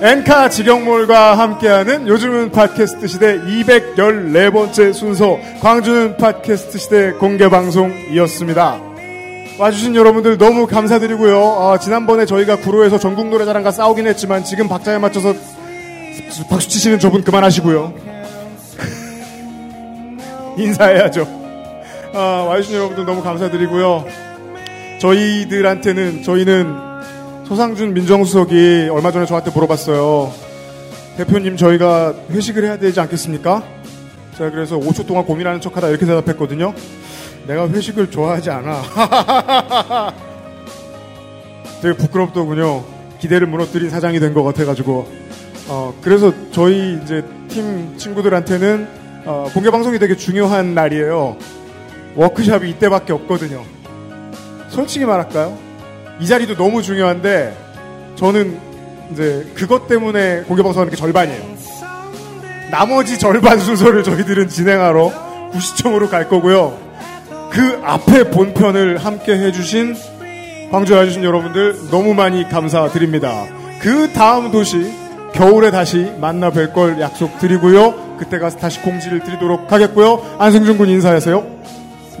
엔카 0.00 0.48
직영몰과 0.50 1.36
함께하는 1.36 2.06
요즘은 2.06 2.52
팟캐스트 2.52 3.06
시대 3.08 3.40
214번째 3.40 4.92
순서 4.94 5.38
광주는 5.60 6.16
팟캐스트 6.16 6.78
시대 6.78 7.12
공개 7.12 7.48
방송이었습니다. 7.48 8.80
와주신 9.58 9.96
여러분들 9.96 10.38
너무 10.38 10.68
감사드리고요. 10.68 11.40
어, 11.40 11.78
지난번에 11.78 12.26
저희가 12.26 12.56
구로에서 12.58 12.98
전국 12.98 13.28
노래자랑과 13.28 13.72
싸우긴 13.72 14.06
했지만 14.06 14.44
지금 14.44 14.68
박자에 14.68 14.98
맞춰서 14.98 15.34
박수 16.48 16.68
치시는 16.68 17.00
저분 17.00 17.24
그만하시고요. 17.24 18.17
인사해야죠. 20.58 21.26
아, 22.14 22.18
와주신 22.48 22.74
여러분들 22.76 23.04
너무 23.04 23.22
감사드리고요. 23.22 24.04
저희들한테는 25.00 26.22
저희는 26.22 26.88
소상준 27.46 27.94
민정수석이 27.94 28.88
얼마 28.90 29.12
전에 29.12 29.26
저한테 29.26 29.50
물어봤어요. 29.52 30.32
대표님 31.16 31.56
저희가 31.56 32.14
회식을 32.30 32.64
해야 32.64 32.76
되지 32.78 33.00
않겠습니까? 33.00 33.62
제가 34.36 34.50
그래서 34.50 34.76
5초 34.78 35.06
동안 35.06 35.24
고민하는 35.24 35.60
척 35.60 35.76
하다 35.76 35.88
이렇게 35.88 36.06
대답했거든요. 36.06 36.74
내가 37.46 37.68
회식을 37.68 38.10
좋아하지 38.10 38.50
않아. 38.50 38.82
되게 41.82 41.96
부끄럽더군요. 41.96 42.84
기대를 43.20 43.46
무너뜨린 43.46 43.90
사장이 43.90 44.20
된 44.20 44.34
것 44.34 44.42
같아가지고. 44.44 45.08
어, 45.68 45.94
그래서 46.02 46.32
저희 46.52 46.98
이제 47.02 47.24
팀 47.48 47.96
친구들한테는 47.96 48.88
어, 49.24 49.50
공개 49.52 49.70
방송이 49.70 49.98
되게 49.98 50.16
중요한 50.16 50.74
날이에요. 50.74 51.36
워크샵이 52.16 52.70
이때밖에 52.70 53.12
없거든요. 53.12 53.62
솔직히 54.68 55.04
말할까요? 55.04 55.56
이 56.20 56.26
자리도 56.26 56.56
너무 56.56 56.82
중요한데 56.82 57.56
저는 58.16 58.58
이제 59.12 59.46
그것 59.54 59.86
때문에 59.88 60.42
공개 60.42 60.62
방송하는 60.62 60.90
게 60.90 60.96
절반이에요. 60.96 61.42
나머지 62.70 63.18
절반 63.18 63.58
순서를 63.58 64.02
저희들은 64.02 64.48
진행하러 64.48 65.50
구시청으로 65.52 66.08
갈 66.08 66.28
거고요. 66.28 66.78
그 67.50 67.80
앞에 67.82 68.30
본편을 68.30 68.98
함께 68.98 69.32
해주신 69.32 69.96
광주에 70.70 70.96
와주신 70.96 71.24
여러분들 71.24 71.88
너무 71.90 72.12
많이 72.12 72.46
감사드립니다. 72.48 73.46
그 73.80 74.12
다음 74.12 74.50
도시 74.50 74.92
겨울에 75.32 75.70
다시 75.70 76.12
만나 76.20 76.50
뵐 76.50 76.74
걸 76.74 77.00
약속드리고요. 77.00 78.07
그때 78.18 78.38
가서 78.38 78.58
다시 78.58 78.80
공지를 78.82 79.20
드리도록 79.20 79.70
하겠고요. 79.72 80.36
안승준 80.38 80.76
군 80.78 80.88
인사하세요. 80.88 81.46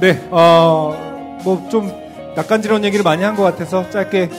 네, 0.00 0.26
어, 0.30 1.40
뭐 1.44 1.68
좀 1.70 1.92
낯간지러운 2.36 2.84
얘기를 2.84 3.02
많이 3.02 3.22
한 3.24 3.34
것 3.34 3.42
같아서 3.42 3.88
짧게 3.90 4.30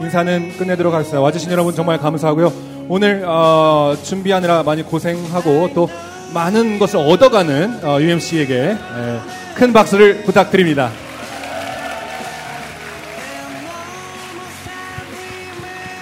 인사는 0.00 0.56
끝내도록 0.58 0.94
하겠습니다. 0.94 1.20
와주신 1.20 1.50
여러분 1.50 1.74
정말 1.74 1.98
감사하고요. 1.98 2.52
오늘 2.88 3.24
어, 3.26 3.96
준비하느라 4.02 4.62
많이 4.62 4.82
고생하고 4.82 5.70
또 5.74 5.90
많은 6.32 6.78
것을 6.78 7.00
얻어가는 7.00 7.80
어, 7.82 8.00
UMC에게 8.00 8.54
예, 8.54 8.76
큰 9.54 9.72
박수를 9.72 10.22
부탁드립니다. 10.22 10.90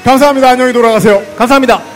감사합니다. 0.05 0.51
안녕히 0.51 0.73
돌아가세요. 0.73 1.21
감사합니다. 1.37 1.96